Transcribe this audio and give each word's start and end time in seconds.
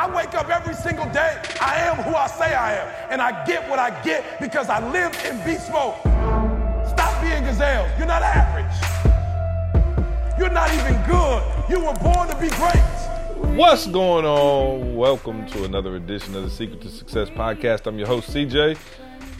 I 0.00 0.08
wake 0.16 0.32
up 0.32 0.48
every 0.48 0.72
single 0.72 1.04
day. 1.10 1.38
I 1.60 1.74
am 1.80 1.96
who 1.96 2.14
I 2.14 2.26
say 2.26 2.54
I 2.54 2.72
am. 2.72 2.88
And 3.10 3.20
I 3.20 3.44
get 3.44 3.68
what 3.68 3.78
I 3.78 3.90
get 4.02 4.40
because 4.40 4.70
I 4.70 4.80
live 4.92 5.12
in 5.26 5.36
beast 5.44 5.70
mode. 5.70 5.94
Stop 6.88 7.20
being 7.20 7.44
gazelles. 7.44 7.90
You're 7.98 8.06
not 8.06 8.22
average. 8.22 8.64
You're 10.38 10.48
not 10.48 10.72
even 10.72 10.94
good. 11.02 11.42
You 11.68 11.84
were 11.84 11.92
born 12.00 12.28
to 12.28 12.36
be 12.40 12.48
great. 12.48 13.56
What's 13.58 13.86
going 13.88 14.24
on? 14.24 14.96
Welcome 14.96 15.44
to 15.48 15.64
another 15.64 15.96
edition 15.96 16.34
of 16.34 16.44
the 16.44 16.50
Secret 16.50 16.80
to 16.80 16.88
Success 16.88 17.28
podcast. 17.28 17.86
I'm 17.86 17.98
your 17.98 18.08
host, 18.08 18.30
CJ. 18.30 18.78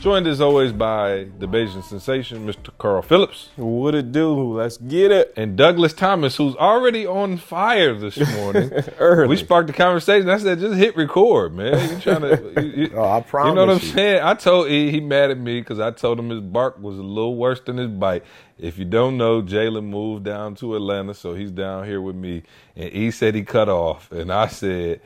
Joined 0.01 0.27
as 0.27 0.41
always 0.41 0.73
by 0.73 1.27
the 1.39 1.47
Bayesian 1.47 1.85
sensation, 1.85 2.47
Mr. 2.47 2.71
Carl 2.79 3.03
Phillips. 3.03 3.51
What 3.57 3.95
it 3.95 4.13
do? 4.13 4.55
Let's 4.57 4.79
get 4.79 5.13
it. 5.13 5.35
And 5.37 5.59
Douglas 5.59 5.93
Thomas, 5.93 6.37
who's 6.37 6.57
already 6.57 7.07
on 7.07 7.37
fire 7.37 7.95
this 7.95 8.17
morning. 8.37 8.73
Early. 8.99 9.29
We 9.29 9.37
sparked 9.37 9.67
the 9.67 9.75
conversation. 9.75 10.31
I 10.31 10.39
said, 10.39 10.59
just 10.59 10.79
hit 10.79 10.97
record, 10.97 11.53
man. 11.55 11.97
You 11.97 12.01
trying 12.01 12.21
to? 12.23 12.63
You, 12.63 12.85
you- 12.85 12.91
Oh, 12.97 13.05
I 13.05 13.21
promise. 13.21 13.51
You 13.51 13.55
know 13.57 13.67
what 13.67 13.75
I'm 13.75 13.81
saying? 13.81 14.23
I 14.23 14.33
told 14.33 14.69
he, 14.69 14.91
he 14.91 15.01
mad 15.01 15.31
at 15.31 15.39
me 15.39 15.61
because 15.61 15.79
I 15.79 15.91
told 15.91 16.19
him 16.19 16.31
his 16.31 16.41
bark 16.41 16.81
was 16.81 16.97
a 16.99 17.03
little 17.03 17.37
worse 17.37 17.61
than 17.61 17.77
his 17.77 17.89
bite. 17.89 18.25
If 18.59 18.79
you 18.79 18.87
don't 18.87 19.19
know, 19.19 19.43
Jalen 19.43 19.85
moved 19.85 20.25
down 20.25 20.55
to 20.57 20.77
Atlanta, 20.77 21.13
so 21.13 21.35
he's 21.35 21.51
down 21.51 21.85
here 21.85 22.01
with 22.01 22.17
me. 22.17 22.45
And 22.75 22.91
he 22.91 23.11
said 23.11 23.35
he 23.35 23.43
cut 23.43 23.69
off, 23.69 24.11
and 24.13 24.33
I 24.33 24.47
said, 24.47 25.03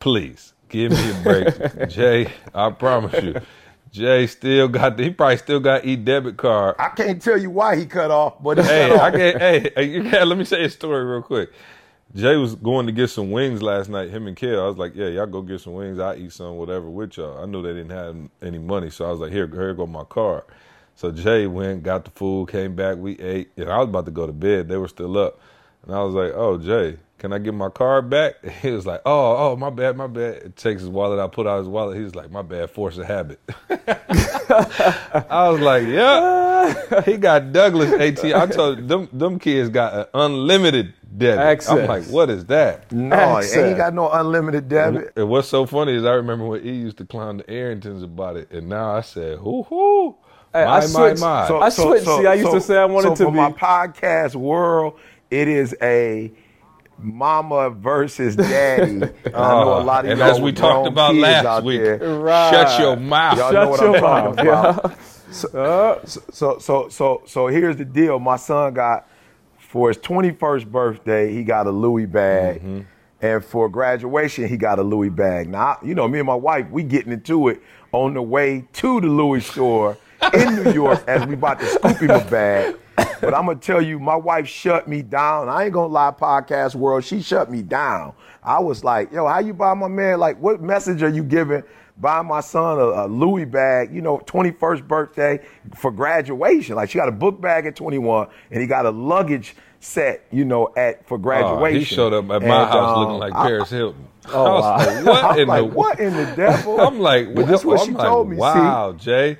please 0.00 0.54
give 0.70 0.92
me 0.92 1.10
a 1.10 1.22
break, 1.22 1.88
Jay. 1.90 2.32
I 2.54 2.70
promise 2.70 3.22
you. 3.22 3.34
Jay 3.96 4.26
still 4.28 4.68
got. 4.68 4.96
The, 4.98 5.04
he 5.04 5.10
probably 5.10 5.38
still 5.38 5.60
got 5.60 5.84
e 5.86 5.96
debit 5.96 6.36
card. 6.38 6.76
I 6.78 6.90
can't 6.90 7.22
tell 7.22 7.38
you 7.38 7.50
why 7.50 7.76
he 7.76 7.86
cut 7.86 8.10
off, 8.12 8.42
but 8.42 8.58
Hey, 8.58 8.96
I 8.98 9.10
off. 9.10 9.12
can 9.12 9.38
Hey, 9.38 9.72
hey, 9.76 9.84
you 9.84 10.02
let 10.04 10.38
me 10.38 10.44
say 10.44 10.64
a 10.64 10.70
story 10.70 11.04
real 11.04 11.22
quick. 11.22 11.50
Jay 12.14 12.36
was 12.36 12.56
going 12.56 12.86
to 12.86 12.92
get 12.92 13.10
some 13.10 13.30
wings 13.32 13.62
last 13.62 13.88
night. 13.90 14.10
Him 14.10 14.26
and 14.28 14.36
Kel. 14.36 14.64
I 14.64 14.68
was 14.68 14.78
like, 14.78 14.94
"Yeah, 14.96 15.08
y'all 15.08 15.26
go 15.26 15.42
get 15.42 15.60
some 15.62 15.74
wings. 15.74 15.98
I 16.00 16.16
eat 16.16 16.32
some, 16.32 16.56
whatever, 16.56 16.90
with 16.90 17.16
y'all." 17.18 17.42
I 17.42 17.46
knew 17.46 17.62
they 17.62 17.74
didn't 17.74 17.90
have 17.90 18.16
any 18.42 18.58
money, 18.58 18.90
so 18.90 19.06
I 19.06 19.10
was 19.12 19.20
like, 19.20 19.32
"Here, 19.32 19.48
here 19.48 19.74
go 19.74 19.86
my 19.86 20.04
card." 20.04 20.44
So 20.96 21.12
Jay 21.12 21.46
went, 21.46 21.82
got 21.84 22.04
the 22.06 22.12
food, 22.12 22.50
came 22.50 22.76
back, 22.76 22.98
we 22.98 23.18
ate, 23.20 23.50
and 23.56 23.70
I 23.70 23.78
was 23.78 23.88
about 23.88 24.06
to 24.06 24.12
go 24.12 24.26
to 24.26 24.32
bed. 24.32 24.68
They 24.68 24.78
were 24.78 24.88
still 24.88 25.18
up, 25.18 25.40
and 25.86 25.94
I 25.94 26.02
was 26.02 26.14
like, 26.14 26.32
"Oh, 26.34 26.58
Jay, 26.58 26.98
can 27.18 27.32
I 27.32 27.38
get 27.38 27.54
my 27.54 27.68
card 27.70 28.10
back?" 28.10 28.34
He 28.62 28.70
was 28.70 28.86
like, 28.86 29.00
"Oh, 29.06 29.52
oh, 29.52 29.56
my 29.56 29.70
bad, 29.70 29.96
my 29.96 30.06
bad." 30.06 30.34
It 30.36 30.56
Takes 30.56 30.80
his 30.82 30.90
wallet. 30.90 31.18
I 31.18 31.26
put 31.28 31.46
out 31.46 31.58
his 31.58 31.68
wallet. 31.68 31.96
He 31.96 32.02
was 32.02 32.14
like, 32.14 32.30
"My 32.30 32.42
bad, 32.42 32.70
force 32.70 32.98
of 32.98 33.06
habit." 33.06 33.40
I 33.70 35.48
was 35.50 35.60
like, 35.60 35.86
"Yeah." 35.86 37.02
He 37.04 37.16
got 37.16 37.52
Douglas 37.52 37.92
AT. 37.92 38.24
I 38.24 38.46
told 38.46 38.88
them 38.88 39.08
them 39.12 39.38
kids 39.38 39.68
got 39.68 39.94
an 39.94 40.06
unlimited 40.14 40.94
debit. 41.16 41.68
I'm 41.68 41.86
like, 41.86 42.04
what 42.06 42.28
is 42.28 42.44
that? 42.46 42.90
No, 42.90 43.14
Access. 43.14 43.56
ain't 43.56 43.76
got 43.76 43.94
no 43.94 44.10
unlimited 44.10 44.68
debit. 44.68 45.12
And 45.16 45.28
what's 45.28 45.48
so 45.48 45.64
funny 45.66 45.94
is 45.94 46.04
I 46.04 46.14
remember 46.14 46.44
when 46.46 46.62
he 46.62 46.72
used 46.72 46.98
to 46.98 47.04
clown 47.04 47.36
the 47.38 47.44
Arringtons 47.44 48.02
about 48.02 48.36
it, 48.36 48.50
and 48.50 48.68
now 48.68 48.96
I 48.96 49.00
said, 49.02 49.38
"Hoo 49.38 49.62
hoo." 49.64 50.16
Hey, 50.52 50.64
my, 50.64 50.70
I 50.70 50.80
my, 50.80 50.86
switched- 50.86 51.20
my. 51.20 51.48
I 51.58 51.68
switched. 51.68 52.04
See, 52.06 52.26
I 52.26 52.34
used 52.34 52.52
to 52.52 52.60
say 52.60 52.76
I 52.78 52.84
wanted 52.86 53.08
so 53.10 53.14
to 53.16 53.24
for 53.26 53.30
be- 53.30 53.36
my 53.36 53.52
podcast 53.52 54.34
world, 54.34 54.98
it 55.30 55.48
is 55.48 55.74
a 55.82 56.32
mama 56.98 57.70
versus 57.70 58.36
daddy. 58.36 58.82
And 59.26 59.34
I 59.34 59.50
know 59.64 59.78
a 59.78 59.84
lot 59.84 60.04
of 60.04 60.12
and 60.12 60.18
y'all 60.20 60.30
as 60.30 60.40
we 60.40 60.52
talked 60.52 60.88
about 60.88 61.12
kids 61.12 61.22
last 61.22 61.64
week. 61.64 61.82
Right. 61.82 62.50
shut 62.50 62.80
your 62.80 62.96
mouth. 62.96 63.36
Y'all 63.38 63.52
Shut 63.52 63.64
know 63.64 63.70
what 63.70 63.80
your 63.80 63.94
I'm 63.96 64.00
talking 64.36 64.44
mouth, 64.46 64.78
about. 64.78 64.98
So, 65.28 66.00
so, 66.06 66.58
so, 66.60 66.88
so, 66.88 67.22
so 67.26 67.46
here's 67.48 67.76
the 67.76 67.84
deal. 67.84 68.18
My 68.20 68.36
son 68.36 68.72
got 68.74 69.08
for 69.58 69.88
his 69.88 69.98
21st 69.98 70.66
birthday, 70.70 71.32
he 71.34 71.42
got 71.42 71.66
a 71.66 71.70
Louis 71.70 72.06
bag, 72.06 72.60
Mm-hmm. 72.62 72.80
and 73.20 73.44
for 73.44 73.68
graduation, 73.68 74.46
he 74.48 74.56
got 74.56 74.78
a 74.78 74.82
Louis 74.82 75.10
bag. 75.10 75.48
Now, 75.48 75.78
you 75.84 75.94
know, 75.96 76.06
me 76.06 76.20
and 76.20 76.26
my 76.26 76.34
wife, 76.36 76.70
we 76.70 76.84
getting 76.84 77.12
into 77.12 77.48
it 77.48 77.60
on 77.92 78.14
the 78.14 78.22
way 78.22 78.64
to 78.74 79.00
the 79.00 79.08
Louis 79.08 79.44
store 79.44 79.98
in 80.32 80.62
New 80.62 80.72
York 80.72 81.02
as 81.08 81.26
we 81.26 81.34
about 81.34 81.58
to 81.58 81.66
scoop 81.66 81.98
him 81.98 82.10
a 82.10 82.24
bag. 82.24 82.76
But 82.96 83.34
I'm 83.34 83.46
gonna 83.46 83.56
tell 83.56 83.80
you, 83.82 83.98
my 83.98 84.16
wife 84.16 84.48
shut 84.48 84.88
me 84.88 85.02
down. 85.02 85.48
I 85.48 85.64
ain't 85.64 85.72
gonna 85.72 85.92
lie, 85.92 86.12
podcast 86.18 86.74
world, 86.74 87.04
she 87.04 87.22
shut 87.22 87.50
me 87.50 87.62
down. 87.62 88.14
I 88.42 88.60
was 88.60 88.84
like, 88.84 89.12
yo, 89.12 89.26
how 89.26 89.40
you 89.40 89.52
buy 89.54 89.74
my 89.74 89.88
man? 89.88 90.18
Like, 90.18 90.40
what 90.40 90.62
message 90.62 91.02
are 91.02 91.08
you 91.08 91.22
giving? 91.24 91.62
Buy 91.98 92.20
my 92.22 92.40
son 92.40 92.78
a, 92.78 92.82
a 92.82 93.06
Louis 93.06 93.44
bag, 93.46 93.94
you 93.94 94.02
know, 94.02 94.18
21st 94.18 94.86
birthday 94.86 95.40
for 95.74 95.90
graduation. 95.90 96.76
Like, 96.76 96.90
she 96.90 96.98
got 96.98 97.08
a 97.08 97.12
book 97.12 97.40
bag 97.40 97.66
at 97.66 97.74
21, 97.74 98.28
and 98.50 98.60
he 98.60 98.66
got 98.66 98.84
a 98.86 98.90
luggage 98.90 99.56
set, 99.80 100.24
you 100.30 100.44
know, 100.44 100.72
at 100.76 101.06
for 101.08 101.14
Oh, 101.14 101.18
graduation. 101.18 101.78
he 101.78 101.84
showed 101.84 102.12
up 102.12 102.24
at 102.24 102.28
my 102.28 102.62
And, 102.62 102.70
house 102.70 102.96
um, 102.96 103.00
looking 103.02 103.18
like 103.18 103.34
I- 103.34 103.46
Paris 103.46 103.70
Hilton. 103.70 104.06
Oh, 104.28 104.56
I 104.56 104.76
was 104.96 105.04
wow. 105.04 105.06
like, 105.06 105.06
what 105.06 105.38
in 105.38 105.46
like, 105.48 105.60
the 105.70 105.76
what 105.76 106.00
in 106.00 106.16
the 106.16 106.24
devil? 106.36 106.80
I'm 106.80 106.98
like, 106.98 107.32
But 107.32 107.46
this 107.46 107.64
what 107.64 107.78
I'm 107.80 107.86
she 107.86 107.92
like, 107.92 108.06
told 108.08 108.28
me. 108.28 108.34
see? 108.36 108.40
Wow, 108.40 108.92
Jay. 108.98 109.38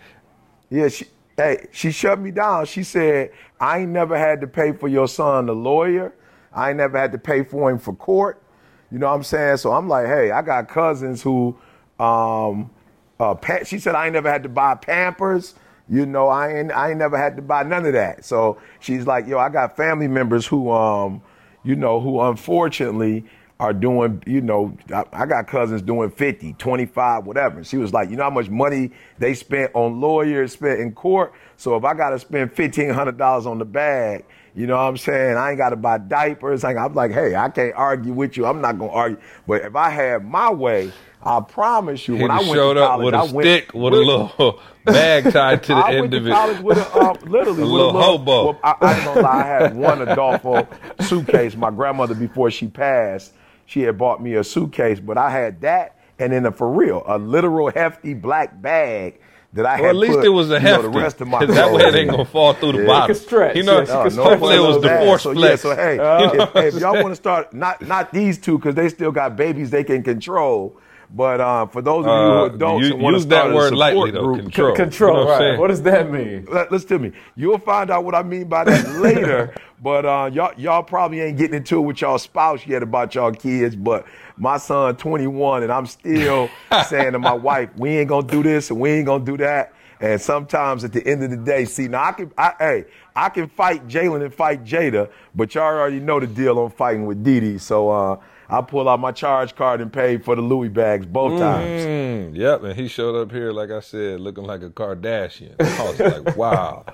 Yeah, 0.70 0.86
she 0.88 1.06
hey, 1.36 1.66
she 1.72 1.90
shut 1.90 2.20
me 2.20 2.30
down. 2.30 2.66
She 2.66 2.84
said, 2.84 3.32
I 3.60 3.84
never 3.84 4.18
had 4.18 4.40
to 4.42 4.46
pay 4.46 4.72
for 4.72 4.88
your 4.88 5.08
son 5.08 5.48
a 5.48 5.52
lawyer. 5.52 6.12
I 6.52 6.72
never 6.72 6.98
had 6.98 7.12
to 7.12 7.18
pay 7.18 7.44
for 7.44 7.70
him 7.70 7.78
for 7.78 7.94
court. 7.94 8.42
You 8.90 8.98
know 8.98 9.08
what 9.08 9.14
I'm 9.14 9.22
saying? 9.22 9.58
So 9.58 9.72
I'm 9.72 9.88
like, 9.88 10.06
hey, 10.06 10.30
I 10.30 10.42
got 10.42 10.68
cousins 10.68 11.22
who 11.22 11.56
um 11.98 12.70
uh 13.18 13.34
she 13.64 13.78
said 13.78 13.94
I 13.94 14.06
ain't 14.06 14.12
never 14.12 14.30
had 14.30 14.42
to 14.42 14.48
buy 14.48 14.74
Pampers. 14.74 15.54
You 15.88 16.04
know, 16.04 16.28
I 16.28 16.52
ain't 16.54 16.72
I 16.72 16.90
ain't 16.90 16.98
never 16.98 17.16
had 17.16 17.36
to 17.36 17.42
buy 17.42 17.62
none 17.62 17.86
of 17.86 17.92
that. 17.92 18.24
So 18.24 18.58
she's 18.80 19.06
like, 19.06 19.26
yo, 19.26 19.38
I 19.38 19.48
got 19.48 19.76
family 19.76 20.08
members 20.08 20.46
who 20.46 20.70
um, 20.70 21.22
you 21.62 21.76
know, 21.76 22.00
who 22.00 22.20
unfortunately 22.20 23.24
are 23.58 23.72
doing, 23.72 24.22
you 24.26 24.40
know, 24.42 24.76
I, 24.94 25.04
I 25.12 25.26
got 25.26 25.46
cousins 25.46 25.80
doing 25.82 26.10
50, 26.10 26.52
25, 26.54 27.24
whatever. 27.26 27.64
She 27.64 27.78
was 27.78 27.92
like, 27.92 28.10
you 28.10 28.16
know 28.16 28.24
how 28.24 28.30
much 28.30 28.50
money 28.50 28.90
they 29.18 29.32
spent 29.34 29.70
on 29.74 30.00
lawyers, 30.00 30.52
spent 30.52 30.80
in 30.80 30.92
court? 30.92 31.32
So 31.56 31.74
if 31.76 31.84
I 31.84 31.94
got 31.94 32.10
to 32.10 32.18
spend 32.18 32.54
$1,500 32.54 33.46
on 33.46 33.58
the 33.58 33.64
bag, 33.64 34.24
you 34.54 34.66
know 34.66 34.76
what 34.76 34.82
I'm 34.82 34.96
saying? 34.98 35.36
I 35.36 35.50
ain't 35.50 35.58
got 35.58 35.70
to 35.70 35.76
buy 35.76 35.98
diapers. 35.98 36.64
I- 36.64 36.74
I'm 36.74 36.94
like, 36.94 37.12
hey, 37.12 37.34
I 37.34 37.48
can't 37.48 37.74
argue 37.74 38.12
with 38.12 38.36
you. 38.36 38.44
I'm 38.46 38.60
not 38.60 38.78
going 38.78 38.90
to 38.90 38.96
argue. 38.96 39.18
But 39.46 39.62
if 39.62 39.74
I 39.74 39.88
had 39.90 40.24
my 40.24 40.50
way, 40.50 40.92
I 41.22 41.40
promise 41.40 42.06
you, 42.06 42.16
He 42.16 42.22
when 42.22 42.30
I 42.30 42.40
went 42.40 42.52
showed 42.52 42.74
to 42.74 42.84
up 42.84 43.00
with 43.00 43.14
a 43.14 43.18
I 43.18 43.22
went 43.24 43.32
stick 43.46 43.74
with 43.74 43.94
a 43.94 43.96
little 43.96 44.60
bag 44.84 45.24
tied 45.32 45.62
to 45.64 45.68
the 45.74 45.74
I 45.80 45.92
end 45.94 46.00
went 46.00 46.12
to 46.12 46.18
of 46.18 46.26
it. 46.26 46.30
college 46.30 46.60
with 46.60 46.78
a 46.78 46.94
uh, 46.94 47.12
literally 47.26 47.62
A 47.62 47.64
with 47.64 47.72
little 47.72 47.92
hobo. 47.92 48.44
Well, 48.44 48.60
I, 48.62 48.74
I 48.80 49.04
gonna 49.04 49.20
lie, 49.22 49.40
I 49.40 49.42
had 49.44 49.76
one 49.76 50.02
Adolfo 50.02 50.68
suitcase. 51.00 51.56
My 51.56 51.70
grandmother, 51.70 52.14
before 52.14 52.50
she 52.50 52.68
passed, 52.68 53.32
she 53.66 53.82
had 53.82 53.98
bought 53.98 54.22
me 54.22 54.34
a 54.34 54.42
suitcase, 54.44 54.98
but 55.00 55.18
I 55.18 55.30
had 55.30 55.60
that 55.60 55.96
and 56.18 56.32
then 56.32 56.46
a 56.46 56.52
for 56.52 56.70
real, 56.70 57.02
a 57.06 57.18
literal 57.18 57.70
hefty 57.70 58.14
black 58.14 58.60
bag 58.62 59.20
that 59.52 59.66
I 59.66 59.72
had. 59.76 59.80
Well, 59.82 59.90
at 59.90 59.96
least 59.96 60.14
put, 60.16 60.24
it 60.24 60.28
was 60.30 60.50
a 60.50 60.54
you 60.54 60.60
know, 60.60 60.66
hefty. 60.68 60.82
the 60.82 60.88
rest 60.90 61.20
of 61.20 61.28
my 61.28 61.38
'cause 61.46 61.54
that 61.54 61.72
way 61.72 61.80
clothes 61.82 61.94
it 61.94 61.98
ain't 61.98 62.10
gonna 62.10 62.24
fall 62.24 62.52
through 62.54 62.72
the 62.72 62.78
Yeah. 62.80 62.86
bottom. 62.86 63.10
It 63.10 63.14
could 63.14 63.22
stretch. 63.22 63.56
You 63.56 63.62
know, 63.64 63.72
Yeah, 63.76 63.82
it 63.82 64.02
could 64.04 64.12
stretch. 64.12 64.26
hopefully 64.28 64.56
it 64.56 64.60
was 64.60 64.76
the 64.80 64.88
bad. 64.88 65.04
force 65.06 65.22
so, 65.22 65.32
flex. 65.34 65.64
Yeah, 65.64 65.70
so 65.70 65.76
hey, 65.76 66.38
if, 66.64 66.74
if 66.74 66.80
y'all 66.80 66.94
want 67.02 67.08
to 67.08 67.16
start, 67.16 67.52
not 67.52 67.82
not 67.86 68.12
these 68.12 68.38
two 68.38 68.56
because 68.58 68.74
they 68.74 68.88
still 68.88 69.12
got 69.12 69.36
babies 69.36 69.70
they 69.70 69.84
can 69.84 70.02
control. 70.02 70.76
But 71.14 71.40
uh, 71.40 71.66
for 71.66 71.82
those 71.82 72.04
of 72.04 72.10
you 72.10 72.12
who 72.12 72.18
Uh, 72.18 72.42
are 72.42 72.46
adults 72.46 72.86
you- 72.86 72.94
and 72.94 73.02
want 73.02 73.14
to 73.14 73.18
use 73.18 73.22
start 73.26 73.44
that 73.46 73.52
a 73.52 73.54
word 73.54 73.62
support 73.68 73.78
lightly, 73.78 74.10
though, 74.10 74.22
group, 74.24 74.40
control. 74.40 74.74
Control, 74.76 75.10
You 75.16 75.20
know 75.20 75.26
what 75.26 75.40
right? 75.40 75.58
What 75.58 75.68
does 75.68 75.82
that 75.82 76.10
mean? 76.10 76.46
Let- 76.50 76.72
Listen 76.72 76.88
to 76.88 76.98
me. 76.98 77.12
You'll 77.36 77.58
find 77.58 77.90
out 77.90 78.04
what 78.04 78.14
I 78.14 78.22
mean 78.22 78.48
by 78.48 78.64
that 78.64 78.88
later. 79.00 79.54
But 79.82 80.04
uh, 80.06 80.30
y'all, 80.32 80.52
y'all 80.56 80.82
probably 80.82 81.20
ain't 81.20 81.38
getting 81.38 81.56
into 81.56 81.76
it 81.78 81.82
with 81.82 82.00
y'all 82.00 82.18
spouse 82.18 82.66
yet 82.66 82.82
about 82.82 83.14
y'all 83.14 83.30
kids. 83.32 83.76
But 83.76 84.06
my 84.36 84.56
son, 84.56 84.96
21, 84.96 85.62
and 85.62 85.72
I'm 85.72 85.86
still 85.86 86.48
saying 86.88 87.12
to 87.12 87.18
my 87.18 87.34
wife, 87.34 87.70
we 87.76 87.90
ain't 87.98 88.08
gonna 88.08 88.26
do 88.26 88.42
this 88.42 88.70
and 88.70 88.80
we 88.80 88.90
ain't 88.90 89.06
gonna 89.06 89.24
do 89.24 89.36
that. 89.36 89.72
And 90.00 90.20
sometimes 90.20 90.84
at 90.84 90.92
the 90.92 91.06
end 91.06 91.22
of 91.24 91.30
the 91.30 91.36
day, 91.38 91.64
see, 91.64 91.88
now 91.88 92.04
I 92.04 92.12
can, 92.12 92.30
I, 92.36 92.52
hey, 92.58 92.84
I 93.14 93.30
can 93.30 93.48
fight 93.48 93.86
Jalen 93.88 94.22
and 94.24 94.34
fight 94.34 94.62
Jada, 94.62 95.08
but 95.34 95.54
y'all 95.54 95.64
already 95.64 96.00
know 96.00 96.20
the 96.20 96.26
deal 96.26 96.58
on 96.58 96.70
fighting 96.70 97.06
with 97.06 97.22
Didi. 97.24 97.56
So 97.56 97.88
uh, 97.88 98.18
I 98.48 98.60
pull 98.60 98.88
out 98.88 99.00
my 99.00 99.12
charge 99.12 99.54
card 99.56 99.80
and 99.80 99.92
pay 99.92 100.18
for 100.18 100.36
the 100.36 100.42
Louis 100.42 100.68
bags 100.68 101.06
both 101.06 101.38
times. 101.38 101.82
Mm, 101.84 102.36
yep, 102.36 102.62
and 102.62 102.74
he 102.74 102.88
showed 102.88 103.16
up 103.16 103.32
here, 103.32 103.52
like 103.52 103.70
I 103.70 103.80
said, 103.80 104.20
looking 104.20 104.44
like 104.44 104.62
a 104.62 104.70
Kardashian. 104.70 105.54
I 105.60 105.82
was 105.82 105.98
like, 105.98 106.36
wow. 106.36 106.84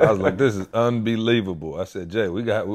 I 0.00 0.10
was 0.10 0.18
like, 0.18 0.38
this 0.38 0.56
is 0.56 0.66
unbelievable. 0.72 1.78
I 1.78 1.84
said, 1.84 2.08
Jay, 2.10 2.28
we 2.28 2.42
got. 2.42 2.66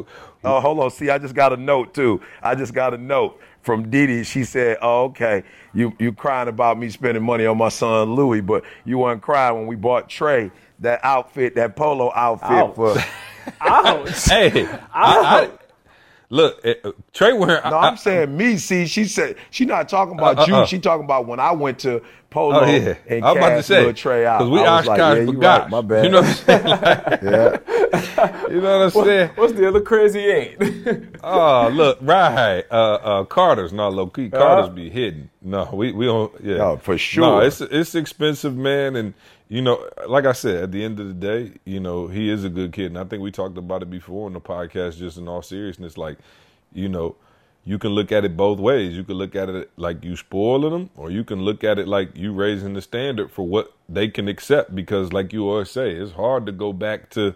Oh, 0.44 0.60
hold 0.62 0.80
on. 0.80 0.92
See, 0.92 1.10
I 1.10 1.18
just 1.18 1.34
got 1.34 1.52
a 1.52 1.58
note 1.58 1.94
too. 1.94 2.22
I 2.42 2.56
just 2.56 2.74
got 2.74 2.94
a 2.94 2.98
note 2.98 3.40
from 3.68 3.90
Didi. 3.90 4.24
She 4.24 4.46
said, 4.46 4.78
"Oh, 4.82 5.06
okay, 5.06 5.44
you 5.74 5.94
you 6.00 6.14
crying 6.14 6.48
about 6.48 6.80
me 6.80 6.90
spending 6.90 7.24
money 7.24 7.46
on 7.46 7.58
my 7.58 7.70
son 7.70 8.16
Louis, 8.16 8.42
but 8.42 8.64
you 8.86 8.98
weren't 8.98 9.22
crying 9.22 9.56
when 9.56 9.68
we 9.68 9.76
bought 9.76 10.10
Trey 10.10 10.52
that 10.80 11.02
outfit, 11.04 11.56
that 11.56 11.76
polo 11.76 12.12
outfit 12.16 12.50
Ouch. 12.50 12.76
for." 12.76 12.98
Ouch. 13.62 14.26
Hey, 14.26 14.66
I, 14.66 14.80
I, 14.94 15.50
look, 16.30 16.60
eh, 16.64 16.76
uh, 16.84 16.92
Trey 17.14 17.34
wearing. 17.34 17.62
No, 17.70 17.78
I- 17.78 17.88
I'm 17.88 17.98
saying 17.98 18.36
me. 18.36 18.58
See, 18.58 18.86
she 18.88 19.06
said 19.06 19.36
she 19.52 19.66
not 19.66 19.90
talking 19.90 20.18
about 20.18 20.38
Uh, 20.40 20.42
uh, 20.42 20.46
you. 20.48 20.56
uh. 20.56 20.66
She 20.66 20.80
talking 20.80 21.06
about 21.06 21.26
when 21.28 21.40
I 21.40 21.52
went 21.52 21.80
to 21.80 22.02
Polo 22.30 22.60
Oh 22.62 22.66
yeah, 22.66 22.96
and 23.08 23.24
I'm 23.26 23.38
about 23.38 23.56
to 23.56 23.64
say 23.64 23.92
Trey 23.94 24.26
out. 24.26 24.40
because 24.40 24.52
we 24.52 24.60
was 24.60 24.86
like, 24.86 24.98
yeah, 25.00 25.14
for 25.16 25.22
you 25.22 25.40
right, 25.40 25.70
my 25.70 25.82
bad. 25.82 26.04
You 26.06 26.12
know 26.12 26.22
what 26.22 26.28
I'm 26.28 26.34
saying? 26.36 26.66
Like, 26.66 26.82
yeah. 27.24 28.48
you 28.50 28.62
know 28.62 28.80
what 28.80 28.98
I'm 28.98 29.06
saying? 29.06 29.30
What's 29.36 29.54
the 29.54 29.68
other 29.68 29.82
crazy 29.82 30.20
eight? 30.20 30.58
Oh, 31.24 31.70
look, 31.74 31.98
right. 32.02 32.64
Uh, 32.72 32.74
uh, 32.74 33.24
Carter's 33.26 33.74
not 33.74 33.94
low 33.94 34.08
key. 34.08 34.30
Carter's 34.30 34.70
be 34.70 34.90
hidden. 34.90 35.30
No, 35.42 35.70
we 35.74 35.92
we 35.92 36.06
don't. 36.06 36.32
Yeah, 36.44 36.58
No, 36.58 36.78
for 36.78 36.92
No, 36.92 36.98
sure. 36.98 37.44
it's 37.44 37.60
it's 37.62 37.96
expensive, 37.96 38.56
man. 38.56 38.96
And 38.96 39.14
you 39.50 39.62
know, 39.62 39.90
like 40.08 40.26
I 40.26 40.34
said, 40.34 40.64
at 40.64 40.72
the 40.72 40.84
end 40.84 41.00
of 41.00 41.08
the 41.08 41.14
day, 41.14 41.54
you 41.64 41.80
know, 41.80 42.08
he 42.08 42.30
is 42.30 42.44
a 42.44 42.50
good 42.50 42.74
kid, 42.74 42.88
and 42.88 42.98
I 42.98 43.06
think 43.06 43.22
we 43.24 43.32
talked 43.32 43.58
about 43.58 43.82
it 43.82 43.90
before 43.90 44.26
on 44.26 44.34
the 44.34 44.42
podcast. 44.42 44.98
Just 44.98 45.18
in 45.18 45.28
all 45.28 45.42
seriousness, 45.42 45.98
like, 45.98 46.18
you 46.74 46.90
know, 46.90 47.16
you 47.64 47.78
can 47.78 47.92
look 47.92 48.12
at 48.12 48.26
it 48.26 48.36
both 48.36 48.60
ways. 48.60 48.96
You 48.96 49.04
can 49.04 49.16
look 49.16 49.36
at 49.36 49.50
it 49.50 49.72
like 49.78 50.04
you 50.04 50.16
spoiling 50.18 50.72
them, 50.72 50.90
or 50.98 51.12
you 51.12 51.24
can 51.24 51.42
look 51.42 51.64
at 51.64 51.80
it 51.80 51.88
like 51.88 52.18
you 52.18 52.34
raising 52.34 52.74
the 52.74 52.82
standard 52.82 53.32
for 53.32 53.48
what 53.48 53.74
they 53.88 54.10
can 54.10 54.28
accept. 54.28 54.76
Because, 54.76 55.14
like 55.14 55.32
you 55.32 55.50
always 55.50 55.72
say, 55.72 55.92
it's 55.92 56.14
hard 56.14 56.46
to 56.46 56.52
go 56.52 56.74
back 56.74 57.10
to, 57.12 57.34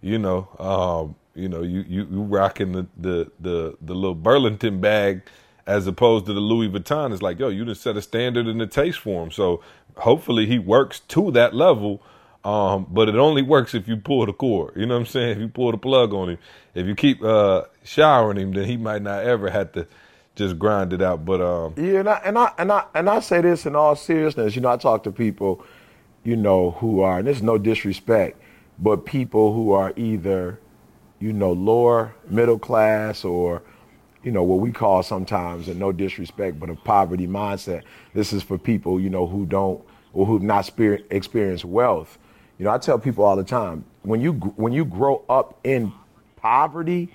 you 0.00 0.18
know, 0.18 0.48
um, 0.58 1.14
you 1.34 1.48
know, 1.48 1.62
you 1.62 1.84
you, 1.86 2.06
you 2.10 2.22
rocking 2.22 2.72
the, 2.72 2.86
the 2.96 3.30
the 3.38 3.76
the 3.80 3.94
little 3.94 4.14
Burlington 4.14 4.80
bag 4.80 5.22
as 5.66 5.86
opposed 5.86 6.26
to 6.26 6.32
the 6.32 6.40
Louis 6.40 6.68
Vuitton. 6.68 7.12
It's 7.12 7.22
like, 7.22 7.38
yo, 7.38 7.48
you 7.48 7.64
just 7.64 7.82
set 7.82 7.96
a 7.96 8.02
standard 8.02 8.46
and 8.46 8.60
a 8.60 8.66
taste 8.66 8.98
for 8.98 9.22
him. 9.22 9.30
So 9.30 9.62
hopefully 9.96 10.46
he 10.46 10.58
works 10.58 11.00
to 11.00 11.30
that 11.32 11.54
level. 11.54 12.02
Um, 12.44 12.86
but 12.90 13.08
it 13.08 13.14
only 13.14 13.40
works 13.40 13.74
if 13.74 13.88
you 13.88 13.96
pull 13.96 14.26
the 14.26 14.34
cord. 14.34 14.74
You 14.76 14.84
know 14.84 14.94
what 14.94 15.00
I'm 15.00 15.06
saying? 15.06 15.30
If 15.30 15.38
you 15.38 15.48
pull 15.48 15.70
the 15.70 15.78
plug 15.78 16.12
on 16.12 16.30
him, 16.30 16.38
if 16.74 16.86
you 16.86 16.94
keep 16.94 17.24
uh, 17.24 17.62
showering 17.84 18.36
him, 18.36 18.52
then 18.52 18.66
he 18.66 18.76
might 18.76 19.00
not 19.00 19.24
ever 19.24 19.48
have 19.48 19.72
to 19.72 19.86
just 20.36 20.58
grind 20.58 20.92
it 20.92 21.00
out. 21.00 21.24
But 21.24 21.40
um, 21.40 21.74
Yeah, 21.78 22.00
and 22.00 22.08
I, 22.08 22.20
and 22.22 22.38
I 22.38 22.52
and 22.58 22.72
I 22.72 22.84
and 22.94 23.08
I 23.08 23.20
say 23.20 23.40
this 23.40 23.64
in 23.64 23.74
all 23.74 23.96
seriousness. 23.96 24.54
You 24.54 24.60
know, 24.60 24.70
I 24.70 24.76
talk 24.76 25.04
to 25.04 25.10
people, 25.10 25.64
you 26.22 26.36
know, 26.36 26.72
who 26.72 27.00
are 27.00 27.18
and 27.18 27.26
this 27.26 27.38
is 27.38 27.42
no 27.42 27.56
disrespect, 27.56 28.38
but 28.78 29.06
people 29.06 29.54
who 29.54 29.72
are 29.72 29.94
either, 29.96 30.60
you 31.20 31.32
know, 31.32 31.52
lower 31.52 32.14
middle 32.28 32.58
class 32.58 33.24
or, 33.24 33.62
you 34.24 34.32
know, 34.32 34.42
what 34.42 34.60
we 34.60 34.72
call 34.72 35.02
sometimes, 35.02 35.68
and 35.68 35.78
no 35.78 35.92
disrespect, 35.92 36.58
but 36.58 36.70
a 36.70 36.74
poverty 36.74 37.26
mindset. 37.26 37.82
This 38.14 38.32
is 38.32 38.42
for 38.42 38.58
people, 38.58 38.98
you 38.98 39.10
know, 39.10 39.26
who 39.26 39.44
don't 39.46 39.84
or 40.14 40.24
who've 40.24 40.42
not 40.42 40.70
experienced 41.10 41.64
wealth. 41.64 42.18
You 42.58 42.64
know, 42.64 42.70
I 42.70 42.78
tell 42.78 42.98
people 42.98 43.24
all 43.24 43.36
the 43.36 43.44
time 43.44 43.84
when 44.02 44.20
you 44.20 44.32
when 44.32 44.72
you 44.72 44.84
grow 44.84 45.24
up 45.28 45.58
in 45.64 45.92
poverty, 46.36 47.08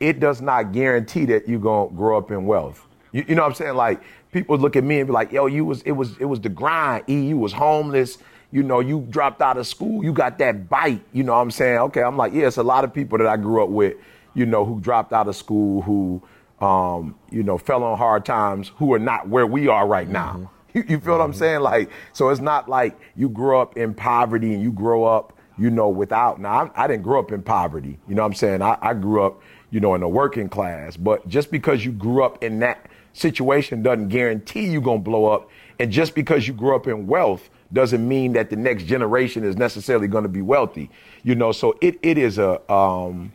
it 0.00 0.18
does 0.18 0.40
not 0.40 0.72
guarantee 0.72 1.26
that 1.26 1.48
you're 1.48 1.60
gonna 1.60 1.94
grow 1.94 2.18
up 2.18 2.30
in 2.30 2.46
wealth. 2.46 2.86
You, 3.12 3.24
you 3.28 3.34
know 3.34 3.42
what 3.42 3.48
I'm 3.48 3.54
saying? 3.54 3.74
Like 3.74 4.00
people 4.32 4.58
look 4.58 4.76
at 4.76 4.84
me 4.84 4.98
and 5.00 5.06
be 5.06 5.12
like, 5.12 5.30
"Yo, 5.32 5.46
you 5.46 5.64
was 5.64 5.82
it 5.82 5.92
was 5.92 6.16
it 6.18 6.24
was 6.24 6.40
the 6.40 6.48
grind. 6.48 7.04
E, 7.08 7.28
you 7.28 7.38
was 7.38 7.52
homeless. 7.52 8.18
You 8.50 8.62
know, 8.62 8.80
you 8.80 9.06
dropped 9.10 9.42
out 9.42 9.58
of 9.58 9.66
school. 9.66 10.02
You 10.02 10.12
got 10.12 10.38
that 10.38 10.70
bite. 10.70 11.02
You 11.12 11.22
know 11.22 11.34
what 11.34 11.40
I'm 11.40 11.50
saying? 11.50 11.78
Okay, 11.78 12.02
I'm 12.02 12.16
like, 12.16 12.32
yeah, 12.32 12.46
it's 12.46 12.56
a 12.56 12.62
lot 12.62 12.82
of 12.82 12.94
people 12.94 13.18
that 13.18 13.26
I 13.26 13.36
grew 13.36 13.62
up 13.62 13.68
with. 13.68 13.96
You 14.34 14.46
know, 14.46 14.64
who 14.64 14.80
dropped 14.80 15.12
out 15.12 15.28
of 15.28 15.36
school, 15.36 15.82
who 15.82 16.22
um, 16.60 17.16
you 17.30 17.42
know, 17.42 17.58
fell 17.58 17.84
on 17.84 17.98
hard 17.98 18.24
times, 18.24 18.72
who 18.76 18.92
are 18.94 18.98
not 18.98 19.28
where 19.28 19.46
we 19.46 19.68
are 19.68 19.86
right 19.86 20.08
now. 20.08 20.50
You, 20.74 20.84
you 20.86 21.00
feel 21.00 21.16
what 21.16 21.24
I'm 21.24 21.32
saying? 21.32 21.60
Like, 21.60 21.90
so 22.12 22.28
it's 22.28 22.42
not 22.42 22.68
like 22.68 23.00
you 23.16 23.30
grow 23.30 23.62
up 23.62 23.78
in 23.78 23.94
poverty 23.94 24.52
and 24.52 24.62
you 24.62 24.70
grow 24.70 25.04
up, 25.04 25.32
you 25.56 25.70
know, 25.70 25.88
without. 25.88 26.38
Now, 26.42 26.70
I, 26.76 26.84
I 26.84 26.86
didn't 26.86 27.04
grow 27.04 27.18
up 27.20 27.32
in 27.32 27.40
poverty. 27.42 27.98
You 28.06 28.14
know 28.14 28.20
what 28.20 28.28
I'm 28.28 28.34
saying? 28.34 28.60
I, 28.60 28.76
I 28.82 28.92
grew 28.92 29.22
up, 29.22 29.40
you 29.70 29.80
know, 29.80 29.94
in 29.94 30.02
the 30.02 30.08
working 30.08 30.50
class. 30.50 30.94
But 30.94 31.26
just 31.26 31.50
because 31.50 31.86
you 31.86 31.92
grew 31.92 32.22
up 32.22 32.44
in 32.44 32.58
that 32.58 32.86
situation 33.14 33.82
doesn't 33.82 34.08
guarantee 34.08 34.66
you're 34.66 34.82
going 34.82 34.98
to 34.98 35.04
blow 35.04 35.24
up. 35.24 35.48
And 35.78 35.90
just 35.90 36.14
because 36.14 36.46
you 36.46 36.52
grew 36.52 36.76
up 36.76 36.86
in 36.86 37.06
wealth 37.06 37.48
doesn't 37.72 38.06
mean 38.06 38.34
that 38.34 38.50
the 38.50 38.56
next 38.56 38.84
generation 38.84 39.44
is 39.44 39.56
necessarily 39.56 40.06
going 40.06 40.24
to 40.24 40.28
be 40.28 40.42
wealthy. 40.42 40.90
You 41.22 41.34
know, 41.34 41.50
so 41.52 41.78
it, 41.80 41.98
it 42.02 42.18
is 42.18 42.36
a, 42.36 42.60
um, 42.70 43.32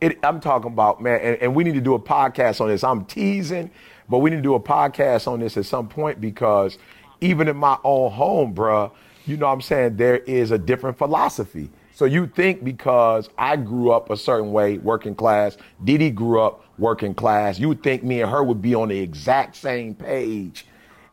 it, 0.00 0.18
I'm 0.22 0.40
talking 0.40 0.72
about, 0.72 1.02
man, 1.02 1.20
and, 1.20 1.36
and 1.42 1.54
we 1.54 1.64
need 1.64 1.74
to 1.74 1.80
do 1.80 1.94
a 1.94 2.00
podcast 2.00 2.60
on 2.60 2.68
this. 2.68 2.84
I'm 2.84 3.04
teasing, 3.04 3.70
but 4.08 4.18
we 4.18 4.30
need 4.30 4.36
to 4.36 4.42
do 4.42 4.54
a 4.54 4.60
podcast 4.60 5.26
on 5.26 5.40
this 5.40 5.56
at 5.56 5.66
some 5.66 5.88
point 5.88 6.20
because 6.20 6.78
even 7.20 7.48
in 7.48 7.56
my 7.56 7.78
own 7.84 8.10
home, 8.12 8.54
bruh, 8.54 8.90
you 9.24 9.36
know 9.36 9.46
what 9.46 9.52
I'm 9.52 9.60
saying, 9.60 9.96
there 9.96 10.18
is 10.18 10.50
a 10.50 10.58
different 10.58 10.98
philosophy. 10.98 11.70
So 11.94 12.04
you 12.04 12.26
think 12.26 12.62
because 12.62 13.30
I 13.38 13.56
grew 13.56 13.90
up 13.90 14.10
a 14.10 14.16
certain 14.16 14.52
way, 14.52 14.76
working 14.78 15.14
class, 15.14 15.56
Didi 15.82 16.10
grew 16.10 16.40
up 16.42 16.62
working 16.78 17.14
class, 17.14 17.58
you 17.58 17.68
would 17.68 17.82
think 17.82 18.04
me 18.04 18.20
and 18.20 18.30
her 18.30 18.44
would 18.44 18.60
be 18.60 18.74
on 18.74 18.88
the 18.88 18.98
exact 18.98 19.56
same 19.56 19.94
page 19.94 20.66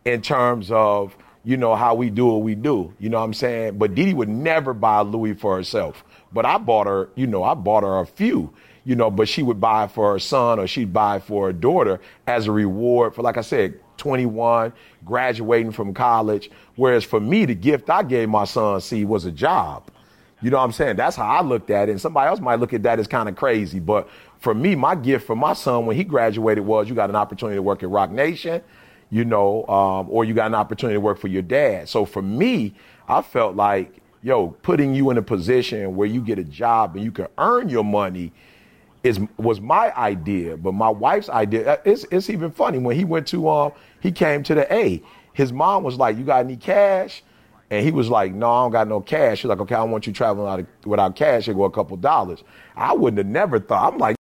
in 0.03 0.21
terms 0.21 0.71
of, 0.71 1.15
you 1.45 1.55
know, 1.55 1.75
how 1.75 1.95
we 1.95 2.09
do 2.09 2.27
what 2.27 2.41
we 2.41 2.53
do. 2.53 2.93
You 2.99 3.09
know 3.09 3.19
what 3.19 3.25
I'm 3.25 3.33
saying? 3.33 3.77
But 3.77 3.95
Didi 3.95 4.13
would 4.13 4.29
never 4.29 4.73
buy 4.73 4.99
Louis 5.01 5.33
for 5.33 5.55
herself. 5.55 6.03
But 6.33 6.45
I 6.45 6.57
bought 6.57 6.87
her, 6.87 7.09
you 7.15 7.27
know, 7.27 7.43
I 7.43 7.53
bought 7.53 7.83
her 7.83 7.99
a 7.99 8.05
few, 8.05 8.53
you 8.85 8.95
know, 8.95 9.09
but 9.09 9.27
she 9.27 9.43
would 9.43 9.61
buy 9.61 9.87
for 9.87 10.13
her 10.13 10.19
son 10.19 10.59
or 10.59 10.67
she'd 10.67 10.91
buy 10.91 11.19
for 11.19 11.47
her 11.47 11.53
daughter 11.53 11.99
as 12.27 12.47
a 12.47 12.51
reward 12.51 13.15
for, 13.15 13.21
like 13.21 13.37
I 13.37 13.41
said, 13.41 13.79
21, 13.97 14.73
graduating 15.05 15.71
from 15.71 15.93
college. 15.93 16.49
Whereas 16.75 17.03
for 17.03 17.19
me, 17.19 17.45
the 17.45 17.55
gift 17.55 17.89
I 17.89 18.03
gave 18.03 18.29
my 18.29 18.43
son, 18.45 18.81
see, 18.81 19.05
was 19.05 19.25
a 19.25 19.31
job. 19.31 19.89
You 20.41 20.49
know 20.49 20.57
what 20.57 20.65
I'm 20.65 20.71
saying? 20.73 20.97
That's 20.97 21.15
how 21.15 21.25
I 21.25 21.41
looked 21.41 21.69
at 21.69 21.87
it. 21.87 21.93
And 21.93 22.01
somebody 22.01 22.27
else 22.27 22.41
might 22.41 22.59
look 22.59 22.73
at 22.73 22.83
that 22.83 22.99
as 22.99 23.07
kind 23.07 23.29
of 23.29 23.35
crazy. 23.37 23.79
But 23.79 24.09
for 24.39 24.53
me, 24.53 24.75
my 24.75 24.93
gift 24.93 25.25
for 25.25 25.37
my 25.37 25.53
son 25.53 25.85
when 25.85 25.95
he 25.95 26.03
graduated 26.03 26.65
was 26.65 26.89
you 26.89 26.95
got 26.95 27.09
an 27.09 27.15
opportunity 27.15 27.55
to 27.55 27.61
work 27.61 27.81
at 27.81 27.89
Roc 27.89 28.11
Nation, 28.11 28.61
you 29.09 29.23
know, 29.23 29.65
um, 29.67 30.07
or 30.09 30.25
you 30.25 30.33
got 30.33 30.47
an 30.47 30.55
opportunity 30.55 30.97
to 30.97 30.99
work 30.99 31.17
for 31.17 31.29
your 31.29 31.41
dad. 31.41 31.87
So 31.87 32.03
for 32.03 32.21
me, 32.21 32.73
I 33.07 33.21
felt 33.21 33.55
like, 33.55 34.01
yo, 34.21 34.49
putting 34.49 34.93
you 34.93 35.11
in 35.11 35.17
a 35.17 35.21
position 35.21 35.95
where 35.95 36.07
you 36.07 36.19
get 36.19 36.39
a 36.39 36.43
job 36.43 36.97
and 36.97 37.05
you 37.05 37.11
can 37.13 37.27
earn 37.37 37.69
your 37.69 37.85
money 37.85 38.33
is 39.03 39.19
was 39.37 39.59
my 39.61 39.95
idea, 39.97 40.57
but 40.57 40.73
my 40.73 40.89
wife's 40.89 41.29
idea. 41.29 41.73
uh, 41.73 41.77
It's 41.85 42.05
it's 42.11 42.29
even 42.29 42.51
funny 42.51 42.77
when 42.77 42.95
he 42.95 43.03
went 43.03 43.27
to 43.27 43.49
um 43.49 43.73
he 43.99 44.11
came 44.11 44.43
to 44.43 44.55
the 44.55 44.71
A. 44.73 45.01
His 45.33 45.51
mom 45.51 45.83
was 45.83 45.97
like, 45.97 46.17
"You 46.17 46.23
got 46.23 46.45
any 46.45 46.55
cash?" 46.57 47.23
And 47.69 47.83
he 47.83 47.91
was 47.91 48.09
like, 48.09 48.33
"No, 48.33 48.49
I 48.51 48.63
don't 48.63 48.71
got 48.71 48.87
no 48.87 49.01
cash." 49.01 49.39
She's 49.39 49.45
like, 49.49 49.59
"Okay, 49.59 49.75
I 49.75 49.83
want 49.83 50.07
you 50.07 50.13
traveling 50.13 50.47
out 50.47 50.59
of, 50.61 50.67
without 50.85 51.15
cash. 51.15 51.47
It 51.47 51.55
go 51.55 51.63
a 51.65 51.71
couple 51.71 51.97
dollars." 51.97 52.43
I 52.75 52.93
wouldn't 52.93 53.17
have 53.17 53.27
never 53.27 53.59
thought. 53.59 53.93
I'm 53.93 53.99
like. 53.99 54.15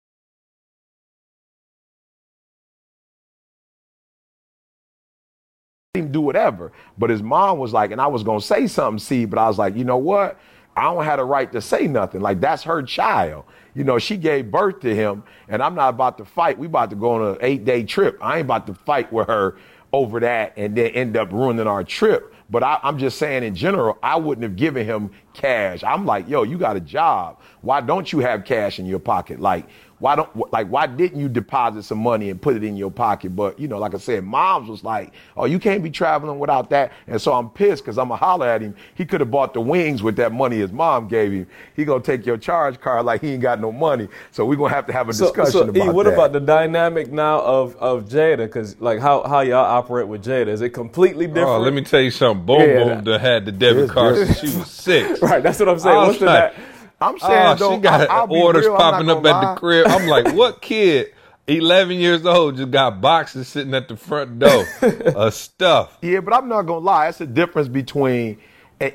do 6.12 6.20
whatever. 6.20 6.72
But 6.96 7.10
his 7.10 7.22
mom 7.22 7.58
was 7.58 7.72
like, 7.72 7.90
and 7.90 8.00
I 8.00 8.06
was 8.06 8.22
gonna 8.22 8.40
say 8.40 8.66
something, 8.66 8.98
see, 8.98 9.24
but 9.24 9.38
I 9.38 9.48
was 9.48 9.58
like, 9.58 9.76
you 9.76 9.84
know 9.84 9.96
what? 9.96 10.38
I 10.76 10.82
don't 10.82 11.04
have 11.04 11.18
the 11.18 11.24
right 11.24 11.50
to 11.52 11.60
say 11.60 11.86
nothing. 11.88 12.20
Like 12.20 12.40
that's 12.40 12.62
her 12.62 12.82
child. 12.82 13.44
You 13.78 13.84
know, 13.84 14.00
she 14.00 14.16
gave 14.16 14.50
birth 14.50 14.80
to 14.80 14.92
him, 14.92 15.22
and 15.46 15.62
I'm 15.62 15.76
not 15.76 15.90
about 15.90 16.18
to 16.18 16.24
fight. 16.24 16.58
We 16.58 16.66
about 16.66 16.90
to 16.90 16.96
go 16.96 17.12
on 17.12 17.22
an 17.22 17.38
eight 17.42 17.64
day 17.64 17.84
trip. 17.84 18.18
I 18.20 18.38
ain't 18.38 18.46
about 18.46 18.66
to 18.66 18.74
fight 18.74 19.12
with 19.12 19.28
her 19.28 19.56
over 19.92 20.18
that 20.18 20.54
and 20.56 20.76
then 20.76 20.90
end 20.90 21.16
up 21.16 21.30
ruining 21.30 21.68
our 21.68 21.84
trip. 21.84 22.34
But 22.50 22.64
I, 22.64 22.80
I'm 22.82 22.98
just 22.98 23.18
saying 23.18 23.44
in 23.44 23.54
general, 23.54 23.96
I 24.02 24.16
wouldn't 24.16 24.42
have 24.42 24.56
given 24.56 24.84
him 24.84 25.12
cash. 25.32 25.84
I'm 25.84 26.06
like, 26.06 26.28
yo, 26.28 26.42
you 26.42 26.58
got 26.58 26.74
a 26.74 26.80
job. 26.80 27.38
Why 27.60 27.80
don't 27.80 28.12
you 28.12 28.18
have 28.18 28.44
cash 28.44 28.80
in 28.80 28.86
your 28.86 28.98
pocket? 28.98 29.38
Like, 29.38 29.68
why 30.00 30.14
don't 30.16 30.52
like 30.52 30.68
why 30.68 30.86
didn't 30.86 31.20
you 31.20 31.28
deposit 31.28 31.82
some 31.82 31.98
money 31.98 32.30
and 32.30 32.40
put 32.40 32.56
it 32.56 32.64
in 32.64 32.76
your 32.76 32.90
pocket? 32.90 33.34
But 33.34 33.58
you 33.58 33.68
know, 33.68 33.78
like 33.78 33.94
I 33.94 33.98
said, 33.98 34.24
mom's 34.24 34.68
was 34.68 34.84
like, 34.84 35.12
oh, 35.36 35.44
you 35.44 35.58
can't 35.58 35.82
be 35.82 35.90
traveling 35.90 36.38
without 36.38 36.70
that. 36.70 36.92
And 37.06 37.20
so 37.20 37.32
I'm 37.32 37.50
pissed 37.50 37.84
because 37.84 37.98
I'm 37.98 38.10
a 38.10 38.16
holler 38.16 38.46
at 38.48 38.62
him. 38.62 38.74
He 38.94 39.04
could 39.04 39.20
have 39.20 39.30
bought 39.30 39.54
the 39.54 39.60
wings 39.60 40.02
with 40.02 40.16
that 40.16 40.32
money 40.32 40.58
his 40.58 40.72
mom 40.72 41.08
gave 41.08 41.32
him. 41.32 41.46
He 41.74 41.84
gonna 41.84 42.02
take 42.02 42.24
your 42.26 42.36
charge 42.38 42.80
card 42.80 43.06
like 43.06 43.20
he 43.20 43.32
ain't 43.32 43.42
got 43.42 43.60
no 43.60 43.72
money. 43.72 44.08
So 44.30 44.44
we're 44.44 44.56
gonna 44.56 44.74
have 44.74 44.86
to 44.86 44.92
have 44.92 45.08
a 45.08 45.12
So, 45.12 45.26
discussion 45.26 45.52
so 45.52 45.60
about 45.68 45.76
E, 45.76 45.88
what 45.90 46.04
that. 46.04 46.14
about 46.14 46.32
the 46.32 46.40
dynamic 46.40 47.10
now 47.12 47.40
of 47.40 47.74
of 47.76 48.04
Jada? 48.08 48.38
Because 48.46 48.80
like 48.80 49.00
how 49.00 49.26
how 49.26 49.40
y'all 49.40 49.64
operate 49.64 50.06
with 50.08 50.24
Jada? 50.24 50.48
Is 50.48 50.60
it 50.60 50.70
completely 50.70 51.26
oh, 51.26 51.28
different? 51.28 51.48
oh, 51.48 51.60
let 51.60 51.72
me 51.72 51.82
tell 51.82 52.00
you 52.00 52.10
something. 52.10 52.46
Boom 52.46 52.60
Yeah, 52.60 52.78
Boom 52.84 52.88
that- 52.88 53.04
that 53.04 53.20
had 53.20 53.44
the 53.46 53.52
debit 53.52 53.90
card 53.90 54.14
different. 54.16 54.38
since 54.38 54.52
she 54.52 54.58
was 54.58 54.70
six. 54.70 55.20
Right, 55.28 55.42
that's 55.42 55.58
what 55.58 55.68
I'm 55.68 55.78
saying. 55.78 55.96
What's 55.96 56.08
was 56.08 56.18
the 56.20 56.26
like, 56.26 56.54
that? 56.56 56.64
I'm 57.00 57.16
oh, 57.22 57.28
saying 57.28 57.46
Oh, 57.46 57.54
though, 57.56 57.74
she 57.76 57.80
got 57.82 58.10
I, 58.10 58.24
will 58.24 58.28
be 58.28 58.36
orders 58.42 58.66
real, 58.66 58.76
popping 58.76 59.10
up 59.10 59.18
at 59.18 59.24
lie. 59.24 59.54
the 59.54 59.60
crib. 59.60 59.86
I'm 59.88 60.06
like, 60.06 60.32
what 60.34 60.62
kid, 60.62 61.12
11 61.46 61.98
years 61.98 62.26
old, 62.26 62.56
just 62.56 62.70
got 62.70 63.00
boxes 63.00 63.48
sitting 63.48 63.74
at 63.74 63.88
the 63.88 63.96
front 63.96 64.38
door 64.38 64.66
of 65.16 65.34
stuff? 65.34 65.98
Yeah, 66.02 66.20
but 66.20 66.34
I'm 66.34 66.48
not 66.48 66.62
gonna 66.62 66.84
lie. 66.84 67.08
It's 67.08 67.20
a 67.20 67.26
difference 67.26 67.68
between, 67.68 68.38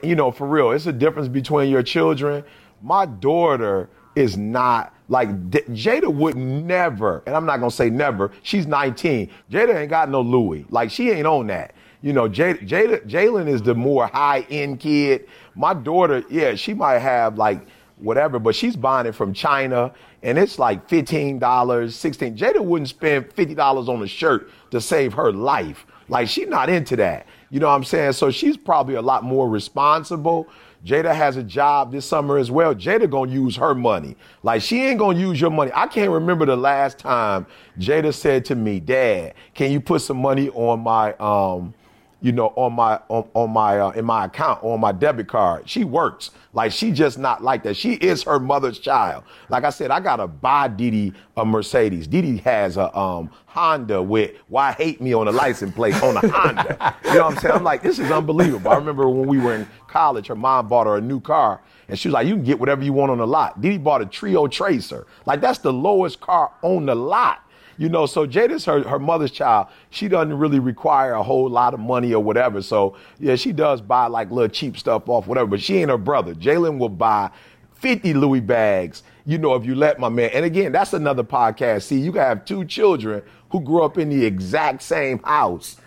you 0.04 0.16
know, 0.16 0.32
for 0.32 0.48
real. 0.48 0.72
It's 0.72 0.86
a 0.86 0.94
difference 0.94 1.28
between 1.30 1.70
your 1.70 1.84
children. 1.84 2.44
My 2.82 3.06
daughter 3.06 3.90
is 4.16 4.38
not 4.38 4.94
like 5.10 5.30
Jada 5.52 6.14
would 6.14 6.36
never, 6.36 7.24
and 7.26 7.36
I'm 7.36 7.46
not 7.46 7.58
gonna 7.58 7.72
say 7.72 7.90
never. 7.90 8.32
She's 8.44 8.68
19. 8.68 9.30
Jada 9.52 9.76
ain't 9.76 9.90
got 9.90 10.10
no 10.10 10.22
Louis. 10.22 10.66
Like 10.70 10.92
she 10.92 11.12
ain't 11.12 11.28
on 11.28 11.48
that. 11.48 11.74
You 12.02 12.14
know, 12.14 12.28
Jada, 12.30 12.68
Jada, 12.68 13.08
Jalen 13.08 13.48
is 13.48 13.62
the 13.62 13.76
more 13.76 14.08
high 14.08 14.46
end 14.50 14.80
kid. 14.82 15.28
My 15.56 15.74
daughter, 15.74 16.24
yeah, 16.30 16.56
she 16.56 16.74
might 16.74 17.00
have 17.00 17.38
like 17.38 17.66
whatever, 18.04 18.38
but 18.38 18.54
she's 18.54 18.76
buying 18.76 19.08
it 19.08 19.16
from 19.16 19.34
China 19.34 19.92
and 20.24 20.38
it's 20.38 20.58
like 20.58 20.88
$15, 20.88 21.92
16 21.92 22.38
Jada 22.38 22.60
wouldn't 22.64 22.90
spend 22.90 23.30
$50 23.30 23.88
on 23.90 24.02
a 24.02 24.08
shirt 24.08 24.50
to 24.72 24.80
save 24.80 25.14
her 25.14 25.32
life. 25.32 25.86
Like 26.08 26.28
she's 26.28 26.48
not 26.48 26.70
into 26.70 26.96
that. 26.98 27.28
You 27.50 27.60
know 27.60 27.68
what 27.68 27.76
I'm 27.76 27.84
saying? 27.84 28.14
So 28.14 28.32
she's 28.32 28.58
probably 28.58 28.96
a 28.96 29.02
lot 29.02 29.24
more 29.24 29.50
responsible. 29.50 30.48
Jada 30.86 31.16
has 31.16 31.38
a 31.38 31.44
job 31.44 31.92
this 31.92 32.06
summer 32.06 32.38
as 32.38 32.52
well. 32.52 32.76
Jada 32.76 33.10
gonna 33.10 33.32
use 33.32 33.56
her 33.56 33.74
money. 33.74 34.18
Like 34.44 34.62
she 34.62 34.82
ain't 34.82 35.00
gonna 35.00 35.18
use 35.18 35.40
your 35.40 35.50
money. 35.50 35.72
I 35.74 35.88
can't 35.88 36.12
remember 36.12 36.46
the 36.46 36.58
last 36.58 37.00
time 37.00 37.46
Jada 37.80 38.14
said 38.14 38.44
to 38.46 38.56
me, 38.56 38.82
"Dad, 38.82 39.34
can 39.54 39.72
you 39.72 39.80
put 39.80 40.02
some 40.02 40.18
money 40.18 40.50
on 40.50 40.82
my 40.82 41.14
um, 41.14 41.74
you 42.24 42.32
know, 42.32 42.54
on 42.56 42.72
my 42.72 43.00
on, 43.10 43.28
on 43.34 43.50
my 43.50 43.80
uh, 43.80 43.90
in 43.92 44.06
my 44.06 44.26
account 44.26 44.64
on 44.64 44.80
my 44.80 44.94
debit 44.94 45.28
card. 45.28 45.70
She 45.70 45.84
works 45.84 46.32
like 46.54 46.72
she 46.72 46.94
just 46.94 47.20
not 47.20 47.44
like 47.44 47.64
that. 47.64 47.76
She 47.76 47.96
is 47.96 48.24
her 48.24 48.40
mother's 48.40 48.80
child. 48.80 49.26
Like 49.50 49.66
I 49.66 49.70
said, 49.70 49.92
I 49.92 50.00
gotta 50.00 50.26
buy 50.26 50.70
Didi 50.70 51.14
a 51.36 51.44
Mercedes. 51.44 52.08
Didi 52.08 52.38
has 52.38 52.78
a 52.78 52.98
um, 52.98 53.30
Honda 53.46 54.02
with 54.02 54.32
"Why 54.48 54.72
hate 54.72 55.02
me" 55.02 55.14
on 55.14 55.26
the 55.26 55.34
license 55.34 55.76
plate 55.76 56.02
on 56.02 56.16
a 56.16 56.26
Honda. 56.30 56.96
You 57.04 57.16
know 57.16 57.26
what 57.26 57.34
I'm 57.34 57.40
saying? 57.40 57.56
I'm 57.56 57.64
like, 57.64 57.84
this 57.84 58.00
is 58.00 58.10
unbelievable. 58.10 58.72
I 58.72 58.76
remember 58.76 59.10
when 59.10 59.28
we 59.28 59.38
were 59.38 59.56
in 59.56 59.68
college, 59.88 60.28
her 60.28 60.36
mom 60.36 60.70
bought 60.70 60.88
her 60.88 60.96
a 60.96 61.02
new 61.02 61.20
car, 61.20 61.62
and 61.90 62.00
she 62.00 62.08
was 62.08 62.14
like, 62.14 62.26
"You 62.26 62.36
can 62.36 62.46
get 62.46 62.58
whatever 62.58 62.86
you 62.86 62.94
want 62.94 63.12
on 63.12 63.18
the 63.18 63.28
lot." 63.28 63.60
Didi 63.60 63.78
bought 63.78 64.02
a 64.02 64.06
Trio 64.06 64.48
Tracer. 64.48 65.08
Like 65.26 65.42
that's 65.42 65.60
the 65.60 65.74
lowest 65.74 66.22
car 66.22 66.54
on 66.62 66.86
the 66.86 66.96
lot. 66.96 67.43
You 67.78 67.90
know, 67.90 68.06
so 68.06 68.28
Jada's 68.28 68.66
her, 68.66 68.88
her 68.88 69.00
mother's 69.00 69.32
child. 69.32 69.68
She 69.90 70.08
doesn't 70.08 70.38
really 70.38 70.60
require 70.60 71.14
a 71.14 71.24
whole 71.24 71.50
lot 71.50 71.74
of 71.74 71.80
money 71.80 72.14
or 72.14 72.24
whatever. 72.24 72.62
So, 72.62 72.96
yeah, 73.20 73.36
she 73.36 73.52
does 73.52 73.82
buy 73.82 74.08
like 74.08 74.30
little 74.32 74.50
cheap 74.50 74.78
stuff 74.78 75.10
off, 75.10 75.28
whatever, 75.28 75.48
but 75.48 75.62
she 75.62 75.78
ain't 75.78 75.90
her 75.90 75.98
brother. 75.98 76.36
Jalen 76.36 76.78
will 76.78 76.90
buy 76.90 77.32
50 77.76 78.14
Louis 78.14 78.40
bags, 78.40 79.04
you 79.26 79.38
know, 79.38 79.56
if 79.56 79.66
you 79.66 79.76
let 79.76 80.00
my 80.00 80.10
man. 80.10 80.30
And 80.34 80.46
again, 80.46 80.72
that's 80.72 80.94
another 80.94 81.24
podcast. 81.24 81.84
See, 81.84 82.00
you 82.00 82.12
can 82.12 82.22
have 82.22 82.46
two 82.46 82.64
children 82.66 83.24
who 83.50 83.60
grew 83.60 83.84
up 83.84 83.98
in 83.98 84.10
the 84.10 84.26
exact 84.26 84.82
same 84.84 85.20
house 85.20 85.78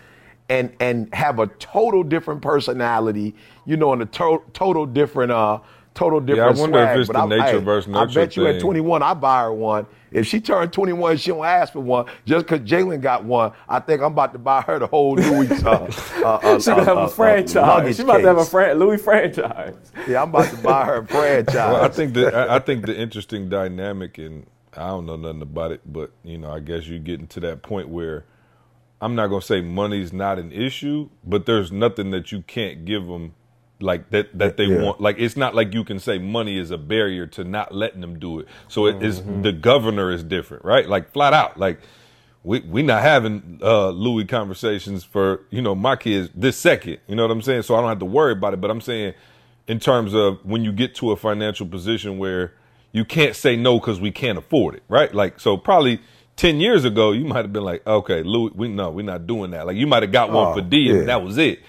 and 0.49 0.73
and 0.79 1.13
have 1.13 1.39
a 1.39 1.47
total 1.47 2.03
different 2.03 2.41
personality, 2.41 3.35
you 3.65 3.77
know, 3.77 3.93
and 3.93 4.01
a 4.01 4.05
to- 4.05 4.43
total 4.53 4.85
different 4.85 5.31
uh 5.31 5.59
total 5.97 6.19
different 6.19 6.55
Yeah, 6.55 6.57
I 6.57 6.61
wonder 6.61 6.79
if 6.83 6.97
it's 6.99 7.09
the 7.09 7.17
I- 7.19 7.25
nature 7.25 7.59
versus 7.59 7.87
nurture 7.89 8.19
I 8.19 8.23
bet 8.25 8.37
you 8.37 8.47
at 8.47 8.59
21, 8.61 9.01
I 9.03 9.13
buy 9.15 9.41
her 9.41 9.53
one. 9.53 9.87
If 10.11 10.25
she 10.27 10.39
turned 10.39 10.71
21, 10.71 11.17
she 11.17 11.31
don't 11.31 11.43
ask 11.45 11.73
for 11.73 11.81
one. 11.81 12.05
Just 12.25 12.45
because 12.45 12.61
Jalen 12.61 13.01
got 13.01 13.25
one, 13.25 13.51
I 13.67 13.79
think 13.79 14.01
I'm 14.01 14.13
about 14.13 14.31
to 14.33 14.39
buy 14.39 14.61
her 14.61 14.79
the 14.79 14.87
whole 14.87 15.15
Louis. 15.15 15.51
Uh, 15.63 15.91
uh, 16.23 16.35
uh, 16.35 16.59
She 16.59 16.67
gonna 16.71 16.85
have 16.85 16.97
uh, 16.97 17.01
a 17.01 17.03
uh, 17.05 17.07
franchise. 17.09 17.95
She 17.97 18.03
about 18.03 18.19
to 18.19 18.27
have 18.27 18.37
a 18.37 18.41
case. 18.41 18.49
fran- 18.49 18.79
Louis 18.79 18.97
franchise. 19.01 19.75
Yeah, 20.07 20.21
I'm 20.21 20.29
about 20.29 20.49
to 20.51 20.57
buy 20.57 20.85
her 20.85 20.97
a 20.97 21.07
franchise. 21.17 21.55
Well, 21.55 21.83
I 21.83 21.89
think 21.89 22.13
the 22.13 22.33
I 22.33 22.55
I 22.55 22.59
think 22.59 22.85
the 22.85 22.97
interesting 22.97 23.49
dynamic, 23.49 24.17
and 24.17 24.45
I 24.77 24.87
don't 24.87 25.05
know 25.07 25.17
nothing 25.17 25.41
about 25.41 25.71
it, 25.71 25.81
but 25.85 26.11
you 26.23 26.37
know, 26.37 26.51
I 26.51 26.59
guess 26.59 26.87
you're 26.87 26.99
getting 26.99 27.27
to 27.27 27.39
that 27.41 27.61
point 27.63 27.89
where 27.89 28.23
I'm 29.01 29.13
not 29.15 29.27
gonna 29.27 29.41
say 29.41 29.59
money's 29.61 30.13
not 30.13 30.39
an 30.39 30.51
issue, 30.53 31.09
but 31.25 31.45
there's 31.45 31.71
nothing 31.71 32.11
that 32.11 32.31
you 32.31 32.43
can't 32.43 32.85
give 32.85 33.07
them, 33.07 33.33
like 33.79 34.09
that 34.11 34.37
that 34.37 34.57
they 34.57 34.65
Yeah. 34.65 34.81
want. 34.83 35.01
Like 35.01 35.17
it's 35.19 35.37
not 35.37 35.55
like 35.55 35.73
you 35.73 35.83
can 35.83 35.99
say 35.99 36.17
money 36.17 36.57
is 36.57 36.71
a 36.71 36.77
barrier 36.77 37.27
to 37.27 37.43
not 37.43 37.73
letting 37.73 38.01
them 38.01 38.19
do 38.19 38.39
it. 38.39 38.47
So 38.67 38.85
it 38.87 39.01
is 39.03 39.21
Mm-hmm. 39.21 39.41
the 39.43 39.51
governor 39.51 40.11
is 40.11 40.23
different, 40.23 40.65
right? 40.65 40.87
Like 40.87 41.11
flat 41.11 41.33
out, 41.33 41.57
like. 41.57 41.79
We 42.43 42.61
we 42.61 42.81
not 42.81 43.01
having 43.01 43.59
uh, 43.61 43.89
Louis 43.89 44.23
conversations 44.23 45.03
for 45.03 45.41
you 45.49 45.61
know 45.61 45.75
my 45.75 45.97
kids 45.97 46.29
this 46.33 46.55
second. 46.55 46.99
You 47.07 47.15
know 47.15 47.23
what 47.23 47.31
I'm 47.31 47.41
saying? 47.41 47.63
So 47.63 47.75
I 47.75 47.81
don't 47.81 47.89
have 47.89 47.99
to 47.99 48.05
worry 48.05 48.31
about 48.31 48.53
it. 48.53 48.61
But 48.61 48.71
I'm 48.71 48.79
saying 48.79 49.15
in 49.67 49.79
terms 49.79 50.13
of 50.13 50.37
when 50.45 50.63
you 50.63 50.71
get 50.71 50.95
to 50.95 51.11
a 51.11 51.17
financial 51.17 51.65
position 51.67 52.19
where 52.19 52.53
you 52.93 53.03
can't 53.03 53.35
say 53.35 53.57
no 53.57 53.79
because 53.81 53.99
we 53.99 54.11
can't 54.11 54.37
afford 54.37 54.75
it, 54.75 54.83
right? 54.87 55.13
Like 55.13 55.41
so 55.41 55.57
probably 55.57 55.99
ten 56.37 56.61
years 56.61 56.85
ago 56.85 57.11
you 57.11 57.25
might 57.25 57.43
have 57.43 57.51
been 57.51 57.65
like, 57.65 57.85
okay, 57.85 58.23
Louis, 58.23 58.51
we 58.55 58.69
no, 58.69 58.91
we're 58.91 59.01
not 59.03 59.27
doing 59.27 59.51
that. 59.51 59.67
Like 59.67 59.75
you 59.75 59.87
might 59.87 60.03
have 60.03 60.13
got 60.13 60.31
one 60.31 60.47
Oh, 60.49 60.53
for 60.53 60.61
D 60.61 60.89
and 60.89 60.99
yeah. 60.99 61.05
that 61.05 61.23
was 61.23 61.37
it. 61.37 61.59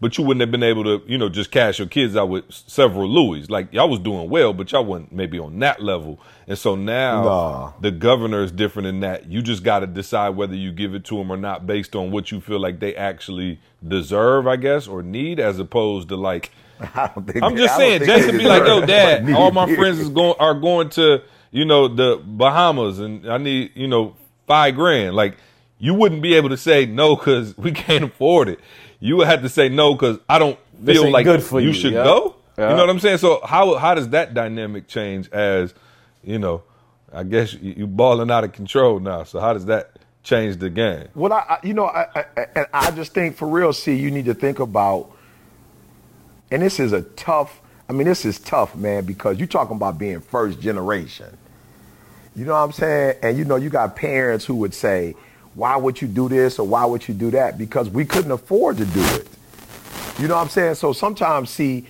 But 0.00 0.16
you 0.16 0.22
wouldn't 0.22 0.40
have 0.42 0.52
been 0.52 0.62
able 0.62 0.84
to, 0.84 1.02
you 1.10 1.18
know, 1.18 1.28
just 1.28 1.50
cash 1.50 1.80
your 1.80 1.88
kids 1.88 2.14
out 2.16 2.28
with 2.28 2.44
several 2.50 3.08
Louis. 3.08 3.50
Like 3.50 3.72
y'all 3.72 3.88
was 3.90 3.98
doing 3.98 4.30
well, 4.30 4.52
but 4.52 4.70
y'all 4.70 4.84
wasn't 4.84 5.10
maybe 5.12 5.40
on 5.40 5.58
that 5.58 5.82
level. 5.82 6.20
And 6.46 6.56
so 6.56 6.76
now 6.76 7.24
Nah. 7.24 7.72
the 7.80 7.90
governor 7.90 8.44
is 8.44 8.52
different 8.52 8.86
in 8.86 9.00
that 9.00 9.26
you 9.28 9.42
just 9.42 9.64
got 9.64 9.80
to 9.80 9.88
decide 9.88 10.30
whether 10.36 10.54
you 10.54 10.70
give 10.70 10.94
it 10.94 11.04
to 11.06 11.16
them 11.16 11.32
or 11.32 11.36
not 11.36 11.66
based 11.66 11.96
on 11.96 12.12
what 12.12 12.30
you 12.30 12.40
feel 12.40 12.60
like 12.60 12.78
they 12.78 12.94
actually 12.94 13.58
deserve, 13.86 14.46
I 14.46 14.54
guess, 14.54 14.86
or 14.86 15.02
need, 15.02 15.40
as 15.40 15.58
opposed 15.58 16.08
to 16.10 16.16
like. 16.16 16.52
I 16.80 17.10
don't 17.12 17.26
think 17.26 17.42
I'm 17.42 17.56
they- 17.56 17.62
just 17.64 17.76
saying, 17.76 18.04
Jason 18.04 18.38
be 18.38 18.44
like, 18.44 18.62
oh, 18.62 18.80
"Yo, 18.80 18.86
Dad, 18.86 19.28
all 19.32 19.50
my 19.50 19.74
friends 19.74 19.98
is 19.98 20.10
going 20.10 20.34
are 20.38 20.54
going 20.54 20.90
to 20.90 21.22
you 21.50 21.64
know 21.64 21.88
the 21.88 22.22
Bahamas, 22.24 23.00
and 23.00 23.28
I 23.28 23.38
need 23.38 23.72
you 23.74 23.88
know 23.88 24.14
five 24.46 24.76
grand." 24.76 25.16
Like, 25.16 25.38
you 25.80 25.92
wouldn't 25.94 26.22
be 26.22 26.34
able 26.34 26.50
to 26.50 26.56
say 26.56 26.86
no 26.86 27.16
because 27.16 27.58
we 27.58 27.72
can't 27.72 28.04
afford 28.04 28.48
it. 28.48 28.60
You 29.00 29.16
would 29.16 29.28
have 29.28 29.42
to 29.42 29.48
say 29.48 29.68
no 29.68 29.94
because 29.94 30.18
I 30.28 30.38
don't 30.38 30.58
This 30.78 30.96
feel 30.96 31.04
ain't 31.04 31.12
like 31.12 31.24
good 31.24 31.42
for 31.42 31.60
you, 31.60 31.72
should 31.72 31.92
yeah. 31.92 32.04
go. 32.04 32.36
Yeah. 32.56 32.70
You 32.70 32.76
know 32.76 32.82
what 32.82 32.90
I'm 32.90 33.00
saying? 33.00 33.18
So 33.18 33.40
how 33.44 33.76
how 33.76 33.94
does 33.94 34.08
that 34.10 34.34
dynamic 34.34 34.88
change 34.88 35.30
as 35.30 35.74
you 36.24 36.38
know? 36.38 36.62
I 37.12 37.22
guess 37.22 37.54
you, 37.54 37.74
you 37.78 37.86
balling 37.86 38.30
out 38.30 38.44
of 38.44 38.52
control 38.52 39.00
now. 39.00 39.22
So 39.24 39.40
how 39.40 39.52
does 39.52 39.66
that 39.66 39.92
change 40.22 40.56
the 40.58 40.68
game? 40.68 41.08
Well, 41.14 41.32
I, 41.32 41.38
I 41.38 41.58
you 41.62 41.72
know, 41.72 41.86
I, 41.86 42.06
I, 42.14 42.46
and 42.54 42.66
I 42.72 42.90
just 42.90 43.14
think 43.14 43.36
for 43.36 43.48
real, 43.48 43.72
see, 43.72 43.94
you 43.94 44.10
need 44.10 44.26
to 44.26 44.34
think 44.34 44.58
about, 44.58 45.10
and 46.50 46.60
this 46.62 46.80
is 46.80 46.92
a 46.92 47.02
tough. 47.02 47.60
I 47.88 47.94
mean, 47.94 48.06
this 48.06 48.26
is 48.26 48.38
tough, 48.38 48.76
man, 48.76 49.04
because 49.04 49.38
you're 49.38 49.46
talking 49.46 49.76
about 49.76 49.96
being 49.98 50.20
first 50.20 50.60
generation. 50.60 51.36
You 52.36 52.44
know 52.44 52.52
what 52.52 52.58
I'm 52.58 52.72
saying? 52.72 53.16
And 53.22 53.38
you 53.38 53.44
know, 53.44 53.56
you 53.56 53.70
got 53.70 53.96
parents 53.96 54.44
who 54.44 54.56
would 54.56 54.74
say, 54.74 55.14
"Why 55.54 55.76
would 55.76 56.00
you 56.00 56.08
do 56.08 56.28
this 56.28 56.58
or 56.58 56.66
why 56.66 56.84
would 56.84 57.06
you 57.08 57.14
do 57.14 57.30
that?" 57.32 57.58
Because 57.58 57.88
we 57.90 58.04
couldn't 58.04 58.32
afford 58.32 58.76
to 58.78 58.84
do 58.84 59.04
it. 59.16 59.28
You 60.18 60.26
know 60.26 60.34
what 60.34 60.42
I'm 60.42 60.48
saying? 60.48 60.74
So 60.74 60.92
sometimes, 60.92 61.50
see, 61.50 61.86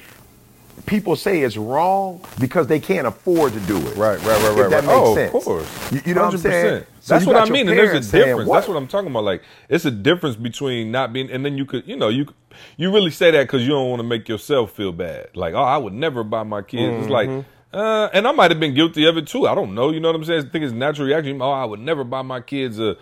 people 0.86 1.16
say 1.16 1.42
it's 1.42 1.56
wrong 1.56 2.20
because 2.38 2.66
they 2.66 2.80
can't 2.80 3.06
afford 3.06 3.52
to 3.52 3.60
do 3.60 3.76
it. 3.76 3.96
Right, 3.96 4.18
right, 4.18 4.26
right, 4.26 4.42
right. 4.42 4.64
If 4.64 4.70
that 4.70 4.84
right. 4.84 4.86
makes 4.86 4.88
oh, 4.90 5.14
sense. 5.14 5.34
of 5.34 5.44
course. 5.44 5.92
You, 5.92 6.00
you 6.06 6.14
know 6.14 6.24
what 6.24 6.34
I'm 6.34 6.38
saying? 6.38 6.84
So 7.00 7.14
That's 7.14 7.26
what 7.26 7.36
I 7.36 7.50
mean, 7.50 7.68
and 7.68 7.78
there's 7.78 8.08
a 8.08 8.12
difference. 8.12 8.50
That's 8.50 8.68
what 8.68 8.76
I'm 8.76 8.86
talking 8.86 9.10
about. 9.10 9.24
Like, 9.24 9.42
it's 9.68 9.84
a 9.84 9.90
difference 9.90 10.36
between 10.36 10.90
not 10.90 11.12
being, 11.12 11.30
and 11.30 11.44
then 11.44 11.56
you 11.56 11.64
could, 11.64 11.86
you 11.86 11.96
know, 11.96 12.08
you 12.08 12.26
you 12.76 12.92
really 12.92 13.10
say 13.10 13.30
that 13.30 13.44
because 13.44 13.62
you 13.62 13.68
don't 13.68 13.88
want 13.88 14.00
to 14.00 14.04
make 14.06 14.28
yourself 14.28 14.72
feel 14.72 14.92
bad. 14.92 15.28
Like, 15.34 15.54
oh, 15.54 15.62
I 15.62 15.76
would 15.76 15.92
never 15.92 16.24
buy 16.24 16.42
my 16.42 16.62
kids. 16.62 17.04
It's 17.04 17.10
like, 17.10 17.28
uh, 17.72 18.08
and 18.12 18.26
I 18.26 18.32
might 18.32 18.50
have 18.50 18.60
been 18.60 18.74
guilty 18.74 19.06
of 19.06 19.16
it 19.16 19.26
too. 19.26 19.46
I 19.46 19.54
don't 19.54 19.74
know. 19.74 19.90
You 19.90 20.00
know 20.00 20.08
what 20.08 20.16
I'm 20.16 20.24
saying? 20.24 20.46
I 20.46 20.48
think 20.48 20.64
it's 20.64 20.74
natural 20.74 21.06
reaction. 21.06 21.40
Oh, 21.40 21.50
I 21.50 21.64
would 21.64 21.80
never 21.80 22.04
buy 22.04 22.22
my 22.22 22.40
kids 22.40 22.78
a 22.78 22.96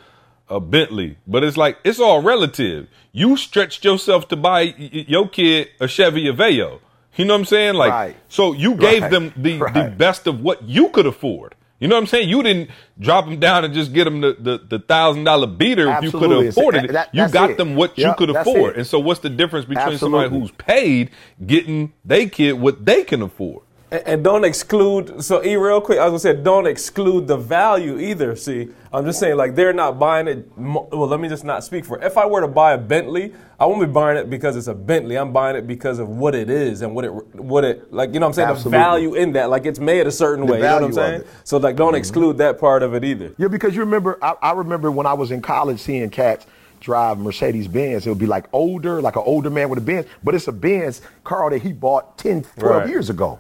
a 0.49 0.61
Bentley, 0.61 1.19
but 1.27 1.43
it's 1.45 1.57
like 1.57 1.79
it's 1.85 1.99
all 2.01 2.23
relative. 2.23 2.89
You 3.13 3.37
stretched 3.37 3.85
yourself 3.85 4.29
to 4.29 4.37
buy 4.37 4.63
your 4.63 5.29
kid 5.29 5.69
a 5.81 5.89
Chevy 5.89 6.25
Aveo. 6.25 6.81
You 7.17 7.25
know 7.25 7.35
what 7.35 7.41
I'm 7.41 7.45
saying? 7.47 7.75
Like, 7.75 7.91
Right. 7.93 8.17
so 8.29 8.53
you 8.53 8.75
gave 8.75 9.03
Right. 9.03 9.11
them 9.11 9.33
the, 9.37 9.59
the 9.75 9.95
best 9.97 10.27
of 10.27 10.41
what 10.43 10.63
you 10.65 10.91
could 10.91 11.07
afford. 11.07 11.55
You 11.79 11.89
know 11.89 11.95
what 11.97 12.01
I'm 12.03 12.07
saying? 12.07 12.29
You 12.31 12.43
didn't 12.43 12.71
drop 12.99 13.27
them 13.27 13.39
down 13.39 13.65
and 13.65 13.75
just 13.75 13.93
get 13.93 14.05
them 14.05 14.21
the, 14.23 14.61
the, 14.67 14.79
thousand 14.79 15.25
dollar 15.25 15.47
beater 15.47 15.91
if 15.91 16.05
you 16.05 16.11
could 16.11 16.23
Absolutely. 16.23 16.45
have 16.47 16.57
afforded 16.57 16.85
it. 16.85 16.93
That- 16.93 17.15
you 17.15 17.21
that's 17.23 17.33
got 17.33 17.51
it. 17.51 17.57
them 17.59 17.75
what 17.77 17.99
you 17.99 18.15
could 18.17 18.31
afford. 18.31 18.73
it. 18.75 18.79
And 18.79 18.87
so 18.87 18.99
what's 18.99 19.21
the 19.21 19.29
difference 19.31 19.67
between 19.67 19.99
somebody 19.99 20.31
who's 20.31 20.51
paid 20.53 21.11
getting 21.47 21.93
they 22.05 22.29
kid 22.29 22.55
what 22.55 22.85
they 22.87 23.03
can 23.05 23.21
afford? 23.23 23.63
And, 23.89 24.25
don't 24.25 24.45
exclude. 24.45 25.23
So, 25.23 25.45
E, 25.45 25.55
real 25.55 25.81
quick, 25.81 26.01
I 26.01 26.09
was 26.09 26.23
gonna 26.25 26.35
say, 26.37 26.43
don't 26.43 26.67
exclude 26.67 27.29
the 27.29 27.37
value 27.37 28.01
either. 28.01 28.35
See, 28.35 28.69
I'm 28.93 29.05
just 29.05 29.21
saying, 29.21 29.37
like 29.37 29.55
they're 29.55 29.73
not 29.73 29.97
buying 29.97 30.27
it. 30.27 30.49
Well, 30.57 31.07
let 31.07 31.21
me 31.21 31.29
just 31.29 31.45
not 31.45 31.63
speak 31.63 31.85
for. 31.85 32.03
If 32.03 32.19
I 32.19 32.27
were 32.27 32.41
to 32.41 32.49
buy 32.49 32.73
a 32.73 32.79
Bentley, 32.79 33.33
I 33.61 33.67
won't 33.67 33.81
be 33.81 33.87
buying 33.87 34.19
it 34.19 34.29
because 34.29 34.57
it's 34.57 34.67
a 34.67 34.75
Bentley. 34.75 35.17
I'm 35.17 35.33
buying 35.33 35.55
it 35.55 35.69
because 35.69 36.01
of 36.01 36.09
what 36.09 36.35
it 36.35 36.51
is 36.51 36.83
and 36.83 36.97
what 36.97 37.05
it, 37.05 37.11
what 37.37 37.63
it, 37.65 37.93
like 37.93 38.13
you 38.13 38.19
know, 38.19 38.27
what 38.27 38.31
I'm 38.31 38.35
saying 38.35 38.49
Absolutely. 38.49 38.73
the 38.73 38.85
value 38.85 39.15
in 39.15 39.33
that. 39.35 39.51
Like 39.51 39.67
it's 39.67 39.79
made 39.79 40.05
a 40.09 40.11
certain 40.11 40.47
The 40.47 40.53
way. 40.53 40.59
You 40.59 40.65
know 40.65 40.75
what 40.75 40.85
I'm 40.85 40.93
saying? 40.93 41.21
it. 41.21 41.27
Mm-hmm. 41.27 41.41
So, 41.45 41.59
like, 41.59 41.77
don't 41.77 41.95
exclude 41.95 42.39
that 42.39 42.59
part 42.59 42.83
of 42.83 42.93
it 42.95 43.05
either. 43.05 43.35
Yeah, 43.39 43.47
because 43.47 43.75
you 43.77 43.83
remember, 43.83 44.19
I, 44.21 44.35
I 44.43 44.53
remember 44.53 44.91
when 44.91 45.07
I 45.07 45.13
was 45.15 45.31
in 45.31 45.41
college 45.41 45.79
seeing 45.79 46.11
cats 46.11 46.45
drive 46.81 47.19
Mercedes 47.19 47.69
Benz. 47.69 48.05
It 48.05 48.11
would 48.11 48.19
be 48.19 48.27
like 48.27 48.47
older, 48.53 49.01
like 49.01 49.15
an 49.15 49.23
older 49.25 49.49
man 49.49 49.69
with 49.69 49.79
a 49.79 49.83
Benz, 49.83 50.07
but 50.25 50.35
it's 50.35 50.49
a 50.49 50.53
Benz 50.53 51.03
car 51.23 51.51
that 51.51 51.63
he 51.63 51.73
bought 51.73 52.19
10, 52.19 52.43
12 52.59 52.77
Right. 52.81 52.89
years 52.89 53.11
ago. 53.11 53.39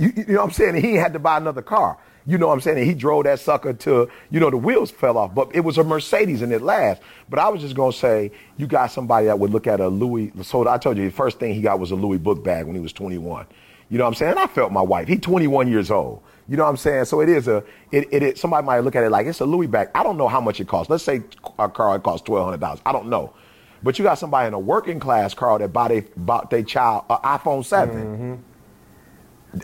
You, 0.00 0.12
you 0.16 0.24
know 0.28 0.38
what 0.38 0.44
I'm 0.44 0.50
saying? 0.52 0.82
He 0.82 0.94
had 0.94 1.12
to 1.12 1.18
buy 1.18 1.36
another 1.36 1.62
car. 1.62 1.98
You 2.26 2.38
know 2.38 2.48
what 2.48 2.54
I'm 2.54 2.60
saying? 2.60 2.78
And 2.78 2.86
he 2.86 2.94
drove 2.94 3.24
that 3.24 3.40
sucker 3.40 3.72
to, 3.72 4.10
you 4.30 4.40
know, 4.40 4.50
the 4.50 4.56
wheels 4.56 4.90
fell 4.90 5.18
off, 5.18 5.34
but 5.34 5.54
it 5.54 5.60
was 5.60 5.78
a 5.78 5.84
Mercedes 5.84 6.42
and 6.42 6.52
it 6.52 6.62
lasts. 6.62 7.04
But 7.28 7.38
I 7.38 7.48
was 7.48 7.60
just 7.60 7.74
gonna 7.74 7.92
say, 7.92 8.30
you 8.56 8.66
got 8.66 8.90
somebody 8.90 9.26
that 9.26 9.38
would 9.38 9.50
look 9.50 9.66
at 9.66 9.80
a 9.80 9.88
Louis. 9.88 10.32
So 10.42 10.68
I 10.68 10.78
told 10.78 10.96
you 10.96 11.04
the 11.04 11.10
first 11.10 11.38
thing 11.38 11.54
he 11.54 11.60
got 11.60 11.78
was 11.78 11.90
a 11.90 11.96
Louis 11.96 12.18
book 12.18 12.42
bag 12.44 12.66
when 12.66 12.74
he 12.74 12.80
was 12.80 12.92
21. 12.92 13.46
You 13.88 13.98
know 13.98 14.04
what 14.04 14.08
I'm 14.08 14.14
saying? 14.14 14.34
I 14.38 14.46
felt 14.46 14.70
my 14.70 14.82
wife. 14.82 15.08
He 15.08 15.18
21 15.18 15.68
years 15.68 15.90
old. 15.90 16.22
You 16.48 16.56
know 16.56 16.64
what 16.64 16.70
I'm 16.70 16.76
saying? 16.76 17.06
So 17.06 17.20
it 17.20 17.28
is 17.28 17.48
a, 17.48 17.64
it, 17.90 18.08
it, 18.12 18.22
it 18.22 18.38
somebody 18.38 18.66
might 18.66 18.80
look 18.80 18.96
at 18.96 19.04
it 19.04 19.10
like 19.10 19.26
it's 19.26 19.40
a 19.40 19.46
Louis 19.46 19.66
bag. 19.66 19.90
I 19.94 20.02
don't 20.02 20.16
know 20.16 20.28
how 20.28 20.40
much 20.40 20.60
it 20.60 20.68
costs. 20.68 20.90
Let's 20.90 21.04
say 21.04 21.22
a 21.58 21.68
car 21.68 21.96
it 21.96 22.02
costs 22.02 22.28
$1,200. 22.28 22.80
I 22.84 22.92
don't 22.92 23.08
know. 23.08 23.32
But 23.82 23.98
you 23.98 24.04
got 24.04 24.18
somebody 24.18 24.48
in 24.48 24.54
a 24.54 24.58
working 24.58 25.00
class 25.00 25.32
car 25.34 25.58
that 25.58 25.72
bought 25.72 25.88
they 25.88 26.00
bought 26.16 26.50
their 26.50 26.62
child 26.62 27.04
an 27.08 27.16
iPhone 27.18 27.64
7. 27.64 27.96
Mm-hmm. 27.96 28.49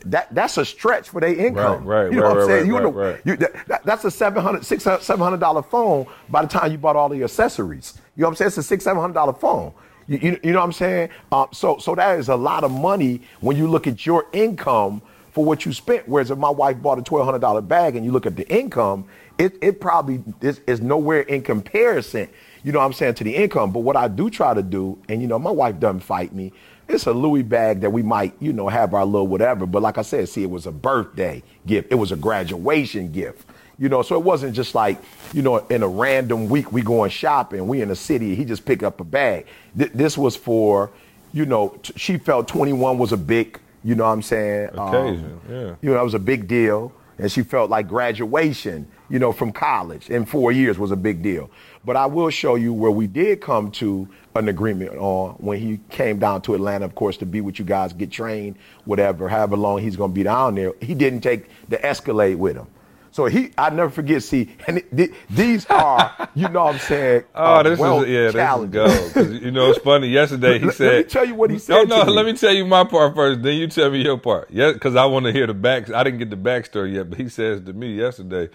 That 0.07 0.35
that's 0.35 0.59
a 0.59 0.65
stretch 0.65 1.09
for 1.11 1.21
their 1.21 1.35
income. 1.35 1.85
Right, 1.85 2.05
right, 2.05 2.13
you 2.13 2.19
know 2.19 2.23
right, 2.25 2.29
what 2.29 2.33
I'm 2.33 2.39
right, 2.39 2.47
saying? 2.47 2.67
you 2.67 2.81
know, 2.81 3.19
you, 3.25 3.37
that, 3.37 3.69
that- 3.69 3.85
that's 3.85 4.05
a 4.05 4.11
700 4.11 4.65
600 4.65 5.03
700 5.03 5.41
dollar 5.41 5.63
phone 5.63 6.07
by 6.29 6.43
the 6.43 6.49
time 6.49 6.73
you 6.73 6.79
bought 6.79 6.97
all 6.97 7.09
the 7.09 7.23
accessories. 7.23 7.95
You 8.17 8.23
know 8.23 8.29
what 8.29 8.33
I'm 8.33 8.37
saying? 8.37 8.49
It's 8.49 8.59
a 8.59 8.63
six 8.63 8.85
seven 8.85 9.01
hundred 9.01 9.15
dollar 9.15 9.33
phone. 9.35 9.73
You, 10.09 10.19
you, 10.19 10.41
you 10.45 10.53
know 10.53 10.61
what 10.61 10.67
I'm 10.67 10.73
saying? 10.73 11.11
Um, 11.33 11.49
so 11.53 11.79
so 11.79 11.95
that 11.95 12.19
is 12.19 12.29
a 12.29 12.37
lot 12.37 12.65
of 12.65 12.71
money 12.71 13.23
when 13.41 13.57
you 13.57 13.69
look 13.69 13.87
at 13.87 14.07
your 14.07 14.27
income 14.33 15.03
for 15.33 15.45
what 15.45 15.67
you 15.67 15.73
spent. 15.73 16.09
Whereas 16.09 16.31
if 16.31 16.39
my 16.39 16.51
wife 16.51 16.81
bought 16.83 16.99
a 16.99 17.03
twelve 17.03 17.25
hundred 17.27 17.41
dollar 17.41 17.61
bag 17.61 17.97
and 17.97 18.05
you 18.05 18.13
look 18.13 18.27
at 18.27 18.37
the 18.37 18.49
income, 18.55 19.07
it 19.39 19.57
it 19.63 19.81
probably 19.81 20.23
is, 20.41 20.61
is 20.67 20.81
nowhere 20.81 21.23
in 21.23 21.43
comparison. 21.43 22.29
You 22.65 22.73
know 22.73 22.81
what 22.81 22.87
I'm 22.87 22.93
saying 22.95 23.15
to 23.15 23.25
the 23.25 23.37
income. 23.37 23.73
But 23.73 23.81
what 23.81 23.97
I 23.97 24.09
do 24.09 24.31
try 24.31 24.55
to 24.55 24.63
do, 24.63 24.99
and 25.09 25.23
you 25.23 25.29
know 25.29 25.39
my 25.39 25.51
wife 25.53 25.79
doesn't 25.81 26.01
fight 26.01 26.35
me. 26.35 26.53
It's 26.89 27.07
a 27.07 27.13
Louis 27.13 27.43
bag 27.43 27.81
that 27.81 27.91
we 27.91 28.03
might, 28.03 28.35
you 28.41 28.53
know, 28.53 28.69
have 28.69 28.95
our 28.95 29.05
little 29.05 29.27
whatever. 29.27 29.67
But 29.67 29.83
like 29.83 29.99
I 29.99 30.03
said, 30.03 30.29
see, 30.29 30.43
it 30.43 30.51
was 30.51 30.67
a 30.67 30.73
birthday 30.73 31.43
gift. 31.67 31.91
It 31.91 31.97
was 31.97 32.13
a 32.13 32.17
graduation 32.17 33.11
gift. 33.13 33.49
You 33.79 33.89
know, 33.91 34.01
so 34.03 34.17
it 34.17 34.23
wasn't 34.25 34.55
just 34.55 34.75
like, 34.75 34.99
you 35.35 35.43
know, 35.43 35.59
in 35.59 35.83
a 35.83 35.89
random 35.89 36.49
week 36.49 36.73
we 36.73 36.81
going 36.83 37.11
shopping, 37.11 37.67
we 37.69 37.83
in 37.83 37.89
the 37.89 37.97
city, 37.97 38.35
he 38.35 38.45
just 38.45 38.65
picked 38.65 38.83
up 38.83 39.01
a 39.01 39.05
bag. 39.05 39.47
Th- 39.77 39.93
this 39.93 40.17
was 40.17 40.35
for, 40.35 40.91
you 41.35 41.45
know, 41.45 41.79
t- 41.83 41.93
she 41.97 42.17
felt 42.17 42.49
21 42.49 42.97
was 42.97 43.13
a 43.13 43.19
big, 43.19 43.61
you 43.85 43.95
know 43.95 44.05
what 44.05 44.13
I'm 44.13 44.23
saying? 44.23 44.71
um, 44.79 44.89
Occasion, 44.95 45.41
yeah. 45.51 45.57
You 45.83 45.91
know, 45.91 45.95
that 45.95 46.05
was 46.05 46.15
a 46.15 46.19
big 46.19 46.49
deal. 46.49 46.91
And 47.19 47.31
she 47.33 47.43
felt 47.43 47.69
like 47.69 47.87
graduation, 47.89 48.87
you 49.11 49.19
know, 49.19 49.33
from 49.33 49.53
college 49.53 50.09
in 50.09 50.25
four 50.25 50.53
years 50.53 50.79
was 50.79 50.91
a 50.91 50.97
big 50.97 51.23
deal. 51.23 51.51
But 51.87 51.97
I 51.97 52.07
will 52.07 52.31
show 52.31 52.57
you 52.57 52.75
where 52.75 52.91
we 52.91 53.07
did 53.07 53.41
come 53.41 53.71
to 53.73 54.09
an 54.35 54.49
agreement 54.49 54.97
on 54.99 55.35
when 55.39 55.61
he 55.61 55.79
came 55.89 56.19
down 56.19 56.43
to 56.43 56.55
Atlanta, 56.55 56.85
of 56.85 56.95
course, 56.97 57.17
to 57.19 57.27
be 57.27 57.41
with 57.41 57.59
you 57.61 57.65
guys, 57.65 57.93
get 57.93 58.11
trained, 58.11 58.57
whatever, 58.85 59.29
however 59.29 59.57
long 59.57 59.79
he's 59.81 59.95
going 59.97 60.11
to 60.11 60.15
be 60.15 60.25
down 60.25 60.57
there. 60.57 60.73
He 60.83 60.95
didn't 60.95 61.21
take 61.21 61.49
the 61.69 61.83
Escalade 61.87 62.35
with 62.35 62.57
him. 62.57 62.67
So 63.13 63.25
he, 63.27 63.51
I 63.57 63.71
never 63.71 63.89
forget. 63.89 64.23
See, 64.25 64.55
and 64.67 64.79
it, 64.79 64.95
th- 64.95 65.11
these 65.31 65.65
are, 65.71 66.29
you 66.35 66.49
know, 66.51 66.65
what 66.65 66.75
I'm 66.75 66.81
saying. 66.81 67.23
Oh, 67.35 67.45
uh, 67.55 67.63
this 67.63 67.79
wealth 67.79 68.03
is 68.05 68.09
yeah, 68.11 68.19
this 68.25 68.29
is 68.31 68.35
challenges. 68.35 68.75
gold. 68.75 69.13
'Cause, 69.15 69.31
you 69.41 69.51
know, 69.53 69.71
it's 69.71 69.79
funny. 69.79 70.09
Yesterday 70.09 70.59
he 70.59 70.71
said. 70.73 70.87
let 70.93 71.05
me 71.07 71.11
tell 71.11 71.25
you 71.25 71.35
what 71.37 71.49
he 71.51 71.55
No, 71.57 71.61
said 71.61 71.89
no. 71.89 72.05
to. 72.05 72.11
Let 72.11 72.27
me 72.27 72.33
tell 72.35 72.53
you 72.53 72.67
my 72.67 72.85
part 72.85 73.15
first. 73.15 73.43
Then 73.43 73.55
you 73.57 73.69
tell 73.69 73.91
me 73.91 74.03
your 74.03 74.19
part. 74.19 74.51
Yeah, 74.51 74.73
because 74.73 74.97
I 74.97 75.07
want 75.07 75.25
to 75.27 75.33
hear 75.33 75.47
the 75.47 75.55
back. 75.55 75.89
I 75.91 76.03
didn't 76.05 76.19
get 76.19 76.29
the 76.29 76.37
backstory 76.37 76.93
yet, 76.95 77.09
but 77.09 77.19
he 77.19 77.29
says 77.31 77.61
to 77.63 77.73
me 77.73 77.95
yesterday. 77.95 78.51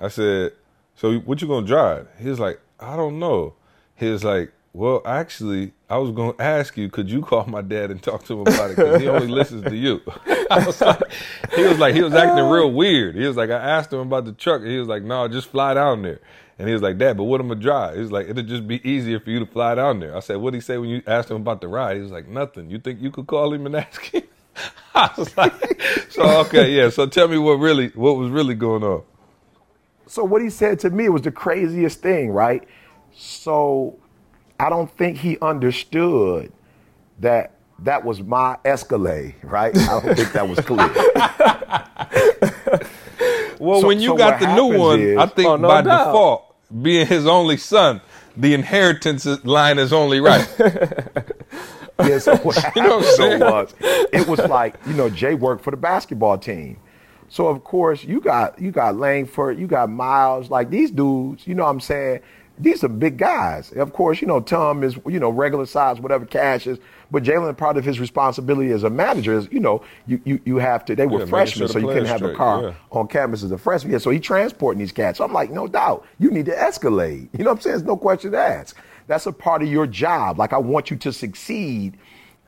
I 0.00 0.08
said, 0.08 0.52
"So 0.94 1.18
what 1.18 1.42
you 1.42 1.48
gonna 1.48 1.66
drive?" 1.66 2.06
He's 2.18 2.38
like, 2.40 2.60
"I 2.80 2.96
don't 2.96 3.18
know." 3.18 3.54
He 3.96 4.08
was 4.10 4.24
like, 4.24 4.52
"Well, 4.72 5.02
actually, 5.04 5.72
I 5.90 5.98
was 5.98 6.10
gonna 6.12 6.34
ask 6.40 6.76
you. 6.76 6.88
Could 6.90 7.10
you 7.10 7.22
call 7.22 7.46
my 7.46 7.62
dad 7.62 7.90
and 7.90 8.02
talk 8.02 8.24
to 8.26 8.34
him 8.34 8.40
about 8.40 8.70
it? 8.70 8.76
Because 8.76 9.00
he 9.00 9.08
only 9.08 9.28
listens 9.28 9.64
to 9.64 9.76
you." 9.76 10.00
Was 10.50 10.80
like, 10.80 11.02
he 11.54 11.62
was 11.62 11.78
like, 11.78 11.94
he 11.94 12.02
was 12.02 12.14
acting 12.14 12.44
real 12.48 12.72
weird. 12.72 13.14
He 13.14 13.26
was 13.26 13.36
like, 13.36 13.50
I 13.50 13.58
asked 13.58 13.92
him 13.92 13.98
about 13.98 14.24
the 14.24 14.32
truck. 14.32 14.62
And 14.62 14.70
he 14.70 14.78
was 14.78 14.88
like, 14.88 15.02
No, 15.02 15.28
just 15.28 15.48
fly 15.48 15.74
down 15.74 16.00
there. 16.02 16.20
And 16.58 16.66
he 16.66 16.72
was 16.72 16.80
like, 16.82 16.96
Dad, 16.96 17.18
but 17.18 17.24
what 17.24 17.40
am 17.40 17.52
I 17.52 17.54
drive? 17.54 17.96
He 17.96 18.00
was 18.00 18.10
like, 18.12 18.28
It'll 18.28 18.42
just 18.42 18.66
be 18.66 18.80
easier 18.88 19.20
for 19.20 19.30
you 19.30 19.40
to 19.40 19.46
fly 19.46 19.74
down 19.74 20.00
there. 20.00 20.16
I 20.16 20.20
said, 20.20 20.36
What'd 20.38 20.54
he 20.54 20.62
say 20.62 20.78
when 20.78 20.88
you 20.88 21.02
asked 21.06 21.30
him 21.30 21.36
about 21.36 21.60
the 21.60 21.68
ride? 21.68 21.96
He 21.96 22.02
was 22.02 22.10
like, 22.12 22.28
Nothing. 22.28 22.70
You 22.70 22.78
think 22.78 23.02
you 23.02 23.10
could 23.10 23.26
call 23.26 23.52
him 23.52 23.66
and 23.66 23.76
ask 23.76 24.02
him? 24.06 24.22
I 24.94 25.10
was 25.18 25.36
like, 25.36 25.82
So 26.10 26.22
okay, 26.46 26.72
yeah. 26.72 26.88
So 26.88 27.06
tell 27.06 27.28
me 27.28 27.36
what 27.36 27.54
really, 27.54 27.88
what 27.88 28.16
was 28.16 28.30
really 28.30 28.54
going 28.54 28.82
on. 28.82 29.02
So 30.08 30.24
what 30.24 30.42
he 30.42 30.48
said 30.50 30.78
to 30.80 30.90
me 30.90 31.08
was 31.10 31.22
the 31.22 31.30
craziest 31.30 32.00
thing, 32.02 32.30
right? 32.30 32.66
So 33.14 33.96
I 34.58 34.68
don't 34.70 34.90
think 34.96 35.18
he 35.18 35.38
understood 35.40 36.50
that 37.20 37.52
that 37.80 38.04
was 38.04 38.22
my 38.22 38.56
Escalade, 38.64 39.34
right? 39.42 39.76
I 39.76 40.00
don't 40.00 40.16
think 40.16 40.32
that 40.32 40.48
was 40.48 40.58
clear. 40.60 40.88
Well, 43.60 43.80
So- 43.80 43.88
when 43.88 44.00
you 44.00 44.10
so 44.10 44.16
got 44.16 44.38
the 44.40 44.54
new 44.54 44.78
one, 44.78 45.00
is- 45.00 45.18
I 45.18 45.26
think 45.26 45.48
Oh, 45.48 45.56
no 45.56 45.66
by 45.66 45.82
doubt. 45.82 46.06
default, 46.06 46.54
being 46.82 47.06
his 47.08 47.26
only 47.26 47.56
son, 47.56 48.00
the 48.36 48.54
inheritance 48.54 49.26
line 49.44 49.80
is 49.80 49.92
only 49.92 50.20
right. 50.20 50.46
Yeah, 52.00 52.18
so 52.20 52.36
what 52.36 52.54
happened 52.56 52.86
know 52.86 52.98
what 52.98 53.06
I'm 53.08 53.14
saying? 53.16 53.40
was 53.40 53.74
it 54.12 54.28
was 54.28 54.38
like, 54.48 54.76
you 54.86 54.92
know, 54.94 55.10
Jay 55.10 55.34
worked 55.34 55.64
for 55.64 55.72
the 55.72 55.76
basketball 55.76 56.38
team. 56.38 56.78
So 57.28 57.46
of 57.48 57.64
course 57.64 58.04
you 58.04 58.20
got 58.20 58.58
you 58.60 58.70
got 58.70 58.96
Langford, 58.96 59.58
you 59.58 59.66
got 59.66 59.90
Miles, 59.90 60.50
like 60.50 60.70
these 60.70 60.90
dudes, 60.90 61.46
you 61.46 61.54
know 61.54 61.64
what 61.64 61.70
I'm 61.70 61.80
saying? 61.80 62.20
These 62.60 62.82
are 62.82 62.88
big 62.88 63.18
guys. 63.18 63.70
Of 63.72 63.92
course, 63.92 64.20
you 64.20 64.26
know, 64.26 64.40
Tom 64.40 64.82
is, 64.82 64.98
you 65.06 65.20
know, 65.20 65.30
regular 65.30 65.64
size, 65.64 66.00
whatever 66.00 66.26
cash 66.26 66.66
is. 66.66 66.78
But 67.10 67.22
Jalen, 67.22 67.56
part 67.56 67.76
of 67.76 67.84
his 67.84 68.00
responsibility 68.00 68.72
as 68.72 68.82
a 68.82 68.90
manager 68.90 69.34
is, 69.38 69.48
you 69.52 69.60
know, 69.60 69.84
you 70.06 70.20
you, 70.24 70.40
you 70.44 70.56
have 70.56 70.84
to 70.86 70.96
they 70.96 71.06
were 71.06 71.20
Yeah, 71.20 71.26
freshmen, 71.26 71.68
sure 71.68 71.72
so 71.72 71.78
you 71.78 71.86
couldn't 71.86 72.06
have 72.06 72.22
a 72.22 72.34
car 72.34 72.62
yeah. 72.64 72.74
on 72.90 73.06
campus 73.06 73.44
as 73.44 73.52
a 73.52 73.58
freshman. 73.58 73.92
Yeah, 73.92 73.98
so 73.98 74.10
he 74.10 74.18
transporting 74.18 74.80
these 74.80 74.90
cats. 74.92 75.18
So 75.18 75.24
I'm 75.24 75.32
like, 75.32 75.50
no 75.50 75.68
doubt, 75.68 76.04
you 76.18 76.30
need 76.30 76.46
to 76.46 76.60
Escalade. 76.60 77.28
You 77.32 77.44
know 77.44 77.50
what 77.50 77.58
I'm 77.58 77.60
saying? 77.60 77.76
There's 77.76 77.86
no 77.86 77.96
question 77.96 78.32
to 78.32 78.38
ask. 78.38 78.76
That's 79.06 79.26
a 79.26 79.32
part 79.32 79.62
of 79.62 79.68
your 79.68 79.86
job. 79.86 80.38
Like 80.38 80.52
I 80.52 80.58
want 80.58 80.90
you 80.90 80.96
to 80.98 81.12
succeed 81.12 81.96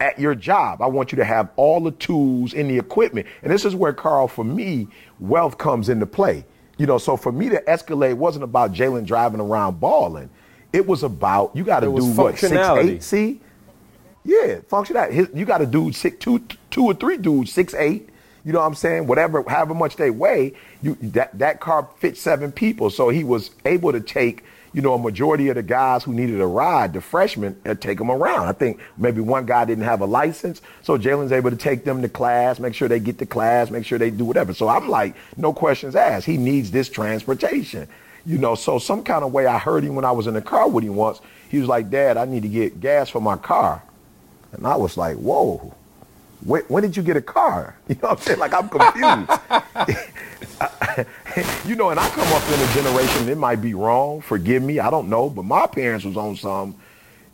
at 0.01 0.19
your 0.19 0.35
job. 0.35 0.83
I 0.83 0.87
want 0.87 1.13
you 1.13 1.17
to 1.17 1.25
have 1.25 1.51
all 1.57 1.81
the 1.81 1.93
tools 1.93 2.55
and 2.55 2.69
the 2.71 2.79
equipment. 2.79 3.27
And 3.43 3.53
this 3.53 3.65
is 3.65 3.75
where 3.75 3.93
Carl, 3.93 4.27
for 4.27 4.45
me, 4.45 4.89
wealth 5.21 5.59
comes 5.59 5.89
into 5.89 6.07
play. 6.07 6.45
You 6.79 6.87
know, 6.87 6.97
so 6.99 7.17
for 7.17 7.31
me 7.31 7.51
to 7.51 7.69
Escalade 7.69 8.15
wasn't 8.15 8.45
about 8.45 8.73
Jalen 8.73 9.05
driving 9.05 9.41
around 9.41 9.79
balling. 9.79 10.31
It 10.73 10.87
was 10.87 11.03
about 11.03 11.55
you 11.55 11.63
got 11.63 11.81
to 11.81 11.87
do 11.87 11.93
what 11.93 12.39
six 12.39 12.53
eight. 12.53 13.03
See, 13.03 13.41
yeah, 14.25 14.61
function 14.69 14.97
His, 15.13 15.29
you 15.35 15.45
got 15.45 15.59
to 15.59 15.67
do 15.67 15.93
six, 15.93 16.17
two, 16.19 16.43
two 16.71 16.85
or 16.85 16.95
three 16.95 17.19
dudes, 17.19 17.53
six 17.53 17.75
eight. 17.75 18.09
You 18.45 18.55
know 18.55 18.61
what 18.61 18.67
I'm 18.67 18.75
saying? 18.75 19.07
Whatever, 19.07 19.45
however 19.47 19.75
much 19.75 19.97
they 19.97 20.11
weigh, 20.11 20.55
you 20.81 20.97
that 21.03 21.39
that 21.39 21.61
car 21.61 21.89
fits 21.99 22.21
seven 22.21 22.51
people. 22.51 22.89
So 22.89 23.11
he 23.11 23.25
was 23.25 23.51
able 23.67 23.93
to 23.93 24.01
take, 24.01 24.45
you 24.72 24.83
know, 24.83 24.94
a 24.94 24.98
majority 24.98 25.48
of 25.48 25.56
the 25.56 25.62
guys 25.62 26.04
who 26.04 26.12
needed 26.12 26.40
a 26.40 26.46
ride, 26.46 26.92
the 26.92 27.00
freshmen, 27.00 27.61
and 27.64 27.80
take 27.80 27.98
them 27.98 28.11
around. 28.11 28.48
I 28.48 28.52
think 28.52 28.80
maybe 28.96 29.20
one 29.20 29.46
guy 29.46 29.64
didn't 29.64 29.85
have 29.85 30.00
a 30.00 30.06
license, 30.06 30.61
so 30.83 30.96
Jalen's 30.96 31.33
able 31.33 31.50
to 31.50 31.56
take 31.56 31.85
them 31.85 32.02
to 32.02 32.09
class, 32.09 32.61
make 32.61 32.74
sure 32.74 32.88
they 32.88 33.00
get 33.00 33.18
to 33.18 33.26
class, 33.26 33.70
make 33.70 33.85
sure 33.85 33.98
they 33.98 34.11
do 34.11 34.24
whatever. 34.24 34.54
So 34.54 34.68
I'm 34.68 34.88
like, 34.88 35.16
no 35.37 35.52
questions 35.52 35.96
asked. 35.96 36.26
He 36.26 36.37
needs 36.37 36.70
this 36.70 36.88
transportation. 36.88 37.88
You 38.24 38.38
know, 38.38 38.54
so 38.54 38.78
some 38.78 39.02
kind 39.02 39.24
of 39.24 39.33
way 39.33 39.46
I 39.46 39.59
heard 39.59 39.83
him 39.83 39.94
when 39.94 40.04
I 40.04 40.12
was 40.12 40.26
in 40.26 40.35
the 40.35 40.42
car 40.42 40.68
with 40.68 40.85
him 40.85 40.94
once. 40.94 41.20
He 41.48 41.59
was 41.59 41.68
like, 41.68 41.90
Dad, 41.90 42.16
I 42.16 42.26
need 42.26 42.42
to 42.42 42.48
get 42.48 42.80
gas 42.80 43.09
for 43.09 43.20
my 43.20 43.37
car. 43.37 43.83
And 44.52 44.66
I 44.66 44.76
was 44.76 44.96
like, 44.96 45.16
whoa, 45.16 45.74
when, 46.42 46.62
when 46.62 46.83
did 46.83 46.96
you 46.96 47.03
get 47.03 47.16
a 47.16 47.22
car? 47.22 47.76
You 47.88 47.96
know 47.96 48.11
what 48.11 48.18
I'm 48.18 48.24
saying? 48.24 48.38
Like, 48.38 48.55
I'm 48.55 48.68
confused. 48.68 49.31
you 51.66 51.74
know, 51.74 51.90
and 51.90 51.98
I 51.98 52.09
come 52.11 52.33
up 52.33 52.48
in 52.48 52.61
a 52.61 52.72
generation, 52.72 53.29
it 53.29 53.38
might 53.38 53.61
be 53.61 53.74
wrong, 53.74 54.20
forgive 54.20 54.62
me, 54.62 54.79
I 54.79 54.90
don't 54.90 55.09
know, 55.09 55.29
but 55.29 55.44
my 55.44 55.66
parents 55.66 56.05
was 56.05 56.16
on 56.16 56.37
some, 56.37 56.76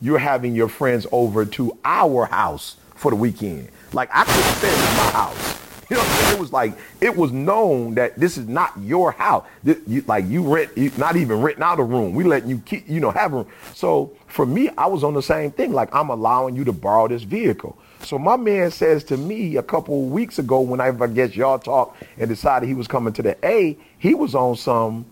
you're 0.01 0.19
having 0.19 0.55
your 0.55 0.69
friends 0.69 1.07
over 1.13 1.45
to 1.45 1.79
our 1.85 2.27
house 2.27 2.77
for 2.95 3.11
the 3.11 3.17
weekend. 3.17 3.69
Like, 3.93 4.09
I 4.13 4.25
couldn't 4.25 4.55
stay 4.55 4.73
in 4.73 4.97
my 4.97 5.11
house. 5.13 5.61
You 5.89 5.97
know 5.97 6.03
what 6.03 6.11
I'm 6.11 6.17
saying? 6.17 6.37
It 6.37 6.41
was 6.41 6.53
like, 6.53 6.79
it 7.01 7.17
was 7.17 7.33
known 7.33 7.95
that 7.95 8.19
this 8.19 8.37
is 8.37 8.49
not 8.49 8.73
your 8.81 9.13
house. 9.13 9.47
This, 9.63 9.79
you, 9.87 10.03
like, 10.07 10.27
you 10.27 10.43
rent, 10.43 10.71
you, 10.77 10.91
not 10.97 11.17
even 11.17 11.41
renting 11.41 11.63
out 11.63 11.79
a 11.79 11.85
room. 11.85 12.13
We 12.15 12.25
letting 12.25 12.49
you 12.51 12.59
keep, 12.59 12.89
you 12.89 12.99
know, 12.99 13.11
have 13.13 13.33
a 13.33 13.37
room. 13.37 13.47
So 13.75 14.13
for 14.27 14.45
me, 14.45 14.71
I 14.77 14.87
was 14.87 15.05
on 15.05 15.15
the 15.15 15.23
same 15.23 15.53
thing. 15.53 15.73
Like, 15.73 15.95
I'm 15.95 16.09
allowing 16.09 16.57
you 16.57 16.65
to 16.65 16.73
borrow 16.73 17.07
this 17.07 17.23
vehicle. 17.23 17.79
So 18.03 18.19
my 18.19 18.37
man 18.37 18.71
says 18.71 19.03
to 19.05 19.17
me 19.17 19.57
a 19.57 19.63
couple 19.63 20.05
of 20.05 20.11
weeks 20.13 20.39
ago, 20.39 20.61
when 20.61 20.81
I, 20.81 20.89
I 20.89 21.07
guess 21.09 21.35
y'all 21.35 21.59
talked 21.59 22.03
and 22.19 22.29
decided 22.29 22.69
he 22.69 22.75
was 22.75 22.87
coming 22.87 23.13
to 23.15 23.23
the 23.23 23.37
A, 23.47 23.77
he 23.99 24.15
was 24.15 24.35
on 24.35 24.57
some, 24.57 25.07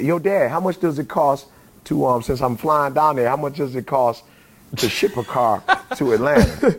yo, 0.00 0.18
dad, 0.18 0.50
how 0.50 0.60
much 0.60 0.80
does 0.80 0.98
it 0.98 1.08
cost 1.08 1.46
to, 1.84 2.06
um, 2.06 2.22
since 2.22 2.40
I'm 2.40 2.56
flying 2.56 2.94
down 2.94 3.16
there, 3.16 3.28
how 3.28 3.36
much 3.36 3.56
does 3.56 3.74
it 3.74 3.86
cost 3.86 4.24
to 4.76 4.88
ship 4.88 5.16
a 5.16 5.24
car 5.24 5.62
to 5.96 6.12
Atlanta? 6.12 6.78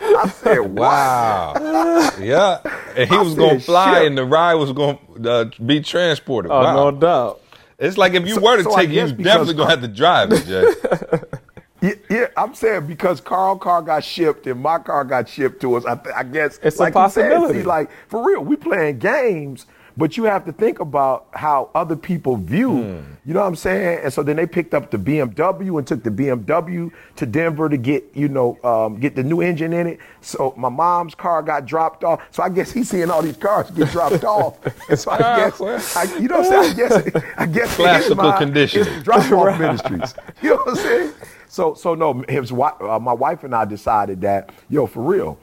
I 0.00 0.28
said, 0.28 0.58
wow. 0.60 1.54
Wow. 1.56 2.10
yeah. 2.20 2.60
And 2.96 3.08
he 3.10 3.16
I 3.16 3.22
was 3.22 3.34
going 3.34 3.58
to 3.58 3.64
fly 3.64 3.98
shit. 3.98 4.06
and 4.08 4.18
the 4.18 4.24
ride 4.24 4.54
was 4.54 4.72
going 4.72 4.98
to 5.22 5.30
uh, 5.32 5.50
be 5.64 5.80
transported. 5.80 6.50
Oh, 6.52 6.60
wow. 6.62 6.90
no 6.90 6.96
doubt. 6.98 7.40
It's 7.78 7.96
like 7.96 8.12
if 8.14 8.26
you 8.28 8.34
So- 8.34 8.40
were 8.42 8.56
to 8.58 8.62
so 8.64 8.76
take 8.76 8.90
it, 8.90 8.92
you 8.92 9.12
definitely 9.24 9.54
going 9.54 9.68
to 9.68 9.74
have 9.74 9.80
to 9.80 9.88
drive 9.88 10.32
it, 10.32 10.44
Jay. 10.46 10.64
Yeah, 11.82 11.94
yeah, 12.10 12.26
I'm 12.36 12.54
saying 12.54 12.86
because 12.86 13.20
Carl 13.20 13.56
car 13.56 13.82
got 13.82 14.04
shipped 14.04 14.46
and 14.46 14.60
my 14.60 14.78
car 14.78 15.04
got 15.04 15.28
shipped 15.28 15.60
to 15.62 15.76
us. 15.76 15.84
I, 15.86 15.94
th- 15.96 16.14
I 16.14 16.22
guess 16.24 16.58
It's 16.62 16.76
a 16.76 16.80
like 16.80 16.92
said, 16.92 17.00
possibility. 17.00 17.60
see, 17.60 17.64
like 17.64 17.90
for 18.08 18.26
real, 18.26 18.42
we 18.44 18.56
playing 18.56 18.98
games, 18.98 19.66
but 20.00 20.16
you 20.16 20.24
have 20.24 20.44
to 20.46 20.52
think 20.52 20.80
about 20.80 21.28
how 21.32 21.70
other 21.74 21.94
people 21.94 22.36
view. 22.36 22.70
Hmm. 22.82 23.12
You 23.24 23.34
know 23.34 23.40
what 23.40 23.46
I'm 23.46 23.54
saying? 23.54 24.00
And 24.02 24.12
so 24.12 24.24
then 24.24 24.34
they 24.36 24.46
picked 24.46 24.74
up 24.74 24.90
the 24.90 24.98
BMW 24.98 25.78
and 25.78 25.86
took 25.86 26.02
the 26.02 26.10
BMW 26.10 26.90
to 27.16 27.26
Denver 27.26 27.68
to 27.68 27.76
get 27.76 28.04
you 28.14 28.28
know 28.28 28.58
um, 28.64 28.98
get 28.98 29.14
the 29.14 29.22
new 29.22 29.40
engine 29.40 29.72
in 29.72 29.86
it. 29.86 29.98
So 30.22 30.52
my 30.56 30.68
mom's 30.70 31.14
car 31.14 31.42
got 31.42 31.66
dropped 31.66 32.02
off. 32.02 32.20
So 32.32 32.42
I 32.42 32.48
guess 32.48 32.72
he's 32.72 32.88
seeing 32.90 33.10
all 33.10 33.22
these 33.22 33.36
cars 33.36 33.70
get 33.70 33.90
dropped 33.90 34.24
off. 34.38 34.58
And 34.88 34.98
so 34.98 35.12
I 35.12 35.18
Ah, 35.22 35.36
guess. 35.36 35.96
I, 35.96 36.02
you 36.18 36.26
know 36.28 36.40
what 36.40 36.52
I'm 36.52 36.64
saying? 36.64 36.72
I 36.72 36.88
guess 37.06 37.24
I 37.38 37.46
guess 37.46 37.76
Classical 37.76 38.32
conditioning. 38.32 39.02
drop 39.02 39.30
off 39.30 39.60
ministries. 39.60 40.14
You 40.42 40.50
know 40.50 40.56
what 40.56 40.68
I'm 40.70 40.76
saying? 40.76 41.12
So, 41.48 41.74
so 41.74 41.94
no, 41.94 42.24
his 42.28 42.52
uh, 42.52 42.98
my 43.00 43.12
wife 43.12 43.42
and 43.44 43.54
I 43.54 43.64
decided 43.64 44.20
that, 44.20 44.50
yo, 44.68 44.86
for 44.86 45.02
real, 45.02 45.36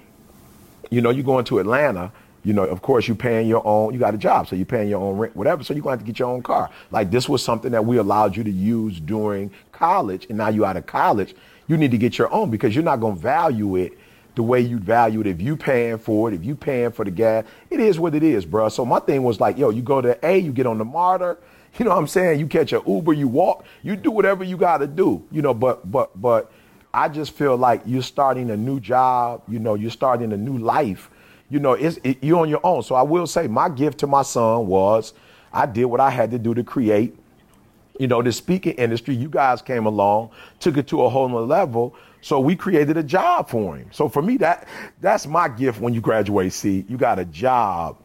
you 0.90 1.02
know, 1.02 1.10
you 1.10 1.22
going 1.22 1.44
to 1.46 1.60
Atlanta, 1.60 2.12
you 2.48 2.54
know, 2.54 2.64
of 2.64 2.82
course, 2.82 3.10
you're 3.10 3.18
paying 3.18 3.46
your 3.46 3.62
own, 3.68 3.94
you 3.94 4.00
got 4.00 4.16
a 4.16 4.18
job, 4.18 4.48
so 4.48 4.56
you're 4.56 4.66
paying 4.66 4.88
your 4.88 5.02
own 5.02 5.18
rent, 5.18 5.36
whatever. 5.36 5.66
So 5.66 5.74
you're 5.74 5.84
going 5.84 5.98
to 5.98 6.00
have 6.00 6.06
to 6.08 6.10
get 6.10 6.18
your 6.18 6.30
own 6.30 6.42
car. 6.42 6.70
Like 6.92 7.12
this 7.12 7.28
was 7.28 7.44
something 7.44 7.74
that 7.74 7.84
we 7.84 7.98
allowed 7.98 8.38
you 8.38 8.44
to 8.46 8.50
use 8.50 9.02
during 9.02 9.52
college, 9.74 10.26
and 10.30 10.38
now 10.38 10.48
you're 10.48 10.66
out 10.66 10.78
of 10.78 10.86
college, 10.86 11.36
you 11.68 11.76
need 11.76 11.92
to 11.92 11.98
get 11.98 12.18
your 12.18 12.34
own 12.34 12.50
because 12.50 12.74
you're 12.74 12.86
not 12.86 13.02
going 13.02 13.18
to 13.18 13.22
value 13.22 13.76
it 13.76 13.98
the 14.36 14.44
way 14.44 14.62
you'd 14.62 14.86
value 14.86 15.20
it 15.20 15.28
if 15.28 15.42
you 15.42 15.58
paying 15.58 15.98
for 15.98 16.30
it, 16.30 16.36
if 16.36 16.46
you 16.46 16.56
paying 16.56 16.92
for 16.94 17.04
the 17.04 17.12
gas. 17.12 17.44
It 17.70 17.82
is 17.82 18.00
what 18.00 18.16
it 18.16 18.24
is, 18.24 18.46
bro. 18.46 18.70
So 18.70 18.86
my 18.86 19.00
thing 19.00 19.24
was 19.24 19.42
like, 19.42 19.58
yo, 19.58 19.70
you 19.70 19.82
go 19.82 20.00
to 20.00 20.18
A, 20.26 20.38
you 20.38 20.54
get 20.54 20.66
on 20.66 20.78
the 20.78 20.86
MARTA. 20.86 21.36
you 21.78 21.84
know 21.84 21.92
what 21.92 21.98
I'm 21.98 22.08
saying? 22.08 22.40
You 22.40 22.48
catch 22.48 22.72
an 22.72 22.82
Uber, 22.88 23.12
you 23.12 23.28
walk, 23.28 23.66
you 23.84 23.98
do 23.98 24.10
whatever 24.10 24.46
you 24.46 24.56
got 24.56 24.78
to 24.78 24.88
do, 24.88 25.22
you 25.32 25.42
know. 25.42 25.54
But 25.54 25.92
but 25.92 26.22
but 26.22 26.50
I 26.94 27.10
just 27.10 27.34
feel 27.34 27.58
like 27.58 27.82
you're 27.86 28.02
starting 28.02 28.50
a 28.52 28.58
new 28.58 28.80
job, 28.80 29.42
you 29.50 29.60
know, 29.60 29.76
you're 29.76 29.92
starting 29.92 30.32
a 30.32 30.38
new 30.38 30.58
life, 30.58 31.10
you 31.50 31.60
know. 31.60 31.74
It's 31.74 31.98
it, 32.04 32.24
you're 32.24 32.40
on 32.40 32.50
your 32.50 32.62
own. 32.64 32.84
So 32.84 32.96
I 32.96 33.02
will 33.02 33.28
say, 33.28 33.48
my 33.48 33.70
gift 33.70 34.00
to 34.00 34.08
my 34.08 34.22
son 34.24 34.68
was 34.68 35.14
I 35.52 35.66
did 35.66 35.86
what 35.86 36.00
I 36.00 36.10
had 36.10 36.32
to 36.32 36.40
do 36.40 36.54
to 36.54 36.64
create. 36.64 37.18
You 38.00 38.08
know, 38.08 38.22
the 38.22 38.32
speaking 38.32 38.74
industry, 38.74 39.16
you 39.16 39.28
guys 39.28 39.62
came 39.62 39.88
along, 39.88 40.30
took 40.60 40.78
it 40.78 40.88
to 40.90 41.04
a 41.04 41.10
whole 41.10 41.28
nother 41.28 41.46
level. 41.46 41.96
So 42.22 42.40
we 42.40 42.56
created 42.56 42.98
a 42.98 43.04
job 43.04 43.50
for 43.50 43.76
him. 43.76 43.90
So 43.92 44.08
for 44.10 44.22
me, 44.22 44.38
that 44.38 44.68
that's 45.02 45.26
my 45.26 45.50
gift 45.50 45.80
when 45.80 45.94
you 45.94 46.02
graduate. 46.02 46.54
See, 46.54 46.86
you 46.88 46.98
got 46.98 47.20
a 47.20 47.26
job. 47.26 47.98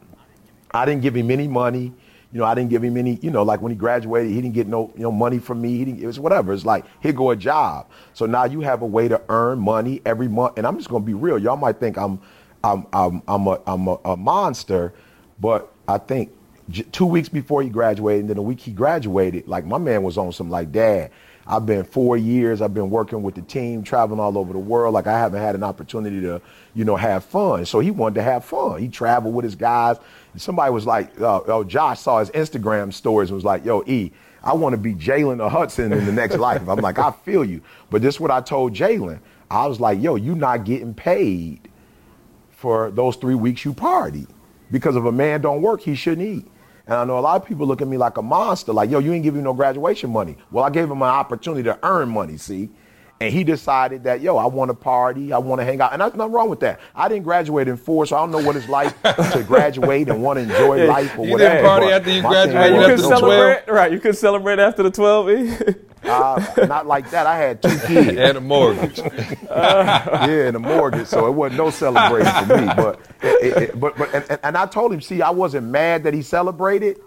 I 0.73 0.85
didn't 0.85 1.01
give 1.01 1.15
him 1.15 1.29
any 1.29 1.47
money. 1.47 1.93
You 2.31 2.39
know, 2.39 2.45
I 2.45 2.55
didn't 2.55 2.71
give 2.71 2.83
him 2.83 2.97
any, 2.97 3.19
you 3.21 3.29
know, 3.29 3.43
like 3.43 3.61
when 3.61 3.71
he 3.71 3.75
graduated, 3.75 4.31
he 4.31 4.41
didn't 4.41 4.55
get 4.55 4.65
no, 4.65 4.91
you 4.95 5.03
know, 5.03 5.11
money 5.11 5.37
from 5.37 5.61
me. 5.61 5.77
He 5.77 5.85
didn't, 5.85 6.01
it 6.01 6.07
was 6.07 6.19
whatever. 6.19 6.51
It's 6.51 6.65
like, 6.65 6.83
here 6.99 7.13
go 7.13 7.29
a 7.29 7.35
job. 7.35 7.85
So 8.13 8.25
now 8.25 8.45
you 8.45 8.61
have 8.61 8.81
a 8.81 8.87
way 8.87 9.07
to 9.07 9.21
earn 9.29 9.59
money 9.59 10.01
every 10.03 10.27
month. 10.27 10.57
And 10.57 10.65
I'm 10.65 10.77
just 10.77 10.89
going 10.89 11.03
to 11.03 11.05
be 11.05 11.13
real. 11.13 11.37
Y'all 11.37 11.57
might 11.57 11.79
think 11.79 11.95
I'm, 11.95 12.19
I'm, 12.63 12.87
I'm, 12.93 13.21
I'm, 13.27 13.47
a, 13.47 13.61
I'm 13.67 13.87
a, 13.87 13.99
a 14.05 14.17
monster, 14.17 14.93
but 15.39 15.71
I 15.87 15.97
think 15.97 16.31
j- 16.69 16.85
two 16.91 17.05
weeks 17.05 17.27
before 17.29 17.61
he 17.61 17.69
graduated, 17.69 18.21
and 18.21 18.29
then 18.29 18.37
the 18.37 18.41
week 18.41 18.61
he 18.61 18.71
graduated, 18.71 19.47
like 19.47 19.65
my 19.65 19.77
man 19.77 20.03
was 20.03 20.17
on 20.17 20.31
some 20.31 20.49
like, 20.49 20.71
dad, 20.71 21.11
I've 21.45 21.65
been 21.65 21.83
four 21.83 22.15
years. 22.15 22.61
I've 22.61 22.73
been 22.73 22.89
working 22.89 23.21
with 23.21 23.35
the 23.35 23.41
team, 23.41 23.83
traveling 23.83 24.21
all 24.21 24.37
over 24.37 24.53
the 24.53 24.59
world. 24.59 24.93
Like 24.93 25.07
I 25.07 25.19
haven't 25.19 25.41
had 25.41 25.55
an 25.55 25.63
opportunity 25.63 26.21
to, 26.21 26.41
you 26.73 26.85
know, 26.85 26.95
have 26.95 27.25
fun. 27.25 27.65
So 27.65 27.81
he 27.81 27.91
wanted 27.91 28.15
to 28.15 28.23
have 28.23 28.45
fun. 28.45 28.79
He 28.79 28.87
traveled 28.87 29.35
with 29.35 29.43
his 29.43 29.55
guys. 29.55 29.97
And 30.31 30.41
somebody 30.41 30.71
was 30.71 30.85
like, 30.85 31.19
uh, 31.19 31.41
oh, 31.47 31.65
Josh 31.65 31.99
saw 31.99 32.19
his 32.19 32.29
Instagram 32.29 32.93
stories 32.93 33.29
and 33.29 33.35
was 33.35 33.43
like, 33.43 33.65
yo, 33.65 33.83
E, 33.87 34.11
I 34.41 34.53
want 34.53 34.71
to 34.71 34.77
be 34.77 34.93
Jalen 34.93 35.43
or 35.43 35.49
Hudson 35.49 35.91
in 35.91 36.05
the 36.05 36.13
next 36.13 36.37
life. 36.37 36.65
I'm 36.69 36.79
like, 36.79 36.97
I 36.97 37.11
feel 37.11 37.43
you. 37.43 37.61
But 37.89 38.01
this 38.01 38.15
is 38.15 38.21
what 38.21 38.31
I 38.31 38.39
told 38.39 38.73
Jalen. 38.73 39.19
I 39.51 39.67
was 39.67 39.81
like, 39.81 40.01
yo, 40.01 40.15
you 40.15 40.35
not 40.35 40.63
getting 40.63 40.93
paid 40.93 41.62
for 42.63 42.91
those 42.91 43.17
three 43.17 43.35
weeks 43.35 43.65
you 43.65 43.73
party. 43.73 44.25
Because 44.71 44.95
if 44.95 45.03
a 45.03 45.11
man 45.11 45.41
don't 45.41 45.61
work, 45.61 45.81
he 45.81 45.95
shouldn't 45.95 46.25
eat. 46.25 46.47
And 46.87 46.95
I 46.95 47.03
know 47.03 47.19
a 47.19 47.21
lot 47.21 47.41
of 47.41 47.45
people 47.45 47.67
look 47.67 47.81
at 47.81 47.87
me 47.89 47.97
like 47.97 48.15
a 48.17 48.21
monster, 48.21 48.71
like, 48.71 48.89
yo, 48.89 48.99
you 48.99 49.11
ain't 49.11 49.23
giving 49.23 49.41
me 49.41 49.43
no 49.43 49.53
graduation 49.53 50.09
money. 50.09 50.37
Well, 50.49 50.63
I 50.63 50.69
gave 50.69 50.85
him 50.85 51.01
an 51.01 51.09
opportunity 51.09 51.63
to 51.63 51.77
earn 51.83 52.07
money, 52.07 52.37
see? 52.37 52.69
And 53.19 53.33
he 53.33 53.43
decided 53.43 54.05
that, 54.05 54.21
yo, 54.21 54.37
I 54.37 54.45
want 54.45 54.69
to 54.69 54.73
party, 54.73 55.33
I 55.33 55.37
want 55.39 55.59
to 55.59 55.65
hang 55.65 55.81
out. 55.81 55.91
And 55.91 56.01
there's 56.01 56.13
nothing 56.15 56.31
wrong 56.33 56.49
with 56.49 56.61
that. 56.61 56.79
I 56.95 57.09
didn't 57.09 57.23
graduate 57.25 57.67
in 57.67 57.75
four, 57.75 58.05
so 58.05 58.15
I 58.15 58.19
don't 58.21 58.31
know 58.31 58.45
what 58.47 58.55
it's 58.55 58.69
like 58.69 58.89
to 59.33 59.43
graduate 59.45 60.07
and 60.07 60.23
want 60.23 60.37
to 60.37 60.43
enjoy 60.43 60.87
life 60.87 61.17
or 61.17 61.25
You 61.25 61.33
whatever. 61.33 61.53
didn't 61.55 61.65
party 61.67 61.87
after 61.87 62.09
you 62.11 62.21
graduated 62.21 62.71
you 62.71 62.77
was- 62.77 62.89
after 62.89 62.95
can 62.95 63.01
the 63.01 63.17
12? 63.17 63.19
celebrate, 63.19 63.73
right? 63.73 63.91
You 63.91 63.99
can 63.99 64.13
celebrate 64.13 64.59
after 64.59 64.83
the 64.83 64.91
12. 64.91 65.75
Uh, 66.03 66.65
not 66.67 66.85
like 66.85 67.09
that. 67.11 67.25
I 67.27 67.37
had 67.37 67.61
two 67.61 67.77
kids. 67.87 68.17
and 68.17 68.37
a 68.37 68.41
mortgage. 68.41 68.97
yeah, 69.49 70.47
and 70.47 70.55
a 70.55 70.59
mortgage, 70.59 71.07
so 71.07 71.27
it 71.27 71.31
wasn't 71.31 71.57
no 71.57 71.69
celebration 71.69 72.45
for 72.45 72.57
me. 72.57 72.67
But, 72.75 72.99
it, 73.21 73.57
it, 73.57 73.79
but, 73.79 73.95
but, 73.97 74.13
and, 74.13 74.39
and 74.43 74.57
I 74.57 74.65
told 74.65 74.93
him, 74.93 75.01
see, 75.01 75.21
I 75.21 75.29
wasn't 75.29 75.67
mad 75.67 76.03
that 76.03 76.13
he 76.13 76.21
celebrated, 76.21 76.99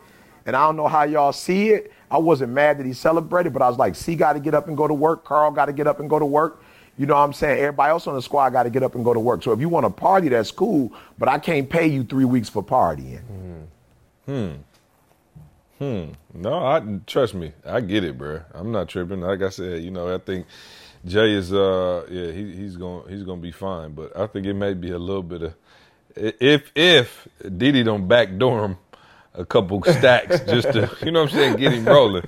and 0.46 0.56
I 0.56 0.66
don't 0.66 0.76
know 0.76 0.88
how 0.88 1.02
y'all 1.04 1.32
see 1.32 1.70
it. 1.70 1.92
I 2.11 2.18
wasn't 2.18 2.52
mad 2.52 2.78
that 2.78 2.87
he 2.87 2.92
celebrated, 2.92 3.52
but 3.52 3.62
I 3.62 3.68
was 3.68 3.78
like, 3.78 3.94
see, 3.96 4.14
got 4.14 4.35
to 4.35 4.40
get 4.40 4.54
up 4.54 4.68
and 4.68 4.76
go 4.76 4.87
to 4.88 4.94
work. 4.94 5.24
Carl 5.24 5.50
got 5.50 5.66
to 5.66 5.72
get 5.72 5.87
up 5.87 6.00
and 6.00 6.09
go 6.09 6.18
to 6.18 6.26
work. 6.26 6.62
You 6.98 7.04
know 7.04 7.14
what 7.14 7.20
I'm 7.20 7.32
saying? 7.35 7.59
Everybody 7.59 7.90
else 7.90 8.06
on 8.06 8.14
the 8.14 8.22
squad 8.22 8.50
got 8.50 8.62
to 8.62 8.70
get 8.70 8.82
up 8.82 8.94
and 8.94 9.04
go 9.04 9.12
to 9.12 9.20
work. 9.20 9.42
So 9.42 9.52
if 9.52 9.61
you 9.61 9.68
want 9.68 9.85
to 9.85 9.90
party, 9.90 10.28
that's 10.28 10.50
cool, 10.50 10.92
but 11.18 11.28
I 11.28 11.38
can't 11.38 11.68
pay 11.68 11.87
you 11.87 12.04
three 12.04 12.24
weeks 12.24 12.48
for 12.48 12.62
partying. 12.62 13.20
No, 15.81 16.55
I 16.67 16.83
trust 17.07 17.35
me. 17.35 17.53
I 17.65 17.81
get 17.81 18.05
it, 18.05 18.17
bro. 18.19 18.41
I'm 18.55 18.73
not 18.73 18.89
tripping. 18.89 19.21
Like 19.21 19.43
I 19.43 19.51
said, 19.51 19.83
you 19.83 19.91
know, 19.91 20.15
I 20.15 20.19
think 20.19 20.47
Jay 21.05 21.33
is 21.33 21.53
uh 21.53 22.07
yeah, 22.11 22.33
he, 22.33 22.55
he's 22.55 22.77
going 22.77 23.09
he's 23.09 23.23
going 23.23 23.39
to 23.41 23.43
be 23.43 23.53
fine, 23.53 23.93
but 23.93 24.17
I 24.17 24.27
think 24.27 24.47
it 24.47 24.55
may 24.55 24.75
be 24.75 24.91
a 24.91 24.99
little 24.99 25.23
bit 25.23 25.43
of 25.43 25.55
if 26.17 26.73
if 26.75 27.29
Didi 27.57 27.83
don't 27.85 28.09
backdoor 28.09 28.65
him 28.65 28.79
a 29.37 29.44
couple 29.44 29.83
stacks 29.83 30.40
just 30.40 30.72
to 30.72 30.90
you 31.03 31.11
know 31.11 31.22
what 31.22 31.33
I'm 31.33 31.37
saying, 31.37 31.57
get 31.57 31.72
him 31.72 31.85
rolling. 31.85 32.25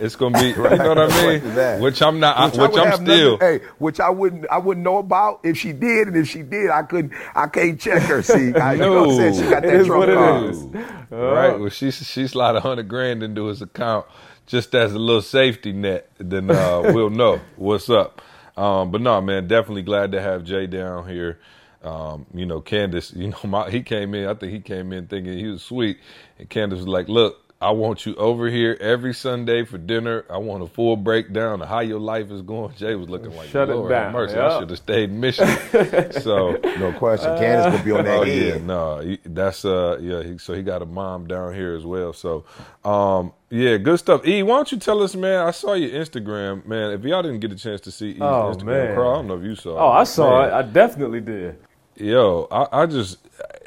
It's 0.00 0.16
to 0.16 0.30
be 0.30 0.52
right. 0.54 0.72
you 0.72 0.78
know 0.78 0.88
what 0.88 0.98
I 0.98 1.38
mean? 1.38 1.80
Which 1.80 2.02
I'm 2.02 2.20
not 2.20 2.52
Which, 2.52 2.60
I 2.60 2.68
which 2.68 2.78
I'm 2.78 2.92
still 2.94 3.32
nothing, 3.32 3.60
hey, 3.60 3.66
which 3.78 4.00
I 4.00 4.10
wouldn't, 4.10 4.46
I 4.50 4.58
wouldn't 4.58 4.84
know 4.84 4.98
about 4.98 5.40
if 5.44 5.56
she 5.56 5.72
did, 5.72 6.08
and 6.08 6.16
if 6.16 6.28
she 6.28 6.42
did, 6.42 6.70
I 6.70 6.82
couldn't, 6.82 7.12
I 7.34 7.46
can't 7.46 7.80
check 7.80 8.02
her. 8.02 8.22
See, 8.22 8.54
I, 8.54 8.74
you 8.74 8.80
know 8.80 9.06
what 9.06 9.10
I'm 9.10 9.16
saying? 9.16 9.34
She 9.34 9.50
got 9.50 9.62
that 9.62 9.88
what 9.88 10.08
it 10.08 10.14
card. 10.14 11.10
Right. 11.10 11.60
Well, 11.60 11.68
she 11.68 11.90
she 11.90 12.26
slide 12.26 12.56
a 12.56 12.60
hundred 12.60 12.88
grand 12.88 13.22
into 13.22 13.46
his 13.46 13.62
account 13.62 14.06
just 14.46 14.74
as 14.74 14.92
a 14.92 14.98
little 14.98 15.22
safety 15.22 15.72
net. 15.72 16.10
Then 16.18 16.50
uh, 16.50 16.92
we'll 16.92 17.10
know 17.10 17.40
what's 17.56 17.88
up. 17.88 18.22
Um, 18.56 18.90
but 18.90 19.00
no, 19.00 19.20
man, 19.20 19.46
definitely 19.46 19.82
glad 19.82 20.12
to 20.12 20.20
have 20.20 20.44
Jay 20.44 20.66
down 20.66 21.08
here. 21.08 21.38
Um, 21.84 22.26
you 22.34 22.46
know, 22.46 22.60
Candace. 22.60 23.12
You 23.12 23.28
know, 23.30 23.38
my, 23.44 23.70
he 23.70 23.82
came 23.82 24.14
in. 24.14 24.26
I 24.28 24.34
think 24.34 24.52
he 24.52 24.60
came 24.60 24.92
in 24.92 25.06
thinking 25.06 25.36
he 25.38 25.46
was 25.46 25.62
sweet, 25.62 25.98
and 26.38 26.48
Candace 26.48 26.78
was 26.78 26.88
like, 26.88 27.08
"Look, 27.08 27.38
I 27.60 27.70
want 27.70 28.06
you 28.06 28.14
over 28.16 28.48
here 28.50 28.76
every 28.80 29.14
Sunday 29.14 29.64
for 29.64 29.78
dinner. 29.78 30.24
I 30.28 30.38
want 30.38 30.62
a 30.64 30.66
full 30.66 30.96
breakdown 30.96 31.62
of 31.62 31.68
how 31.68 31.80
your 31.80 32.00
life 32.00 32.30
is 32.30 32.42
going." 32.42 32.74
Jay 32.76 32.94
was 32.94 33.08
looking 33.08 33.34
like, 33.36 33.48
Shut 33.48 33.68
it 33.70 33.74
"Lord 33.74 33.90
have 33.92 34.04
down, 34.06 34.12
mercy, 34.12 34.34
yeah. 34.36 34.46
I 34.48 34.58
should 34.60 34.70
have 34.70 34.78
stayed 34.78 35.10
in 35.10 35.20
Michigan." 35.20 36.12
so 36.22 36.52
No 36.78 36.92
question. 36.98 37.36
Candace 37.38 37.72
gonna 37.72 37.84
be 37.84 37.92
on 37.92 38.04
that 38.04 38.18
Oh 38.18 38.24
head. 38.24 38.60
yeah, 38.60 38.64
no, 38.66 38.98
he- 39.00 39.20
that's 39.24 39.64
uh, 39.64 39.98
yeah. 40.00 40.22
He, 40.22 40.38
so 40.38 40.54
he 40.54 40.62
got 40.62 40.82
a 40.82 40.86
mom 40.86 41.26
down 41.26 41.54
here 41.54 41.74
as 41.74 41.84
well. 41.84 42.12
So, 42.12 42.44
um, 42.84 43.32
yeah, 43.50 43.76
good 43.76 43.98
stuff. 43.98 44.26
E, 44.26 44.42
why 44.42 44.56
don't 44.56 44.72
you 44.72 44.78
tell 44.78 45.02
us, 45.02 45.14
man? 45.14 45.46
I 45.46 45.50
saw 45.50 45.74
your 45.74 45.90
Instagram, 45.90 46.64
man. 46.66 46.92
If 46.92 47.04
y'all 47.04 47.22
didn't 47.22 47.40
get 47.40 47.52
a 47.52 47.56
chance 47.56 47.80
to 47.82 47.90
see 47.92 48.10
E's 48.10 48.18
Oh, 48.20 48.54
Instagram, 48.56 48.64
man. 48.66 48.94
Carl, 48.94 49.10
I 49.10 49.14
don't 49.16 49.26
know 49.28 49.36
if 49.36 49.44
you 49.44 49.54
saw. 49.56 49.78
Oh, 49.78 49.90
I 49.92 50.04
saw 50.04 50.40
Man, 50.40 50.48
it. 50.48 50.52
I 50.54 50.62
definitely 50.62 51.20
did. 51.20 51.58
Yo, 52.02 52.48
I, 52.50 52.82
I 52.82 52.86
just 52.86 53.18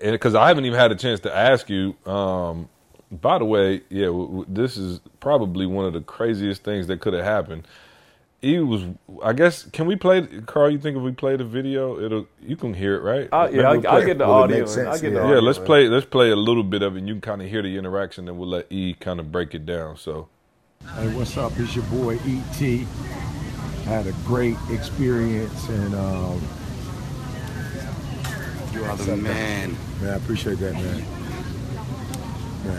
because 0.04 0.36
I 0.36 0.50
haven't 0.50 0.66
even 0.66 0.78
had 0.78 0.92
a 0.92 0.96
chance 0.96 1.22
to 1.22 1.34
ask 1.36 1.70
you. 1.70 1.96
Um, 2.06 2.68
by 3.10 3.38
the 3.40 3.46
way, 3.46 3.82
yeah, 3.90 4.08
w- 4.08 4.28
w- 4.28 4.46
this 4.50 4.76
is 4.76 5.00
probably 5.22 5.66
one 5.66 5.86
of 5.86 5.94
the 5.94 6.02
craziest 6.02 6.64
things 6.64 6.88
that 6.88 7.00
could 7.00 7.14
have 7.14 7.24
happened. 7.24 7.66
He 8.42 8.60
was, 8.60 8.84
I 9.24 9.32
guess. 9.32 9.64
Can 9.64 9.86
we 9.86 9.96
play, 9.96 10.28
Carl? 10.46 10.70
You 10.70 10.78
think 10.80 10.98
if 10.98 11.04
we 11.04 11.14
play 11.14 11.38
the 11.38 11.46
video, 11.46 11.98
it'll 12.00 12.28
you 12.42 12.58
can 12.58 12.74
hear 12.74 12.96
it, 12.96 13.00
right? 13.04 13.30
I, 13.32 13.48
yeah, 13.50 13.72
Maybe 13.74 13.88
I, 13.88 13.96
I'll 13.96 14.06
get 14.06 14.18
the 14.18 14.26
will 14.28 14.34
audio. 14.34 14.66
sense? 14.66 14.88
I'll 14.90 15.00
get 15.00 15.14
the 15.14 15.20
Yeah. 15.20 15.24
audio. 15.24 15.36
Yeah, 15.36 15.42
let's 15.42 15.58
in. 15.60 15.64
play. 15.66 15.88
Let's 15.88 16.06
play 16.06 16.30
a 16.32 16.36
little 16.36 16.64
bit 16.64 16.82
of 16.82 16.96
it. 16.96 17.00
and 17.00 17.08
You 17.08 17.14
can 17.16 17.22
kind 17.22 17.42
of 17.42 17.48
hear 17.48 17.62
the 17.62 17.78
interaction, 17.78 18.28
and 18.28 18.38
we'll 18.38 18.50
let 18.50 18.70
E 18.70 18.96
kind 19.00 19.22
of 19.22 19.32
break 19.32 19.56
it 19.56 19.66
down. 19.66 19.96
So, 19.96 20.28
Hey, 20.96 21.08
what's 21.16 21.38
up? 21.38 21.54
It's 21.58 21.74
your 21.74 21.86
boy 21.86 22.20
ET. 22.26 22.60
Had 23.86 24.08
a 24.08 24.14
great 24.26 24.58
experience 24.70 25.70
and 25.70 25.96
um, 25.96 26.42
You 28.76 28.84
are 28.84 28.98
the 28.98 29.16
man. 29.16 29.78
man, 30.02 30.14
I 30.14 30.16
appreciate 30.18 30.60
that, 30.60 30.74
man. 30.74 31.06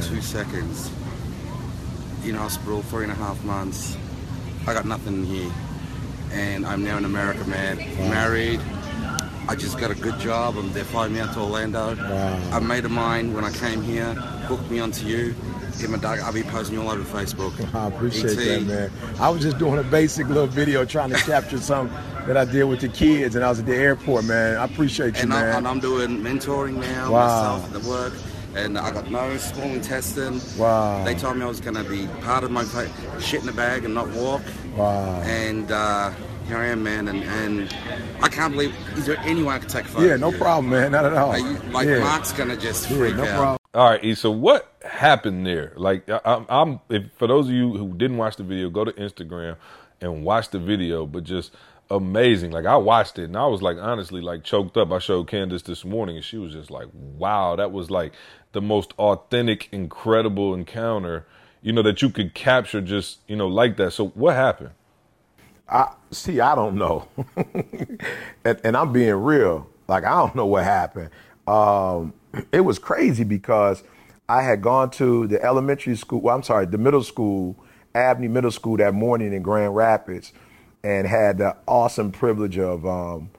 Two 0.03 0.21
seconds. 0.21 0.91
In 2.23 2.35
hospital, 2.35 2.83
three 2.83 3.05
and 3.05 3.13
a 3.13 3.15
half 3.15 3.43
months. 3.45 3.97
I 4.67 4.75
got 4.75 4.85
nothing 4.85 5.25
here. 5.25 5.51
And 6.33 6.67
I'm 6.67 6.85
now 6.85 6.99
in 6.99 7.07
America, 7.07 7.45
man. 7.49 7.79
Married. 8.11 8.61
I 9.49 9.55
just 9.55 9.79
got 9.79 9.91
a 9.91 9.95
good 9.95 10.19
job. 10.19 10.59
I'm, 10.59 10.71
they 10.75 10.83
flying 10.83 11.15
me 11.15 11.21
out 11.21 11.33
to 11.33 11.41
Orlando. 11.41 11.97
A 12.53 12.61
mate 12.61 12.85
of 12.85 12.91
mine, 12.91 13.33
when 13.33 13.45
I 13.45 13.53
came 13.53 13.81
here, 13.81 14.13
hooked 14.49 14.71
me 14.71 14.81
onto 14.81 15.07
you. 15.07 15.35
Him 15.79 15.95
and 15.95 16.03
Doug, 16.03 16.19
I'll 16.21 16.33
be 16.33 16.43
posting 16.43 16.75
you 16.75 16.83
all 16.83 16.91
over 16.91 17.05
Facebook. 17.05 17.55
I 17.75 17.87
appreciate 17.89 18.39
ET. 18.39 18.45
that, 18.45 18.63
man. 18.67 18.91
I 19.19 19.31
was 19.31 19.41
just 19.41 19.59
doing 19.59 19.79
a 19.79 19.83
basic 19.83 20.27
little 20.29 20.47
video 20.47 20.85
trying 20.85 21.11
to 21.11 21.17
capture 21.17 21.59
something 21.59 21.97
that 22.27 22.37
I 22.37 22.45
did 22.45 22.65
with 22.65 22.81
the 22.81 22.89
kids, 22.89 23.35
and 23.37 23.45
I 23.45 23.49
was 23.49 23.59
at 23.61 23.67
the 23.67 23.77
airport, 23.77 24.25
man. 24.25 24.57
I 24.57 24.65
appreciate 24.65 25.17
you, 25.17 25.23
And, 25.23 25.33
I, 25.35 25.43
man. 25.43 25.57
and 25.57 25.69
I'm 25.69 25.81
doing 25.81 26.19
mentoring 26.23 26.75
now 26.81 27.11
Wow. 27.13 27.27
myself 27.59 27.75
at 27.75 27.83
the 27.83 27.89
work. 27.89 28.13
And 28.55 28.79
I 28.79 28.91
got 28.91 29.11
no 29.11 29.37
small 29.37 29.67
intestine. 29.67 30.41
Wow. 30.59 31.05
They 31.05 31.15
told 31.15 31.37
me 31.37 31.43
I 31.45 31.47
was 31.47 31.61
going 31.61 31.75
to 31.77 31.85
be 31.85 32.07
part 32.23 32.43
of 32.43 32.51
my 32.51 32.65
fa- 32.65 32.91
shit 33.21 33.41
in 33.41 33.47
the 33.47 33.53
bag 33.53 33.85
and 33.85 33.93
not 33.95 34.09
walk. 34.09 34.41
wow. 34.77 35.21
And 35.21 35.71
uh, 35.71 36.11
here 36.49 36.57
I 36.57 36.67
am, 36.69 36.83
man. 36.83 37.07
And, 37.09 37.23
and 37.23 37.77
I 38.23 38.29
can't 38.29 38.53
believe. 38.55 38.75
Is 38.97 39.05
there 39.05 39.19
anyone 39.25 39.53
I 39.55 39.59
could 39.59 39.69
take 39.69 39.85
a 39.85 39.89
photo? 39.89 40.07
Yeah, 40.07 40.17
no 40.17 40.31
you? 40.31 40.39
problem, 40.39 40.71
man. 40.71 40.93
Not 40.93 41.05
at 41.05 41.13
all. 41.13 41.29
Like, 41.29 41.43
you- 41.43 41.71
like 41.71 41.87
yeah. 41.87 41.99
Mark's 41.99 42.33
going 42.33 42.49
to 42.49 42.57
just 42.57 42.89
Yeah, 42.89 42.97
freak 42.97 43.17
no 43.17 43.25
out. 43.25 43.37
problem. 43.37 43.59
all 43.75 43.91
right. 43.91 44.17
So 44.17 44.31
what 44.31 44.73
happened 44.89 45.47
there? 45.47 45.75
Like, 45.77 46.09
I, 46.09 46.21
I'm, 46.25 46.47
I'm 46.49 46.81
if, 46.89 47.13
for 47.19 47.27
those 47.27 47.49
of 47.49 47.53
you 47.53 47.77
who 47.77 47.93
didn't 47.93 48.17
watch 48.17 48.37
the 48.37 48.43
video, 48.43 48.71
go 48.71 48.85
to 48.87 48.93
Instagram 48.93 49.57
and 50.01 50.25
watch 50.25 50.49
the 50.49 50.59
video. 50.59 51.05
But 51.05 51.25
just 51.25 51.53
amazing. 51.91 52.51
Like 52.51 52.67
I 52.67 52.77
watched 52.77 53.19
it 53.19 53.25
and 53.25 53.37
I 53.37 53.47
was 53.47 53.63
like 53.63 53.77
honestly 53.79 54.21
like 54.21 54.45
choked 54.45 54.77
up. 54.77 54.93
I 54.93 54.99
showed 54.99 55.29
Candace 55.29 55.63
this 55.63 55.85
morning 55.85 56.17
and 56.17 56.25
she 56.25 56.39
was 56.39 56.53
just 56.53 56.71
like, 56.71 56.89
"Wow, 56.93 57.57
that 57.57 57.73
was 57.73 57.91
like 57.91 58.13
the 58.53 58.61
most 58.61 58.93
authentic, 58.99 59.69
incredible 59.73 60.55
encounter, 60.55 61.27
you 61.63 61.73
know, 61.73 61.83
that 61.83 62.03
you 62.03 62.11
could 62.11 62.35
capture 62.35 62.81
just, 62.81 63.21
you 63.29 63.37
know, 63.37 63.49
like 63.49 63.77
that." 63.77 63.93
So 63.93 64.09
what 64.09 64.35
happened? 64.35 64.71
I 65.69 65.93
see. 66.11 66.41
I 66.41 66.55
don't 66.55 66.77
know, 66.77 67.09
and, 68.45 68.61
and, 68.63 68.77
I'm 68.77 68.93
being 68.93 69.15
real. 69.15 69.69
Like 69.89 70.05
I 70.05 70.11
don't 70.11 70.37
know 70.37 70.47
what 70.47 70.63
happened. 70.65 71.11
Um, 71.47 72.13
it 72.53 72.61
was 72.61 72.79
crazy 72.79 73.25
because 73.25 73.83
I 74.29 74.43
had 74.43 74.63
gone 74.63 74.91
to 74.93 75.27
the 75.27 75.43
elementary 75.43 75.97
school. 75.97 76.21
Well, 76.21 76.37
I'm 76.37 76.45
sorry, 76.45 76.67
the 76.67 76.79
middle 76.79 77.03
school, 77.03 77.57
Abney 77.97 78.29
Middle 78.29 78.53
School, 78.53 78.77
that 78.77 78.95
morning 78.95 79.33
in 79.33 79.43
Grand 79.43 79.75
Rapids, 79.75 80.33
and 80.83 81.07
had 81.07 81.39
the 81.39 81.57
awesome 81.67 82.13
privilege 82.13 82.59
of 82.59 82.87
um, 82.87 83.31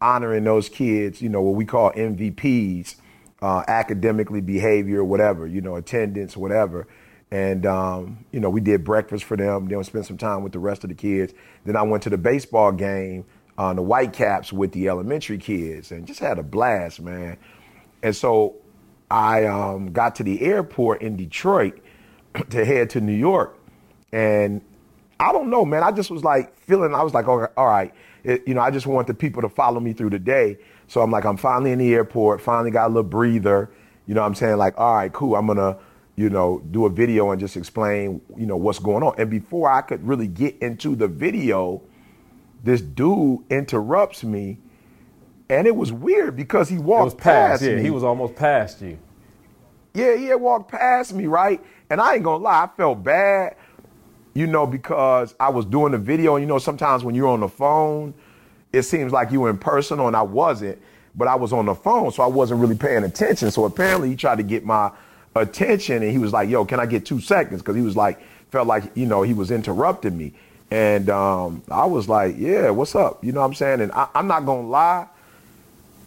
honoring 0.00 0.44
those 0.44 0.68
kids. 0.68 1.20
You 1.20 1.28
know 1.28 1.42
what 1.42 1.54
we 1.54 1.64
call 1.64 1.90
MVPs, 1.92 2.96
uh, 3.42 3.64
academically, 3.68 4.40
behavior, 4.40 5.04
whatever. 5.04 5.46
You 5.46 5.60
know, 5.60 5.76
attendance, 5.76 6.36
whatever. 6.36 6.86
And, 7.30 7.66
um, 7.66 8.24
you 8.30 8.38
know, 8.38 8.48
we 8.48 8.60
did 8.60 8.84
breakfast 8.84 9.24
for 9.24 9.36
them. 9.36 9.66
Then 9.66 9.78
we 9.78 9.84
spent 9.84 10.06
some 10.06 10.18
time 10.18 10.44
with 10.44 10.52
the 10.52 10.60
rest 10.60 10.84
of 10.84 10.88
the 10.88 10.94
kids. 10.94 11.34
Then 11.64 11.74
I 11.74 11.82
went 11.82 12.04
to 12.04 12.10
the 12.10 12.18
baseball 12.18 12.70
game 12.70 13.24
on 13.58 13.74
the 13.76 13.82
Whitecaps 13.82 14.52
with 14.52 14.70
the 14.70 14.88
elementary 14.88 15.38
kids 15.38 15.90
and 15.90 16.06
just 16.06 16.20
had 16.20 16.38
a 16.38 16.44
blast, 16.44 17.00
man. 17.00 17.36
And 18.04 18.14
so 18.14 18.56
I 19.10 19.46
um, 19.46 19.92
got 19.92 20.14
to 20.16 20.22
the 20.22 20.42
airport 20.42 21.02
in 21.02 21.16
Detroit 21.16 21.80
to 22.50 22.64
head 22.64 22.90
to 22.90 23.00
New 23.00 23.12
York. 23.12 23.58
And 24.12 24.60
I 25.20 25.32
don't 25.32 25.50
know, 25.50 25.64
man. 25.64 25.82
I 25.82 25.92
just 25.92 26.10
was 26.10 26.24
like 26.24 26.56
feeling, 26.58 26.94
I 26.94 27.02
was 27.02 27.14
like, 27.14 27.28
all 27.28 27.48
right, 27.56 27.92
it, 28.24 28.42
you 28.46 28.54
know, 28.54 28.60
I 28.60 28.70
just 28.70 28.86
want 28.86 29.06
the 29.06 29.14
people 29.14 29.42
to 29.42 29.48
follow 29.48 29.80
me 29.80 29.92
through 29.92 30.10
the 30.10 30.18
day. 30.18 30.58
So 30.88 31.00
I'm 31.00 31.10
like, 31.10 31.24
I'm 31.24 31.36
finally 31.36 31.72
in 31.72 31.78
the 31.78 31.94
airport, 31.94 32.40
finally 32.40 32.70
got 32.70 32.86
a 32.86 32.88
little 32.88 33.02
breather. 33.02 33.70
You 34.06 34.14
know 34.14 34.20
what 34.20 34.26
I'm 34.26 34.34
saying? 34.34 34.56
Like, 34.56 34.78
all 34.78 34.94
right, 34.94 35.12
cool. 35.12 35.34
I'm 35.36 35.46
going 35.46 35.58
to 35.58 35.78
you 36.16 36.30
know, 36.30 36.62
do 36.70 36.86
a 36.86 36.90
video 36.90 37.30
and 37.32 37.40
just 37.40 37.56
explain, 37.56 38.20
you 38.36 38.46
know, 38.46 38.56
what's 38.56 38.78
going 38.78 39.02
on. 39.02 39.14
And 39.18 39.28
before 39.28 39.70
I 39.70 39.80
could 39.80 40.06
really 40.06 40.28
get 40.28 40.56
into 40.58 40.94
the 40.94 41.08
video, 41.08 41.82
this 42.62 42.80
dude 42.80 43.40
interrupts 43.50 44.22
me. 44.22 44.58
And 45.50 45.66
it 45.66 45.74
was 45.74 45.92
weird 45.92 46.36
because 46.36 46.68
he 46.68 46.78
walked 46.78 47.18
past, 47.18 47.60
past 47.60 47.62
yeah, 47.62 47.76
me. 47.76 47.82
He 47.82 47.90
was 47.90 48.04
almost 48.04 48.34
past 48.36 48.80
you. 48.80 48.98
Yeah, 49.92 50.16
he 50.16 50.26
had 50.26 50.40
walked 50.40 50.70
past 50.70 51.12
me, 51.12 51.26
right? 51.26 51.62
And 51.90 52.00
I 52.00 52.14
ain't 52.14 52.24
gonna 52.24 52.42
lie, 52.42 52.64
I 52.64 52.68
felt 52.76 53.04
bad, 53.04 53.56
you 54.34 54.46
know, 54.46 54.66
because 54.66 55.34
I 55.40 55.48
was 55.48 55.64
doing 55.64 55.92
the 55.92 55.98
video. 55.98 56.36
And 56.36 56.42
you 56.42 56.48
know, 56.48 56.58
sometimes 56.58 57.04
when 57.04 57.14
you're 57.14 57.28
on 57.28 57.40
the 57.40 57.48
phone, 57.48 58.14
it 58.72 58.82
seems 58.82 59.12
like 59.12 59.30
you 59.30 59.40
were 59.40 59.50
in 59.50 59.58
person, 59.58 60.00
and 60.00 60.16
I 60.16 60.22
wasn't, 60.22 60.78
but 61.14 61.28
I 61.28 61.36
was 61.36 61.52
on 61.52 61.66
the 61.66 61.74
phone, 61.74 62.10
so 62.10 62.22
I 62.22 62.26
wasn't 62.26 62.60
really 62.60 62.76
paying 62.76 63.04
attention. 63.04 63.50
So 63.50 63.64
apparently 63.64 64.10
he 64.10 64.16
tried 64.16 64.36
to 64.36 64.42
get 64.42 64.64
my 64.64 64.90
attention 65.36 66.02
and 66.02 66.10
he 66.10 66.18
was 66.18 66.32
like, 66.32 66.48
yo, 66.48 66.64
can 66.64 66.80
I 66.80 66.86
get 66.86 67.04
two 67.04 67.20
seconds? 67.20 67.60
Because 67.62 67.76
he 67.76 67.82
was 67.82 67.96
like, 67.96 68.20
felt 68.50 68.66
like, 68.66 68.96
you 68.96 69.06
know, 69.06 69.22
he 69.22 69.34
was 69.34 69.50
interrupting 69.50 70.16
me. 70.16 70.32
And 70.70 71.10
um, 71.10 71.62
I 71.70 71.86
was 71.86 72.08
like, 72.08 72.36
yeah, 72.38 72.70
what's 72.70 72.94
up? 72.94 73.24
You 73.24 73.32
know 73.32 73.40
what 73.40 73.46
I'm 73.46 73.54
saying? 73.54 73.80
And 73.80 73.92
I, 73.92 74.08
I'm 74.14 74.26
not 74.26 74.40
to 74.40 74.52
lie. 74.52 75.06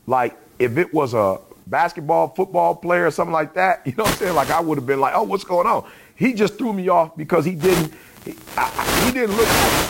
Like, 0.05 0.37
if 0.59 0.77
it 0.77 0.93
was 0.93 1.13
a 1.13 1.39
basketball, 1.67 2.29
football 2.29 2.75
player 2.75 3.05
or 3.05 3.11
something 3.11 3.33
like 3.33 3.53
that, 3.53 3.81
you 3.85 3.93
know 3.93 4.03
what 4.03 4.13
I'm 4.13 4.17
saying? 4.17 4.35
Like, 4.35 4.49
I 4.49 4.59
would 4.59 4.77
have 4.77 4.87
been 4.87 4.99
like, 4.99 5.13
oh, 5.15 5.23
what's 5.23 5.43
going 5.43 5.67
on? 5.67 5.89
He 6.15 6.33
just 6.33 6.57
threw 6.57 6.73
me 6.73 6.89
off 6.89 7.15
because 7.15 7.45
he 7.45 7.55
didn't, 7.55 7.93
he, 8.27 8.35
I, 8.57 9.05
he 9.05 9.11
didn't 9.11 9.35
look 9.35 9.47
like, 9.47 9.89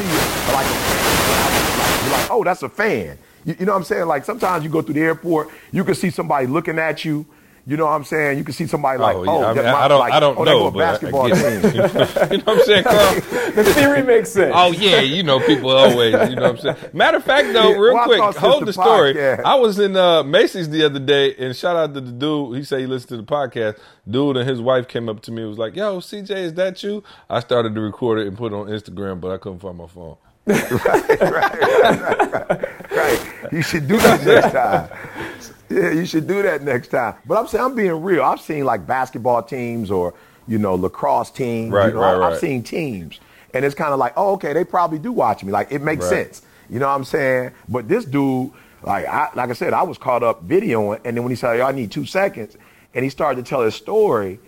like 0.53 0.65
a 0.65 0.79
fan. 0.79 2.11
Like, 2.11 2.19
like, 2.19 2.31
oh, 2.31 2.43
that's 2.43 2.63
a 2.63 2.69
fan. 2.69 3.17
You, 3.45 3.55
you 3.59 3.65
know 3.65 3.73
what 3.73 3.79
I'm 3.79 3.83
saying? 3.83 4.07
Like, 4.07 4.25
sometimes 4.25 4.63
you 4.63 4.69
go 4.69 4.81
through 4.81 4.95
the 4.95 5.01
airport, 5.01 5.49
you 5.71 5.83
can 5.83 5.95
see 5.95 6.09
somebody 6.09 6.47
looking 6.47 6.79
at 6.79 7.03
you 7.03 7.25
you 7.67 7.75
know 7.75 7.85
what 7.85 7.91
I'm 7.91 8.05
saying? 8.05 8.37
You 8.37 8.45
can 8.45 8.53
see 8.53 8.65
somebody 8.65 8.97
like, 8.97 9.17
oh, 9.17 9.23
yeah. 9.25 9.31
oh 9.31 9.43
I, 9.43 9.53
mean, 9.53 9.65
my, 9.65 9.73
I 9.73 9.87
don't, 9.89 9.99
like, 9.99 10.13
I 10.13 10.19
don't 10.21 10.37
oh, 10.37 10.43
know, 10.45 10.71
but 10.71 10.79
basketball 10.79 11.29
team. 11.29 11.35
you 11.41 12.37
know 12.37 12.43
what 12.45 12.47
I'm 12.47 12.61
saying, 12.61 12.83
Carl? 12.85 13.15
the 13.15 13.73
theory 13.75 14.03
makes 14.03 14.29
sense. 14.29 14.53
Oh 14.55 14.71
yeah, 14.71 15.01
you 15.01 15.21
know 15.21 15.41
people 15.41 15.71
always, 15.71 16.13
you 16.13 16.37
know 16.37 16.53
what 16.53 16.65
I'm 16.65 16.75
saying. 16.75 16.91
Matter 16.93 17.17
of 17.17 17.25
fact, 17.25 17.51
though, 17.51 17.77
real 17.77 17.93
well, 17.93 18.05
quick, 18.05 18.21
hold 18.37 18.61
the, 18.61 18.67
the 18.67 18.73
story. 18.73 19.15
Podcast. 19.15 19.43
I 19.43 19.55
was 19.55 19.79
in 19.79 19.97
uh, 19.97 20.23
Macy's 20.23 20.69
the 20.69 20.85
other 20.85 20.99
day, 20.99 21.35
and 21.35 21.53
shout 21.53 21.75
out 21.75 21.93
to 21.93 21.99
the 21.99 22.11
dude. 22.13 22.55
He 22.55 22.63
said 22.63 22.79
he 22.79 22.85
listened 22.85 23.09
to 23.09 23.17
the 23.17 23.23
podcast. 23.23 23.77
Dude 24.09 24.37
and 24.37 24.47
his 24.47 24.61
wife 24.61 24.87
came 24.87 25.09
up 25.09 25.21
to 25.23 25.31
me 25.33 25.41
and 25.41 25.49
was 25.49 25.59
like, 25.59 25.75
"Yo, 25.75 25.99
CJ, 25.99 26.29
is 26.31 26.53
that 26.53 26.81
you?" 26.83 27.03
I 27.29 27.41
started 27.41 27.75
to 27.75 27.81
record 27.81 28.19
it 28.19 28.27
and 28.27 28.37
put 28.37 28.53
it 28.53 28.55
on 28.55 28.67
Instagram, 28.67 29.19
but 29.19 29.31
I 29.31 29.37
couldn't 29.37 29.59
find 29.59 29.77
my 29.77 29.87
phone. 29.87 30.15
right, 30.47 30.71
right, 30.71 31.19
right, 31.19 32.49
right, 32.49 32.91
right. 32.91 33.51
You 33.51 33.61
should 33.61 33.89
do 33.89 33.97
that 33.97 34.25
next 34.25 34.53
time. 34.53 35.53
Yeah, 35.69 35.91
you 35.91 36.05
should 36.05 36.27
do 36.27 36.41
that 36.43 36.63
next 36.63 36.89
time. 36.89 37.15
But 37.25 37.37
I'm 37.37 37.47
saying 37.47 37.63
I'm 37.63 37.75
being 37.75 38.01
real. 38.01 38.23
I've 38.23 38.41
seen 38.41 38.65
like 38.65 38.87
basketball 38.87 39.43
teams 39.43 39.91
or 39.91 40.13
you 40.47 40.57
know 40.57 40.75
lacrosse 40.75 41.29
teams. 41.29 41.71
Right, 41.71 41.87
you 41.87 41.93
know, 41.93 42.01
right, 42.01 42.15
I, 42.15 42.17
right. 42.17 42.33
I've 42.33 42.39
seen 42.39 42.63
teams, 42.63 43.19
and 43.53 43.65
it's 43.65 43.75
kind 43.75 43.91
of 43.91 43.99
like, 43.99 44.13
oh, 44.15 44.33
okay, 44.33 44.53
they 44.53 44.63
probably 44.63 44.99
do 44.99 45.11
watch 45.11 45.43
me. 45.43 45.51
Like 45.51 45.71
it 45.71 45.81
makes 45.81 46.05
right. 46.05 46.27
sense. 46.27 46.41
You 46.69 46.79
know 46.79 46.87
what 46.87 46.95
I'm 46.95 47.03
saying? 47.03 47.51
But 47.67 47.87
this 47.87 48.05
dude, 48.05 48.51
like 48.81 49.05
I 49.05 49.29
like 49.35 49.49
I 49.49 49.53
said, 49.53 49.73
I 49.73 49.83
was 49.83 49.97
caught 49.97 50.23
up 50.23 50.47
videoing, 50.47 51.01
and 51.03 51.17
then 51.17 51.23
when 51.23 51.31
he 51.31 51.35
said, 51.35 51.59
"I 51.59 51.71
need 51.71 51.91
two 51.91 52.05
seconds," 52.05 52.57
and 52.93 53.03
he 53.03 53.09
started 53.09 53.43
to 53.43 53.49
tell 53.49 53.61
his 53.61 53.75
story, 53.75 54.39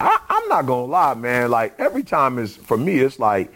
I, 0.00 0.18
I'm 0.28 0.48
not 0.48 0.66
gonna 0.66 0.86
lie, 0.86 1.14
man. 1.14 1.50
Like 1.50 1.78
every 1.78 2.02
time 2.02 2.38
is 2.38 2.56
for 2.56 2.76
me, 2.76 2.98
it's 2.98 3.18
like 3.18 3.52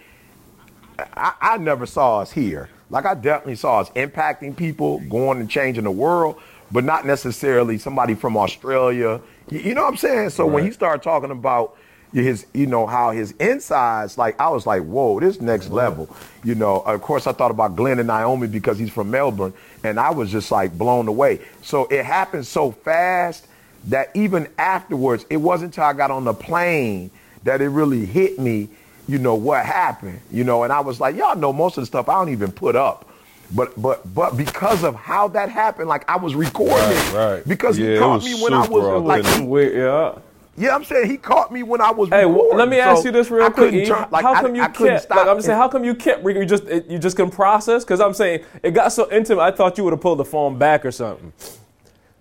I, 0.99 1.33
I 1.41 1.59
never 1.59 1.87
saw 1.87 2.21
us 2.21 2.31
here. 2.31 2.69
Like 2.91 3.07
I 3.07 3.15
definitely 3.15 3.57
saw 3.57 3.81
us 3.81 3.91
impacting 3.91 4.57
people, 4.57 5.01
going 5.01 5.39
and 5.41 5.51
changing 5.51 5.85
the 5.85 5.91
world 5.91 6.41
but 6.71 6.85
not 6.85 7.07
necessarily 7.07 7.79
somebody 7.79 8.15
from 8.15 8.37
Australia. 8.37 9.21
You, 9.51 9.75
know 9.75 9.83
what 9.83 9.89
I'm 9.89 9.97
saying? 9.97 10.31
So 10.31 10.45
right. 10.45 10.55
when 10.55 10.65
he 10.65 10.71
started 10.71 11.03
talking 11.03 11.31
about 11.31 11.77
his, 12.13 12.47
you 12.55 12.67
know, 12.67 12.87
how 12.87 13.11
his 13.11 13.33
insides, 13.33 14.19
like 14.19 14.39
I 14.41 14.49
was 14.49 14.67
like, 14.67 14.83
whoa, 14.83 15.21
this 15.21 15.41
next 15.41 15.71
level. 15.71 16.15
You 16.45 16.55
know, 16.55 16.81
of 16.81 17.01
course 17.03 17.27
I 17.27 17.33
thought 17.33 17.51
about 17.51 17.77
Glenn 17.77 17.99
and 17.99 18.09
Naomi 18.09 18.47
because 18.47 18.79
he's 18.79 18.91
from 18.91 19.11
Melbourne, 19.11 19.53
and 19.85 19.99
I 19.99 20.11
was 20.11 20.31
just 20.31 20.51
like 20.51 20.77
blown 20.77 21.09
away. 21.09 21.41
So 21.63 21.87
it 21.87 22.05
happened 22.05 22.47
so 22.47 22.73
fast 22.73 23.47
that 23.87 24.11
even 24.15 24.49
afterwards, 24.59 25.25
it 25.31 25.39
wasn't 25.39 25.73
until 25.73 25.85
I 25.85 25.93
got 25.93 26.11
on 26.11 26.25
the 26.25 26.35
plane 26.35 27.11
that 27.45 27.61
it 27.61 27.69
really 27.69 28.05
hit 28.05 28.39
me, 28.39 28.69
you 29.09 29.19
know, 29.19 29.35
what 29.35 29.65
happened. 29.65 30.21
You 30.31 30.45
know, 30.45 30.65
and 30.65 30.73
I 30.73 30.81
was 30.81 31.01
like, 31.01 31.17
y'all 31.17 31.37
know 31.37 31.53
most 31.53 31.79
of 31.79 31.83
the 31.83 31.87
stuff 31.87 32.09
I 32.09 32.15
don't 32.15 32.31
even 32.31 32.53
put 32.53 32.77
up. 32.77 33.10
But 33.53 33.81
but 33.81 34.15
but 34.15 34.37
because 34.37 34.85
of 34.85 34.95
how 34.95 35.29
that 35.29 35.49
happened, 35.49 35.89
like 35.89 36.09
I 36.09 36.17
was 36.17 36.35
recording 36.35 36.77
right, 36.77 37.13
right. 37.15 37.49
because 37.49 37.79
yeah, 37.79 37.95
he 37.95 37.99
caught 37.99 38.25
me 38.25 38.35
when 38.43 38.55
I 38.55 38.69
was 38.69 39.03
like, 39.05 39.27
he, 39.27 39.77
yeah. 39.77 40.19
Yeah, 40.57 40.75
I'm 40.75 40.85
saying 40.85 41.09
he 41.09 41.17
caught 41.17 41.53
me 41.53 41.63
when 41.63 41.81
I 41.81 41.91
was. 41.91 42.11
Hey, 42.11 42.27
recording, 42.27 42.59
let 42.59 42.69
me 42.69 42.77
so 42.77 42.83
ask 42.83 43.05
you 43.05 43.13
this 43.13 43.31
real 43.31 43.51
quick. 43.51 43.87
Turn, 43.87 44.09
like, 44.11 44.25
how 44.25 44.35
come 44.35 44.53
I, 44.53 44.57
you 44.57 44.63
I 44.63 44.69
kept? 44.69 45.09
Like, 45.09 45.27
I'm 45.27 45.41
saying, 45.41 45.57
how 45.57 45.69
come 45.69 45.85
you 45.85 45.95
kept? 45.95 46.23
You 46.23 46.45
just 46.45 46.65
you 46.67 46.99
just 46.99 47.17
can 47.17 47.31
process? 47.31 47.83
Because 47.83 48.01
I'm 48.01 48.13
saying 48.15 48.45
it 48.63 48.73
got 48.73 48.93
so 48.93 49.11
intimate. 49.11 49.41
I 49.41 49.53
thought 49.53 49.79
you 49.79 49.85
would 49.85 49.93
have 49.95 50.01
pulled 50.01 50.19
the 50.19 50.25
phone 50.25 50.59
back 50.59 50.85
or 50.85 50.93
something. 50.93 51.33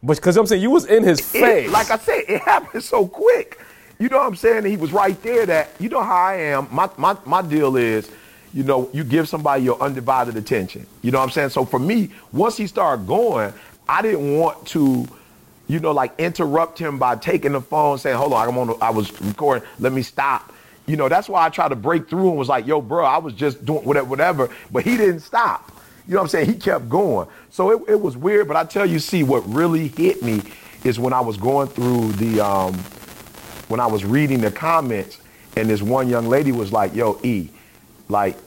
But 0.02 0.16
because 0.16 0.38
I'm 0.38 0.48
saying 0.48 0.62
you 0.62 0.72
was 0.72 0.86
in 0.86 1.04
his 1.04 1.20
face. 1.20 1.68
It, 1.68 1.72
like 1.72 1.92
I 1.92 1.98
said, 1.98 2.24
it 2.28 2.42
happened 2.42 2.84
so 2.84 3.06
quick. 3.08 3.60
You 4.00 4.08
know 4.08 4.18
what 4.18 4.28
I'm 4.28 4.36
saying? 4.36 4.64
He 4.64 4.78
was 4.78 4.94
right 4.94 5.22
there. 5.22 5.46
That 5.46 5.70
you 5.78 5.90
know 5.90 6.02
how 6.02 6.16
I 6.16 6.36
am. 6.36 6.70
My 6.72 6.90
my 6.98 7.18
my 7.26 7.42
deal 7.42 7.76
is 7.76 8.10
you 8.54 8.64
know, 8.64 8.90
you 8.94 9.04
give 9.04 9.30
somebody 9.30 9.64
your 9.64 9.80
undivided 9.82 10.36
attention. 10.36 10.86
You 11.02 11.12
know 11.12 11.20
what 11.20 11.26
I'm 11.26 11.32
saying? 11.32 11.50
So 11.50 11.66
for 11.66 11.80
me, 11.80 12.12
once 12.32 12.58
he 12.58 12.68
started 12.68 13.06
going, 13.06 13.54
I 13.88 14.02
didn't 14.02 14.38
want 14.38 14.66
to, 14.68 15.08
you 15.68 15.80
know, 15.80 15.92
like 15.92 16.14
interrupt 16.20 16.80
him 16.80 16.98
by 16.98 17.16
taking 17.16 17.52
the 17.52 17.62
phone, 17.62 17.98
saying, 17.98 18.18
"Hold 18.18 18.34
on, 18.34 18.48
I'm 18.48 18.58
on. 18.58 18.78
I 18.82 18.90
was 18.90 19.20
recording. 19.22 19.68
Let 19.80 19.94
me 19.94 20.02
stop." 20.02 20.54
You 20.88 20.96
know, 20.96 21.08
that's 21.10 21.30
why 21.30 21.46
I 21.46 21.50
tried 21.50 21.70
to 21.70 21.76
break 21.76 22.10
through 22.10 22.30
and 22.30 22.38
was 22.38 22.50
like, 22.50 22.66
"Yo, 22.66 22.82
bro, 22.82 23.06
I 23.06 23.20
was 23.20 23.34
just 23.34 23.64
doing 23.66 23.84
whatever, 23.84 24.08
whatever." 24.08 24.50
But 24.72 24.84
he 24.84 24.98
didn't 24.98 25.20
stop. 25.22 25.72
You 26.08 26.16
know 26.16 26.22
what 26.22 26.24
I'm 26.24 26.30
saying? 26.30 26.48
He 26.48 26.56
kept 26.56 26.90
going. 26.90 27.28
So 27.52 27.72
it, 27.72 27.92
it 27.92 28.02
was 28.02 28.18
weird. 28.18 28.48
But 28.48 28.58
I 28.58 28.64
tell 28.64 28.86
you, 28.86 28.98
see, 28.98 29.22
what 29.22 29.48
really 29.48 29.90
hit 29.90 30.24
me 30.24 30.42
is 30.84 31.00
when 31.00 31.14
I 31.14 31.22
was 31.22 31.38
going 31.38 31.68
through 31.68 32.14
the, 32.14 32.42
um, 32.42 32.74
when 33.68 33.80
I 33.80 33.86
was 33.86 34.04
reading 34.04 34.42
the 34.42 34.50
comments, 34.50 35.20
and 35.56 35.70
this 35.70 35.84
one 35.84 36.10
young 36.10 36.28
lady 36.28 36.52
was 36.52 36.72
like, 36.72 36.96
"Yo, 36.96 37.20
E." 37.24 37.50
Like, 38.10 38.38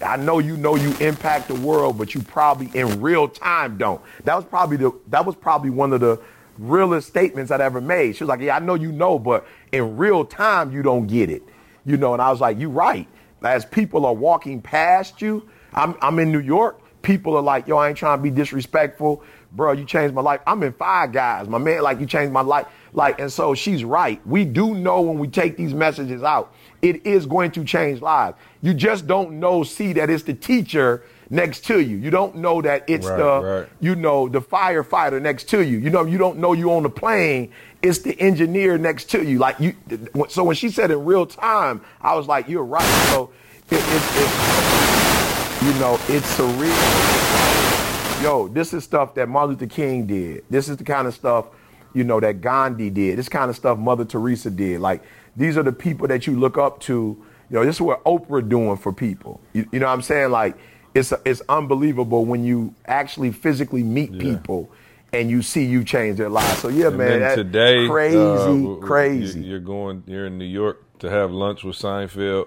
I 0.00 0.16
know 0.16 0.38
you 0.38 0.56
know 0.56 0.76
you 0.76 0.94
impact 0.98 1.48
the 1.48 1.56
world, 1.56 1.98
but 1.98 2.14
you 2.14 2.22
probably 2.22 2.70
in 2.78 3.00
real 3.00 3.28
time 3.28 3.76
don't. 3.76 4.00
That 4.24 4.36
was 4.36 4.44
probably 4.44 4.76
the 4.76 4.92
that 5.08 5.26
was 5.26 5.34
probably 5.34 5.70
one 5.70 5.92
of 5.92 6.00
the 6.00 6.20
realest 6.56 7.08
statements 7.08 7.50
I'd 7.50 7.60
ever 7.60 7.80
made. 7.80 8.14
She 8.16 8.22
was 8.22 8.28
like, 8.28 8.40
Yeah, 8.40 8.56
I 8.56 8.60
know 8.60 8.74
you 8.74 8.92
know, 8.92 9.18
but 9.18 9.46
in 9.72 9.96
real 9.96 10.24
time 10.24 10.72
you 10.72 10.82
don't 10.82 11.08
get 11.08 11.30
it. 11.30 11.42
You 11.84 11.96
know, 11.96 12.12
and 12.12 12.22
I 12.22 12.30
was 12.30 12.40
like, 12.40 12.60
You're 12.60 12.70
right. 12.70 13.08
As 13.42 13.64
people 13.64 14.06
are 14.06 14.14
walking 14.14 14.62
past 14.62 15.20
you, 15.20 15.48
I'm 15.74 15.96
I'm 16.00 16.20
in 16.20 16.30
New 16.30 16.40
York, 16.40 16.80
people 17.02 17.36
are 17.36 17.42
like, 17.42 17.66
Yo, 17.66 17.76
I 17.76 17.88
ain't 17.88 17.98
trying 17.98 18.18
to 18.18 18.22
be 18.22 18.30
disrespectful. 18.30 19.24
Bro, 19.50 19.72
you 19.72 19.84
changed 19.84 20.14
my 20.14 20.22
life. 20.22 20.40
I'm 20.46 20.62
in 20.62 20.72
five 20.72 21.12
guys. 21.12 21.48
My 21.48 21.58
man, 21.58 21.82
like 21.82 22.00
you 22.00 22.06
changed 22.06 22.32
my 22.32 22.40
life. 22.40 22.66
Like, 22.94 23.20
and 23.20 23.32
so 23.32 23.54
she's 23.54 23.84
right. 23.84 24.24
We 24.26 24.44
do 24.44 24.74
know 24.74 25.00
when 25.02 25.18
we 25.18 25.28
take 25.28 25.56
these 25.56 25.74
messages 25.74 26.22
out, 26.22 26.54
it 26.82 27.06
is 27.06 27.26
going 27.26 27.52
to 27.52 27.64
change 27.64 28.02
lives. 28.02 28.36
You 28.60 28.74
just 28.74 29.06
don't 29.06 29.38
know, 29.40 29.62
see 29.62 29.92
that 29.94 30.10
it's 30.10 30.24
the 30.24 30.34
teacher 30.34 31.04
next 31.30 31.64
to 31.66 31.80
you. 31.80 31.96
You 31.96 32.10
don't 32.10 32.36
know 32.36 32.60
that 32.60 32.84
it's 32.88 33.06
Right, 33.06 33.16
the 33.16 33.40
right. 33.40 33.68
you 33.80 33.94
know 33.94 34.28
the 34.28 34.42
firefighter 34.42 35.22
next 35.22 35.44
to 35.50 35.64
you. 35.64 35.78
You 35.78 35.90
know 35.90 36.04
you 36.04 36.18
don't 36.18 36.38
know 36.38 36.52
you 36.52 36.72
on 36.72 36.82
the 36.82 36.90
plane. 36.90 37.52
It's 37.80 38.00
the 38.00 38.18
engineer 38.20 38.76
next 38.78 39.06
to 39.12 39.24
you. 39.24 39.38
Like 39.38 39.58
you. 39.60 39.74
So 40.28 40.44
when 40.44 40.56
she 40.56 40.68
said 40.70 40.90
in 40.90 41.04
real 41.04 41.24
time, 41.24 41.80
I 42.00 42.14
was 42.16 42.26
like, 42.26 42.48
you're 42.48 42.64
right. 42.64 43.10
So 43.10 43.30
it, 43.70 43.76
it, 43.76 44.02
it 44.16 44.30
you 45.64 45.72
know 45.80 45.94
it's 46.08 46.36
surreal. 46.36 48.22
Yo, 48.22 48.46
this 48.48 48.72
is 48.74 48.84
stuff 48.84 49.14
that 49.14 49.28
Martin 49.28 49.50
Luther 49.56 49.66
King 49.66 50.06
did. 50.06 50.44
This 50.50 50.68
is 50.68 50.76
the 50.76 50.84
kind 50.84 51.08
of 51.08 51.14
stuff 51.14 51.46
you 51.94 52.04
know 52.04 52.20
that 52.20 52.40
Gandhi 52.40 52.88
did. 52.90 53.18
This 53.18 53.28
kind 53.28 53.50
of 53.50 53.56
stuff 53.56 53.78
Mother 53.78 54.04
Teresa 54.04 54.50
did. 54.50 54.80
Like 54.80 55.02
these 55.36 55.56
are 55.56 55.62
the 55.62 55.72
people 55.72 56.08
that 56.08 56.26
you 56.26 56.38
look 56.38 56.58
up 56.58 56.80
to. 56.80 56.92
You 57.50 57.58
know, 57.58 57.64
this 57.66 57.76
is 57.76 57.80
what 57.82 58.02
Oprah 58.04 58.48
doing 58.48 58.76
for 58.78 58.92
people. 58.92 59.40
You, 59.52 59.66
you 59.72 59.78
know 59.78 59.86
what 59.86 59.92
I'm 59.92 60.02
saying? 60.02 60.30
Like 60.30 60.56
it's 60.94 61.12
it's 61.24 61.42
unbelievable 61.48 62.24
when 62.24 62.44
you 62.44 62.74
actually 62.86 63.32
physically 63.32 63.82
meet 63.82 64.18
people 64.18 64.70
and 65.12 65.28
you 65.30 65.42
see 65.42 65.64
you 65.64 65.84
change 65.84 66.16
their 66.16 66.30
lives. 66.30 66.60
So 66.60 66.68
yeah, 66.68 66.86
And 66.88 66.96
man, 66.96 67.08
then 67.08 67.20
that 67.20 67.34
today, 67.36 67.86
crazy, 67.88 68.16
uh, 68.66 68.76
crazy. 68.80 69.40
you- 69.40 69.46
You're 69.50 69.60
going. 69.60 70.02
You're 70.06 70.26
in 70.26 70.38
New 70.38 70.46
York 70.46 70.98
to 71.00 71.10
have 71.10 71.30
lunch 71.30 71.64
with 71.64 71.76
Seinfeld. 71.76 72.46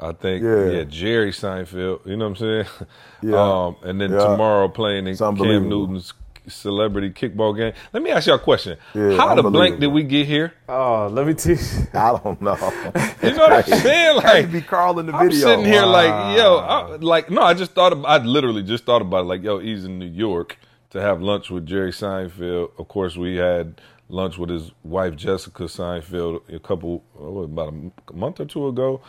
I 0.00 0.12
think, 0.12 0.42
Yeah. 0.42 0.70
yeah, 0.70 0.84
Jerry 0.84 1.30
Seinfeld. 1.32 2.06
You 2.06 2.16
know 2.16 2.28
what 2.28 2.40
I'm 2.40 2.64
saying? 2.64 2.66
Yeah. 3.22 3.66
Um, 3.66 3.76
and 3.82 4.00
then 4.00 4.12
Yeah. 4.12 4.18
tomorrow 4.18 4.68
playing 4.68 5.06
in 5.08 5.16
Cam. 5.16 5.68
Newton's 5.68 6.14
celebrity 6.50 7.10
kickball 7.10 7.56
game. 7.56 7.72
Let 7.92 8.02
me 8.02 8.10
ask 8.10 8.26
y'all 8.26 8.36
a 8.36 8.38
question. 8.38 8.78
Yeah, 8.94 9.16
How 9.16 9.34
the 9.34 9.42
blank 9.42 9.80
did 9.80 9.88
we 9.88 10.02
get 10.02 10.26
here? 10.26 10.52
Oh, 10.68 11.08
let 11.08 11.26
me 11.26 11.34
teach. 11.34 11.60
I 11.94 12.18
don't 12.22 12.40
know. 12.42 12.56
You 13.22 13.32
know 13.32 13.48
what 13.48 13.52
I'm 13.70 13.80
saying? 13.80 14.16
Like, 14.16 14.50
be 14.50 14.62
Carl 14.62 14.98
in 14.98 15.06
the 15.06 15.14
I'm 15.14 15.28
video. 15.28 15.40
sitting 15.46 15.64
here 15.66 15.84
like, 15.84 16.38
yo, 16.38 16.56
I, 16.56 16.96
like, 16.96 17.30
no, 17.30 17.42
I 17.42 17.52
just 17.52 17.72
thought, 17.72 17.92
about, 17.92 18.06
I 18.22 18.24
literally 18.24 18.62
just 18.62 18.84
thought 18.84 19.02
about 19.02 19.20
it. 19.20 19.28
Like, 19.28 19.42
yo, 19.42 19.58
he's 19.58 19.84
in 19.84 19.98
New 19.98 20.06
York 20.06 20.56
to 20.90 21.00
have 21.02 21.20
lunch 21.20 21.50
with 21.50 21.66
Jerry 21.66 21.92
Seinfeld. 21.92 22.70
Of 22.78 22.88
course, 22.88 23.16
we 23.18 23.36
had 23.36 23.80
lunch 24.08 24.38
with 24.38 24.48
his 24.48 24.72
wife 24.84 25.16
Jessica 25.16 25.64
Seinfeld 25.64 26.50
a 26.52 26.58
couple, 26.58 27.04
oh, 27.18 27.42
about 27.42 27.74
a 28.08 28.12
month 28.14 28.40
or 28.40 28.46
two 28.46 28.66
ago. 28.68 29.02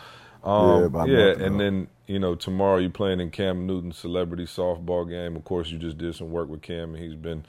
Um, 0.44 0.80
Yeah, 0.80 0.86
about 0.86 1.08
a 1.08 1.12
yeah, 1.12 1.24
month 1.24 1.36
ago. 1.36 1.44
and 1.46 1.60
then 1.60 1.88
you 2.12 2.18
know 2.18 2.34
tomorrow 2.34 2.76
you're 2.78 2.90
playing 2.90 3.20
in 3.20 3.30
Cam 3.30 3.66
Newton's 3.66 3.96
celebrity 3.96 4.44
softball 4.44 5.08
game. 5.08 5.34
Of 5.36 5.44
course, 5.44 5.70
you 5.70 5.78
just 5.78 5.98
did 5.98 6.14
some 6.14 6.30
work 6.30 6.48
with 6.48 6.62
Cam, 6.62 6.94
and 6.94 7.02
he's 7.02 7.14
been, 7.14 7.44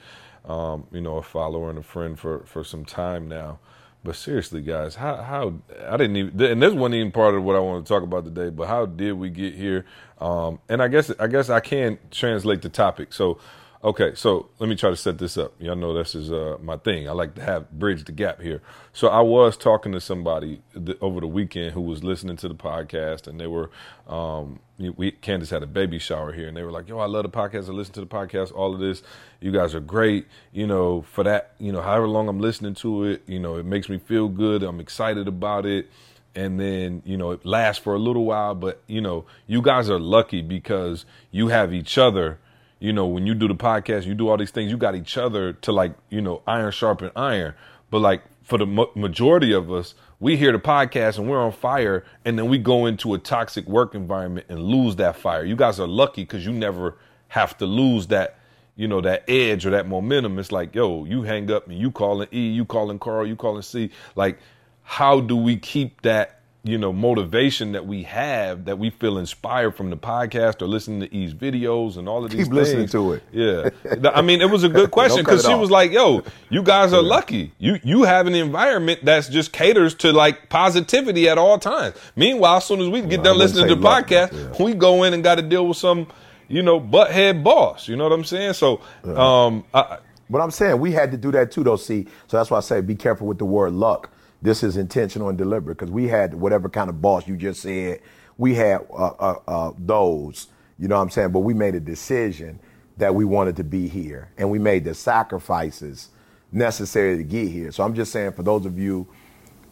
um, 0.46 0.86
you 0.90 1.02
know, 1.02 1.18
a 1.18 1.22
follower 1.22 1.68
and 1.70 1.78
a 1.78 1.82
friend 1.82 2.18
for 2.18 2.44
for 2.46 2.64
some 2.64 2.84
time 2.84 3.28
now. 3.28 3.58
But 4.02 4.16
seriously, 4.16 4.62
guys, 4.62 4.94
how 4.96 5.16
how 5.16 5.54
I 5.86 5.96
didn't 5.98 6.16
even 6.16 6.42
and 6.42 6.62
this 6.62 6.72
wasn't 6.72 6.96
even 6.96 7.12
part 7.12 7.34
of 7.34 7.42
what 7.42 7.56
I 7.56 7.58
want 7.60 7.84
to 7.84 7.88
talk 7.88 8.02
about 8.02 8.24
today. 8.24 8.50
But 8.50 8.68
how 8.68 8.86
did 8.86 9.12
we 9.12 9.30
get 9.30 9.54
here? 9.54 9.84
Um, 10.20 10.60
and 10.68 10.82
I 10.82 10.88
guess 10.88 11.10
I 11.20 11.26
guess 11.26 11.50
I 11.50 11.60
can 11.60 11.98
translate 12.10 12.62
the 12.62 12.70
topic. 12.70 13.12
So, 13.12 13.38
okay, 13.84 14.14
so 14.14 14.48
let 14.58 14.68
me 14.68 14.74
try 14.74 14.88
to 14.88 14.96
set 14.96 15.18
this 15.18 15.36
up. 15.36 15.52
Y'all 15.60 15.76
know 15.76 15.92
this 15.92 16.14
is 16.14 16.32
uh, 16.32 16.56
my 16.62 16.78
thing. 16.78 17.06
I 17.06 17.12
like 17.12 17.34
to 17.34 17.42
have 17.42 17.70
bridge 17.70 18.04
the 18.04 18.12
gap 18.12 18.40
here. 18.40 18.62
So 18.94 19.08
I 19.08 19.20
was 19.20 19.56
talking 19.58 19.92
to 19.92 20.00
somebody 20.00 20.62
th- 20.72 20.96
over 21.02 21.20
the 21.20 21.26
weekend 21.26 21.72
who 21.72 21.82
was 21.82 22.02
listening 22.02 22.36
to 22.38 22.48
the 22.48 22.54
podcast, 22.54 23.26
and 23.26 23.38
they 23.38 23.46
were 23.46 23.70
um, 24.08 24.60
we 24.78 25.12
Candace 25.12 25.50
had 25.50 25.62
a 25.62 25.66
baby 25.66 25.98
shower 25.98 26.32
here, 26.32 26.48
and 26.48 26.56
they 26.56 26.62
were 26.62 26.72
like, 26.72 26.88
"Yo, 26.88 26.98
I 26.98 27.06
love 27.06 27.24
the 27.24 27.28
podcast. 27.28 27.68
I 27.68 27.72
listen 27.72 27.94
to 27.94 28.00
the 28.00 28.06
podcast. 28.06 28.52
All 28.54 28.72
of 28.72 28.80
this, 28.80 29.02
you 29.40 29.52
guys 29.52 29.74
are 29.74 29.80
great. 29.80 30.26
You 30.52 30.66
know, 30.66 31.02
for 31.02 31.22
that, 31.24 31.52
you 31.58 31.70
know, 31.70 31.82
however 31.82 32.08
long 32.08 32.28
I'm 32.28 32.40
listening 32.40 32.74
to 32.76 33.04
it, 33.04 33.22
you 33.26 33.38
know, 33.38 33.56
it 33.56 33.66
makes 33.66 33.88
me 33.88 33.98
feel 33.98 34.28
good. 34.28 34.62
I'm 34.62 34.80
excited 34.80 35.28
about 35.28 35.66
it." 35.66 35.90
And 36.36 36.58
then, 36.58 37.00
you 37.04 37.16
know, 37.16 37.30
it 37.30 37.46
lasts 37.46 37.80
for 37.80 37.94
a 37.94 37.98
little 37.98 38.24
while, 38.24 38.56
but 38.56 38.82
you 38.88 39.00
know, 39.00 39.24
you 39.46 39.62
guys 39.62 39.88
are 39.88 40.00
lucky 40.00 40.42
because 40.42 41.04
you 41.30 41.46
have 41.46 41.72
each 41.72 41.96
other 41.96 42.40
you 42.84 42.92
know, 42.92 43.06
when 43.06 43.26
you 43.26 43.34
do 43.34 43.48
the 43.48 43.54
podcast, 43.54 44.04
you 44.04 44.14
do 44.14 44.28
all 44.28 44.36
these 44.36 44.50
things, 44.50 44.70
you 44.70 44.76
got 44.76 44.94
each 44.94 45.16
other 45.16 45.54
to 45.54 45.72
like, 45.72 45.94
you 46.10 46.20
know, 46.20 46.42
iron 46.46 46.70
sharpen 46.70 47.10
iron. 47.16 47.54
But 47.90 48.00
like 48.00 48.22
for 48.42 48.58
the 48.58 48.66
ma- 48.66 48.90
majority 48.94 49.54
of 49.54 49.72
us, 49.72 49.94
we 50.20 50.36
hear 50.36 50.52
the 50.52 50.58
podcast 50.58 51.16
and 51.16 51.26
we're 51.26 51.42
on 51.42 51.52
fire, 51.52 52.04
and 52.26 52.38
then 52.38 52.50
we 52.50 52.58
go 52.58 52.84
into 52.84 53.14
a 53.14 53.18
toxic 53.18 53.66
work 53.66 53.94
environment 53.94 54.48
and 54.50 54.62
lose 54.62 54.96
that 54.96 55.16
fire. 55.16 55.46
You 55.46 55.56
guys 55.56 55.80
are 55.80 55.88
lucky 55.88 56.24
because 56.24 56.44
you 56.44 56.52
never 56.52 56.98
have 57.28 57.56
to 57.56 57.64
lose 57.64 58.08
that, 58.08 58.38
you 58.76 58.86
know, 58.86 59.00
that 59.00 59.24
edge 59.28 59.64
or 59.64 59.70
that 59.70 59.88
momentum. 59.88 60.38
It's 60.38 60.52
like, 60.52 60.74
yo, 60.74 61.06
you 61.06 61.22
hang 61.22 61.50
up 61.50 61.66
and 61.66 61.78
you 61.78 61.90
calling 61.90 62.28
E, 62.34 62.48
you 62.48 62.66
calling 62.66 62.98
Carl, 62.98 63.26
you 63.26 63.34
calling 63.34 63.62
C. 63.62 63.92
Like, 64.14 64.38
how 64.82 65.20
do 65.20 65.36
we 65.36 65.56
keep 65.56 66.02
that? 66.02 66.40
You 66.64 66.78
know 66.78 66.92
motivation 66.92 67.72
that 67.72 67.86
we 67.86 68.02
have 68.04 68.64
that 68.64 68.78
we 68.78 68.88
feel 68.88 69.18
inspired 69.18 69.76
from 69.76 69.90
the 69.90 69.96
podcast 69.98 70.62
or 70.62 70.66
listening 70.66 71.00
to 71.00 71.14
E's 71.14 71.34
videos 71.34 71.98
and 71.98 72.08
all 72.08 72.24
of 72.24 72.30
these 72.30 72.44
Keep 72.44 72.54
listening 72.54 72.88
to 72.88 73.12
it. 73.12 73.22
Yeah, 73.30 73.68
I 74.14 74.22
mean 74.22 74.40
it 74.40 74.50
was 74.50 74.64
a 74.64 74.70
good 74.70 74.90
question 74.98 75.18
because 75.18 75.44
she 75.44 75.52
off. 75.52 75.60
was 75.60 75.70
like, 75.70 75.92
"Yo, 75.92 76.22
you 76.48 76.62
guys 76.62 76.94
are 76.94 77.02
lucky. 77.02 77.52
You 77.58 77.78
you 77.84 78.04
have 78.04 78.26
an 78.26 78.34
environment 78.34 79.00
that's 79.04 79.28
just 79.28 79.52
caters 79.52 79.94
to 79.96 80.12
like 80.12 80.48
positivity 80.48 81.28
at 81.28 81.36
all 81.36 81.58
times. 81.58 81.96
Meanwhile, 82.16 82.56
as 82.56 82.64
soon 82.64 82.80
as 82.80 82.88
we 82.88 83.02
get 83.02 83.20
I 83.20 83.24
done 83.24 83.38
listening 83.38 83.68
to 83.68 83.74
the 83.74 83.80
lucky, 83.80 84.14
podcast, 84.14 84.58
yeah. 84.58 84.64
we 84.64 84.72
go 84.74 85.02
in 85.02 85.12
and 85.12 85.22
got 85.22 85.34
to 85.34 85.42
deal 85.42 85.68
with 85.68 85.76
some, 85.76 86.06
you 86.48 86.62
know, 86.62 86.80
butthead 86.80 87.44
boss. 87.44 87.88
You 87.88 87.96
know 87.96 88.04
what 88.04 88.12
I'm 88.12 88.24
saying? 88.24 88.54
So, 88.54 88.80
um, 89.04 89.64
I, 89.74 89.98
But 90.30 90.40
I'm 90.40 90.50
saying 90.50 90.80
we 90.80 90.92
had 90.92 91.10
to 91.12 91.18
do 91.18 91.30
that 91.32 91.52
too, 91.52 91.62
though. 91.62 91.76
See, 91.76 92.06
so 92.26 92.38
that's 92.38 92.50
why 92.50 92.56
I 92.56 92.60
say 92.60 92.80
be 92.80 92.94
careful 92.94 93.26
with 93.26 93.38
the 93.38 93.44
word 93.44 93.72
luck. 93.74 94.10
This 94.44 94.62
is 94.62 94.76
intentional 94.76 95.30
and 95.30 95.38
deliberate 95.38 95.78
because 95.78 95.90
we 95.90 96.06
had 96.06 96.34
whatever 96.34 96.68
kind 96.68 96.90
of 96.90 97.00
boss 97.00 97.26
you 97.26 97.34
just 97.34 97.62
said. 97.62 98.00
We 98.36 98.54
had 98.54 98.86
uh, 98.90 99.06
uh, 99.18 99.38
uh, 99.48 99.72
those, 99.78 100.48
you 100.78 100.86
know 100.86 100.96
what 100.96 101.02
I'm 101.02 101.08
saying. 101.08 101.32
But 101.32 101.40
we 101.40 101.54
made 101.54 101.74
a 101.74 101.80
decision 101.80 102.60
that 102.98 103.14
we 103.14 103.24
wanted 103.24 103.56
to 103.56 103.64
be 103.64 103.88
here, 103.88 104.28
and 104.36 104.50
we 104.50 104.58
made 104.58 104.84
the 104.84 104.92
sacrifices 104.92 106.10
necessary 106.52 107.16
to 107.16 107.22
get 107.22 107.48
here. 107.48 107.72
So 107.72 107.84
I'm 107.84 107.94
just 107.94 108.12
saying, 108.12 108.32
for 108.32 108.42
those 108.42 108.66
of 108.66 108.78
you, 108.78 109.08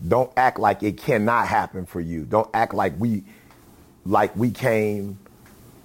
don't 0.08 0.32
act 0.38 0.58
like 0.58 0.82
it 0.82 0.96
cannot 0.96 1.48
happen 1.48 1.85
for 1.85 2.00
you. 2.00 2.24
Don't 2.24 2.48
act 2.54 2.72
like 2.72 2.94
we, 2.98 3.24
like 4.06 4.35
we 4.35 4.50
came 4.50 5.18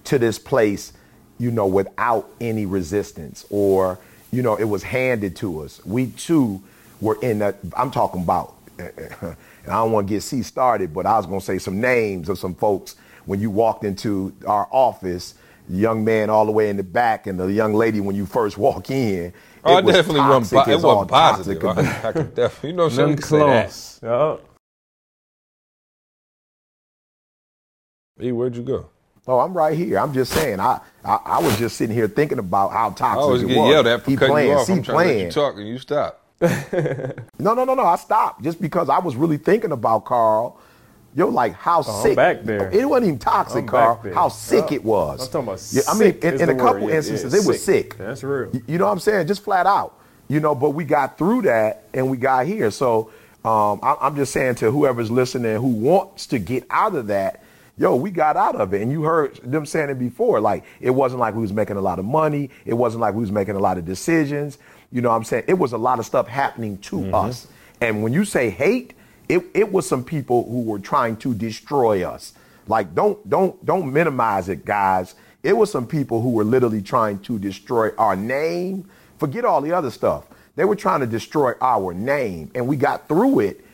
to 0.04 0.18
this 0.18 0.38
place, 0.38 0.94
you 1.36 1.50
know, 1.50 1.66
without 1.66 2.30
any 2.40 2.64
resistance 2.64 3.44
or, 3.50 3.98
you 4.32 4.40
know, 4.40 4.56
it 4.56 4.64
was 4.64 4.82
handed 4.82 5.36
to 5.36 5.60
us. 5.60 5.84
We 5.84 6.06
too 6.06 6.62
were 7.02 7.18
in 7.20 7.40
that. 7.40 7.58
I'm 7.76 7.90
talking 7.90 8.22
about, 8.22 8.54
and 8.78 9.36
I 9.68 9.72
don't 9.74 9.92
want 9.92 10.08
to 10.08 10.14
get 10.14 10.22
C 10.22 10.42
started, 10.42 10.94
but 10.94 11.06
I 11.06 11.16
was 11.16 11.26
going 11.26 11.40
to 11.40 11.46
say 11.46 11.58
some 11.58 11.80
names 11.80 12.28
of 12.28 12.38
some 12.38 12.54
folks 12.54 12.96
when 13.26 13.40
you 13.40 13.50
walked 13.50 13.84
into 13.84 14.34
our 14.46 14.68
office, 14.72 15.34
young 15.68 16.04
man 16.04 16.30
all 16.30 16.46
the 16.46 16.52
way 16.52 16.70
in 16.70 16.76
the 16.78 16.82
back 16.82 17.26
and 17.26 17.38
the 17.38 17.52
young 17.52 17.74
lady 17.74 18.00
when 18.00 18.16
you 18.16 18.26
first 18.26 18.58
walk 18.58 18.90
in. 18.90 19.32
oh, 19.64 19.74
I 19.74 19.80
it 19.80 19.84
was 19.84 19.96
definitely 19.96 20.22
wasn't. 20.22 20.50
toxic 20.50 20.64
Po- 20.64 20.70
it 20.70 20.80
wasn't 20.80 21.08
positive. 21.08 21.60
toxic. 21.60 22.04
I, 22.04 22.08
I 22.08 22.12
could 22.12 22.34
definitely, 22.34 22.70
you 22.70 22.76
know, 22.76 22.84
what 22.84 22.92
I'm 22.92 22.96
saying? 22.96 23.08
None 23.08 23.16
We 23.16 23.16
could 23.16 23.22
close. 23.22 24.00
Yeah. 24.02 24.36
E, 28.22 28.32
where'd 28.32 28.56
you 28.56 28.62
go? 28.62 28.90
Oh, 29.26 29.40
I'm 29.40 29.54
right 29.54 29.76
here. 29.76 29.98
I'm 29.98 30.14
just 30.14 30.32
saying. 30.32 30.60
I, 30.60 30.80
I 31.04 31.16
I 31.24 31.40
was 31.40 31.58
just 31.58 31.76
sitting 31.76 31.94
here 31.94 32.08
thinking 32.08 32.38
about 32.38 32.72
how 32.72 32.90
I 32.90 32.94
toxic 32.94 33.16
always 33.16 33.42
it 33.42 33.48
get 33.48 33.56
was. 33.56 33.68
yelled 33.68 33.86
at 33.86 34.04
for 34.04 34.10
he 34.10 34.16
cutting 34.16 34.32
playing, 34.32 34.50
you 34.50 34.58
off. 34.58 34.66
C 34.66 34.72
I'm 34.72 34.82
trying 34.82 35.00
to 35.00 35.04
let 35.04 35.16
playing. 35.16 35.26
you 35.26 35.28
talk 35.32 35.56
and 35.56 35.68
you 35.68 35.78
stop. 35.78 36.22
No, 36.40 37.54
no, 37.54 37.64
no, 37.64 37.74
no. 37.74 37.84
I 37.84 37.96
stopped 37.96 38.42
just 38.42 38.60
because 38.60 38.88
I 38.88 38.98
was 38.98 39.16
really 39.16 39.36
thinking 39.38 39.72
about 39.72 40.04
Carl. 40.04 40.58
Yo, 41.14 41.26
like 41.28 41.54
how 41.54 41.78
Oh, 41.80 42.02
sick. 42.02 42.14
back 42.16 42.42
there. 42.44 42.70
It 42.70 42.88
wasn't 42.88 43.06
even 43.08 43.18
toxic, 43.18 43.62
I'm 43.62 43.66
Carl. 43.68 44.00
How 44.14 44.28
sick 44.28 44.70
Yeah. 44.70 44.76
it 44.76 44.84
was. 44.84 45.20
I'm 45.22 45.26
talking 45.32 45.48
about 45.48 45.66
Yeah, 45.72 45.82
I 45.88 45.98
mean, 45.98 46.14
in, 46.22 46.40
in 46.42 46.48
a 46.50 46.54
couple 46.54 46.82
word. 46.86 46.94
Instances, 46.94 47.32
yeah, 47.32 47.40
it 47.40 47.46
was 47.46 47.62
sick. 47.64 47.92
sick. 47.94 47.98
That's 47.98 48.22
real. 48.22 48.50
You- 48.52 48.62
You 48.66 48.78
know 48.78 48.86
what 48.86 48.92
I'm 48.92 48.98
saying? 49.00 49.26
Just 49.26 49.42
flat 49.42 49.66
out. 49.66 49.94
You 50.28 50.40
know, 50.40 50.54
but 50.54 50.70
we 50.70 50.84
got 50.84 51.16
through 51.16 51.42
that 51.42 51.84
and 51.94 52.10
we 52.10 52.18
got 52.18 52.46
here. 52.46 52.70
So 52.70 53.10
um, 53.44 53.80
I, 53.82 53.96
I'm 54.02 54.14
just 54.16 54.32
saying 54.32 54.56
to 54.56 54.70
whoever's 54.70 55.10
listening 55.10 55.56
who 55.56 55.68
wants 55.68 56.26
to 56.26 56.38
get 56.38 56.64
out 56.70 56.94
of 56.94 57.06
that, 57.06 57.42
yo, 57.78 57.96
we 57.96 58.10
got 58.10 58.36
out 58.36 58.54
of 58.56 58.74
it. 58.74 58.82
And 58.82 58.92
you 58.92 59.02
heard 59.02 59.36
them 59.42 59.64
saying 59.64 59.88
it 59.88 59.98
before. 59.98 60.38
Like, 60.40 60.64
it 60.80 60.90
wasn't 60.90 61.20
like 61.20 61.34
we 61.34 61.40
was 61.40 61.52
making 61.52 61.76
a 61.76 61.80
lot 61.80 61.98
of 61.98 62.04
money. 62.04 62.50
It 62.66 62.74
wasn't 62.74 63.00
like 63.00 63.14
we 63.14 63.20
was 63.22 63.32
making 63.32 63.54
a 63.56 63.60
lot 63.60 63.78
of 63.78 63.86
decisions. 63.86 64.58
You 64.90 65.02
know 65.02 65.10
what 65.10 65.16
I'm 65.16 65.24
saying? 65.24 65.44
It 65.48 65.58
was 65.58 65.72
a 65.72 65.78
lot 65.78 65.98
of 65.98 66.06
stuff 66.06 66.28
happening 66.28 66.78
to 66.78 66.96
Mm-hmm. 66.96 67.14
us. 67.14 67.46
And 67.80 68.02
when 68.02 68.12
you 68.12 68.24
say 68.24 68.50
hate, 68.50 68.94
it, 69.28 69.44
it 69.54 69.70
was 69.72 69.86
some 69.86 70.02
people 70.04 70.44
who 70.48 70.62
were 70.62 70.78
trying 70.78 71.16
to 71.18 71.34
destroy 71.34 72.06
us. 72.08 72.32
Like, 72.66 72.94
don't 72.94 73.28
don't 73.28 73.64
don't 73.64 73.92
minimize 73.92 74.48
it, 74.48 74.64
guys. 74.64 75.14
It 75.42 75.56
was 75.56 75.70
some 75.70 75.86
people 75.86 76.20
who 76.20 76.30
were 76.30 76.44
literally 76.44 76.82
trying 76.82 77.20
to 77.20 77.38
destroy 77.38 77.90
our 77.96 78.16
name. 78.16 78.88
Forget 79.18 79.44
all 79.44 79.60
the 79.60 79.72
other 79.72 79.90
stuff. 79.90 80.24
They 80.56 80.64
were 80.64 80.76
trying 80.76 81.00
to 81.00 81.06
destroy 81.06 81.52
our 81.60 81.94
name, 81.94 82.50
and 82.54 82.66
we 82.66 82.76
got 82.76 83.06
through 83.08 83.40
it 83.40 83.64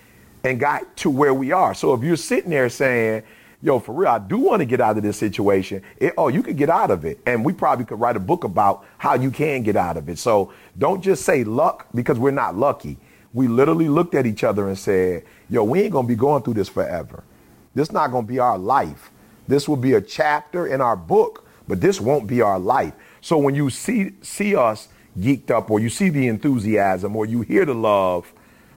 and 0.44 0.60
got 0.60 0.96
to 0.98 1.10
where 1.10 1.32
we 1.32 1.50
are. 1.52 1.72
So 1.74 1.94
if 1.94 2.02
you're 2.02 2.16
sitting 2.16 2.50
there 2.50 2.68
saying, 2.68 3.22
yo, 3.64 3.78
for 3.78 3.94
real, 3.94 4.10
I 4.10 4.18
do 4.18 4.36
want 4.36 4.60
to 4.60 4.66
get 4.66 4.82
out 4.82 4.98
of 4.98 5.02
this 5.02 5.16
situation, 5.16 5.82
it, 5.96 6.12
oh, 6.18 6.28
you 6.28 6.42
could 6.42 6.58
get 6.58 6.68
out 6.68 6.90
of 6.90 7.06
it. 7.06 7.18
And 7.24 7.42
we 7.42 7.54
probably 7.54 7.86
could 7.86 7.98
write 7.98 8.14
a 8.14 8.20
book 8.20 8.44
about 8.44 8.84
how 8.98 9.14
you 9.14 9.30
can 9.30 9.62
get 9.62 9.74
out 9.74 9.96
of 9.96 10.10
it. 10.10 10.18
So 10.18 10.52
don't 10.76 11.02
just 11.02 11.24
say 11.24 11.44
luck 11.44 11.86
because 11.94 12.18
we're 12.18 12.30
not 12.30 12.56
lucky. 12.56 12.98
We 13.32 13.48
literally 13.48 13.88
looked 13.88 14.14
at 14.14 14.26
each 14.26 14.44
other 14.44 14.68
and 14.68 14.78
said, 14.78 15.24
yo, 15.48 15.64
we 15.64 15.80
ain't 15.80 15.92
going 15.92 16.04
to 16.04 16.08
be 16.08 16.14
going 16.14 16.42
through 16.42 16.54
this 16.54 16.68
forever. 16.68 17.24
This 17.74 17.90
not 17.90 18.10
going 18.10 18.26
to 18.26 18.32
be 18.32 18.38
our 18.38 18.58
life. 18.58 19.10
This 19.48 19.66
will 19.66 19.76
be 19.76 19.94
a 19.94 20.00
chapter 20.00 20.66
in 20.66 20.82
our 20.82 20.94
book, 20.94 21.46
but 21.66 21.80
this 21.80 22.02
won't 22.02 22.26
be 22.26 22.42
our 22.42 22.58
life. 22.58 22.92
So 23.22 23.38
when 23.38 23.54
you 23.54 23.70
see 23.70 24.12
see 24.20 24.54
us 24.54 24.88
geeked 25.18 25.50
up, 25.50 25.70
or 25.70 25.80
you 25.80 25.88
see 25.88 26.10
the 26.10 26.28
enthusiasm, 26.28 27.16
or 27.16 27.24
you 27.26 27.40
hear 27.40 27.64
the 27.64 27.74
love, 27.74 28.32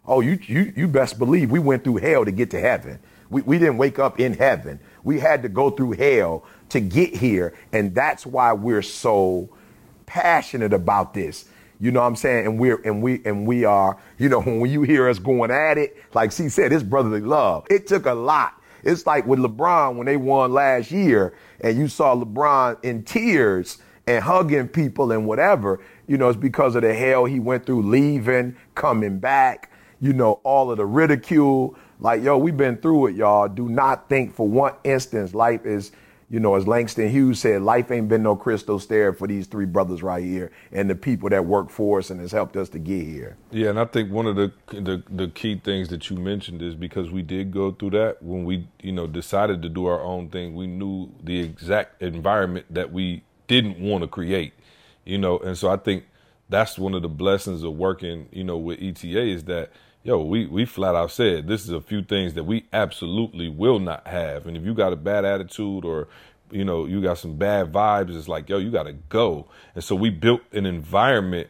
oh, 0.05 0.21
you 0.21 0.39
you 0.43 0.73
you 0.75 0.87
best 0.87 1.19
believe 1.19 1.51
we 1.51 1.59
went 1.59 1.83
through 1.83 1.97
hell 1.97 2.25
to 2.25 2.31
get 2.31 2.49
to 2.51 2.59
heaven. 2.59 2.99
We 3.29 3.41
we 3.41 3.59
didn't 3.59 3.77
wake 3.77 3.99
up 3.99 4.19
in 4.19 4.33
heaven. 4.33 4.79
We 5.03 5.19
had 5.19 5.41
to 5.43 5.49
go 5.49 5.69
through 5.69 5.93
hell 5.93 6.45
to 6.69 6.79
get 6.79 7.15
here, 7.15 7.53
and 7.71 7.93
that's 7.95 8.25
why 8.25 8.53
we're 8.53 8.81
so 8.81 9.49
passionate 10.05 10.73
about 10.73 11.13
this. 11.13 11.45
You 11.79 11.91
know 11.91 12.01
what 12.01 12.07
I'm 12.07 12.15
saying? 12.15 12.45
And 12.45 12.59
we're 12.59 12.81
and 12.83 13.01
we 13.01 13.21
and 13.25 13.45
we 13.45 13.65
are, 13.65 13.97
you 14.17 14.29
know, 14.29 14.41
when 14.41 14.69
you 14.69 14.81
hear 14.83 15.07
us 15.09 15.19
going 15.19 15.51
at 15.51 15.77
it, 15.77 15.97
like 16.13 16.31
she 16.31 16.49
said, 16.49 16.71
it's 16.71 16.83
brotherly 16.83 17.21
love. 17.21 17.65
It 17.69 17.87
took 17.87 18.05
a 18.05 18.13
lot. 18.13 18.53
It's 18.83 19.05
like 19.05 19.25
with 19.25 19.39
LeBron 19.39 19.95
when 19.95 20.05
they 20.05 20.17
won 20.17 20.53
last 20.53 20.91
year, 20.91 21.33
and 21.61 21.77
you 21.77 21.87
saw 21.87 22.15
LeBron 22.15 22.83
in 22.83 23.03
tears 23.03 23.79
and 24.07 24.23
hugging 24.23 24.67
people 24.69 25.11
and 25.11 25.27
whatever. 25.27 25.79
You 26.07 26.17
know, 26.17 26.29
it's 26.29 26.39
because 26.39 26.75
of 26.75 26.83
the 26.83 26.93
hell 26.93 27.25
he 27.25 27.39
went 27.39 27.65
through 27.65 27.83
leaving, 27.83 28.55
coming 28.75 29.19
back, 29.19 29.71
you 29.99 30.13
know, 30.13 30.33
all 30.43 30.71
of 30.71 30.77
the 30.77 30.85
ridicule. 30.85 31.75
Like, 31.99 32.23
yo, 32.23 32.37
we've 32.37 32.57
been 32.57 32.77
through 32.77 33.07
it, 33.07 33.15
y'all. 33.15 33.47
Do 33.47 33.69
not 33.69 34.09
think 34.09 34.35
for 34.35 34.47
one 34.47 34.73
instance 34.83 35.33
life 35.33 35.65
is 35.65 35.91
you 36.29 36.41
know, 36.41 36.55
as 36.55 36.67
Langston 36.67 37.09
Hughes 37.09 37.39
said, 37.39 37.61
life 37.61 37.89
ain't 37.89 38.09
been 38.09 38.23
no 38.23 38.35
crystal 38.35 38.79
stair 38.79 39.13
for 39.13 39.27
these 39.27 39.47
three 39.47 39.65
brothers 39.65 40.03
right 40.03 40.23
here 40.23 40.51
and 40.73 40.89
the 40.89 40.95
people 40.95 41.29
that 41.29 41.45
work 41.45 41.69
for 41.69 41.99
us 41.99 42.09
and 42.09 42.19
has 42.19 42.33
helped 42.33 42.57
us 42.57 42.67
to 42.69 42.79
get 42.79 43.05
here. 43.05 43.37
Yeah, 43.51 43.69
and 43.69 43.79
I 43.79 43.85
think 43.85 44.11
one 44.11 44.25
of 44.25 44.35
the, 44.35 44.51
the 44.67 45.01
the 45.09 45.29
key 45.29 45.55
things 45.55 45.87
that 45.87 46.09
you 46.09 46.17
mentioned 46.17 46.61
is 46.61 46.75
because 46.75 47.11
we 47.11 47.21
did 47.21 47.51
go 47.51 47.71
through 47.71 47.91
that 47.91 48.21
when 48.21 48.43
we, 48.43 48.67
you 48.81 48.91
know, 48.91 49.07
decided 49.07 49.61
to 49.61 49.69
do 49.69 49.85
our 49.85 50.01
own 50.01 50.29
thing, 50.29 50.53
we 50.53 50.67
knew 50.67 51.09
the 51.23 51.39
exact 51.39 52.01
environment 52.01 52.65
that 52.69 52.91
we 52.91 53.23
didn't 53.47 53.79
want 53.79 54.01
to 54.01 54.07
create. 54.07 54.53
You 55.05 55.17
know, 55.17 55.39
and 55.39 55.57
so 55.57 55.69
I 55.69 55.77
think 55.77 56.03
that's 56.49 56.77
one 56.77 56.93
of 56.93 57.03
the 57.03 57.09
blessings 57.09 57.63
of 57.63 57.73
working, 57.73 58.27
you 58.33 58.43
know, 58.43 58.57
with 58.57 58.81
ETA 58.81 59.21
is 59.21 59.45
that 59.45 59.71
yo, 60.07 60.23
we 60.23 60.45
we 60.45 60.65
flat 60.65 60.95
out 60.95 61.11
said 61.11 61.47
this 61.47 61.63
is 61.63 61.69
a 61.69 61.81
few 61.81 62.01
things 62.01 62.33
that 62.33 62.45
we 62.45 62.65
absolutely 62.71 63.49
will 63.49 63.77
not 63.77 64.07
have. 64.07 64.47
And 64.47 64.55
if 64.55 64.63
you 64.63 64.73
got 64.73 64.93
a 64.93 64.95
bad 64.95 65.25
attitude 65.25 65.83
or 65.83 66.07
you 66.49 66.63
know 66.63 66.85
you 66.85 67.01
got 67.01 67.17
some 67.17 67.35
bad 67.35 67.73
vibes, 67.73 68.17
it's 68.17 68.29
like 68.29 68.47
yo, 68.47 68.57
you 68.57 68.71
got 68.71 68.83
to 68.83 68.93
go. 68.93 69.47
And 69.75 69.83
so 69.83 69.95
we 69.95 70.09
built 70.09 70.41
an 70.53 70.65
environment 70.65 71.49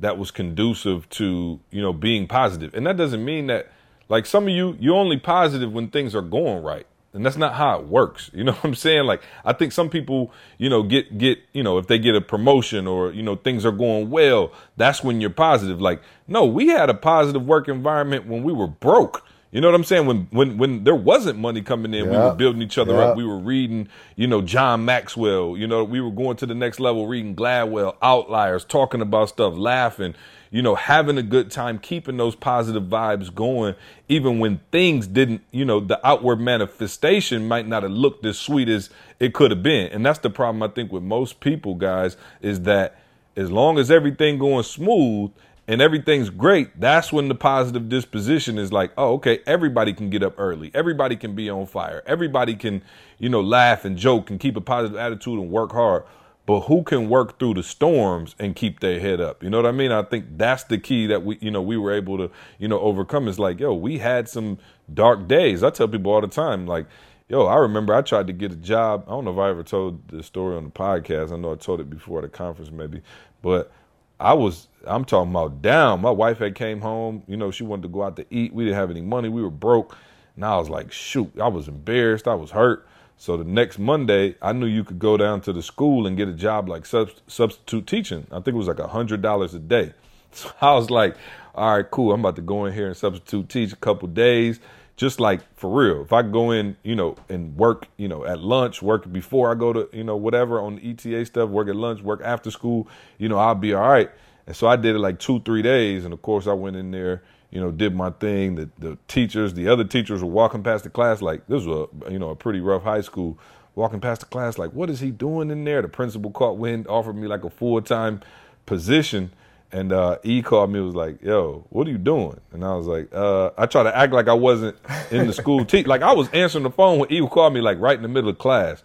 that 0.00 0.16
was 0.16 0.30
conducive 0.30 1.08
to 1.10 1.60
you 1.70 1.82
know 1.82 1.92
being 1.92 2.26
positive. 2.26 2.74
And 2.74 2.86
that 2.86 2.96
doesn't 2.96 3.24
mean 3.24 3.46
that 3.48 3.70
like 4.08 4.24
some 4.24 4.44
of 4.44 4.54
you 4.54 4.74
you're 4.80 4.96
only 4.96 5.18
positive 5.18 5.70
when 5.70 5.88
things 5.88 6.14
are 6.14 6.22
going 6.22 6.62
right. 6.64 6.86
And 7.14 7.24
that's 7.24 7.36
not 7.36 7.54
how 7.54 7.80
it 7.80 7.86
works. 7.86 8.30
You 8.34 8.44
know 8.44 8.52
what 8.54 8.64
I'm 8.64 8.74
saying? 8.74 9.04
Like 9.04 9.22
I 9.44 9.52
think 9.52 9.72
some 9.72 9.88
people, 9.88 10.32
you 10.58 10.68
know, 10.68 10.82
get 10.82 11.18
get, 11.18 11.38
you 11.52 11.62
know, 11.62 11.78
if 11.78 11.86
they 11.86 11.98
get 11.98 12.14
a 12.14 12.20
promotion 12.20 12.86
or, 12.86 13.12
you 13.12 13.22
know, 13.22 13.36
things 13.36 13.64
are 13.64 13.72
going 13.72 14.10
well, 14.10 14.52
that's 14.76 15.02
when 15.02 15.20
you're 15.20 15.30
positive. 15.30 15.80
Like, 15.80 16.02
no, 16.26 16.44
we 16.44 16.68
had 16.68 16.90
a 16.90 16.94
positive 16.94 17.44
work 17.44 17.68
environment 17.68 18.26
when 18.26 18.42
we 18.42 18.52
were 18.52 18.68
broke. 18.68 19.24
You 19.50 19.62
know 19.62 19.68
what 19.68 19.74
I'm 19.74 19.84
saying? 19.84 20.04
When 20.04 20.28
when 20.30 20.58
when 20.58 20.84
there 20.84 20.94
wasn't 20.94 21.38
money 21.38 21.62
coming 21.62 21.94
in, 21.94 22.10
we 22.10 22.16
were 22.16 22.34
building 22.34 22.60
each 22.60 22.76
other 22.76 23.00
up. 23.00 23.16
We 23.16 23.24
were 23.24 23.38
reading, 23.38 23.88
you 24.14 24.26
know, 24.26 24.42
John 24.42 24.84
Maxwell. 24.84 25.56
You 25.56 25.66
know, 25.66 25.84
we 25.84 26.02
were 26.02 26.10
going 26.10 26.36
to 26.36 26.46
the 26.46 26.54
next 26.54 26.78
level, 26.80 27.06
reading 27.06 27.34
Gladwell, 27.34 27.96
Outliers, 28.02 28.66
talking 28.66 29.00
about 29.00 29.30
stuff, 29.30 29.54
laughing 29.56 30.14
you 30.50 30.62
know, 30.62 30.74
having 30.74 31.18
a 31.18 31.22
good 31.22 31.50
time, 31.50 31.78
keeping 31.78 32.16
those 32.16 32.34
positive 32.34 32.84
vibes 32.84 33.34
going, 33.34 33.74
even 34.08 34.38
when 34.38 34.60
things 34.72 35.06
didn't, 35.06 35.42
you 35.50 35.64
know, 35.64 35.80
the 35.80 36.04
outward 36.06 36.40
manifestation 36.40 37.46
might 37.46 37.66
not 37.66 37.82
have 37.82 37.92
looked 37.92 38.24
as 38.24 38.38
sweet 38.38 38.68
as 38.68 38.90
it 39.20 39.34
could 39.34 39.50
have 39.50 39.62
been. 39.62 39.88
And 39.88 40.04
that's 40.04 40.20
the 40.20 40.30
problem 40.30 40.62
I 40.62 40.68
think 40.68 40.90
with 40.90 41.02
most 41.02 41.40
people, 41.40 41.74
guys, 41.74 42.16
is 42.40 42.62
that 42.62 43.00
as 43.36 43.50
long 43.50 43.78
as 43.78 43.90
everything 43.90 44.38
going 44.38 44.62
smooth 44.64 45.30
and 45.66 45.82
everything's 45.82 46.30
great, 46.30 46.80
that's 46.80 47.12
when 47.12 47.28
the 47.28 47.34
positive 47.34 47.90
disposition 47.90 48.56
is 48.56 48.72
like, 48.72 48.90
oh, 48.96 49.14
okay, 49.14 49.40
everybody 49.46 49.92
can 49.92 50.08
get 50.08 50.22
up 50.22 50.34
early. 50.38 50.70
Everybody 50.72 51.14
can 51.14 51.34
be 51.34 51.50
on 51.50 51.66
fire. 51.66 52.02
Everybody 52.06 52.54
can, 52.54 52.82
you 53.18 53.28
know, 53.28 53.42
laugh 53.42 53.84
and 53.84 53.98
joke 53.98 54.30
and 54.30 54.40
keep 54.40 54.56
a 54.56 54.62
positive 54.62 54.96
attitude 54.96 55.38
and 55.38 55.50
work 55.50 55.72
hard 55.72 56.04
but 56.48 56.60
who 56.60 56.82
can 56.82 57.10
work 57.10 57.38
through 57.38 57.52
the 57.52 57.62
storms 57.62 58.34
and 58.38 58.56
keep 58.56 58.80
their 58.80 58.98
head 58.98 59.20
up? 59.20 59.42
You 59.42 59.50
know 59.50 59.58
what 59.58 59.66
I 59.66 59.72
mean? 59.72 59.92
I 59.92 60.02
think 60.02 60.38
that's 60.38 60.64
the 60.64 60.78
key 60.78 61.06
that 61.08 61.22
we, 61.22 61.36
you 61.42 61.50
know, 61.50 61.60
we 61.60 61.76
were 61.76 61.92
able 61.92 62.16
to, 62.16 62.30
you 62.58 62.68
know, 62.68 62.80
overcome. 62.80 63.28
It's 63.28 63.38
like, 63.38 63.60
yo, 63.60 63.74
we 63.74 63.98
had 63.98 64.30
some 64.30 64.56
dark 64.94 65.28
days. 65.28 65.62
I 65.62 65.68
tell 65.68 65.88
people 65.88 66.10
all 66.10 66.22
the 66.22 66.26
time, 66.26 66.66
like, 66.66 66.86
yo, 67.28 67.44
I 67.44 67.56
remember 67.56 67.94
I 67.94 68.00
tried 68.00 68.28
to 68.28 68.32
get 68.32 68.50
a 68.50 68.56
job. 68.56 69.04
I 69.06 69.10
don't 69.10 69.26
know 69.26 69.32
if 69.32 69.38
I 69.38 69.50
ever 69.50 69.62
told 69.62 70.08
the 70.08 70.22
story 70.22 70.56
on 70.56 70.64
the 70.64 70.70
podcast. 70.70 71.32
I 71.32 71.36
know 71.36 71.52
I 71.52 71.56
told 71.56 71.82
it 71.82 71.90
before 71.90 72.20
at 72.20 72.24
a 72.24 72.30
conference, 72.30 72.70
maybe, 72.70 73.02
but 73.42 73.70
I 74.18 74.32
was, 74.32 74.68
I'm 74.86 75.04
talking 75.04 75.30
about 75.30 75.60
down. 75.60 76.00
My 76.00 76.10
wife 76.10 76.38
had 76.38 76.54
came 76.54 76.80
home. 76.80 77.24
You 77.26 77.36
know, 77.36 77.50
she 77.50 77.62
wanted 77.62 77.82
to 77.82 77.88
go 77.88 78.04
out 78.04 78.16
to 78.16 78.24
eat. 78.30 78.54
We 78.54 78.64
didn't 78.64 78.78
have 78.78 78.90
any 78.90 79.02
money. 79.02 79.28
We 79.28 79.42
were 79.42 79.50
broke. 79.50 79.98
And 80.34 80.46
I 80.46 80.56
was 80.56 80.70
like, 80.70 80.92
shoot, 80.92 81.30
I 81.38 81.48
was 81.48 81.68
embarrassed. 81.68 82.26
I 82.26 82.36
was 82.36 82.52
hurt. 82.52 82.88
So 83.20 83.36
the 83.36 83.42
next 83.42 83.80
Monday, 83.80 84.36
I 84.40 84.52
knew 84.52 84.66
you 84.66 84.84
could 84.84 85.00
go 85.00 85.16
down 85.16 85.40
to 85.42 85.52
the 85.52 85.60
school 85.60 86.06
and 86.06 86.16
get 86.16 86.28
a 86.28 86.32
job 86.32 86.68
like 86.68 86.86
sub- 86.86 87.10
substitute 87.26 87.88
teaching. 87.88 88.28
I 88.30 88.36
think 88.36 88.48
it 88.48 88.54
was 88.54 88.68
like 88.68 88.78
a 88.78 88.86
hundred 88.86 89.22
dollars 89.22 89.54
a 89.54 89.58
day. 89.58 89.92
So 90.30 90.52
I 90.60 90.74
was 90.74 90.90
like, 90.90 91.16
all 91.54 91.74
right, 91.74 91.90
cool. 91.90 92.12
I'm 92.12 92.20
about 92.20 92.36
to 92.36 92.42
go 92.42 92.66
in 92.66 92.74
here 92.74 92.86
and 92.86 92.94
substitute 92.94 93.48
teach 93.48 93.72
a 93.72 93.76
couple 93.76 94.06
days, 94.08 94.60
just 94.94 95.20
like 95.20 95.40
for 95.56 95.70
real. 95.70 96.02
If 96.02 96.12
I 96.12 96.20
go 96.20 96.50
in, 96.50 96.76
you 96.82 96.94
know, 96.94 97.16
and 97.30 97.56
work, 97.56 97.88
you 97.96 98.08
know, 98.08 98.26
at 98.26 98.38
lunch, 98.38 98.82
work 98.82 99.10
before 99.10 99.50
I 99.50 99.54
go 99.54 99.72
to, 99.72 99.88
you 99.90 100.04
know, 100.04 100.16
whatever 100.16 100.60
on 100.60 100.76
the 100.76 100.90
ETA 100.90 101.24
stuff, 101.24 101.48
work 101.48 101.68
at 101.68 101.76
lunch, 101.76 102.02
work 102.02 102.20
after 102.22 102.50
school, 102.50 102.88
you 103.16 103.30
know, 103.30 103.38
I'll 103.38 103.54
be 103.54 103.72
all 103.72 103.88
right. 103.88 104.10
And 104.46 104.54
so 104.54 104.66
I 104.66 104.76
did 104.76 104.94
it 104.94 104.98
like 104.98 105.18
two, 105.18 105.40
three 105.40 105.62
days, 105.62 106.04
and 106.04 106.12
of 106.12 106.20
course 106.20 106.46
I 106.46 106.52
went 106.52 106.76
in 106.76 106.90
there 106.90 107.22
you 107.50 107.60
know, 107.60 107.70
did 107.70 107.94
my 107.94 108.10
thing. 108.10 108.56
The 108.56 108.68
the 108.78 108.98
teachers, 109.08 109.54
the 109.54 109.68
other 109.68 109.84
teachers 109.84 110.22
were 110.22 110.30
walking 110.30 110.62
past 110.62 110.84
the 110.84 110.90
class 110.90 111.22
like 111.22 111.46
this 111.46 111.64
was 111.64 111.88
a 112.06 112.12
you 112.12 112.18
know 112.18 112.30
a 112.30 112.36
pretty 112.36 112.60
rough 112.60 112.82
high 112.82 113.00
school. 113.00 113.38
Walking 113.74 114.00
past 114.00 114.22
the 114.22 114.26
class 114.26 114.58
like, 114.58 114.72
what 114.72 114.90
is 114.90 114.98
he 114.98 115.12
doing 115.12 115.50
in 115.50 115.62
there? 115.62 115.82
The 115.82 115.88
principal 115.88 116.32
caught 116.32 116.58
wind, 116.58 116.88
offered 116.88 117.14
me 117.14 117.28
like 117.28 117.44
a 117.44 117.50
full 117.50 117.80
time 117.80 118.20
position. 118.66 119.30
And 119.70 119.92
uh, 119.92 120.16
E 120.22 120.40
called 120.42 120.72
me, 120.72 120.80
was 120.80 120.94
like, 120.94 121.22
"Yo, 121.22 121.66
what 121.68 121.86
are 121.86 121.90
you 121.90 121.98
doing?" 121.98 122.40
And 122.52 122.64
I 122.64 122.74
was 122.74 122.86
like, 122.86 123.14
uh, 123.14 123.50
"I 123.56 123.66
tried 123.66 123.82
to 123.82 123.94
act 123.94 124.14
like 124.14 124.26
I 124.26 124.32
wasn't 124.32 124.76
in 125.10 125.26
the 125.26 125.32
school. 125.34 125.64
Te- 125.66 125.84
like 125.84 126.00
I 126.00 126.12
was 126.12 126.30
answering 126.30 126.64
the 126.64 126.70
phone 126.70 126.98
when 126.98 127.12
E 127.12 127.20
called 127.28 127.52
me, 127.52 127.60
like 127.60 127.78
right 127.78 127.94
in 127.94 128.00
the 128.00 128.08
middle 128.08 128.30
of 128.30 128.38
class, 128.38 128.82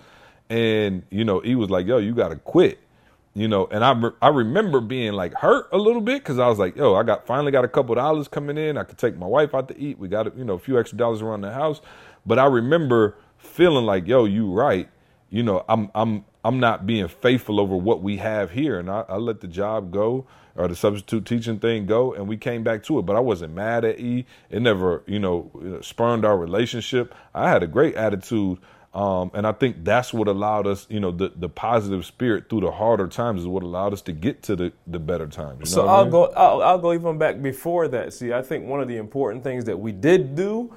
and 0.50 1.04
you 1.10 1.24
know, 1.24 1.42
E 1.44 1.56
was 1.56 1.70
like, 1.70 1.88
"Yo, 1.88 2.00
you 2.00 2.14
got 2.14 2.30
to 2.30 2.36
quit." 2.36 2.83
You 3.36 3.48
know, 3.48 3.68
and 3.72 3.84
I 3.84 4.00
I 4.22 4.30
remember 4.30 4.80
being 4.80 5.14
like 5.14 5.34
hurt 5.34 5.68
a 5.72 5.78
little 5.78 6.02
bit 6.02 6.22
because 6.22 6.38
I 6.38 6.48
was 6.48 6.60
like, 6.60 6.76
yo, 6.76 6.94
I 6.94 7.04
got 7.04 7.26
finally 7.26 7.52
got 7.52 7.66
a 7.66 7.68
couple 7.68 7.96
dollars 7.96 8.28
coming 8.28 8.58
in. 8.58 8.78
I 8.78 8.84
could 8.84 9.00
take 9.00 9.18
my 9.18 9.26
wife 9.26 9.56
out 9.56 9.68
to 9.70 9.80
eat. 9.80 9.98
We 9.98 10.08
got 10.08 10.38
you 10.38 10.46
know 10.46 10.54
a 10.54 10.60
few 10.60 10.80
extra 10.80 10.98
dollars 10.98 11.22
around 11.22 11.42
the 11.42 11.52
house, 11.52 11.82
but 12.26 12.38
I 12.38 12.46
remember 12.46 13.18
feeling 13.38 13.86
like, 13.86 14.08
yo, 14.08 14.26
you 14.26 14.52
right. 14.52 14.88
You 15.32 15.42
know, 15.42 15.66
I'm 15.68 15.90
I'm 15.96 16.26
I'm 16.46 16.60
not 16.60 16.86
being 16.86 17.08
faithful 17.08 17.60
over 17.60 17.76
what 17.76 18.04
we 18.04 18.18
have 18.18 18.52
here, 18.52 18.80
and 18.80 18.90
I, 18.90 19.06
I 19.10 19.18
let 19.18 19.42
the 19.42 19.48
job 19.48 19.92
go 19.92 20.28
or 20.56 20.68
the 20.68 20.76
substitute 20.76 21.26
teaching 21.26 21.58
thing 21.58 21.88
go, 21.88 22.14
and 22.14 22.28
we 22.28 22.38
came 22.38 22.64
back 22.64 22.84
to 22.84 23.00
it. 23.00 23.02
But 23.02 23.16
I 23.16 23.20
wasn't 23.20 23.56
mad 23.56 23.84
at 23.84 24.00
E. 24.00 24.28
It 24.52 24.62
never 24.62 25.02
you 25.08 25.18
know 25.18 25.80
spurned 25.82 26.24
our 26.24 26.38
relationship. 26.38 27.16
I 27.34 27.50
had 27.50 27.64
a 27.64 27.68
great 27.68 27.96
attitude 27.96 28.60
um, 28.94 29.32
and 29.34 29.48
I 29.48 29.54
think 29.54 29.84
that's 29.84 30.14
what 30.14 30.28
allowed 30.28 30.68
us, 30.68 30.86
you 30.88 31.00
know, 31.00 31.10
the, 31.10 31.32
the 31.36 31.50
positive 31.50 32.06
spirit 32.06 32.48
through 32.48 32.62
the 32.62 32.72
harder 32.72 33.08
times 33.08 33.42
is 33.42 33.48
what 33.48 33.64
allowed 33.64 33.92
us 33.92 34.04
to 34.04 34.12
get 34.12 34.44
to 34.44 34.56
the, 34.56 34.74
the 34.86 35.00
better 35.00 35.26
times. 35.26 35.62
You 35.62 35.66
so 35.66 35.88
I'll 35.88 36.02
I 36.02 36.04
mean? 36.04 36.12
go 36.12 36.26
I'll, 36.36 36.62
I'll 36.62 36.78
go 36.78 36.94
even 36.94 37.18
back 37.18 37.42
before 37.42 37.88
that. 37.88 38.14
See, 38.14 38.34
I 38.34 38.44
think 38.44 38.68
one 38.68 38.82
of 38.82 38.88
the 38.88 38.98
important 38.98 39.44
things 39.44 39.66
that 39.66 39.80
we 39.80 39.92
did 39.92 40.36
do 40.36 40.76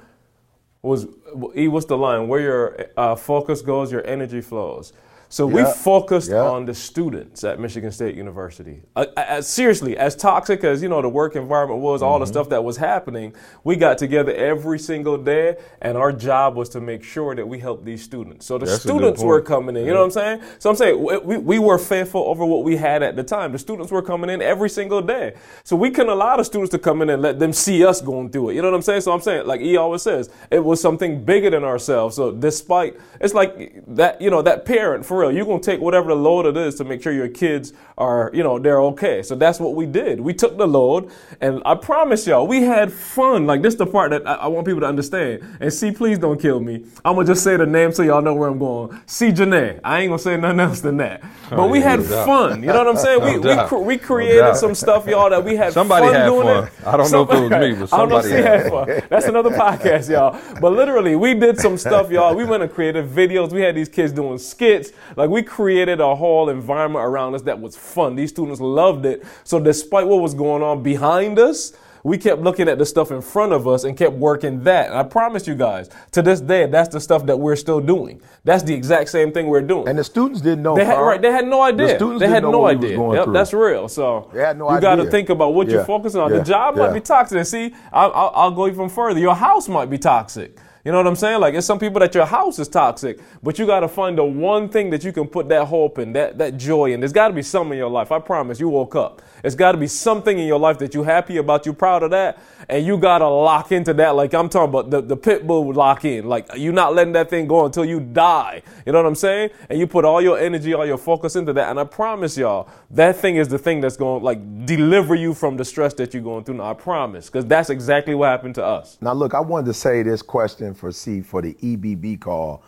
was 0.81 1.07
E 1.55 1.67
was 1.67 1.85
the 1.85 1.97
line 1.97 2.27
where 2.27 2.39
your 2.39 2.87
uh, 2.97 3.15
focus 3.15 3.61
goes, 3.61 3.91
your 3.91 4.05
energy 4.07 4.41
flows. 4.41 4.93
So 5.29 5.45
we 5.45 5.63
focused 5.65 6.31
on 6.31 6.65
the 6.65 6.73
students 6.73 7.43
at 7.43 7.59
Michigan 7.59 7.91
State 7.91 8.15
University. 8.15 8.81
Uh, 8.95 9.07
as, 9.17 9.47
seriously, 9.47 9.97
as 9.97 10.15
toxic 10.15 10.63
as 10.63 10.81
you 10.81 10.87
know 10.87 11.01
the 11.01 11.09
work 11.09 11.35
environment 11.35 11.81
was, 11.81 12.01
all 12.01 12.15
mm-hmm. 12.15 12.21
the 12.21 12.27
stuff 12.27 12.49
that 12.49 12.63
was 12.63 12.77
happening, 12.77 13.33
we 13.63 13.75
got 13.75 13.97
together 13.97 14.33
every 14.33 14.79
single 14.79 15.17
day, 15.17 15.57
and 15.81 15.97
our 15.97 16.13
job 16.13 16.55
was 16.55 16.69
to 16.69 16.79
make 16.79 17.03
sure 17.03 17.35
that 17.35 17.47
we 17.47 17.59
helped 17.59 17.83
these 17.83 18.01
students. 18.01 18.45
So 18.45 18.57
the 18.57 18.65
That's 18.65 18.81
students 18.81 19.21
were 19.21 19.41
coming 19.41 19.75
in. 19.75 19.85
You 19.85 19.93
know 19.93 19.99
what 19.99 20.05
I'm 20.05 20.11
saying? 20.11 20.41
So 20.59 20.69
I'm 20.69 20.75
saying 20.75 21.25
we, 21.25 21.37
we 21.37 21.59
were 21.59 21.77
faithful 21.77 22.23
over 22.23 22.45
what 22.45 22.63
we 22.63 22.77
had 22.77 23.03
at 23.03 23.15
the 23.15 23.23
time. 23.23 23.51
The 23.51 23.59
students 23.59 23.91
were 23.91 24.01
coming 24.01 24.29
in 24.29 24.41
every 24.41 24.69
single 24.69 25.01
day. 25.01 25.33
So 25.63 25.75
we 25.75 25.91
couldn't 25.91 26.11
allow 26.11 26.37
the 26.37 26.43
students 26.43 26.71
to 26.71 26.79
come 26.79 27.01
in 27.01 27.09
and 27.09 27.21
let 27.21 27.37
them 27.37 27.51
see 27.51 27.85
us 27.85 27.99
going 27.99 28.29
through 28.29 28.51
it. 28.51 28.55
You 28.55 28.61
know 28.61 28.71
what 28.71 28.77
I'm 28.77 28.81
saying? 28.81 29.01
So 29.01 29.11
I'm 29.11 29.21
saying, 29.21 29.45
like 29.45 29.59
E 29.59 29.75
always 29.75 30.03
says, 30.03 30.29
it 30.49 30.63
was 30.63 30.79
something 30.79 31.23
bigger 31.25 31.49
than 31.49 31.65
ourselves. 31.65 32.15
So 32.15 32.31
despite 32.31 32.97
it's 33.19 33.33
like 33.33 33.83
that, 33.87 34.21
you 34.21 34.29
know, 34.29 34.41
that 34.41 34.65
parent 34.65 35.05
for 35.05 35.16
for 35.17 35.21
real. 35.21 35.31
You're 35.35 35.45
gonna 35.45 35.59
take 35.59 35.79
whatever 35.81 36.09
the 36.09 36.15
load 36.15 36.45
it 36.45 36.57
is 36.57 36.75
to 36.75 36.83
make 36.83 37.01
sure 37.01 37.11
your 37.11 37.27
kids 37.27 37.73
are, 37.97 38.29
you 38.33 38.43
know, 38.43 38.59
they're 38.59 38.81
okay. 38.81 39.23
So 39.23 39.35
that's 39.35 39.59
what 39.59 39.75
we 39.75 39.85
did. 39.85 40.19
We 40.19 40.33
took 40.33 40.57
the 40.57 40.67
load, 40.67 41.11
and 41.41 41.61
I 41.65 41.75
promise 41.75 42.27
y'all, 42.27 42.47
we 42.47 42.61
had 42.63 42.91
fun. 42.91 43.47
Like 43.47 43.61
this 43.61 43.73
is 43.73 43.77
the 43.79 43.87
part 43.87 44.11
that 44.11 44.27
I, 44.27 44.33
I 44.35 44.47
want 44.47 44.65
people 44.67 44.81
to 44.81 44.87
understand. 44.87 45.43
And 45.59 45.73
see, 45.73 45.91
please 45.91 46.19
don't 46.19 46.39
kill 46.39 46.59
me. 46.59 46.85
I'm 47.03 47.15
gonna 47.15 47.27
just 47.27 47.43
say 47.43 47.57
the 47.57 47.65
name 47.65 47.91
so 47.91 48.03
y'all 48.03 48.21
know 48.21 48.33
where 48.35 48.49
I'm 48.49 48.59
going. 48.59 48.99
See 49.07 49.29
Janae. 49.29 49.79
I 49.83 50.01
ain't 50.01 50.09
gonna 50.11 50.19
say 50.19 50.37
nothing 50.37 50.59
else 50.59 50.81
than 50.81 50.97
that. 50.97 51.21
Oh, 51.23 51.55
but 51.57 51.59
Oh, 51.59 51.67
we 51.67 51.81
had 51.81 51.99
no 51.99 52.05
fun. 52.25 52.61
You 52.61 52.67
know 52.67 52.77
what 52.83 52.87
I'm 52.87 52.97
saying? 52.97 53.19
No 53.43 53.77
we 53.79 53.81
we, 53.81 53.83
we 53.85 53.97
created 53.97 54.39
doubt. 54.39 54.57
some 54.57 54.75
stuff, 54.75 55.07
y'all, 55.07 55.29
that 55.29 55.43
we 55.43 55.55
had 55.55 55.73
Somebody 55.73 56.07
fun 56.07 56.13
had 56.15 56.25
doing 56.25 56.47
fun. 56.47 56.63
it. 56.65 56.71
I 56.85 56.97
don't 56.97 57.11
know 57.11 57.23
if 57.23 57.31
it 57.31 57.39
was 57.39 57.51
me, 57.51 57.73
but 57.73 57.89
I 57.93 57.97
don't 57.97 58.09
know 58.09 58.17
if 58.17 58.25
somebody 58.25 58.29
had 58.29 58.59
had 58.61 58.69
fun. 58.69 59.01
That's 59.09 59.25
another 59.25 59.49
podcast, 59.51 60.09
y'all. 60.09 60.39
But 60.61 60.73
literally, 60.73 61.15
we 61.15 61.33
did 61.33 61.59
some 61.59 61.77
stuff, 61.77 62.11
y'all. 62.11 62.35
We 62.35 62.45
went 62.45 62.63
and 62.63 62.71
created 62.71 63.09
videos. 63.09 63.51
We 63.51 63.61
had 63.61 63.75
these 63.75 63.89
kids 63.89 64.11
doing 64.13 64.37
skits. 64.37 64.91
Like 65.15 65.29
we 65.29 65.41
created 65.43 65.99
a 65.99 66.15
whole 66.15 66.49
environment 66.49 67.05
around 67.05 67.35
us 67.35 67.41
that 67.43 67.59
was 67.59 67.75
fun. 67.77 68.15
These 68.15 68.29
students 68.29 68.59
loved 68.59 69.05
it. 69.05 69.23
So 69.43 69.59
despite 69.59 70.07
what 70.07 70.21
was 70.21 70.33
going 70.33 70.61
on 70.63 70.83
behind 70.83 71.39
us, 71.39 71.73
we 72.03 72.17
kept 72.17 72.41
looking 72.41 72.69
at 72.69 72.77
the 72.77 72.85
stuff 72.85 73.11
in 73.11 73.21
front 73.21 73.51
of 73.51 73.67
us 73.67 73.83
and 73.83 73.97
kept 73.97 74.13
working 74.13 74.63
that. 74.63 74.87
And 74.91 74.95
I 74.97 75.03
promise 75.03 75.45
you 75.45 75.55
guys, 75.55 75.89
to 76.11 76.21
this 76.21 76.39
day, 76.39 76.65
that's 76.65 76.87
the 76.87 77.01
stuff 77.01 77.25
that 77.25 77.37
we're 77.37 77.57
still 77.57 77.81
doing. 77.81 78.21
That's 78.45 78.63
the 78.63 78.73
exact 78.73 79.09
same 79.09 79.33
thing 79.33 79.47
we're 79.47 79.61
doing. 79.61 79.89
And 79.89 79.99
the 79.99 80.05
students 80.05 80.39
didn't 80.39 80.61
know. 80.63 80.75
They 80.75 80.85
had, 80.85 80.99
right, 80.99 81.21
they 81.21 81.31
had 81.31 81.45
no 81.47 81.61
idea. 81.61 81.87
The 81.87 81.95
students 81.95 82.19
they 82.21 82.27
didn't 82.27 82.33
had 82.35 82.43
know 82.43 82.51
no 82.51 82.59
what 82.59 82.69
we 82.69 82.75
was 82.77 82.85
idea. 82.85 82.97
going 82.97 83.15
Yep, 83.17 83.23
through. 83.25 83.33
that's 83.33 83.53
real. 83.53 83.89
So 83.89 84.29
They 84.33 84.39
had 84.41 84.57
no 84.57 84.71
you 84.73 84.79
got 84.79 84.95
to 84.95 85.09
think 85.11 85.29
about 85.29 85.53
what 85.53 85.67
you're 85.67 85.83
focusing 85.83 86.21
on. 86.21 86.31
yeah, 86.31 86.37
The 86.37 86.43
job 86.45 86.77
yeah. 86.77 86.83
might 86.87 86.93
be 86.93 87.01
toxic. 87.01 87.37
And 87.39 87.47
see, 87.47 87.73
I'll, 87.91 88.11
I'll, 88.13 88.31
I'll 88.35 88.51
go 88.51 88.67
even 88.67 88.87
further. 88.87 89.19
Your 89.19 89.35
house 89.35 89.67
might 89.67 89.89
be 89.89 89.97
toxic. 89.97 90.57
You 90.87 90.93
know 90.93 90.99
what 90.99 91.07
I'm 91.07 91.17
saying? 91.17 91.41
Like, 91.41 91.53
it's 91.53 91.67
some 91.67 91.79
people 91.79 91.99
that 91.99 92.15
your 92.15 92.25
house 92.25 92.59
is 92.59 92.69
toxic, 92.69 93.19
but 93.43 93.59
you 93.59 93.65
got 93.65 93.81
to 93.81 93.89
find 93.89 94.17
the 94.17 94.23
one 94.23 94.69
thing 94.69 94.89
that 94.91 95.03
you 95.03 95.11
can 95.11 95.27
put 95.27 95.49
that 95.49 95.65
hope 95.65 95.99
in, 95.99 96.13
that, 96.13 96.37
that 96.37 96.55
joy 96.55 96.93
in. 96.93 97.01
There's 97.01 97.11
got 97.11 97.27
to 97.27 97.33
be 97.33 97.41
something 97.41 97.73
in 97.73 97.77
your 97.77 97.89
life. 97.89 98.09
I 98.09 98.19
promise 98.19 98.57
you 98.57 98.69
woke 98.69 98.95
up. 98.95 99.21
It's 99.43 99.53
got 99.53 99.73
to 99.73 99.77
be 99.77 99.87
something 99.87 100.39
in 100.39 100.47
your 100.47 100.59
life 100.59 100.77
that 100.77 100.93
you're 100.93 101.03
happy 101.03 101.35
about, 101.37 101.65
you're 101.65 101.75
proud 101.75 102.03
of 102.03 102.11
that, 102.11 102.39
and 102.69 102.85
you 102.85 102.97
got 102.97 103.17
to 103.17 103.27
lock 103.27 103.73
into 103.73 103.93
that. 103.95 104.15
Like 104.15 104.33
I'm 104.33 104.47
talking 104.47 104.69
about 104.69 104.89
the, 104.89 105.01
the 105.01 105.17
pit 105.17 105.45
bull 105.45 105.65
would 105.65 105.75
lock 105.75 106.05
in. 106.05 106.29
Like, 106.29 106.47
you're 106.55 106.71
not 106.71 106.95
letting 106.95 107.11
that 107.13 107.29
thing 107.29 107.47
go 107.47 107.65
until 107.65 107.83
you 107.83 107.99
die. 107.99 108.61
You 108.85 108.93
know 108.93 108.99
what 108.99 109.07
I'm 109.07 109.15
saying? 109.15 109.49
And 109.69 109.77
you 109.77 109.87
put 109.87 110.05
all 110.05 110.21
your 110.21 110.39
energy, 110.39 110.73
all 110.73 110.85
your 110.85 110.97
focus 110.97 111.35
into 111.35 111.51
that. 111.51 111.69
And 111.69 111.81
I 111.81 111.83
promise 111.83 112.37
y'all, 112.37 112.69
that 112.91 113.17
thing 113.17 113.35
is 113.35 113.49
the 113.49 113.59
thing 113.59 113.81
that's 113.81 113.97
going 113.97 114.21
to 114.21 114.25
like 114.25 114.65
deliver 114.65 115.15
you 115.15 115.33
from 115.33 115.57
the 115.57 115.65
stress 115.65 115.93
that 115.95 116.13
you're 116.13 116.23
going 116.23 116.45
through. 116.45 116.55
Now, 116.55 116.71
I 116.71 116.75
promise, 116.75 117.25
because 117.25 117.45
that's 117.45 117.69
exactly 117.69 118.15
what 118.15 118.29
happened 118.29 118.55
to 118.55 118.63
us. 118.63 118.97
Now, 119.01 119.11
look, 119.11 119.33
I 119.33 119.41
wanted 119.41 119.65
to 119.65 119.73
say 119.73 120.01
this 120.01 120.21
question 120.21 120.76
for 120.77 120.91
C 120.91 121.21
for 121.21 121.41
the 121.41 121.53
EBB 121.55 122.19
call 122.21 122.63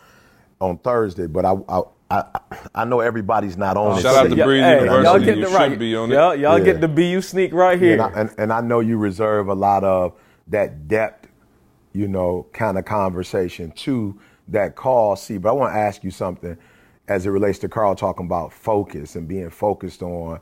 on 0.60 0.78
Thursday, 0.78 1.26
but 1.26 1.44
I 1.44 1.54
I, 1.68 1.82
I, 2.10 2.24
I 2.74 2.84
know 2.84 3.00
everybody's 3.00 3.56
not 3.56 3.76
on 3.76 3.98
it. 3.98 4.02
Shout 4.02 4.16
out 4.16 4.22
to 4.24 4.28
today. 4.30 4.42
Breeze 4.44 4.62
hey, 4.64 4.80
University. 4.80 5.04
Y'all 5.04 5.18
You 5.20 5.24
get 5.26 5.34
the 5.40 5.46
should 5.50 5.54
right. 5.54 5.78
be 5.78 5.96
on 5.96 6.10
it. 6.10 6.14
y'all 6.14 6.34
y'all 6.34 6.58
Yeah. 6.58 6.64
get 6.64 6.80
the 6.80 6.88
BU 6.88 7.22
sneak 7.22 7.52
right 7.52 7.78
here. 7.80 7.92
And 7.94 8.02
I, 8.02 8.20
and, 8.20 8.34
and 8.38 8.52
I 8.52 8.60
know 8.60 8.80
you 8.80 8.98
reserve 8.98 9.48
a 9.48 9.54
lot 9.54 9.84
of 9.84 10.14
that 10.48 10.88
depth, 10.88 11.28
you 11.92 12.08
know, 12.08 12.46
kind 12.52 12.78
of 12.78 12.84
conversation 12.84 13.70
to 13.72 14.18
that 14.48 14.74
call, 14.74 15.14
C. 15.16 15.38
But 15.38 15.50
I 15.50 15.52
want 15.52 15.72
to 15.72 15.78
ask 15.78 16.02
you 16.02 16.10
something 16.10 16.58
as 17.08 17.26
it 17.26 17.30
relates 17.30 17.58
to 17.60 17.68
Carl 17.68 17.94
talking 17.94 18.26
about 18.26 18.52
focus 18.52 19.14
and 19.16 19.28
being 19.28 19.50
focused 19.50 20.02
on. 20.02 20.40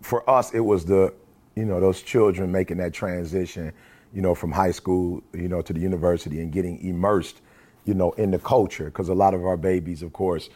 For 0.00 0.28
us, 0.28 0.52
it 0.52 0.60
was 0.60 0.84
the, 0.84 1.14
you 1.54 1.64
know, 1.64 1.78
those 1.80 2.02
children 2.02 2.50
making 2.50 2.78
that 2.78 2.92
transition, 2.92 3.72
you 4.12 4.20
know, 4.20 4.34
from 4.34 4.52
high 4.52 4.70
school, 4.70 5.22
you 5.32 5.48
know, 5.48 5.62
to 5.62 5.72
the 5.72 5.80
university 5.80 6.40
and 6.40 6.52
getting 6.52 6.80
immersed, 6.82 7.40
you 7.84 7.94
know, 7.94 8.12
in 8.12 8.30
the 8.30 8.38
culture. 8.38 8.86
Because 8.86 9.08
a 9.08 9.14
lot 9.14 9.34
of 9.34 9.44
our 9.44 9.56
babies, 9.56 10.02
of 10.02 10.12
course, 10.12 10.50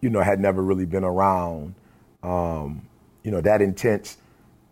you 0.00 0.10
know, 0.10 0.20
had 0.20 0.40
never 0.40 0.62
really 0.62 0.86
been 0.86 1.04
around, 1.04 1.74
um, 2.22 2.86
you 3.22 3.30
know, 3.30 3.40
that 3.40 3.62
intense 3.62 4.18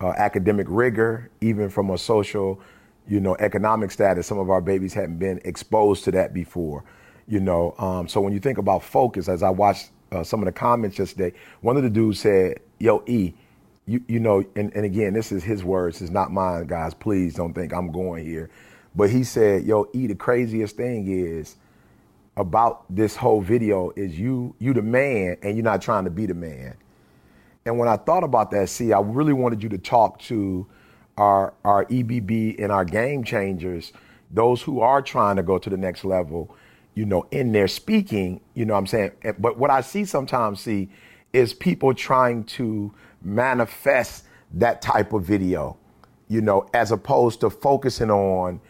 uh, 0.01 0.13
academic 0.17 0.67
rigor, 0.71 1.31
even 1.41 1.69
from 1.69 1.91
a 1.91 1.99
social, 1.99 2.61
you 3.07 3.21
know, 3.21 3.37
economic 3.39 3.91
status. 3.91 4.27
Some 4.27 4.39
of 4.39 4.51
our 4.51 4.61
babies 4.61 4.95
hadn't 4.95 5.19
been 5.19 5.41
exposed 5.45 6.05
to 6.05 6.11
that 6.13 6.33
before, 6.33 6.85
you 7.29 7.41
know. 7.41 7.75
Um, 7.79 8.09
so 8.09 8.21
when 8.21 8.33
you 8.33 8.41
think 8.41 8.59
about 8.59 8.83
focus, 8.83 9.29
as 9.29 9.43
I 9.43 9.51
watched 9.51 9.91
uh, 10.13 10.25
some 10.25 10.41
of 10.41 10.47
the 10.47 10.53
comments 10.53 10.99
yesterday, 10.99 11.37
one 11.61 11.77
of 11.77 11.83
the 11.83 11.91
dudes 11.91 12.21
said, 12.21 12.61
"Yo, 12.79 13.03
E, 13.07 13.35
you 13.91 14.03
you 14.09 14.21
know," 14.21 14.45
and, 14.57 14.73
and 14.75 14.85
again, 14.85 15.13
this 15.15 15.33
is 15.33 15.45
his 15.45 15.65
words, 15.65 16.01
it's 16.01 16.11
not 16.11 16.33
mine, 16.33 16.67
guys. 16.67 16.95
Please 16.95 17.35
don't 17.35 17.55
think 17.55 17.73
I'm 17.73 17.93
going 17.93 18.25
here, 18.25 18.51
but 18.95 19.11
he 19.11 19.25
said, 19.25 19.65
"Yo, 19.65 19.89
E, 19.93 20.07
the 20.07 20.15
craziest 20.15 20.77
thing 20.77 21.07
is." 21.09 21.57
about 22.37 22.85
this 22.89 23.17
whole 23.17 23.41
video 23.41 23.93
is 23.97 24.19
you 24.19 24.55
you 24.59 24.73
the 24.73 24.83
man 24.83 25.37
and 25.43 25.57
you're 25.57 25.65
not 25.65 25.83
trying 25.83 26.05
to 26.05 26.11
be 26.11 26.27
the 26.27 26.35
man. 26.35 26.75
And 27.67 27.79
when 27.79 27.89
I 27.89 27.97
thought 27.97 28.25
about 28.25 28.51
that, 28.53 28.69
see, 28.69 28.93
I 28.93 29.01
really 29.01 29.35
wanted 29.35 29.63
you 29.63 29.69
to 29.71 29.79
talk 29.79 30.19
to 30.21 30.67
our 31.19 31.53
our 31.65 31.85
EBB 31.87 32.63
and 32.63 32.73
our 32.73 32.85
game 32.85 33.25
changers, 33.25 33.93
those 34.31 34.63
who 34.63 34.81
are 34.81 35.03
trying 35.03 35.37
to 35.37 35.43
go 35.43 35.59
to 35.59 35.69
the 35.69 35.77
next 35.77 36.05
level, 36.05 36.55
you 36.95 37.05
know, 37.05 37.27
in 37.31 37.53
their 37.53 37.69
speaking, 37.69 38.41
you 38.55 38.65
know 38.65 38.73
what 38.73 38.81
I'm 38.81 38.87
saying? 38.87 39.11
But 39.39 39.59
what 39.59 39.71
I 39.71 39.83
see 39.83 40.05
sometimes 40.05 40.61
see 40.61 40.89
is 41.33 41.53
people 41.53 41.95
trying 41.95 42.45
to 42.45 42.93
manifest 43.23 44.25
that 44.55 44.83
type 44.83 45.13
of 45.13 45.25
video, 45.25 45.77
you 46.29 46.41
know, 46.41 46.69
as 46.75 46.93
opposed 46.93 47.41
to 47.41 47.51
focusing 47.51 48.11
on, 48.11 48.61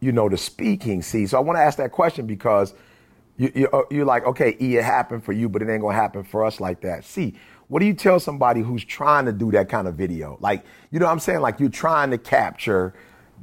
you 0.00 0.12
know, 0.12 0.28
the 0.28 0.36
speaking. 0.36 1.02
See, 1.02 1.26
so 1.26 1.36
I 1.38 1.40
want 1.40 1.58
to 1.58 1.62
ask 1.62 1.78
that 1.78 1.92
question 1.92 2.26
because 2.26 2.74
you, 3.36 3.52
you, 3.54 3.68
uh, 3.72 3.82
you're 3.90 4.04
like, 4.04 4.24
okay, 4.26 4.56
E, 4.60 4.76
it 4.76 4.84
happened 4.84 5.24
for 5.24 5.32
you, 5.32 5.48
but 5.48 5.62
it 5.62 5.68
ain't 5.68 5.82
gonna 5.82 5.94
happen 5.94 6.24
for 6.24 6.44
us 6.44 6.60
like 6.60 6.80
that. 6.82 7.04
See, 7.04 7.34
what 7.68 7.80
do 7.80 7.86
you 7.86 7.94
tell 7.94 8.18
somebody 8.18 8.62
who's 8.62 8.84
trying 8.84 9.26
to 9.26 9.32
do 9.32 9.50
that 9.52 9.68
kind 9.68 9.86
of 9.86 9.94
video? 9.94 10.38
Like, 10.40 10.64
you 10.90 10.98
know 10.98 11.06
what 11.06 11.12
I'm 11.12 11.20
saying? 11.20 11.40
Like 11.40 11.60
you're 11.60 11.68
trying 11.68 12.10
to 12.10 12.18
capture 12.18 12.94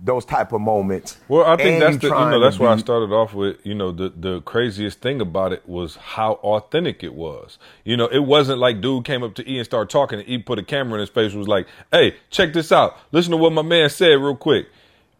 those 0.04 0.26
type 0.26 0.52
of 0.52 0.62
moments. 0.62 1.18
Well, 1.28 1.46
I 1.46 1.56
think 1.56 1.74
and 1.74 1.82
that's 1.82 1.98
the 1.98 2.08
you 2.08 2.14
know 2.14 2.40
that's 2.40 2.60
why 2.60 2.72
I 2.74 2.78
started 2.78 3.12
off 3.12 3.34
with 3.34 3.58
you 3.66 3.76
know 3.76 3.92
the 3.92 4.10
the 4.16 4.42
craziest 4.42 5.02
thing 5.02 5.22
about 5.22 5.54
it 5.54 5.68
was 5.68 5.96
how 5.96 6.34
authentic 6.44 7.04
it 7.04 7.14
was. 7.14 7.58
You 7.84 7.98
know, 7.98 8.08
it 8.08 8.20
wasn't 8.20 8.60
like 8.60 8.82
dude 8.82 9.06
came 9.06 9.24
up 9.24 9.36
to 9.36 9.50
E 9.50 9.58
and 9.58 9.66
started 9.66 9.90
talking 9.90 10.20
and 10.20 10.28
E 10.30 10.38
put 10.38 10.60
a 10.60 10.64
camera 10.64 10.96
in 10.96 11.00
his 11.02 11.10
face 11.10 11.32
and 11.32 11.40
was 11.40 11.48
like, 11.48 11.68
"Hey, 11.92 12.16
check 12.30 12.54
this 12.54 12.72
out. 12.72 12.98
Listen 13.12 13.32
to 13.32 13.38
what 13.38 13.54
my 13.54 13.62
man 13.62 13.90
said 13.90 14.14
real 14.14 14.36
quick." 14.36 14.68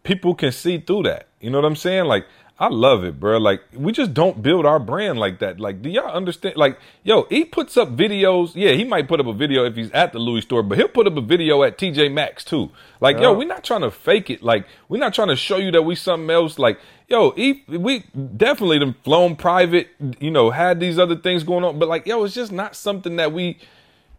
People 0.02 0.34
can 0.36 0.52
see 0.52 0.78
through 0.78 1.02
that. 1.04 1.26
You 1.40 1.50
know 1.50 1.58
what 1.58 1.66
I'm 1.66 1.76
saying? 1.76 2.04
Like 2.04 2.26
I 2.58 2.68
love 2.68 3.04
it, 3.04 3.20
bro. 3.20 3.36
Like 3.36 3.62
we 3.74 3.92
just 3.92 4.14
don't 4.14 4.42
build 4.42 4.64
our 4.64 4.78
brand 4.78 5.18
like 5.18 5.40
that. 5.40 5.60
Like, 5.60 5.82
do 5.82 5.90
y'all 5.90 6.10
understand? 6.10 6.56
Like, 6.56 6.78
yo, 7.04 7.24
he 7.28 7.44
puts 7.44 7.76
up 7.76 7.94
videos. 7.94 8.52
Yeah, 8.54 8.72
he 8.72 8.84
might 8.84 9.08
put 9.08 9.20
up 9.20 9.26
a 9.26 9.32
video 9.34 9.66
if 9.66 9.76
he's 9.76 9.90
at 9.90 10.12
the 10.12 10.18
Louis 10.18 10.40
store, 10.40 10.62
but 10.62 10.78
he'll 10.78 10.88
put 10.88 11.06
up 11.06 11.16
a 11.16 11.20
video 11.20 11.62
at 11.62 11.76
TJ 11.76 12.12
Maxx 12.12 12.44
too. 12.44 12.70
Like, 13.00 13.18
yo, 13.18 13.34
we're 13.34 13.46
not 13.46 13.62
trying 13.62 13.82
to 13.82 13.90
fake 13.90 14.30
it. 14.30 14.42
Like, 14.42 14.66
we're 14.88 14.98
not 14.98 15.12
trying 15.12 15.28
to 15.28 15.36
show 15.36 15.58
you 15.58 15.70
that 15.72 15.82
we 15.82 15.94
something 15.94 16.30
else. 16.30 16.58
Like, 16.58 16.78
yo, 17.08 17.32
he, 17.32 17.62
we 17.68 18.04
definitely 18.14 18.78
done 18.78 18.94
flown 19.04 19.36
private. 19.36 19.88
You 20.18 20.30
know, 20.30 20.50
had 20.50 20.80
these 20.80 20.98
other 20.98 21.16
things 21.16 21.44
going 21.44 21.62
on, 21.62 21.78
but 21.78 21.88
like, 21.88 22.06
yo, 22.06 22.24
it's 22.24 22.34
just 22.34 22.52
not 22.52 22.74
something 22.74 23.16
that 23.16 23.32
we 23.32 23.58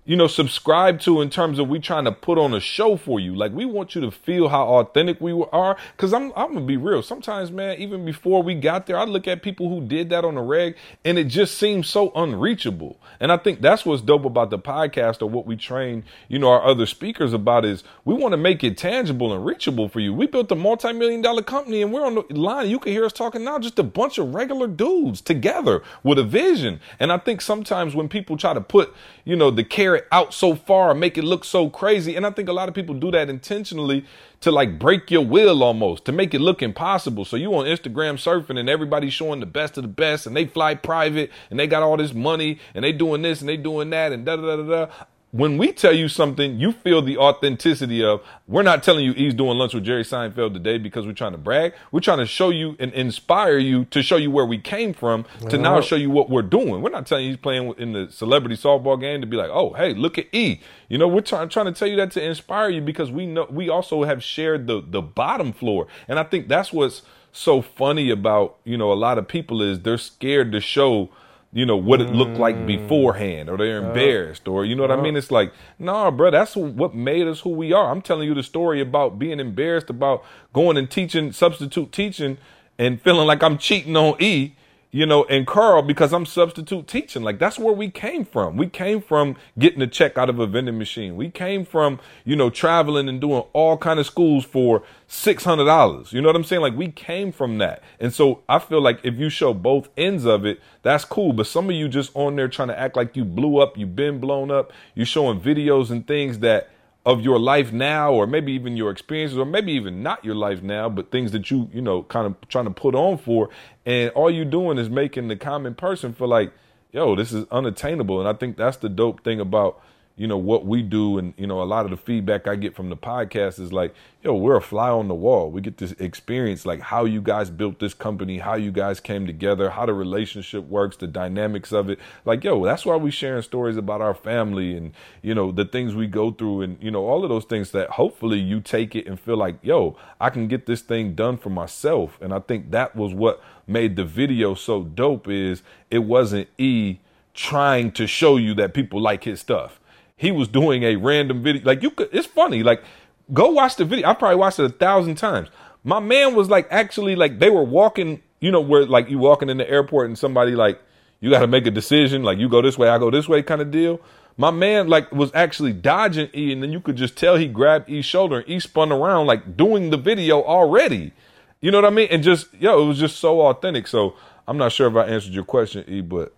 you 0.08 0.16
know, 0.16 0.28
subscribe 0.28 1.02
to 1.02 1.20
in 1.22 1.30
terms 1.30 1.60
of 1.60 1.68
we 1.68 1.80
trying 1.80 2.06
to 2.06 2.14
put 2.14 2.38
on 2.38 2.54
a 2.54 2.62
show 2.62 2.96
for 2.96 3.20
you. 3.20 3.36
Like 3.36 3.52
we 3.52 3.66
want 3.66 3.94
you 3.94 4.00
to 4.02 4.10
feel 4.10 4.48
how 4.48 4.64
authentic 4.66 5.20
we 5.20 5.34
are. 5.52 5.76
Cause 5.98 6.14
I'm 6.14 6.32
I'm 6.38 6.54
gonna 6.54 6.66
be 6.66 6.78
real. 6.78 7.04
Sometimes, 7.04 7.52
man, 7.52 7.78
even 7.78 8.06
before 8.06 8.42
we 8.42 8.56
got 8.56 8.88
there, 8.88 8.98
I 8.98 9.04
look 9.04 9.28
at 9.28 9.42
people 9.42 9.68
who 9.68 9.86
did 9.86 10.10
that 10.12 10.24
on 10.24 10.36
the 10.36 10.42
reg, 10.42 10.78
and 11.04 11.20
it 11.20 11.26
just 11.26 11.58
seems 11.58 11.90
so 11.90 12.12
unreachable. 12.16 12.98
And 13.20 13.34
I 13.34 13.38
think 13.38 13.60
that's 13.60 13.86
what's 13.86 14.02
dope 14.02 14.24
about 14.24 14.50
the 14.50 14.60
podcast 14.60 15.22
or 15.22 15.26
what 15.26 15.46
we 15.46 15.58
train, 15.58 16.06
you 16.30 16.40
know, 16.40 16.50
our 16.50 16.64
other 16.64 16.86
speakers 16.86 17.34
about 17.34 17.66
is 17.66 17.84
we 18.06 18.14
want 18.14 18.32
to 18.32 18.38
make 18.38 18.64
it 18.64 18.78
tangible 18.78 19.34
and 19.34 19.46
reachable 19.46 19.90
for 19.90 20.00
you. 20.00 20.14
We 20.14 20.28
built 20.28 20.50
a 20.52 20.56
multi-million 20.56 21.22
dollar 21.22 21.42
company 21.42 21.82
and 21.82 21.92
we're 21.92 22.06
on 22.06 22.16
the 22.16 22.22
line. 22.30 22.70
You 22.70 22.80
can 22.80 22.94
hear 22.94 23.04
us 23.04 23.12
talking 23.14 23.44
now, 23.44 23.60
just 23.60 23.78
a 23.78 23.84
bunch 23.84 24.18
of 24.18 24.34
regular 24.34 24.68
dudes 24.68 25.20
together 25.20 25.84
with 26.04 26.18
a 26.18 26.24
vision. 26.24 26.80
And 26.98 27.12
I 27.12 27.18
think 27.18 27.42
sometimes 27.42 27.94
when 27.94 28.08
people 28.08 28.38
try 28.38 28.54
to 28.54 28.62
put, 28.62 28.94
you 29.26 29.36
know, 29.36 29.52
the 29.52 29.64
carrot 29.98 30.08
out 30.12 30.34
so 30.34 30.56
far 30.56 30.94
make 30.94 31.18
it 31.18 31.24
look 31.24 31.44
so 31.44 31.70
crazy, 31.70 32.16
and 32.16 32.26
I 32.26 32.32
think 32.32 32.50
a 32.50 32.54
lot 32.54 32.70
of 32.70 32.76
people 32.76 32.96
do 32.96 33.12
that 33.12 33.30
intentionally 33.30 34.06
to 34.42 34.52
like 34.52 34.78
break 34.78 35.10
your 35.10 35.26
will 35.26 35.64
almost, 35.64 36.06
to 36.06 36.12
make 36.12 36.34
it 36.34 36.40
look 36.40 36.62
impossible. 36.62 37.26
So 37.26 37.38
you 37.38 37.54
on 37.56 37.66
Instagram 37.66 38.16
surfing 38.16 38.60
and 38.60 38.70
everybody's 38.70 39.14
showing 39.14 39.40
the 39.40 39.46
best 39.46 39.78
of 39.78 39.84
the 39.84 39.88
best 39.88 40.28
and 40.28 40.36
they 40.36 40.46
fly 40.46 40.76
private 40.76 41.32
and 41.50 41.60
they 41.60 41.68
got 41.68 41.84
all 41.84 41.98
this 41.98 42.14
money 42.14 42.60
and 42.76 42.84
they 42.84 42.92
doing 42.92 43.22
this 43.22 43.40
and 43.40 43.50
they 43.50 43.58
doing 43.58 43.90
that 43.92 44.12
and 44.12 44.26
da 44.26 44.36
da 44.36 44.56
da 44.56 44.64
da. 44.64 44.94
When 45.32 45.58
we 45.58 45.74
tell 45.74 45.92
you 45.92 46.08
something, 46.08 46.58
you 46.58 46.72
feel 46.72 47.02
the 47.02 47.18
authenticity 47.18 48.02
of. 48.02 48.22
We're 48.48 48.64
not 48.64 48.82
telling 48.82 49.04
you 49.04 49.12
he's 49.12 49.34
doing 49.34 49.58
lunch 49.58 49.74
with 49.74 49.84
Jerry 49.84 50.04
Seinfeld 50.04 50.54
today 50.54 50.78
because 50.78 51.06
we're 51.06 51.12
trying 51.12 51.34
to 51.34 51.38
brag. 51.38 51.74
We're 51.92 52.00
trying 52.00 52.20
to 52.20 52.26
show 52.26 52.50
you 52.50 52.78
and 52.80 52.94
inspire 52.94 53.58
you 53.58 53.84
to 53.86 54.02
show 54.02 54.16
you 54.16 54.32
where 54.32 54.46
we 54.46 54.58
came 54.58 54.94
from 54.94 55.26
to 55.50 55.58
now 55.58 55.82
show 55.82 55.98
you 55.98 56.10
what 56.10 56.30
we're 56.30 56.44
doing. 56.44 56.82
We're 56.82 56.92
not 56.92 57.06
telling 57.08 57.26
you 57.26 57.32
he's 57.32 57.40
playing 57.40 57.74
in 57.78 57.92
the 57.92 58.10
celebrity 58.10 58.56
softball 58.56 59.00
game 59.00 59.20
to 59.20 59.28
be 59.28 59.36
like, 59.36 59.50
oh, 59.52 59.74
hey, 59.74 59.94
look 59.94 60.18
at 60.18 60.28
E. 60.32 60.62
You 60.88 60.98
know, 60.98 61.10
we're 61.10 61.20
trying 61.20 61.50
trying 61.50 61.66
to 61.66 61.74
tell 61.74 61.90
you 61.90 61.98
that 61.98 62.12
to 62.12 62.24
inspire 62.24 62.70
you 62.70 62.80
because 62.80 63.12
we 63.12 63.26
know 63.26 63.48
we 63.50 63.68
also 63.68 64.06
have 64.06 64.24
shared 64.24 64.66
the 64.66 64.82
the 64.82 65.02
bottom 65.02 65.52
floor, 65.52 65.88
and 66.08 66.20
I 66.20 66.24
think 66.24 66.48
that's 66.48 66.72
what's 66.72 67.02
so 67.34 67.62
funny 67.62 68.10
about 68.10 68.58
you 68.64 68.78
know 68.78 68.94
a 68.94 68.96
lot 68.96 69.18
of 69.18 69.28
people 69.28 69.62
is 69.62 69.82
they're 69.82 69.98
scared 69.98 70.54
to 70.54 70.62
show 70.62 71.10
you 71.54 71.66
know 71.66 71.78
what 71.78 72.02
it 72.02 72.10
looked 72.10 72.38
like 72.38 72.56
mm. 72.56 72.68
beforehand 72.68 73.50
or 73.50 73.58
they're 73.58 73.78
embarrassed 73.78 74.48
or 74.48 74.66
you 74.66 74.76
know 74.76 74.82
what 74.82 74.92
i 74.92 75.02
mean? 75.02 75.16
It's 75.16 75.32
like 75.32 75.54
nah 75.80 76.12
bro 76.12 76.32
that's 76.32 76.56
what 76.56 76.94
made 76.94 77.28
us 77.28 77.42
who 77.42 77.52
we 77.52 77.74
are. 77.74 77.90
I'm 77.92 78.02
telling 78.02 78.28
you 78.28 78.34
the 78.34 78.44
story 78.44 78.82
about 78.82 79.18
being 79.18 79.40
embarrassed 79.40 79.90
about 79.90 80.24
going 80.54 80.78
and 80.78 80.90
teaching 80.90 81.32
substitute 81.32 81.92
teaching 81.92 82.38
and 82.78 83.02
feeling 83.02 83.28
like 83.28 83.42
i'm 83.42 83.58
cheating 83.58 83.96
on 83.96 84.16
e 84.20 84.54
you 84.98 85.06
know, 85.06 85.26
and 85.26 85.46
Carl 85.46 85.84
because 85.84 86.12
I'm 86.12 86.26
substitute 86.26 86.88
teaching. 86.88 87.22
Like 87.22 87.38
that's 87.38 87.60
where 87.60 87.72
we 87.72 87.88
came 87.88 88.26
from. 88.26 88.58
We 88.58 88.66
came 88.66 89.00
from 89.00 89.36
getting 89.60 89.80
a 89.84 89.86
check 89.86 90.18
out 90.18 90.28
of 90.28 90.40
a 90.40 90.48
vending 90.48 90.80
machine. 90.80 91.16
We 91.16 91.30
came 91.30 91.66
from, 91.66 92.00
you 92.26 92.36
know, 92.36 92.50
traveling 92.50 93.08
and 93.08 93.22
doing 93.22 93.44
all 93.54 93.78
kind 93.78 94.00
of 94.00 94.08
schools 94.08 94.44
for 94.44 94.82
six 95.06 95.44
hundred 95.44 95.66
dollars. 95.66 96.14
You 96.14 96.22
know 96.22 96.30
what 96.30 96.36
I'm 96.36 96.44
saying? 96.44 96.64
Like 96.64 96.74
we 96.76 96.88
came 96.88 97.32
from 97.32 97.60
that. 97.60 97.84
And 98.00 98.12
so 98.12 98.42
I 98.50 98.58
feel 98.58 98.82
like 98.82 99.00
if 99.04 99.20
you 99.20 99.30
show 99.30 99.54
both 99.54 99.88
ends 99.96 100.26
of 100.26 100.48
it, 100.48 100.60
that's 100.82 101.06
cool. 101.06 101.32
But 101.32 101.46
some 101.46 101.70
of 101.70 101.76
you 101.76 101.88
just 101.88 102.10
on 102.16 102.36
there 102.36 102.48
trying 102.48 102.70
to 102.70 102.80
act 102.80 102.96
like 102.96 103.16
you 103.16 103.24
blew 103.24 103.60
up, 103.60 103.78
you've 103.78 103.96
been 103.96 104.20
blown 104.20 104.50
up, 104.50 104.74
you're 104.96 105.06
showing 105.06 105.40
videos 105.40 105.92
and 105.92 106.08
things 106.08 106.40
that 106.40 106.70
of 107.08 107.22
your 107.22 107.40
life 107.40 107.72
now 107.72 108.12
or 108.12 108.28
maybe 108.28 108.52
even 108.52 108.76
your 108.76 108.92
experiences 108.92 109.38
or 109.38 109.46
maybe 109.46 109.72
even 109.72 110.04
not 110.04 110.26
your 110.26 110.36
life 110.36 110.62
now 110.62 110.90
but 110.90 111.10
things 111.10 111.32
that 111.32 111.50
you 111.50 111.70
you 111.74 111.82
know 111.82 112.04
kind 112.04 112.28
of 112.28 112.36
trying 112.50 112.66
to 112.66 112.72
put 112.72 112.94
on 112.94 113.18
for 113.18 113.50
and 113.86 114.10
all 114.10 114.30
you're 114.30 114.44
doing 114.44 114.78
is 114.78 114.90
making 114.90 115.30
the 115.30 115.36
common 115.38 115.74
person 115.74 116.14
feel 116.14 116.28
like 116.28 116.52
yo 116.92 117.16
this 117.16 117.32
is 117.32 117.46
unattainable. 117.50 118.20
And 118.20 118.28
i 118.28 118.34
think 118.34 118.58
that's 118.58 118.76
the 118.76 118.90
dope 118.90 119.24
thing 119.24 119.40
about 119.40 119.82
you 120.18 120.28
know 120.28 120.38
what 120.38 120.66
we 120.66 120.82
do. 120.82 121.18
And 121.18 121.34
you 121.38 121.48
know 121.48 121.62
a 121.62 121.66
lot 121.66 121.86
of 121.86 121.92
the 121.92 121.98
feedback 121.98 122.48
i 122.48 122.56
get 122.56 122.76
from 122.76 122.90
the 122.90 122.98
podcast 122.98 123.60
is 123.60 123.72
like 123.72 123.94
yo 124.24 124.34
we're 124.34 124.58
a 124.58 124.62
fly 124.62 124.90
on 124.90 125.08
the 125.08 125.16
wall. 125.16 125.50
We 125.50 125.62
get 125.62 125.78
to 125.78 125.96
experience 126.04 126.66
like 126.66 126.82
how 126.82 127.06
you 127.06 127.22
guys 127.22 127.50
built 127.50 127.80
this 127.80 127.94
company 127.94 128.40
how 128.40 128.56
you 128.56 128.72
guys 128.72 129.00
came 129.00 129.26
together 129.26 129.70
how 129.70 129.86
the 129.86 129.94
relationship 129.94 130.68
works 130.68 130.98
the 130.98 131.08
dynamics 131.08 131.72
of 131.72 131.90
it. 131.90 132.00
Like 132.26 132.44
yo 132.44 132.66
that's 132.66 132.86
why 132.86 132.96
we 132.98 133.12
sharing 133.12 133.44
stories 133.44 133.78
about 133.78 134.02
our 134.02 134.16
family 134.16 134.76
and 134.76 134.92
you 135.22 135.36
know 135.36 135.52
the 135.52 135.66
things 135.66 135.96
we 135.96 136.08
go 136.08 136.32
through 136.32 136.64
and 136.64 136.82
you 136.82 136.92
know 136.92 137.06
all 137.06 137.24
of 137.24 137.30
those 137.30 137.46
things 137.46 137.72
that 137.72 137.92
hopefully 137.92 138.40
you 138.40 138.60
take 138.60 138.96
it 138.96 139.06
and 139.06 139.20
feel 139.20 139.38
like 139.38 139.56
yo 139.62 139.96
i 140.20 140.30
can 140.30 140.48
get 140.48 140.66
this 140.66 140.82
thing 140.82 141.14
done 141.14 141.38
for 141.38 141.50
myself. 141.50 142.18
And 142.22 142.34
i 142.34 142.40
think 142.40 142.72
that 142.72 142.96
was 142.96 143.14
what 143.14 143.42
made 143.68 143.96
the 143.96 144.06
video 144.06 144.56
so 144.56 144.84
dope 144.84 145.28
is 145.28 145.62
it 145.92 146.00
wasn't 146.00 146.48
e 146.58 146.98
trying 147.34 147.92
to 147.92 148.08
show 148.08 148.38
you 148.38 148.56
that 148.56 148.74
people 148.74 149.00
like 149.00 149.24
his 149.24 149.40
stuff 149.40 149.77
he 150.18 150.32
was 150.32 150.48
doing 150.48 150.84
a 150.84 150.98
random 150.98 151.44
video. 151.44 151.64
Like 151.64 151.84
you 151.84 151.92
could, 151.92 152.10
it's 152.12 152.28
funny. 152.28 152.64
Like 152.64 152.84
go 153.32 153.52
watch 153.52 153.76
the 153.78 153.86
video. 153.86 154.10
I 154.10 154.14
probably 154.14 154.38
watched 154.38 154.60
it 154.60 154.66
a 154.66 154.70
thousand 154.70 155.16
times. 155.16 155.48
My 155.84 156.00
man 156.00 156.36
was 156.36 156.50
like 156.50 156.68
actually 156.70 157.16
like 157.16 157.40
they 157.40 157.50
were 157.50 157.64
walking. 157.64 158.22
You 158.40 158.52
know 158.52 158.62
where 158.62 158.86
like 158.86 159.10
you 159.10 159.18
walking 159.20 159.50
in 159.50 159.58
the 159.58 159.70
airport 159.70 160.08
and 160.08 160.18
somebody 160.18 160.52
like 160.52 160.82
you 161.20 161.30
got 161.30 161.40
to 161.40 161.48
make 161.48 161.66
a 161.66 161.72
decision. 161.72 162.24
Like 162.24 162.38
you 162.40 162.50
go 162.50 162.62
this 162.62 162.78
way, 162.78 162.90
I 162.90 162.98
go 162.98 163.10
this 163.10 163.30
way, 163.30 163.42
kind 163.42 163.62
of 163.62 163.72
deal. 163.72 164.02
My 164.38 164.52
man 164.52 164.88
like 164.88 165.12
was 165.12 165.32
actually 165.34 165.74
dodging 165.74 166.30
E, 166.36 166.52
and 166.52 166.62
then 166.62 166.72
you 166.72 166.80
could 166.80 166.96
just 166.96 167.16
tell 167.18 167.38
he 167.38 167.48
grabbed 167.48 167.90
E's 167.90 168.06
shoulder 168.06 168.40
and 168.40 168.50
E 168.50 168.60
spun 168.60 168.92
around 168.92 169.28
like 169.28 169.56
doing 169.56 169.90
the 169.92 169.98
video 169.98 170.44
already. 170.44 171.14
You 171.62 171.72
know 171.72 171.80
what 171.80 171.92
I 171.92 171.96
mean? 171.96 172.08
And 172.12 172.22
just 172.24 172.54
yo, 172.54 172.84
it 172.84 172.88
was 172.88 173.00
just 173.00 173.18
so 173.18 173.42
authentic. 173.42 173.88
So 173.88 174.16
I'm 174.48 174.58
not 174.58 174.72
sure 174.72 174.88
if 174.88 174.96
I 174.96 175.08
answered 175.08 175.34
your 175.34 175.44
question, 175.44 175.86
E, 175.88 176.02
but 176.02 176.34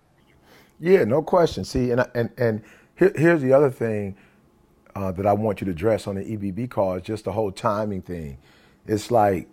Yeah, 0.78 1.04
no 1.04 1.22
question. 1.22 1.64
See, 1.64 1.90
and 1.90 2.06
and 2.14 2.30
and 2.38 2.62
here, 3.00 3.12
here's 3.16 3.42
the 3.42 3.54
other 3.54 3.70
thing 3.72 4.16
uh, 4.96 5.12
that 5.12 5.26
I 5.26 5.34
want 5.34 5.62
you 5.62 5.66
to 5.66 5.72
address 5.72 6.06
on 6.08 6.16
the 6.16 6.22
EBB 6.24 6.70
call 6.70 6.96
is 6.96 7.04
just 7.04 7.24
the 7.26 7.32
whole 7.32 7.52
timing 7.52 8.02
thing. 8.02 8.38
It's 8.86 9.10
like 9.10 9.48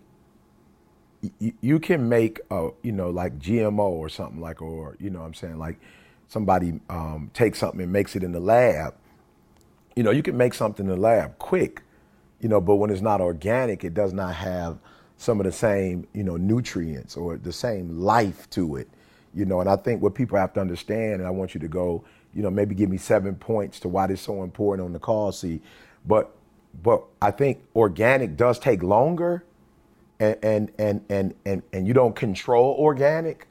y- 1.40 1.54
you 1.60 1.80
can 1.80 2.08
make 2.08 2.40
a 2.50 2.70
you 2.82 2.92
know 2.92 3.10
like 3.10 3.38
GMO 3.40 3.80
or 3.90 4.08
something 4.10 4.40
like 4.40 4.62
or 4.62 4.96
you 5.00 5.10
know 5.10 5.20
what 5.20 5.26
I'm 5.26 5.34
saying 5.34 5.58
like 5.58 5.80
somebody 6.28 6.80
um, 6.90 7.30
takes 7.34 7.58
something 7.58 7.80
and 7.80 7.92
makes 7.92 8.16
it 8.16 8.24
in 8.24 8.32
the 8.32 8.40
lab. 8.40 8.94
You 9.96 10.04
know, 10.04 10.12
you 10.12 10.22
can 10.22 10.36
make 10.36 10.54
something 10.54 10.86
in 10.86 10.90
the 10.92 10.98
lab 11.00 11.38
quick, 11.38 11.82
you 12.40 12.48
know, 12.48 12.60
but 12.60 12.76
when 12.76 12.90
it's 12.90 13.02
not 13.02 13.20
organic, 13.20 13.84
it 13.84 13.94
does 13.94 14.12
not 14.12 14.34
have 14.36 14.78
some 15.16 15.40
of 15.40 15.46
the 15.46 15.52
same, 15.52 16.06
you 16.14 16.24
know, 16.24 16.36
nutrients 16.36 17.16
or 17.16 17.36
the 17.38 17.52
same 17.52 17.98
life 17.98 18.48
to 18.50 18.76
it, 18.76 18.88
you 19.34 19.44
know. 19.46 19.60
And 19.60 19.68
I 19.70 19.76
think 19.76 20.02
what 20.02 20.14
people 20.14 20.38
have 20.38 20.52
to 20.54 20.60
understand, 20.60 21.14
and 21.14 21.26
I 21.26 21.30
want 21.30 21.54
you 21.54 21.60
to 21.60 21.68
go, 21.68 22.04
you 22.34 22.42
know, 22.42 22.50
maybe 22.50 22.74
give 22.74 22.90
me 22.90 22.98
seven 22.98 23.34
points 23.34 23.80
to 23.80 23.88
why 23.88 24.06
this 24.06 24.20
is 24.20 24.26
so 24.26 24.42
important 24.42 24.84
on 24.86 24.92
the 24.92 24.98
call, 24.98 25.32
see, 25.32 25.60
but 26.06 26.34
but 26.82 27.02
I 27.20 27.30
think 27.30 27.62
organic 27.74 28.36
does 28.36 28.58
take 28.58 28.82
longer, 28.82 29.44
and 30.20 30.36
and 30.42 30.72
and 30.78 31.04
and 31.08 31.34
and, 31.44 31.62
and 31.72 31.86
you 31.86 31.94
don't 31.94 32.14
control 32.14 32.76
organic, 32.78 33.48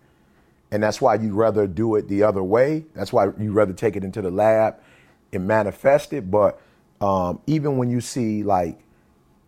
and 0.71 0.82
that's 0.82 1.01
why 1.01 1.15
you'd 1.15 1.34
rather 1.34 1.67
do 1.67 1.95
it 1.95 2.07
the 2.07 2.23
other 2.23 2.43
way. 2.43 2.86
That's 2.93 3.11
why 3.11 3.25
you'd 3.25 3.53
rather 3.53 3.73
take 3.73 3.95
it 3.95 4.03
into 4.03 4.21
the 4.21 4.32
lab 4.32 4.80
and 5.34 5.47
manifest 5.47 6.13
it. 6.13 6.30
But 6.32 6.61
um, 7.01 7.41
even 7.47 7.78
when 7.78 7.89
you 7.89 8.01
see 8.01 8.43
like, 8.43 8.80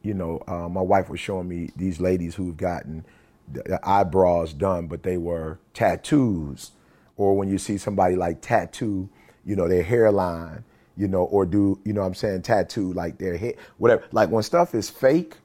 you 0.02 0.14
know, 0.14 0.44
uh, 0.48 0.68
my 0.68 0.82
wife 0.82 1.10
was 1.10 1.20
showing 1.20 1.48
me 1.48 1.70
these 1.76 2.00
ladies 2.00 2.36
who've 2.36 2.58
gotten 2.58 3.06
the 3.52 3.80
eyebrows 3.88 4.54
done, 4.54 4.88
but 4.88 5.04
they 5.04 5.18
were 5.18 5.60
tattoos, 5.74 6.72
or 7.18 7.36
when 7.36 7.50
you 7.50 7.58
see 7.58 7.78
somebody 7.78 8.16
like 8.16 8.42
tattoo, 8.42 9.10
you 9.50 9.56
know, 9.56 9.68
their 9.68 9.82
hairline, 9.82 10.64
you 10.96 11.08
know, 11.08 11.24
or 11.24 11.44
do 11.44 11.80
you 11.84 11.92
know 11.92 12.04
I'm 12.04 12.14
saying 12.14 12.44
tattoo 12.44 12.94
like 12.94 13.18
their 13.18 13.36
head, 13.36 13.56
whatever. 13.80 14.04
Like 14.12 14.30
when 14.30 14.44
stuff 14.44 14.76
is 14.76 14.92
fake, 14.92 15.38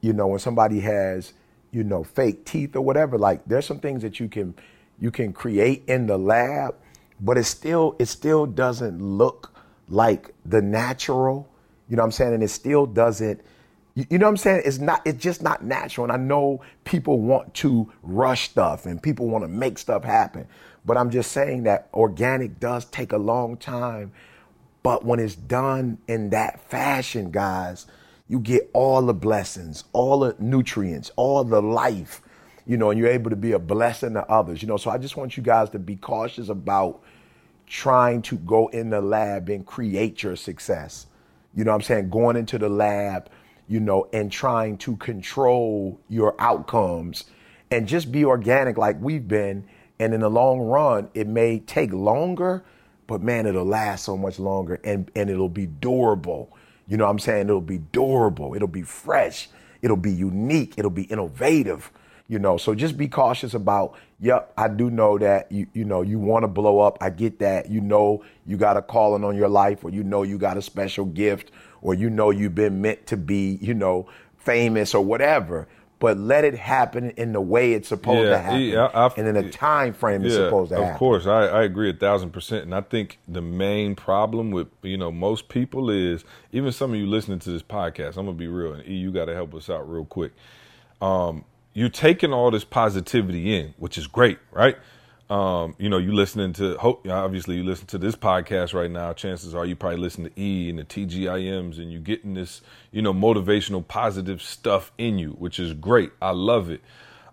you 0.00 0.12
know, 0.12 0.28
when 0.28 0.38
somebody 0.38 0.78
has, 0.78 1.32
you 1.72 1.82
know, 1.82 2.04
fake 2.04 2.44
teeth 2.44 2.76
or 2.76 2.82
whatever, 2.82 3.18
like 3.18 3.44
there's 3.46 3.66
some 3.66 3.80
things 3.80 4.02
that 4.02 4.20
you 4.20 4.28
can 4.28 4.54
you 5.00 5.10
can 5.10 5.32
create 5.32 5.82
in 5.88 6.06
the 6.06 6.16
lab, 6.16 6.76
but 7.20 7.36
it 7.36 7.44
still 7.44 7.96
it 7.98 8.06
still 8.06 8.46
doesn't 8.46 9.02
look 9.02 9.52
like 9.88 10.32
the 10.46 10.62
natural. 10.62 11.50
You 11.88 11.96
know 11.96 12.02
what 12.02 12.06
I'm 12.06 12.12
saying? 12.12 12.34
And 12.34 12.42
it 12.44 12.50
still 12.50 12.86
doesn't 12.86 13.40
you, 13.98 14.06
you 14.10 14.18
know 14.18 14.26
what 14.26 14.30
I'm 14.30 14.36
saying? 14.36 14.62
It's 14.64 14.78
not 14.78 15.02
it's 15.04 15.20
just 15.20 15.42
not 15.42 15.64
natural. 15.64 16.04
And 16.04 16.12
I 16.12 16.16
know 16.16 16.62
people 16.84 17.18
want 17.18 17.52
to 17.54 17.92
rush 18.04 18.50
stuff 18.50 18.86
and 18.86 19.02
people 19.02 19.26
want 19.26 19.42
to 19.42 19.48
make 19.48 19.78
stuff 19.78 20.04
happen. 20.04 20.46
But 20.88 20.96
I'm 20.96 21.10
just 21.10 21.32
saying 21.32 21.64
that 21.64 21.90
organic 21.92 22.58
does 22.58 22.86
take 22.86 23.12
a 23.12 23.18
long 23.18 23.58
time. 23.58 24.10
But 24.82 25.04
when 25.04 25.20
it's 25.20 25.36
done 25.36 25.98
in 26.08 26.30
that 26.30 26.62
fashion, 26.70 27.30
guys, 27.30 27.86
you 28.26 28.40
get 28.40 28.70
all 28.72 29.02
the 29.02 29.12
blessings, 29.12 29.84
all 29.92 30.20
the 30.20 30.34
nutrients, 30.38 31.10
all 31.16 31.44
the 31.44 31.60
life, 31.60 32.22
you 32.66 32.78
know, 32.78 32.90
and 32.90 32.98
you're 32.98 33.10
able 33.10 33.28
to 33.28 33.36
be 33.36 33.52
a 33.52 33.58
blessing 33.58 34.14
to 34.14 34.26
others, 34.30 34.62
you 34.62 34.68
know. 34.68 34.78
So 34.78 34.90
I 34.90 34.96
just 34.96 35.14
want 35.14 35.36
you 35.36 35.42
guys 35.42 35.68
to 35.70 35.78
be 35.78 35.94
cautious 35.94 36.48
about 36.48 37.02
trying 37.66 38.22
to 38.22 38.36
go 38.38 38.68
in 38.68 38.88
the 38.88 39.02
lab 39.02 39.50
and 39.50 39.66
create 39.66 40.22
your 40.22 40.36
success. 40.36 41.06
You 41.54 41.64
know 41.64 41.72
I'm 41.72 41.82
saying? 41.82 42.08
Going 42.08 42.36
into 42.36 42.56
the 42.56 42.70
lab, 42.70 43.28
you 43.68 43.80
know, 43.80 44.08
and 44.14 44.32
trying 44.32 44.78
to 44.78 44.96
control 44.96 46.00
your 46.08 46.34
outcomes 46.38 47.24
and 47.70 47.86
just 47.86 48.10
be 48.10 48.24
organic 48.24 48.78
like 48.78 48.96
we've 49.02 49.28
been. 49.28 49.68
And 49.98 50.14
in 50.14 50.20
the 50.20 50.30
long 50.30 50.60
run, 50.60 51.10
it 51.14 51.26
may 51.26 51.58
take 51.60 51.92
longer, 51.92 52.64
but 53.06 53.22
man, 53.22 53.46
it'll 53.46 53.64
last 53.64 54.04
so 54.04 54.16
much 54.16 54.38
longer 54.38 54.80
and, 54.84 55.10
and 55.16 55.28
it'll 55.28 55.48
be 55.48 55.66
durable. 55.66 56.56
You 56.86 56.96
know 56.96 57.04
what 57.04 57.10
I'm 57.10 57.18
saying? 57.18 57.48
It'll 57.48 57.60
be 57.60 57.78
durable, 57.78 58.54
it'll 58.54 58.68
be 58.68 58.82
fresh, 58.82 59.48
it'll 59.82 59.96
be 59.96 60.12
unique, 60.12 60.74
it'll 60.76 60.90
be 60.90 61.04
innovative. 61.04 61.90
You 62.30 62.38
know, 62.38 62.58
so 62.58 62.74
just 62.74 62.98
be 62.98 63.08
cautious 63.08 63.54
about, 63.54 63.94
yep, 64.20 64.52
I 64.56 64.68
do 64.68 64.90
know 64.90 65.16
that 65.16 65.50
you 65.50 65.66
you 65.72 65.86
know 65.86 66.02
you 66.02 66.18
want 66.18 66.42
to 66.42 66.48
blow 66.48 66.78
up. 66.78 66.98
I 67.00 67.08
get 67.08 67.38
that. 67.38 67.70
You 67.70 67.80
know 67.80 68.22
you 68.46 68.58
got 68.58 68.76
a 68.76 68.82
calling 68.82 69.24
on 69.24 69.34
your 69.34 69.48
life 69.48 69.82
or 69.82 69.88
you 69.88 70.04
know 70.04 70.24
you 70.24 70.36
got 70.36 70.58
a 70.58 70.62
special 70.62 71.06
gift 71.06 71.50
or 71.80 71.94
you 71.94 72.10
know 72.10 72.28
you've 72.30 72.54
been 72.54 72.82
meant 72.82 73.06
to 73.06 73.16
be, 73.16 73.58
you 73.62 73.72
know, 73.72 74.06
famous 74.36 74.94
or 74.94 75.02
whatever. 75.02 75.68
But 76.00 76.16
let 76.16 76.44
it 76.44 76.54
happen 76.54 77.10
in 77.16 77.32
the 77.32 77.40
way 77.40 77.72
it's 77.72 77.88
supposed 77.88 78.22
Yeah, 78.24 78.30
to 78.30 78.38
happen. 78.38 78.60
yeah, 78.62 78.84
I- 78.94 79.06
I- 79.08 79.12
and 79.16 79.26
in 79.26 79.34
the 79.34 79.50
time 79.50 79.92
frame 79.92 80.24
it's 80.24 80.34
supposed 80.34 80.70
to 80.70 80.76
happen. 80.76 80.92
of 80.92 80.96
course, 80.98 81.26
I, 81.26 81.46
I 81.46 81.62
agree 81.64 81.90
a 81.90 81.92
thousand 81.92 82.30
percent. 82.30 82.62
And 82.64 82.72
I 82.74 82.82
think 82.82 83.18
the 83.26 83.40
main 83.42 83.96
problem 83.96 84.52
with 84.52 84.68
you 84.82 84.96
know 84.96 85.10
most 85.10 85.48
people 85.48 85.90
is 85.90 86.24
even 86.52 86.70
some 86.70 86.92
of 86.92 86.98
you 87.00 87.06
listening 87.06 87.40
to 87.40 87.50
this 87.50 87.62
podcast. 87.64 88.16
I'm 88.16 88.26
gonna 88.26 88.32
be 88.32 88.46
real, 88.46 88.74
and 88.74 88.86
E, 88.88 88.94
you 88.94 89.10
got 89.10 89.24
to 89.24 89.34
help 89.34 89.54
us 89.54 89.68
out 89.68 89.90
real 89.90 90.04
quick. 90.04 90.32
Um, 91.02 91.44
you're 91.74 91.88
taking 91.88 92.32
all 92.32 92.50
this 92.50 92.64
positivity 92.64 93.54
in, 93.56 93.74
which 93.76 93.98
is 93.98 94.06
great, 94.06 94.38
right? 94.52 94.76
Um, 95.30 95.74
you 95.78 95.90
know, 95.90 95.98
you 95.98 96.12
listening 96.14 96.54
to 96.54 96.78
obviously 96.78 97.56
you 97.56 97.64
listen 97.64 97.86
to 97.88 97.98
this 97.98 98.16
podcast 98.16 98.72
right 98.72 98.90
now. 98.90 99.12
Chances 99.12 99.54
are 99.54 99.66
you 99.66 99.76
probably 99.76 99.98
listen 99.98 100.24
to 100.24 100.40
E 100.40 100.70
and 100.70 100.78
the 100.78 100.84
TGIMs, 100.84 101.78
and 101.78 101.92
you 101.92 101.98
getting 101.98 102.32
this, 102.34 102.62
you 102.92 103.02
know, 103.02 103.12
motivational, 103.12 103.86
positive 103.86 104.40
stuff 104.40 104.90
in 104.96 105.18
you, 105.18 105.32
which 105.32 105.58
is 105.58 105.74
great. 105.74 106.12
I 106.22 106.30
love 106.30 106.70
it. 106.70 106.80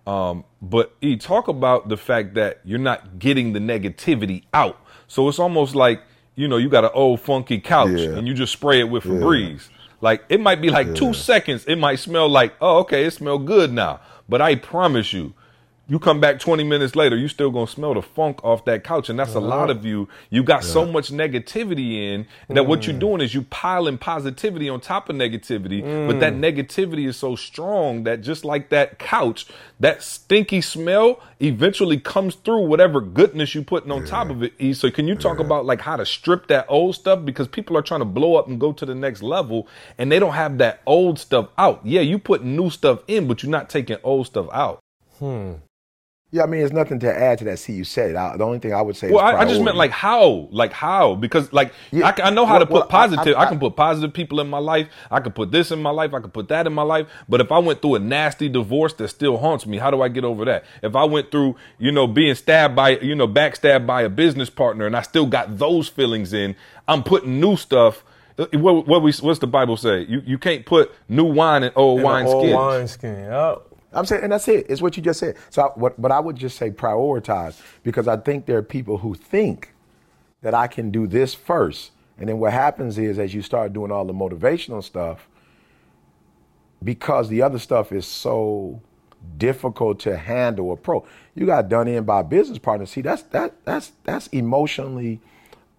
Um, 0.06 0.44
but 0.62 0.94
E, 1.02 1.16
talk 1.16 1.48
about 1.48 1.88
the 1.88 1.98
fact 1.98 2.34
that 2.34 2.60
you're 2.66 2.80
not 2.80 3.18
getting 3.18 3.54
the 3.54 3.60
negativity 3.60 4.44
out. 4.54 4.78
So 5.08 5.28
it's 5.30 5.40
almost 5.40 5.74
like, 5.74 6.02
you 6.36 6.48
know, 6.50 6.58
you 6.58 6.68
got 6.70 6.84
an 6.84 6.92
old 6.94 7.22
funky 7.22 7.60
couch 7.60 7.92
Yeah. 8.02 8.18
and 8.18 8.28
you 8.28 8.34
just 8.34 8.52
spray 8.52 8.82
it 8.82 8.90
with 8.90 9.04
Febreze. 9.06 9.70
Like 10.02 10.24
it 10.28 10.42
might 10.42 10.62
be 10.62 10.70
like 10.70 10.94
two 10.96 11.14
seconds. 11.14 11.64
It 11.66 11.78
might 11.78 11.96
smell 12.00 12.28
like, 12.28 12.54
oh, 12.60 12.80
okay, 12.80 13.06
it 13.06 13.12
smell 13.12 13.40
good 13.40 13.72
now. 13.72 14.02
But 14.28 14.42
I 14.42 14.56
promise 14.56 15.14
you, 15.14 15.34
You 15.88 16.00
come 16.00 16.20
back 16.20 16.40
20 16.40 16.64
minutes 16.64 16.96
later, 16.96 17.16
you 17.16 17.28
still 17.28 17.52
gonna 17.52 17.68
smell 17.68 17.94
the 17.94 18.02
funk 18.02 18.44
off 18.44 18.66
that 18.66 18.84
couch. 18.84 19.08
And 19.10 19.20
that's 19.20 19.36
a 19.36 19.40
lot 19.40 19.70
of 19.70 19.86
you. 19.86 20.10
You 20.32 20.42
got 20.42 20.64
so 20.64 20.84
much 20.84 21.12
negativity 21.12 21.94
in 21.94 22.26
that 22.50 22.66
what 22.66 22.88
you're 22.88 22.96
mm. 22.96 23.02
doing 23.02 23.22
is 23.22 23.36
you 23.36 23.44
piling 23.44 24.00
positivity 24.00 24.68
on 24.68 24.82
top 24.82 25.10
of 25.10 25.16
negativity. 25.16 25.84
But 26.08 26.20
that 26.22 26.34
mm. 26.34 26.40
negativity 26.40 27.08
is 27.08 27.18
so 27.18 27.36
strong 27.36 28.04
that 28.06 28.22
just 28.22 28.44
like 28.44 28.70
that 28.70 28.98
couch, 28.98 29.46
that 29.80 30.02
stinky 30.02 30.60
smell 30.62 31.22
eventually 31.40 32.00
comes 32.00 32.34
through 32.34 32.66
whatever 32.66 33.00
goodness 33.00 33.54
you 33.54 33.64
putting 33.64 33.92
on 33.92 34.06
top 34.06 34.32
of 34.32 34.42
it. 34.42 34.54
E. 34.58 34.74
So 34.74 34.90
can 34.90 35.08
you 35.08 35.14
talk 35.14 35.38
about 35.38 35.68
like 35.68 35.82
how 35.82 35.98
to 35.98 36.06
strip 36.06 36.48
that 36.48 36.66
old 36.68 36.96
stuff? 36.96 37.24
Because 37.24 37.48
people 37.48 37.78
are 37.78 37.84
trying 37.84 38.02
to 38.02 38.06
blow 38.06 38.38
up 38.38 38.48
and 38.48 38.60
go 38.60 38.74
to 38.74 38.88
the 38.88 38.96
next 38.96 39.22
level 39.22 39.68
and 40.00 40.12
they 40.12 40.18
don't 40.18 40.34
have 40.34 40.58
that 40.58 40.82
old 40.88 41.20
stuff 41.20 41.50
out. 41.60 41.82
Yeah, 41.84 42.02
you 42.02 42.18
put 42.18 42.44
new 42.44 42.72
stuff 42.72 43.04
in, 43.08 43.28
but 43.28 43.44
you're 43.44 43.52
not 43.52 43.70
taking 43.70 43.98
old 44.04 44.26
stuff 44.26 44.48
out. 44.52 44.80
Hmm. 45.20 45.54
Yeah, 46.36 46.44
I 46.44 46.48
mean, 46.48 46.60
there's 46.60 46.74
nothing 46.74 47.00
to 47.00 47.16
add 47.18 47.38
to 47.40 47.46
that. 47.46 47.60
See, 47.60 47.72
you 47.72 47.86
said 47.86 48.10
it. 48.10 48.16
I, 48.18 48.36
the 48.36 48.44
only 48.44 48.60
thing 48.60 48.74
I 48.74 48.82
would 48.82 48.98
say 48.98 49.10
Well, 49.10 49.26
is 49.26 49.36
I, 49.36 49.40
I 49.40 49.46
just 49.46 49.62
meant 49.62 49.78
like 49.78 49.92
how, 49.92 50.50
like 50.52 50.74
how, 50.74 51.16
because 51.16 51.54
like 51.54 51.72
Yeah. 51.92 52.08
I, 52.08 52.28
I 52.28 52.30
know 52.30 52.46
how 52.46 52.60
to 52.60 52.66
put 52.66 52.74
well, 52.74 52.88
positive. 52.88 53.38
I, 53.38 53.46
can 53.46 53.58
put 53.58 53.78
positive 53.78 54.14
people 54.14 54.42
in 54.42 54.50
my 54.50 54.58
life. 54.58 54.90
I 55.10 55.22
can 55.22 55.32
put 55.32 55.52
this 55.52 55.72
in 55.72 55.82
my 55.82 55.92
life. 55.92 56.14
I 56.14 56.20
can 56.20 56.32
put 56.32 56.50
that 56.50 56.68
in 56.68 56.74
my 56.74 56.82
life. 56.82 57.08
But 57.30 57.40
if 57.40 57.54
I 57.54 57.60
went 57.60 57.82
through 57.82 57.96
a 57.96 58.00
nasty 58.00 58.50
divorce 58.50 58.92
that 58.96 59.08
still 59.08 59.38
haunts 59.38 59.66
me, 59.66 59.78
how 59.78 59.92
do 59.92 60.02
I 60.02 60.10
get 60.10 60.26
over 60.26 60.44
that? 60.44 60.66
If 60.84 60.94
I 60.94 61.06
went 61.06 61.32
through, 61.32 61.56
you 61.80 61.94
know, 61.94 62.06
being 62.06 62.36
stabbed 62.36 62.76
by, 62.76 63.00
you 63.00 63.16
know, 63.16 63.30
backstabbed 63.30 63.86
by 63.86 64.02
a 64.02 64.10
business 64.10 64.50
partner, 64.50 64.86
and 64.86 64.98
I 64.98 65.04
still 65.04 65.28
got 65.28 65.58
those 65.58 65.88
feelings 65.88 66.34
in, 66.34 66.58
I'm 66.86 67.02
putting 67.02 67.40
new 67.40 67.56
stuff. 67.56 68.04
What, 68.36 68.86
what 68.86 69.02
we, 69.02 69.14
what's 69.14 69.40
the 69.40 69.48
Bible 69.48 69.78
say? 69.78 70.02
You 70.02 70.22
you 70.26 70.38
can't 70.38 70.66
put 70.66 70.92
new 71.08 71.24
wine 71.24 71.64
in 71.64 71.72
old 71.78 72.02
wine 72.02 72.26
old 72.26 72.44
skins. 72.44 72.54
wine 72.54 72.88
skin. 72.90 73.20
Yep. 73.24 73.65
I'm 73.96 74.06
saying, 74.06 74.24
and 74.24 74.32
that's 74.32 74.48
it. 74.48 74.66
It's 74.70 74.82
what 74.82 74.98
you 74.98 75.04
just 75.04 75.20
said. 75.20 75.38
So, 75.50 75.64
I, 75.64 75.66
what, 75.80 76.02
but 76.02 76.12
I 76.12 76.20
would 76.20 76.36
just 76.36 76.58
say 76.58 76.70
prioritize 76.70 77.60
because 77.84 78.08
I 78.08 78.18
think 78.18 78.46
there 78.46 78.58
are 78.58 78.64
people 78.64 78.98
who 79.00 79.16
think 79.16 79.74
that 80.42 80.54
I 80.54 80.68
can 80.68 80.92
do 80.92 81.08
this 81.08 81.34
first, 81.34 81.92
and 82.18 82.30
then 82.30 82.40
what 82.40 82.54
happens 82.54 82.98
is 82.98 83.18
as 83.20 83.34
you 83.34 83.42
start 83.42 83.74
doing 83.74 83.92
all 83.92 84.06
the 84.06 84.14
motivational 84.14 84.84
stuff, 84.84 85.28
because 86.84 87.30
the 87.30 87.42
other 87.42 87.60
stuff 87.60 87.92
is 87.92 88.06
so 88.06 88.82
difficult 89.38 90.00
to 90.02 90.18
handle 90.18 90.68
or 90.68 90.78
pro, 90.78 91.06
you 91.34 91.46
got 91.46 91.70
done 91.70 91.88
in 91.88 92.04
by 92.04 92.22
business 92.22 92.60
partner. 92.60 92.86
See, 92.86 93.02
that's 93.02 93.24
that 93.24 93.54
that's 93.66 93.92
that's 94.04 94.28
emotionally 94.28 95.20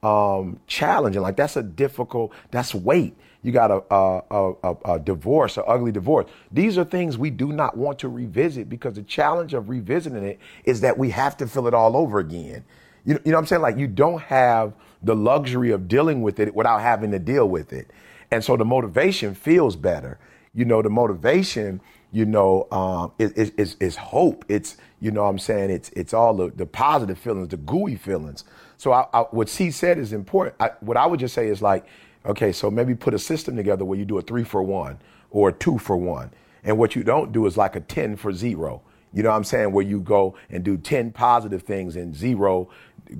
um, 0.02 0.58
challenging. 0.66 1.22
Like 1.22 1.36
that's 1.36 1.56
a 1.56 1.62
difficult. 1.62 2.32
That's 2.50 2.74
weight. 2.74 3.16
You 3.46 3.52
got 3.52 3.70
a 3.70 3.94
a, 3.94 4.22
a, 4.64 4.76
a, 4.94 4.98
divorce, 4.98 5.56
an 5.56 5.62
ugly 5.68 5.92
divorce. 5.92 6.28
These 6.50 6.78
are 6.78 6.84
things 6.84 7.16
we 7.16 7.30
do 7.30 7.52
not 7.52 7.76
want 7.76 8.00
to 8.00 8.08
revisit 8.08 8.68
because 8.68 8.94
the 8.94 9.04
challenge 9.04 9.54
of 9.54 9.68
revisiting 9.68 10.24
it 10.24 10.40
is 10.64 10.80
that 10.80 10.98
we 10.98 11.10
have 11.10 11.36
to 11.36 11.46
feel 11.46 11.68
it 11.68 11.72
all 11.74 11.96
over 11.96 12.18
again. 12.18 12.64
You, 13.04 13.14
know- 13.14 13.20
you 13.24 13.30
know 13.30 13.38
what 13.38 13.42
I'm 13.42 13.46
saying? 13.46 13.62
Like 13.62 13.78
you 13.78 13.86
don't 13.86 14.20
have 14.22 14.72
the 15.04 15.14
luxury 15.14 15.70
of 15.70 15.86
dealing 15.86 16.22
with 16.22 16.40
it 16.40 16.56
without 16.56 16.80
having 16.80 17.12
to 17.12 17.20
deal 17.20 17.48
with 17.48 17.72
it, 17.72 17.92
and 18.32 18.42
so 18.42 18.56
the 18.56 18.64
motivation 18.64 19.32
feels 19.32 19.76
better. 19.76 20.18
You 20.52 20.64
know, 20.64 20.82
the 20.82 20.90
motivation 20.90 21.80
you 22.12 22.24
know, 22.24 22.66
um, 22.72 23.12
is, 23.18 23.32
is, 23.32 23.76
is, 23.80 23.96
hope. 23.96 24.44
It's, 24.48 24.78
you 25.00 25.10
know 25.10 25.24
what 25.24 25.28
I'm 25.28 25.38
saying? 25.38 25.70
It's, 25.70 25.90
it's 25.90 26.14
all 26.14 26.34
the, 26.34 26.50
the 26.50 26.64
positive 26.64 27.18
feelings, 27.18 27.48
the 27.48 27.58
gooey 27.58 27.96
feelings. 27.96 28.44
So 28.78 28.92
I, 28.92 29.06
I, 29.12 29.20
what 29.32 29.48
C 29.50 29.70
said 29.70 29.98
is 29.98 30.12
important. 30.14 30.56
I, 30.58 30.70
what 30.80 30.96
I 30.96 31.04
would 31.06 31.20
just 31.20 31.34
say 31.34 31.48
is 31.48 31.60
like, 31.60 31.84
okay, 32.26 32.52
so 32.52 32.70
maybe 32.70 32.94
put 32.94 33.14
a 33.14 33.18
system 33.18 33.56
together 33.56 33.84
where 33.84 33.98
you 33.98 34.04
do 34.04 34.18
a 34.18 34.22
three 34.22 34.44
for 34.44 34.62
one 34.62 34.98
or 35.30 35.50
a 35.50 35.52
two 35.52 35.78
for 35.78 35.96
one. 35.96 36.30
And 36.64 36.78
what 36.78 36.96
you 36.96 37.04
don't 37.04 37.32
do 37.32 37.46
is 37.46 37.56
like 37.56 37.76
a 37.76 37.80
10 37.80 38.16
for 38.16 38.32
zero. 38.32 38.82
You 39.12 39.22
know 39.22 39.30
what 39.30 39.36
I'm 39.36 39.44
saying? 39.44 39.72
Where 39.72 39.84
you 39.84 40.00
go 40.00 40.36
and 40.50 40.64
do 40.64 40.76
10 40.76 41.12
positive 41.12 41.62
things 41.62 41.96
and 41.96 42.14
zero, 42.14 42.68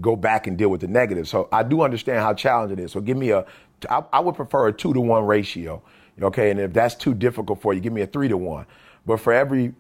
go 0.01 0.17
back 0.17 0.47
and 0.47 0.59
deal 0.59 0.69
with 0.69 0.81
the 0.81 0.89
negative. 0.89 1.29
So 1.29 1.49
I 1.53 1.63
do 1.63 1.83
understand 1.83 2.19
how 2.19 2.35
challenging 2.35 2.79
it 2.79 2.85
is. 2.85 2.93
So 2.93 3.01
give 3.01 3.17
me 3.17 3.31
a, 3.31 3.47
I, 3.89 4.03
I 4.13 4.21
would 4.21 4.35
prefer 4.35 4.69
a 4.69 4.73
two 4.73 4.93
to 4.93 5.01
one 5.01 5.25
ratio. 5.25 5.83
Okay. 6.21 6.51
And 6.51 6.59
if 6.59 6.73
that's 6.73 6.95
too 6.95 7.15
difficult 7.15 7.61
for 7.63 7.73
you, 7.73 7.81
give 7.81 7.93
me 7.93 8.03
a 8.03 8.07
three 8.07 8.29
to 8.29 8.37
one. 8.37 8.67
But 9.07 9.21
for 9.21 9.33
every 9.33 9.75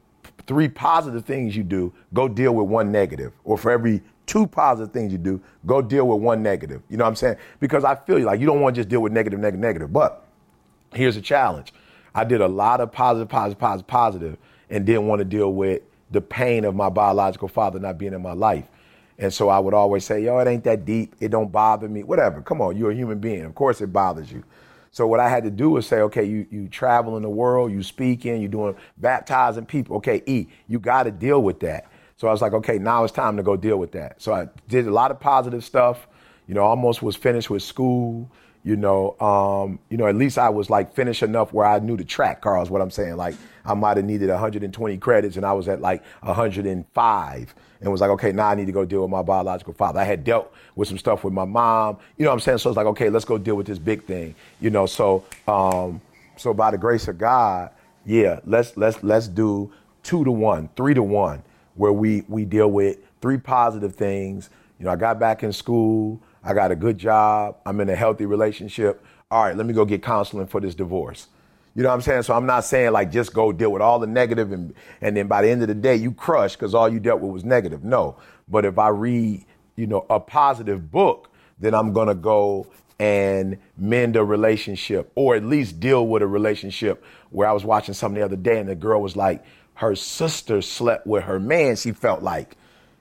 three 0.46 0.68
positive 0.68 1.24
things 1.24 1.56
you 1.56 1.64
do, 1.64 1.92
go 2.14 2.28
deal 2.28 2.54
with 2.54 2.68
one 2.68 2.92
negative. 2.92 3.32
Or 3.44 3.58
for 3.58 3.70
every 3.70 4.02
two 4.26 4.46
positive 4.46 4.92
things 4.92 5.12
you 5.12 5.18
do, 5.18 5.40
go 5.64 5.80
deal 5.80 6.06
with 6.08 6.20
one 6.20 6.42
negative. 6.42 6.82
You 6.88 6.96
know 6.96 7.04
what 7.04 7.10
I'm 7.10 7.16
saying? 7.16 7.36
Because 7.60 7.84
I 7.84 7.94
feel 7.94 8.18
you 8.18 8.24
like 8.24 8.40
you 8.40 8.46
don't 8.46 8.60
want 8.60 8.74
to 8.74 8.80
just 8.80 8.88
deal 8.88 9.00
with 9.00 9.12
negative, 9.12 9.40
negative, 9.40 9.60
negative. 9.60 9.92
But 9.92 10.24
here's 10.92 11.16
a 11.16 11.22
challenge. 11.22 11.72
I 12.14 12.24
did 12.24 12.40
a 12.40 12.48
lot 12.48 12.80
of 12.80 12.92
positive, 12.92 13.28
positive, 13.28 13.58
positive, 13.58 13.86
positive, 13.86 14.38
and 14.70 14.86
didn't 14.86 15.06
want 15.06 15.20
to 15.20 15.24
deal 15.24 15.52
with 15.52 15.82
the 16.10 16.20
pain 16.20 16.64
of 16.64 16.74
my 16.74 16.88
biological 16.88 17.48
father 17.48 17.78
not 17.78 17.98
being 17.98 18.14
in 18.14 18.22
my 18.22 18.32
life. 18.32 18.68
And 19.18 19.32
so 19.32 19.48
I 19.48 19.58
would 19.58 19.74
always 19.74 20.04
say, 20.04 20.22
yo, 20.22 20.38
it 20.38 20.48
ain't 20.48 20.64
that 20.64 20.84
deep. 20.84 21.14
It 21.20 21.30
don't 21.30 21.50
bother 21.50 21.88
me. 21.88 22.02
Whatever. 22.02 22.42
Come 22.42 22.60
on, 22.60 22.76
you're 22.76 22.90
a 22.90 22.94
human 22.94 23.18
being. 23.18 23.44
Of 23.44 23.54
course 23.54 23.80
it 23.80 23.92
bothers 23.92 24.30
you. 24.30 24.44
So 24.90 25.06
what 25.06 25.20
I 25.20 25.28
had 25.28 25.44
to 25.44 25.50
do 25.50 25.70
was 25.70 25.86
say, 25.86 26.00
okay, 26.00 26.24
you 26.24 26.46
you 26.50 26.68
travel 26.68 27.16
in 27.16 27.22
the 27.22 27.28
world, 27.28 27.70
you 27.70 27.82
speaking, 27.82 28.40
you 28.40 28.48
doing 28.48 28.74
baptizing 28.96 29.66
people. 29.66 29.96
Okay, 29.96 30.22
E, 30.26 30.46
you 30.68 30.78
got 30.78 31.02
to 31.02 31.10
deal 31.10 31.42
with 31.42 31.60
that. 31.60 31.86
So 32.16 32.28
I 32.28 32.32
was 32.32 32.40
like, 32.40 32.54
okay, 32.54 32.78
now 32.78 33.04
it's 33.04 33.12
time 33.12 33.36
to 33.36 33.42
go 33.42 33.56
deal 33.56 33.76
with 33.76 33.92
that. 33.92 34.22
So 34.22 34.32
I 34.32 34.48
did 34.68 34.86
a 34.86 34.90
lot 34.90 35.10
of 35.10 35.20
positive 35.20 35.62
stuff. 35.62 36.06
You 36.48 36.54
know, 36.54 36.62
almost 36.62 37.02
was 37.02 37.14
finished 37.14 37.50
with 37.50 37.62
school. 37.62 38.30
You 38.64 38.74
know, 38.76 39.18
um, 39.20 39.78
you 39.90 39.96
know, 39.96 40.06
at 40.06 40.16
least 40.16 40.38
I 40.38 40.48
was 40.48 40.70
like 40.70 40.94
finished 40.94 41.22
enough 41.22 41.52
where 41.52 41.66
I 41.66 41.78
knew 41.78 41.96
the 41.96 42.04
track, 42.04 42.40
Carl, 42.40 42.62
is 42.62 42.70
what 42.70 42.80
I'm 42.80 42.90
saying. 42.90 43.16
Like 43.16 43.34
I 43.64 43.74
might 43.74 43.96
have 43.96 44.06
needed 44.06 44.28
120 44.30 44.96
credits 44.98 45.36
and 45.36 45.44
I 45.44 45.52
was 45.52 45.68
at 45.68 45.80
like 45.80 46.02
105 46.22 47.54
and 47.80 47.92
was 47.92 48.00
like, 48.00 48.10
okay, 48.10 48.32
now 48.32 48.48
I 48.48 48.54
need 48.54 48.66
to 48.66 48.72
go 48.72 48.84
deal 48.84 49.02
with 49.02 49.10
my 49.10 49.22
biological 49.22 49.74
father. 49.74 50.00
I 50.00 50.04
had 50.04 50.24
dealt 50.24 50.52
with 50.74 50.88
some 50.88 50.98
stuff 50.98 51.22
with 51.22 51.34
my 51.34 51.44
mom. 51.44 51.98
You 52.16 52.24
know 52.24 52.30
what 52.30 52.34
I'm 52.34 52.40
saying? 52.40 52.58
So 52.58 52.70
it's 52.70 52.76
like, 52.76 52.86
okay, 52.86 53.10
let's 53.10 53.24
go 53.26 53.38
deal 53.38 53.56
with 53.56 53.66
this 53.66 53.78
big 53.78 54.04
thing. 54.04 54.34
You 54.60 54.70
know, 54.70 54.86
so 54.86 55.24
um, 55.46 56.00
so 56.36 56.54
by 56.54 56.70
the 56.70 56.78
grace 56.78 57.08
of 57.08 57.18
God, 57.18 57.70
yeah, 58.06 58.40
let's 58.46 58.76
let's 58.76 59.02
let's 59.04 59.28
do 59.28 59.70
two 60.02 60.24
to 60.24 60.32
one, 60.32 60.70
three 60.76 60.94
to 60.94 61.02
one, 61.02 61.42
where 61.76 61.92
we 61.92 62.24
we 62.28 62.44
deal 62.44 62.70
with 62.70 62.98
three 63.20 63.38
positive 63.38 63.94
things. 63.94 64.50
You 64.78 64.86
know, 64.86 64.90
I 64.90 64.96
got 64.96 65.18
back 65.18 65.42
in 65.42 65.52
school. 65.52 66.20
I 66.42 66.54
got 66.54 66.70
a 66.70 66.76
good 66.76 66.98
job. 66.98 67.56
I'm 67.66 67.80
in 67.80 67.88
a 67.88 67.96
healthy 67.96 68.26
relationship. 68.26 69.04
All 69.30 69.44
right, 69.44 69.56
let 69.56 69.66
me 69.66 69.72
go 69.72 69.84
get 69.84 70.02
counseling 70.02 70.46
for 70.46 70.60
this 70.60 70.74
divorce. 70.74 71.28
You 71.74 71.82
know 71.82 71.90
what 71.90 71.96
I'm 71.96 72.00
saying? 72.00 72.22
So 72.22 72.34
I'm 72.34 72.46
not 72.46 72.64
saying 72.64 72.92
like 72.92 73.10
just 73.10 73.34
go 73.34 73.52
deal 73.52 73.70
with 73.70 73.82
all 73.82 73.98
the 73.98 74.06
negative 74.06 74.52
and 74.52 74.74
and 75.02 75.16
then 75.16 75.26
by 75.26 75.42
the 75.42 75.50
end 75.50 75.62
of 75.62 75.68
the 75.68 75.74
day 75.74 75.96
you 75.96 76.12
crush 76.12 76.54
because 76.54 76.74
all 76.74 76.88
you 76.88 77.00
dealt 77.00 77.20
with 77.20 77.32
was 77.32 77.44
negative. 77.44 77.84
No. 77.84 78.16
But 78.48 78.64
if 78.64 78.78
I 78.78 78.88
read, 78.88 79.44
you 79.74 79.86
know, 79.86 80.06
a 80.08 80.18
positive 80.18 80.90
book, 80.90 81.30
then 81.58 81.74
I'm 81.74 81.92
gonna 81.92 82.14
go 82.14 82.66
and 82.98 83.58
mend 83.76 84.16
a 84.16 84.24
relationship 84.24 85.12
or 85.16 85.36
at 85.36 85.44
least 85.44 85.80
deal 85.80 86.06
with 86.06 86.22
a 86.22 86.26
relationship 86.26 87.04
where 87.30 87.46
I 87.46 87.52
was 87.52 87.64
watching 87.64 87.92
something 87.92 88.18
the 88.18 88.24
other 88.24 88.36
day 88.36 88.58
and 88.58 88.68
the 88.68 88.74
girl 88.74 89.02
was 89.02 89.16
like, 89.16 89.44
her 89.76 89.94
sister 89.94 90.60
slept 90.62 91.06
with 91.06 91.24
her 91.24 91.40
man, 91.40 91.76
she 91.76 91.92
felt 91.92 92.22
like 92.22 92.56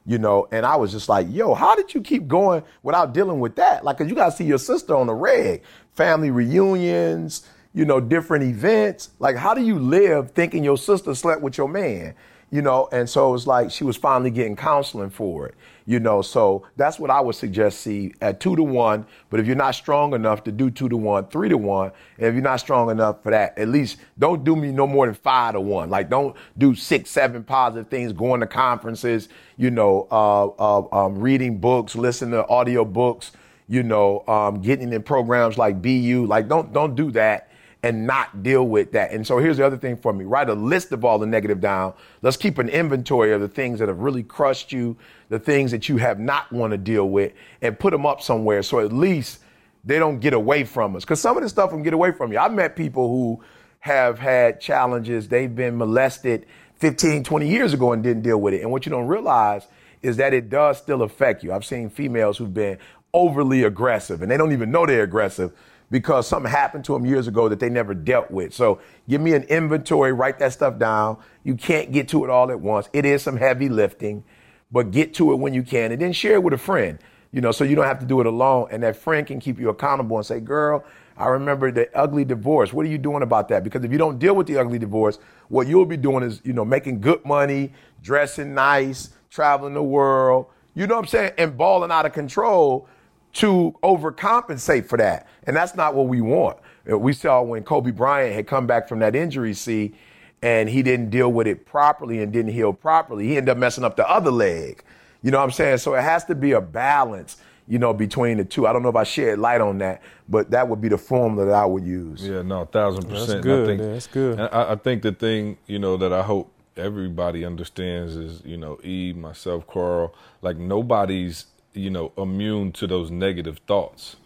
you 0.06 0.20
know, 0.20 0.48
and 0.52 0.66
I 0.66 0.76
was 0.76 0.92
just 0.92 1.10
like, 1.10 1.28
yo, 1.32 1.56
how 1.56 1.76
did 1.76 1.94
you 1.94 2.02
keep 2.02 2.28
going 2.28 2.64
without 2.84 3.14
dealing 3.14 3.40
with 3.40 3.56
that? 3.56 3.84
Like, 3.84 3.98
cause 3.98 4.08
you 4.08 4.16
gotta 4.16 4.32
see 4.32 4.44
your 4.44 4.60
sister 4.60 4.96
on 4.96 5.08
the 5.08 5.16
reg, 5.16 5.64
family 5.94 6.30
reunions, 6.30 7.48
you 7.74 7.86
know, 7.86 8.00
different 8.00 8.44
events. 8.44 9.10
Like, 9.20 9.36
how 9.36 9.54
do 9.54 9.62
you 9.62 9.80
live 9.80 10.32
thinking 10.32 10.64
your 10.64 10.78
sister 10.78 11.16
slept 11.16 11.42
with 11.42 11.58
your 11.58 11.68
man? 11.68 12.14
You 12.52 12.62
know, 12.62 12.88
and 12.92 13.10
so 13.10 13.30
it 13.30 13.32
was 13.32 13.48
like 13.48 13.72
she 13.72 13.84
was 13.84 13.98
finally 13.98 14.30
getting 14.30 14.56
counseling 14.56 15.10
for 15.10 15.48
it, 15.48 15.56
you 15.86 16.00
know. 16.00 16.22
So 16.22 16.64
that's 16.76 17.00
what 17.00 17.10
I 17.10 17.20
would 17.22 17.36
suggest 17.36 17.82
see 17.82 18.14
at 18.22 18.40
two 18.40 18.56
to 18.56 18.64
one. 18.64 19.06
But 19.30 19.40
if 19.40 19.48
you're 19.48 19.56
not 19.56 19.76
strong 19.76 20.14
enough 20.14 20.44
to 20.46 20.52
do 20.52 20.70
two 20.70 20.90
to 20.90 20.98
one, 20.98 21.28
three 21.28 21.50
to 21.50 21.58
one, 21.58 21.92
and 22.18 22.28
if 22.28 22.34
you're 22.34 22.44
not 22.44 22.60
strong 22.60 22.90
enough 22.90 23.24
for 23.24 23.32
that, 23.32 23.58
at 23.58 23.68
least 23.68 23.98
don't 24.18 24.44
do 24.44 24.56
me 24.56 24.72
no 24.72 24.88
more 24.88 25.06
than 25.06 25.16
five 25.16 25.54
to 25.54 25.62
one. 25.62 25.90
Like 25.90 26.10
don't 26.10 26.36
do 26.58 26.76
six, 26.76 27.10
seven 27.10 27.44
positive 27.44 27.90
things, 27.90 28.14
going 28.14 28.42
to 28.42 28.48
conferences, 28.48 29.30
you 29.58 29.72
know, 29.72 30.08
uh, 30.12 30.46
uh, 30.48 31.06
um, 31.06 31.20
reading 31.20 31.60
books, 31.60 31.96
listening 31.96 32.32
to 32.32 32.48
audio 32.48 32.84
books, 32.84 33.32
you 33.68 33.84
know, 33.84 34.24
um, 34.28 34.62
getting 34.62 34.94
in 34.94 35.04
programs 35.04 35.58
like 35.58 35.82
BU. 35.82 36.26
Like 36.28 36.48
don't 36.48 36.74
don't 36.74 36.96
do 36.96 37.12
that 37.12 37.50
and 37.86 38.08
not 38.08 38.42
deal 38.42 38.68
with 38.68 38.94
that. 38.94 39.12
And 39.12 39.28
so 39.28 39.38
here's 39.38 39.58
the 39.58 39.66
other 39.66 39.78
thing 39.78 39.96
for 39.96 40.12
me 40.12 40.26
write 40.26 40.50
a 40.50 40.56
list 40.56 40.92
of 40.92 41.06
all 41.06 41.20
the 41.20 41.28
negative 41.28 41.62
down. 41.62 41.94
Let's 42.24 42.36
keep 42.36 42.58
an 42.58 42.68
inventory 42.68 43.32
of 43.32 43.42
the 43.42 43.48
things 43.48 43.78
that 43.78 43.90
have 43.90 44.00
really 44.00 44.24
crushed 44.24 44.72
you, 44.72 44.98
the 45.30 45.38
things 45.38 45.70
that 45.70 45.88
you 45.88 45.98
have 45.98 46.20
not 46.20 46.52
want 46.52 46.72
to 46.72 46.80
deal 46.80 47.08
with, 47.08 47.34
and 47.62 47.78
put 47.78 47.92
them 47.92 48.04
up 48.04 48.24
somewhere 48.24 48.64
so 48.64 48.80
at 48.80 48.92
least 48.92 49.42
they 49.84 50.00
don't 50.00 50.20
get 50.20 50.34
away 50.34 50.64
from 50.64 50.96
us. 50.96 51.04
Because 51.04 51.22
some 51.22 51.38
of 51.38 51.44
this 51.44 51.52
stuff 51.52 51.70
can 51.70 51.84
get 51.84 51.94
away 51.94 52.12
from 52.12 52.32
you. 52.32 52.40
I've 52.40 52.54
met 52.54 52.76
people 52.76 53.08
who 53.08 53.44
have 53.82 54.18
had 54.18 54.60
challenges, 54.60 55.28
they've 55.28 55.56
been 55.56 55.78
molested 55.78 56.48
15, 56.78 57.24
20 57.24 57.48
years 57.48 57.72
ago 57.72 57.92
and 57.92 58.02
didn't 58.02 58.24
deal 58.24 58.42
with 58.42 58.56
it. 58.56 58.62
And 58.62 58.72
what 58.72 58.88
you 58.88 58.90
don't 58.90 59.06
realize 59.06 59.68
is 60.02 60.18
that 60.18 60.34
it 60.34 60.50
does 60.50 60.80
still 60.80 61.04
affect 61.04 61.44
you. 61.44 61.54
I've 61.54 61.64
seen 61.64 61.92
females 61.92 62.40
who've 62.40 62.52
been 62.52 62.80
overly 63.14 63.62
aggressive 63.62 64.24
and 64.24 64.32
they 64.32 64.38
don't 64.38 64.54
even 64.54 64.72
know 64.72 64.88
they're 64.88 65.04
aggressive 65.04 65.54
because 65.92 66.28
something 66.28 66.52
happened 66.52 66.86
to 66.86 66.94
them 66.94 67.06
years 67.06 67.28
ago 67.28 67.48
that 67.50 67.60
they 67.60 67.70
never 67.70 67.94
dealt 67.94 68.32
with. 68.32 68.54
So 68.54 68.80
give 69.08 69.22
me 69.22 69.34
an 69.34 69.44
inventory, 69.44 70.14
write 70.14 70.40
that 70.40 70.54
stuff 70.54 70.78
down. 70.80 71.18
You 71.44 71.56
can't 71.56 71.92
get 71.92 72.08
to 72.10 72.24
it 72.24 72.30
all 72.30 72.52
at 72.52 72.60
once. 72.60 72.90
It 72.94 73.06
is 73.06 73.22
some 73.22 73.38
heavy 73.38 73.70
lifting, 73.70 74.24
but 74.72 74.92
get 74.92 75.14
to 75.16 75.32
it 75.32 75.36
when 75.36 75.54
you 75.54 75.64
can 75.64 75.92
and 75.92 76.02
then 76.02 76.14
share 76.14 76.34
it 76.34 76.44
with 76.44 76.54
a 76.54 76.58
friend, 76.58 77.00
you 77.32 77.42
know, 77.42 77.52
so 77.52 77.64
you 77.64 77.76
don't 77.76 77.86
have 77.86 78.00
to 78.00 78.06
do 78.06 78.20
it 78.20 78.26
alone. 78.26 78.68
And 78.72 78.84
that 78.84 78.96
friend 78.96 79.26
can 79.28 79.40
keep 79.40 79.60
you 79.60 79.70
accountable 79.70 80.18
and 80.18 80.26
say, 80.26 80.40
girl, 80.40 80.84
I 81.18 81.28
remember 81.28 81.72
the 81.72 81.96
ugly 81.96 82.26
divorce. 82.26 82.74
What 82.74 82.86
are 82.86 82.90
you 82.90 82.98
doing 82.98 83.22
about 83.22 83.48
that? 83.50 83.64
Because 83.64 83.84
if 83.86 83.92
you 83.92 83.98
don't 83.98 84.20
deal 84.20 84.36
with 84.36 84.48
the 84.48 84.58
ugly 84.58 84.80
divorce, 84.80 85.20
what 85.48 85.68
you'll 85.68 85.86
be 85.86 85.98
doing 85.98 86.24
is, 86.24 86.42
you 86.44 86.52
know, 86.52 86.66
making 86.66 87.00
good 87.00 87.24
money, 87.24 87.72
dressing 88.02 88.54
nice, 88.54 89.12
traveling 89.30 89.76
the 89.76 89.84
world, 89.84 90.48
you 90.74 90.88
know 90.88 90.96
what 90.96 91.02
I'm 91.04 91.08
saying, 91.08 91.32
and 91.38 91.58
balling 91.58 91.92
out 91.92 92.06
of 92.06 92.12
control 92.12 92.88
to 93.34 93.76
overcompensate 93.84 94.88
for 94.88 94.98
that. 94.98 95.28
And 95.48 95.56
that's 95.56 95.76
not 95.76 95.94
what 95.96 96.08
we 96.08 96.22
want. 96.22 96.58
Uh, 96.90 96.98
We 96.98 97.14
saw 97.14 97.42
when 97.42 97.64
Kobe 97.64 97.92
Bryant 97.92 98.34
had 98.36 98.48
come 98.48 98.68
back 98.68 98.88
from 98.88 99.00
that 99.00 99.16
injury, 99.16 99.54
see, 99.54 99.94
and 100.42 100.70
he 100.70 100.84
didn't 100.84 101.10
deal 101.10 101.32
with 101.32 101.48
it 101.48 101.66
properly 101.66 102.22
and 102.22 102.32
didn't 102.32 102.52
heal 102.54 102.74
properly. 102.74 103.28
He 103.28 103.38
ended 103.38 103.50
up 103.52 103.58
messing 103.58 103.84
up 103.84 103.96
the 103.96 104.08
other 104.10 104.32
leg. 104.32 104.84
You 105.22 105.32
know 105.32 105.38
what 105.40 105.46
I'm 105.46 105.52
saying? 105.52 105.78
So 105.80 105.96
it 105.96 106.02
has 106.02 106.26
to 106.26 106.36
be 106.36 106.52
a 106.52 106.62
balance, 106.62 107.38
you 107.68 107.80
know, 107.80 107.94
between 107.94 108.38
the 108.38 108.46
two. 108.46 108.68
I 108.68 108.74
don't 108.74 108.84
know 108.84 108.90
if 108.90 108.96
I 108.96 109.04
shed 109.04 109.40
light 109.40 109.62
on 109.62 109.80
that, 109.80 110.02
but 110.30 110.52
that 110.52 110.68
would 110.68 110.82
be 110.82 110.88
the 110.90 110.98
formula 111.00 111.46
that 111.48 111.56
I 111.56 111.66
would 111.66 111.84
use. 111.84 112.22
Yeah, 112.28 112.44
no, 112.44 112.66
thousand 112.66 113.10
percent. 113.10 113.28
That's 113.28 113.42
good, 113.44 113.64
I 113.64 113.68
think, 113.68 113.82
man, 113.82 113.94
that's 113.94 114.08
good. 114.08 114.40
and 114.40 114.50
I, 114.52 114.72
I 114.74 114.76
think 114.76 115.02
the 115.02 115.12
thing, 115.14 115.58
you 115.66 115.80
know, 115.80 115.98
that 115.98 116.14
I 116.14 116.22
hope 116.22 116.52
everybody 116.78 117.44
understands 117.44 118.16
is, 118.16 118.42
you 118.46 118.58
know, 118.58 118.78
E, 118.84 119.14
myself, 119.14 119.66
Carl, 119.66 120.14
like 120.42 120.58
nobody's, 120.58 121.46
you 121.74 121.90
know, 121.90 122.12
immune 122.18 122.72
to 122.74 122.86
those 122.86 123.10
negative 123.10 123.60
thoughts. 123.66 124.18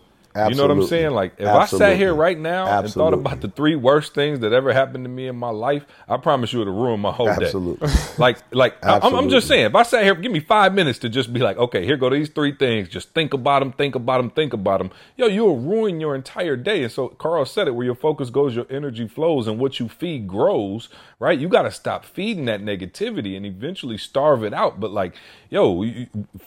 You 0.47 0.55
know 0.55 0.63
what 0.63 0.71
I'm 0.71 0.87
saying? 0.87 1.11
Like, 1.11 1.33
if 1.37 1.47
I 1.47 1.65
sat 1.65 1.97
here 1.97 2.13
right 2.13 2.37
now 2.37 2.79
and 2.79 2.91
thought 2.91 3.13
about 3.13 3.41
the 3.41 3.49
three 3.49 3.75
worst 3.75 4.13
things 4.13 4.39
that 4.39 4.53
ever 4.53 4.73
happened 4.73 5.05
to 5.05 5.09
me 5.09 5.27
in 5.27 5.35
my 5.35 5.49
life, 5.49 5.85
I 6.07 6.17
promise 6.17 6.53
you 6.53 6.61
it 6.61 6.65
would 6.65 6.71
ruin 6.71 6.99
my 6.99 7.11
whole 7.11 7.29
Absolutely. 7.29 7.87
day. 7.87 7.93
Like, 8.17 8.37
like 8.51 8.75
I'm, 8.83 9.15
I'm 9.15 9.29
just 9.29 9.47
saying, 9.47 9.67
if 9.67 9.75
I 9.75 9.83
sat 9.83 10.03
here, 10.03 10.13
give 10.15 10.31
me 10.31 10.41
five 10.41 10.73
minutes 10.73 10.99
to 10.99 11.09
just 11.09 11.31
be 11.31 11.39
like, 11.39 11.57
okay, 11.57 11.85
here 11.85 11.95
go 11.95 12.09
these 12.09 12.29
three 12.29 12.53
things. 12.53 12.89
Just 12.89 13.13
think 13.13 13.33
about 13.33 13.59
them, 13.59 13.71
think 13.71 13.95
about 13.95 14.17
them, 14.17 14.29
think 14.29 14.51
about 14.51 14.79
them. 14.79 14.91
Yo, 15.15 15.27
you'll 15.27 15.57
ruin 15.57 15.99
your 15.99 16.15
entire 16.15 16.55
day. 16.55 16.83
And 16.83 16.91
so 16.91 17.09
Carl 17.09 17.45
said 17.45 17.67
it, 17.67 17.71
where 17.71 17.85
your 17.85 17.95
focus 17.95 18.29
goes, 18.29 18.55
your 18.55 18.65
energy 18.69 19.07
flows, 19.07 19.47
and 19.47 19.57
what 19.59 19.79
you 19.79 19.87
feed 19.87 20.27
grows. 20.27 20.89
Right? 21.19 21.39
You 21.39 21.47
got 21.49 21.63
to 21.63 21.71
stop 21.71 22.05
feeding 22.05 22.45
that 22.45 22.61
negativity 22.61 23.37
and 23.37 23.45
eventually 23.45 23.97
starve 23.97 24.43
it 24.43 24.53
out. 24.53 24.79
But 24.79 24.91
like, 24.91 25.15
yo, 25.49 25.85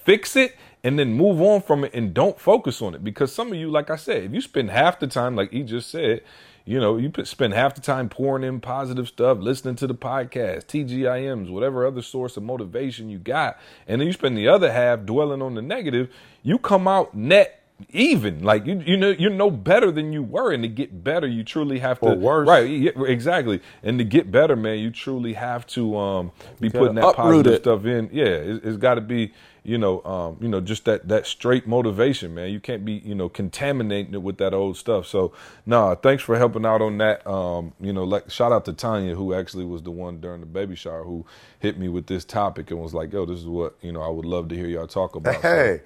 fix 0.04 0.36
it 0.36 0.56
and 0.84 0.98
then 0.98 1.12
move 1.14 1.40
on 1.40 1.62
from 1.62 1.84
it 1.84 1.94
and 1.94 2.12
don't 2.12 2.38
focus 2.40 2.82
on 2.82 2.94
it 2.94 3.04
because 3.04 3.32
some 3.32 3.52
of 3.52 3.58
you, 3.58 3.70
like 3.70 3.90
I 3.90 3.96
said, 3.96 4.24
if 4.24 4.32
you 4.32 4.40
spend 4.40 4.70
half 4.70 4.98
the 4.98 5.06
time, 5.06 5.36
like 5.36 5.50
he 5.52 5.62
just 5.62 5.90
said. 5.90 6.22
You 6.64 6.78
know, 6.78 6.96
you 6.96 7.10
spend 7.24 7.54
half 7.54 7.74
the 7.74 7.80
time 7.80 8.08
pouring 8.08 8.44
in 8.44 8.60
positive 8.60 9.08
stuff, 9.08 9.38
listening 9.40 9.74
to 9.74 9.88
the 9.88 9.96
podcast, 9.96 10.66
TGIMs, 10.66 11.50
whatever 11.50 11.84
other 11.84 12.02
source 12.02 12.36
of 12.36 12.44
motivation 12.44 13.10
you 13.10 13.18
got, 13.18 13.58
and 13.88 14.00
then 14.00 14.06
you 14.06 14.12
spend 14.12 14.38
the 14.38 14.46
other 14.46 14.70
half 14.70 15.04
dwelling 15.04 15.42
on 15.42 15.56
the 15.56 15.60
negative. 15.62 16.08
You 16.44 16.58
come 16.58 16.86
out 16.86 17.16
net 17.16 17.64
even, 17.90 18.44
like 18.44 18.64
you 18.64 18.80
you 18.86 18.96
know 18.96 19.10
you're 19.10 19.30
no 19.32 19.50
better 19.50 19.90
than 19.90 20.12
you 20.12 20.22
were, 20.22 20.52
and 20.52 20.62
to 20.62 20.68
get 20.68 21.02
better, 21.02 21.26
you 21.26 21.42
truly 21.42 21.80
have 21.80 21.98
to 22.00 22.10
Or 22.10 22.14
worse. 22.14 22.48
right? 22.48 22.68
yeah, 22.68 22.92
exactly, 23.06 23.60
and 23.82 23.98
to 23.98 24.04
get 24.04 24.30
better, 24.30 24.54
man, 24.54 24.78
you 24.78 24.92
truly 24.92 25.32
have 25.32 25.66
to 25.68 25.96
um, 25.96 26.30
be 26.60 26.70
putting 26.70 26.94
that 26.94 27.16
positive 27.16 27.54
it. 27.54 27.62
stuff 27.62 27.84
in. 27.86 28.08
Yeah, 28.12 28.26
it, 28.26 28.60
it's 28.64 28.76
got 28.76 28.94
to 28.94 29.00
be 29.00 29.32
you 29.64 29.78
know 29.78 30.02
um, 30.04 30.36
you 30.40 30.48
know 30.48 30.60
just 30.60 30.84
that 30.86 31.06
that 31.08 31.26
straight 31.26 31.66
motivation, 31.66 32.34
man. 32.34 32.50
You 32.50 32.60
can't 32.60 32.84
be 32.84 32.94
you 32.94 33.14
know 33.14 33.28
contaminating 33.28 34.14
it 34.14 34.22
with 34.22 34.38
that 34.38 34.52
old 34.54 34.76
stuff. 34.76 35.06
So 35.06 35.32
nah, 35.66 35.94
thanks 35.94 36.22
for 36.22 36.36
helping 36.36 36.66
out 36.66 36.82
on 36.82 36.98
that. 36.98 37.26
Um, 37.26 37.72
you 37.80 37.92
know, 37.92 38.04
like 38.04 38.30
shout 38.30 38.52
out 38.52 38.64
to 38.66 38.72
Tanya 38.72 39.14
who 39.14 39.34
actually 39.34 39.64
was 39.64 39.82
the 39.82 39.90
one 39.90 40.20
during 40.20 40.40
the 40.40 40.46
baby 40.46 40.74
shower 40.74 41.04
who 41.04 41.24
hit 41.60 41.78
me 41.78 41.88
with 41.88 42.06
this 42.06 42.24
topic 42.24 42.70
and 42.70 42.80
was 42.80 42.92
like, 42.94 43.12
yo, 43.12 43.24
this 43.24 43.38
is 43.38 43.46
what 43.46 43.76
you 43.82 43.92
know 43.92 44.02
I 44.02 44.08
would 44.08 44.24
love 44.26 44.48
to 44.48 44.56
hear 44.56 44.66
y'all 44.66 44.86
talk 44.86 45.14
about. 45.16 45.34
So- 45.40 45.40
Hey, 45.42 45.80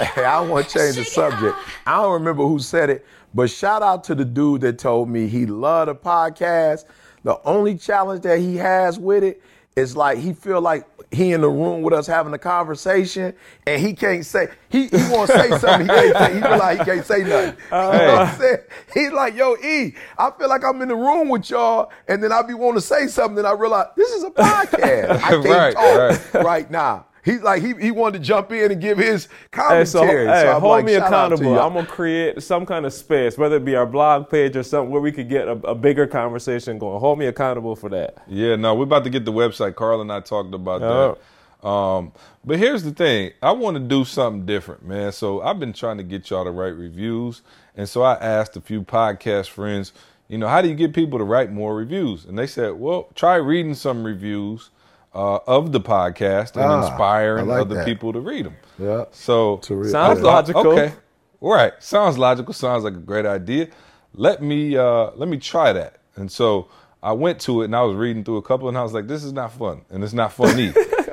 hey, 0.00 0.24
I 0.24 0.40
want 0.40 0.68
to 0.68 0.78
change 0.78 0.96
the 0.96 1.04
subject. 1.04 1.56
I 1.86 2.02
don't 2.02 2.14
remember 2.14 2.42
who 2.44 2.58
said 2.58 2.90
it, 2.90 3.06
but 3.34 3.48
shout 3.50 3.82
out 3.82 4.04
to 4.04 4.14
the 4.14 4.24
dude 4.24 4.62
that 4.62 4.78
told 4.78 5.08
me 5.08 5.28
he 5.28 5.46
loved 5.46 5.90
a 5.90 5.94
podcast. 5.94 6.84
The 7.24 7.40
only 7.44 7.76
challenge 7.76 8.22
that 8.22 8.38
he 8.38 8.56
has 8.56 8.98
with 8.98 9.22
it 9.24 9.42
is 9.76 9.96
like 9.96 10.18
he 10.18 10.32
feel 10.32 10.60
like 10.60 10.86
he 11.12 11.32
in 11.32 11.40
the 11.40 11.48
room 11.48 11.82
with 11.82 11.94
us 11.94 12.06
having 12.06 12.34
a 12.34 12.38
conversation 12.38 13.32
and 13.66 13.80
he 13.80 13.94
can't 13.94 14.26
say 14.26 14.48
he, 14.68 14.88
he 14.88 14.96
want 15.10 15.30
to 15.30 15.38
say 15.38 15.48
something 15.58 15.82
he 15.82 15.86
can't 15.86 16.16
say 16.16 16.34
he 16.34 16.40
feel 16.40 16.58
like 16.58 16.78
he 16.80 16.84
can't 16.84 17.06
say 17.06 17.22
nothing. 17.22 17.56
Uh, 17.72 17.90
you 17.92 17.98
know 17.98 18.12
what 18.16 18.26
I'm 18.28 18.38
saying? 18.38 18.58
He's 18.92 19.12
like, 19.12 19.34
yo, 19.36 19.54
E, 19.56 19.94
I 20.18 20.30
feel 20.32 20.48
like 20.48 20.64
I'm 20.64 20.82
in 20.82 20.88
the 20.88 20.96
room 20.96 21.28
with 21.28 21.48
y'all, 21.48 21.90
and 22.08 22.22
then 22.22 22.32
I 22.32 22.42
be 22.42 22.54
wanting 22.54 22.80
to 22.80 22.86
say 22.86 23.06
something, 23.06 23.38
and 23.38 23.46
I 23.46 23.52
realize 23.52 23.86
this 23.96 24.10
is 24.10 24.24
a 24.24 24.30
podcast. 24.32 25.10
I 25.10 25.18
can't 25.30 25.44
Right, 25.46 25.74
talk 25.74 26.34
right. 26.34 26.44
right 26.44 26.70
now. 26.70 27.06
He's 27.28 27.42
like 27.42 27.62
he 27.62 27.74
he 27.78 27.90
wanted 27.90 28.18
to 28.20 28.24
jump 28.24 28.52
in 28.52 28.72
and 28.72 28.80
give 28.80 28.96
his 28.96 29.28
commentary. 29.50 29.80
Hey, 29.80 29.84
so 29.84 29.98
commentary. 30.00 30.26
hey, 30.26 30.48
I'm 30.48 30.60
hold 30.60 30.70
like, 30.70 30.84
me 30.86 30.92
to 30.94 31.06
accountable. 31.06 31.58
I'm 31.58 31.74
gonna 31.74 31.86
create 31.86 32.42
some 32.42 32.64
kind 32.64 32.86
of 32.86 32.92
space, 32.92 33.36
whether 33.36 33.56
it 33.56 33.64
be 33.66 33.76
our 33.76 33.86
blog 33.86 34.30
page 34.30 34.56
or 34.56 34.62
something 34.62 34.90
where 34.90 35.02
we 35.02 35.12
could 35.12 35.28
get 35.28 35.46
a, 35.46 35.52
a 35.52 35.74
bigger 35.74 36.06
conversation 36.06 36.78
going. 36.78 36.98
Hold 37.00 37.18
me 37.18 37.26
accountable 37.26 37.76
for 37.76 37.90
that. 37.90 38.16
Yeah, 38.26 38.56
no, 38.56 38.74
we're 38.74 38.84
about 38.84 39.04
to 39.04 39.10
get 39.10 39.26
the 39.26 39.32
website. 39.32 39.74
Carl 39.74 40.00
and 40.00 40.10
I 40.10 40.20
talked 40.20 40.54
about 40.54 40.80
Yeah. 40.80 41.14
that. 41.14 41.68
Um, 41.68 42.12
but 42.44 42.58
here's 42.58 42.82
the 42.82 42.92
thing: 42.92 43.32
I 43.42 43.52
want 43.52 43.76
to 43.76 43.82
do 43.82 44.04
something 44.04 44.46
different, 44.46 44.86
man. 44.86 45.12
So 45.12 45.42
I've 45.42 45.58
been 45.58 45.72
trying 45.74 45.98
to 45.98 46.04
get 46.04 46.30
y'all 46.30 46.44
to 46.44 46.50
write 46.50 46.76
reviews, 46.76 47.42
and 47.76 47.88
so 47.88 48.02
I 48.02 48.14
asked 48.14 48.56
a 48.56 48.60
few 48.60 48.82
podcast 48.82 49.48
friends, 49.48 49.92
you 50.28 50.38
know, 50.38 50.46
how 50.46 50.62
do 50.62 50.68
you 50.68 50.74
get 50.74 50.94
people 50.94 51.18
to 51.18 51.24
write 51.24 51.52
more 51.52 51.74
reviews? 51.74 52.24
And 52.26 52.38
they 52.38 52.46
said, 52.46 52.74
well, 52.74 53.08
try 53.14 53.36
reading 53.36 53.74
some 53.74 54.04
reviews 54.04 54.70
uh, 55.18 55.40
of 55.46 55.72
the 55.72 55.80
podcast 55.80 56.54
and 56.54 56.64
Ah, 56.64 56.86
inspiring 56.86 57.46
like 57.48 57.60
other 57.62 57.74
that. 57.76 57.84
people 57.86 58.12
to 58.12 58.20
read 58.20 58.46
them. 58.46 58.56
Yeah. 58.78 59.04
So 59.10 59.56
To 59.68 59.74
read- 59.74 59.90
Sounds 59.90 60.20
yeah. 60.20 60.26
logical. 60.26 60.66
Okay. 60.72 60.92
Right. 61.40 61.72
Sounds 61.80 62.16
logical. 62.18 62.52
Sounds 62.54 62.84
like 62.84 62.94
a 62.94 63.04
great 63.10 63.26
idea. 63.26 63.68
Let 64.14 64.42
me 64.42 64.76
uh 64.76 65.10
let 65.16 65.28
me 65.28 65.38
try 65.38 65.72
that. 65.72 65.92
And 66.16 66.30
so 66.30 66.68
I 67.02 67.12
went 67.12 67.40
to 67.42 67.62
it 67.62 67.66
and 67.66 67.76
I 67.76 67.82
was 67.82 67.96
reading 67.96 68.24
through 68.24 68.38
a 68.38 68.42
couple 68.42 68.68
and 68.68 68.76
I 68.78 68.82
was 68.82 68.92
like, 68.92 69.06
this 69.06 69.22
is 69.24 69.32
not 69.32 69.52
fun. 69.52 69.82
And 69.90 70.02
it's 70.04 70.12
not 70.12 70.32
funny. 70.32 70.72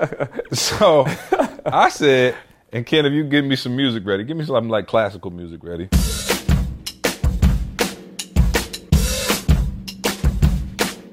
so 0.54 1.06
I 1.66 1.90
said, 1.90 2.36
and 2.74 2.86
Ken, 2.86 3.06
if 3.06 3.14
you 3.14 3.24
give 3.24 3.46
me 3.46 3.56
some 3.56 3.76
music 3.76 4.04
ready, 4.06 4.24
give 4.24 4.38
me 4.38 4.46
something 4.46 4.70
like 4.70 4.88
classical 4.88 5.30
music 5.32 5.64
ready. 5.64 5.90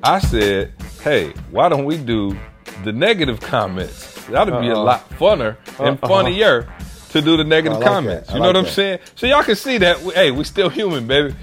I 0.05 0.19
said, 0.19 0.73
hey, 1.03 1.33
why 1.51 1.69
don't 1.69 1.85
we 1.85 1.97
do 1.97 2.37
the 2.85 2.93
negative 2.93 3.41
comments? 3.41 4.25
That'd 4.27 4.61
be 4.61 4.69
a 4.69 4.75
Uh-oh. 4.75 4.85
lot 4.85 5.09
funner 5.11 5.57
and 5.79 5.99
uh-uh. 6.03 6.09
funnier 6.09 6.73
to 7.11 7.21
do 7.21 7.37
the 7.37 7.45
negative 7.45 7.77
oh, 7.77 7.81
like 7.81 7.89
comments. 7.89 8.29
that. 8.29 8.35
You 8.35 8.41
know 8.41 8.47
like 8.47 8.55
what 8.55 8.59
I'm 8.61 8.65
that. 8.65 8.73
saying? 8.73 8.99
So 9.17 9.27
y'all 9.27 9.43
can 9.43 9.57
see 9.57 9.79
that, 9.79 9.99
hey, 9.99 10.31
we 10.31 10.45
still 10.45 10.69
human, 10.69 11.07
baby. 11.07 11.35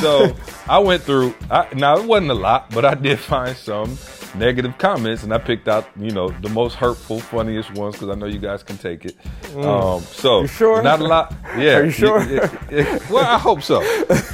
So 0.00 0.34
I 0.68 0.78
went 0.78 1.02
through, 1.02 1.34
I, 1.50 1.66
now 1.74 1.98
it 1.98 2.04
wasn't 2.06 2.30
a 2.30 2.34
lot, 2.34 2.70
but 2.70 2.84
I 2.84 2.94
did 2.94 3.18
find 3.18 3.56
some 3.56 3.96
negative 4.34 4.76
comments 4.76 5.22
and 5.22 5.32
I 5.32 5.38
picked 5.38 5.68
out, 5.68 5.88
you 5.98 6.10
know, 6.10 6.28
the 6.28 6.50
most 6.50 6.74
hurtful, 6.74 7.18
funniest 7.18 7.72
ones 7.74 7.94
because 7.94 8.10
I 8.10 8.14
know 8.14 8.26
you 8.26 8.38
guys 8.38 8.62
can 8.62 8.76
take 8.76 9.04
it. 9.06 9.16
Um, 9.56 10.02
so 10.02 10.28
Mm. 10.38 10.42
You 10.42 10.46
sure? 10.48 10.82
not 10.82 11.00
a 11.00 11.04
lot. 11.04 11.34
Yeah. 11.56 11.78
Are 11.78 11.84
you 11.86 11.90
sure? 11.90 12.20
Yeah, 12.22 12.50
yeah, 12.70 12.78
yeah. 12.78 12.98
well, 13.10 13.24
I 13.24 13.38
hope 13.38 13.62
so. 13.62 13.80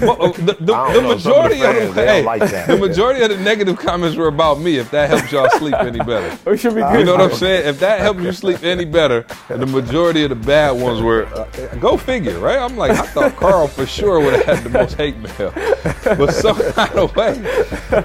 Well, 0.01 0.21
uh, 0.21 0.33
the, 0.33 0.43
the, 0.43 0.53
the 0.55 0.65
don't 0.67 0.93
know, 1.05 1.17
some 1.19 1.33
of 1.33 1.51
the 1.51 1.57
majority 1.57 1.63
of, 1.63 1.95
the, 1.95 2.05
hey, 2.05 2.23
like 2.25 2.41
that. 2.51 2.67
the 2.67 2.77
majority 2.77 3.23
of 3.23 3.31
the 3.31 3.37
negative 3.39 3.79
comments 3.79 4.17
were 4.17 4.27
about 4.27 4.59
me. 4.61 4.77
If 4.79 4.91
that 4.91 5.09
helps 5.09 5.31
y'all 5.31 5.49
sleep 5.59 5.75
any 5.75 5.99
better. 6.01 6.37
We 6.51 6.59
should 6.59 6.75
be 6.75 6.81
good. 6.83 6.99
You 6.99 7.05
know 7.05 7.13
what 7.17 7.33
I'm 7.33 7.37
saying? 7.37 7.67
If 7.69 7.79
that 7.81 8.01
helps 8.01 8.21
you 8.21 8.33
sleep 8.33 8.63
any 8.65 8.85
better, 8.85 9.25
the 9.49 9.67
majority 9.67 10.25
of 10.25 10.31
the 10.31 10.35
bad 10.37 10.73
ones 10.73 11.01
were, 11.01 11.27
uh, 11.27 11.47
go 11.81 11.97
figure, 11.97 12.39
right? 12.39 12.59
I'm 12.59 12.77
like, 12.77 12.91
I 12.93 13.07
thought 13.07 13.37
Carl 13.37 13.69
for 13.69 13.87
sure 13.87 14.21
would 14.21 14.35
have 14.35 14.45
had 14.45 14.65
the 14.65 14.71
most 14.71 14.95
hate 14.95 15.17
mail, 15.17 15.44
but 15.51 16.33
some 16.33 16.57
kind 16.73 16.99
of 16.99 17.15
way, 17.17 17.41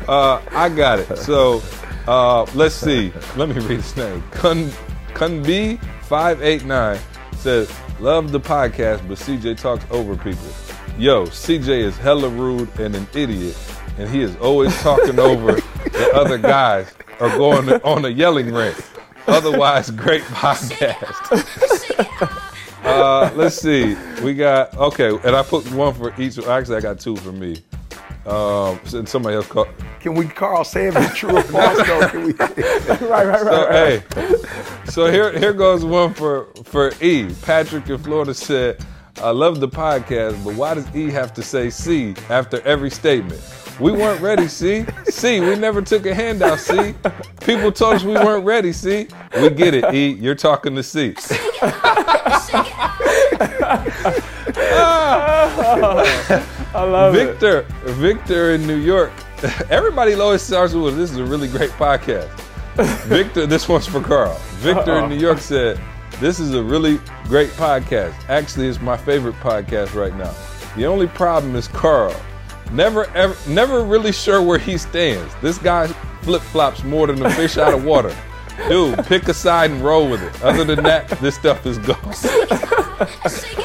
uh, 0.07 0.41
I 0.51 0.69
got 0.69 0.99
it. 0.99 1.17
So 1.17 1.61
uh, 2.07 2.45
let's 2.55 2.75
see. 2.75 3.11
Let 3.35 3.49
me 3.49 3.55
read 3.55 3.81
his 3.81 3.95
name. 3.95 4.23
Kun 4.31 4.69
Kunb 5.13 5.79
five 6.03 6.41
eight 6.41 6.65
nine 6.65 6.99
says, 7.37 7.71
"Love 7.99 8.31
the 8.31 8.39
podcast, 8.39 9.07
but 9.07 9.17
CJ 9.17 9.57
talks 9.57 9.85
over 9.91 10.15
people." 10.15 10.47
Yo, 10.97 11.25
CJ 11.27 11.69
is 11.69 11.97
hella 11.97 12.29
rude 12.29 12.69
and 12.79 12.95
an 12.95 13.07
idiot, 13.13 13.57
and 13.97 14.09
he 14.09 14.21
is 14.21 14.35
always 14.37 14.75
talking 14.81 15.19
over 15.19 15.53
the 15.53 16.11
other 16.13 16.37
guys 16.37 16.93
or 17.19 17.29
going 17.29 17.69
on 17.83 18.05
a 18.05 18.09
yelling 18.09 18.53
rant. 18.53 18.77
Otherwise, 19.27 19.91
great 19.91 20.23
podcast. 20.23 21.45
Uh, 22.89 23.31
let's 23.35 23.55
see. 23.55 23.95
We 24.23 24.33
got 24.33 24.75
okay, 24.77 25.09
and 25.09 25.35
I 25.35 25.43
put 25.43 25.69
one 25.71 25.93
for 25.93 26.13
each. 26.19 26.37
Actually, 26.39 26.77
I 26.77 26.81
got 26.81 26.99
two 26.99 27.15
for 27.15 27.31
me. 27.31 27.63
Um, 28.25 28.79
and 28.93 29.07
somebody 29.07 29.37
else 29.37 29.47
called. 29.47 29.69
Can 29.99 30.13
we, 30.13 30.27
Carl, 30.27 30.63
say 30.63 30.87
if 30.87 30.95
it's 30.95 31.15
true 31.15 31.37
or 31.37 31.41
false? 31.41 31.77
though? 31.87 32.07
Can 32.09 32.25
we? 32.25 32.33
right, 33.07 33.25
right, 33.25 33.43
right. 33.43 34.03
So 34.13 34.21
hey, 34.21 34.83
so 34.85 35.11
here 35.11 35.37
here 35.37 35.53
goes 35.53 35.83
one 35.83 36.13
for 36.13 36.47
for 36.63 36.91
E. 37.01 37.33
Patrick 37.41 37.89
in 37.89 37.97
Florida 37.97 38.33
said, 38.33 38.85
I 39.21 39.31
love 39.31 39.59
the 39.59 39.67
podcast, 39.67 40.43
but 40.43 40.55
why 40.55 40.75
does 40.75 40.93
E 40.95 41.09
have 41.11 41.33
to 41.35 41.41
say 41.41 41.69
C 41.69 42.13
after 42.29 42.61
every 42.61 42.89
statement? 42.89 43.41
We 43.79 43.93
weren't 43.93 44.21
ready, 44.21 44.47
C. 44.49 44.85
C, 45.05 45.39
we 45.39 45.55
never 45.55 45.81
took 45.81 46.05
a 46.05 46.13
handout, 46.13 46.59
C. 46.59 46.93
People 47.45 47.71
told 47.71 47.95
us 47.95 48.03
we 48.03 48.13
weren't 48.13 48.45
ready, 48.45 48.73
C. 48.73 49.07
We 49.41 49.49
get 49.49 49.73
it, 49.73 49.93
E. 49.93 50.09
You're 50.11 50.35
talking 50.35 50.75
to 50.75 50.83
C. 50.83 51.15
I 56.71 56.83
love 56.83 57.15
it. 57.15 57.25
Victor, 57.25 57.65
Victor 57.83 58.51
in 58.51 58.67
New 58.67 58.77
York. 58.77 59.11
Everybody 59.69 60.13
always 60.15 60.41
starts 60.41 60.73
with, 60.73 60.97
"This 60.97 61.11
is 61.11 61.17
a 61.17 61.23
really 61.23 61.47
great 61.47 61.71
podcast." 61.71 62.29
Victor, 63.05 63.45
this 63.45 63.67
one's 63.67 63.87
for 63.87 64.01
Carl. 64.01 64.37
Victor 64.57 64.99
in 64.99 65.09
New 65.09 65.17
York 65.17 65.39
said, 65.39 65.79
"This 66.19 66.39
is 66.39 66.53
a 66.53 66.63
really 66.63 66.99
great 67.27 67.49
podcast. 67.51 68.13
Actually, 68.29 68.67
it's 68.67 68.81
my 68.81 68.97
favorite 68.97 69.35
podcast 69.41 69.95
right 69.95 70.15
now. 70.15 70.31
The 70.75 70.85
only 70.85 71.07
problem 71.07 71.55
is 71.55 71.67
Carl. 71.69 72.15
Never, 72.71 73.07
ever, 73.15 73.35
never 73.47 73.83
really 73.83 74.11
sure 74.11 74.41
where 74.41 74.59
he 74.59 74.77
stands. 74.77 75.33
This 75.41 75.57
guy 75.57 75.87
flip 76.21 76.41
flops 76.41 76.83
more 76.83 77.07
than 77.07 77.25
a 77.25 77.29
fish 77.31 77.57
out 77.57 77.73
of 77.73 77.83
water." 77.85 78.13
Dude, 78.67 79.05
pick 79.05 79.27
a 79.27 79.33
side 79.33 79.71
and 79.71 79.81
roll 79.81 80.09
with 80.09 80.21
it. 80.21 80.43
Other 80.43 80.63
than 80.63 80.83
that, 80.83 81.07
this 81.21 81.35
stuff 81.35 81.65
is 81.65 81.77
ghost. 81.79 82.25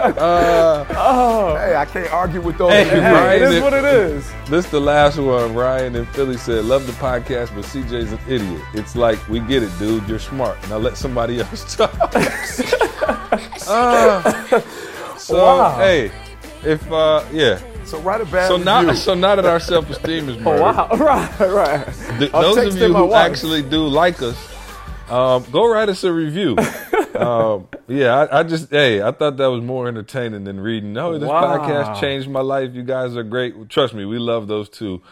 Hey, 0.00 1.76
I 1.76 1.86
can't 1.90 2.10
argue 2.12 2.40
with 2.40 2.56
those. 2.58 2.72
Hey. 2.72 2.84
Hey, 2.84 3.00
Ryan, 3.00 3.42
it 3.42 3.48
is 3.56 3.62
what 3.62 3.72
it 3.74 3.84
is. 3.84 4.30
This 4.48 4.66
the 4.70 4.80
last 4.80 5.18
one. 5.18 5.54
Ryan 5.54 5.94
in 5.96 6.06
Philly 6.06 6.36
said, 6.36 6.64
"Love 6.64 6.86
the 6.86 6.92
podcast, 6.94 7.54
but 7.54 7.64
CJ's 7.64 8.12
an 8.12 8.18
idiot. 8.28 8.62
It's 8.74 8.96
like 8.96 9.18
we 9.28 9.40
get 9.40 9.62
it, 9.62 9.70
dude. 9.78 10.08
You're 10.08 10.18
smart. 10.18 10.56
Now 10.68 10.78
let 10.78 10.96
somebody 10.96 11.40
else 11.40 11.76
talk." 11.76 11.92
Ah. 13.68 14.64
so 15.18 15.36
Wow. 15.44 15.76
hey, 15.78 16.10
if 16.64 16.90
uh 16.90 17.22
yeah, 17.32 17.60
So 17.90 17.98
write 18.00 18.20
a 18.20 18.24
bad 18.26 18.46
so 18.48 18.56
now 18.56 18.80
review. 18.82 18.94
so 18.96 19.14
now 19.14 19.34
that 19.36 19.44
our 19.44 19.58
self 19.60 19.90
esteem 19.90 20.28
is 20.28 20.36
Oh, 20.46 20.60
wow. 20.60 20.88
Right, 20.96 21.40
right. 21.40 21.84
th- 22.18 22.30
I'm 22.32 22.42
those 22.42 22.74
of 22.74 22.80
you 22.80 22.94
who 22.94 23.06
wife. 23.06 23.30
actually 23.30 23.62
do 23.62 23.86
like 23.86 24.22
us, 24.22 24.36
um, 25.10 25.44
go 25.50 25.68
write 25.68 25.88
us 25.88 26.04
a 26.04 26.12
review. 26.12 26.56
um, 27.16 27.66
yeah, 27.88 28.14
I, 28.30 28.40
I 28.40 28.42
just 28.44 28.70
hey, 28.70 29.02
I 29.02 29.10
thought 29.10 29.36
that 29.38 29.46
was 29.50 29.62
more 29.62 29.88
entertaining 29.88 30.44
than 30.44 30.60
reading. 30.60 30.92
No, 30.92 31.18
this 31.18 31.28
Wow. 31.28 31.58
podcast 31.58 32.00
changed 32.00 32.28
my 32.30 32.40
life. 32.42 32.74
You 32.74 32.84
guys 32.84 33.16
are 33.16 33.24
great. 33.24 33.68
Trust 33.68 33.92
me, 33.94 34.04
we 34.04 34.18
love 34.18 34.46
those 34.46 34.68
too. 34.68 35.02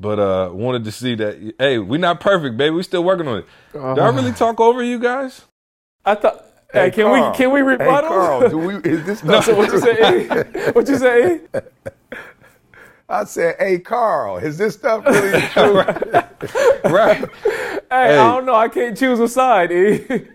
But 0.00 0.18
uh 0.18 0.50
wanted 0.52 0.82
to 0.86 0.90
see 0.92 1.14
that. 1.14 1.54
Hey, 1.58 1.78
we're 1.78 2.00
not 2.00 2.18
perfect, 2.20 2.56
baby. 2.56 2.70
We 2.74 2.82
still 2.82 3.04
working 3.04 3.28
on 3.28 3.38
it. 3.38 3.46
Did 3.72 3.80
I 4.00 4.08
really 4.08 4.32
talk 4.32 4.58
over 4.58 4.82
you 4.82 4.98
guys? 4.98 5.42
I 6.04 6.16
thought. 6.16 6.44
Hey, 6.72 6.90
can 6.90 7.04
Carl. 7.04 7.30
we 7.30 7.36
can 7.36 7.52
we 7.52 7.60
rebuttal? 7.60 7.86
Hey, 7.86 7.94
rebuttal? 7.94 8.10
Carl, 8.10 8.48
do 8.50 8.58
we? 8.58 8.74
Is 8.90 9.06
this 9.06 9.18
stuff 9.20 9.44
so 9.44 9.54
what 9.54 9.70
you 9.72 9.78
say? 9.78 10.24
E? 10.24 10.70
What 10.72 10.88
you 10.88 10.98
say? 10.98 11.40
I 13.08 13.24
said, 13.24 13.56
hey, 13.58 13.78
Carl, 13.78 14.38
is 14.38 14.58
this 14.58 14.74
stuff 14.74 15.04
really 15.06 15.40
true? 15.52 15.82
Right. 16.90 17.24
Hey, 17.90 18.18
I 18.18 18.34
don't 18.34 18.46
know. 18.46 18.54
I 18.54 18.68
can't 18.68 18.96
choose 18.96 19.20
a 19.20 19.28
side. 19.28 19.72
E. 19.72 20.26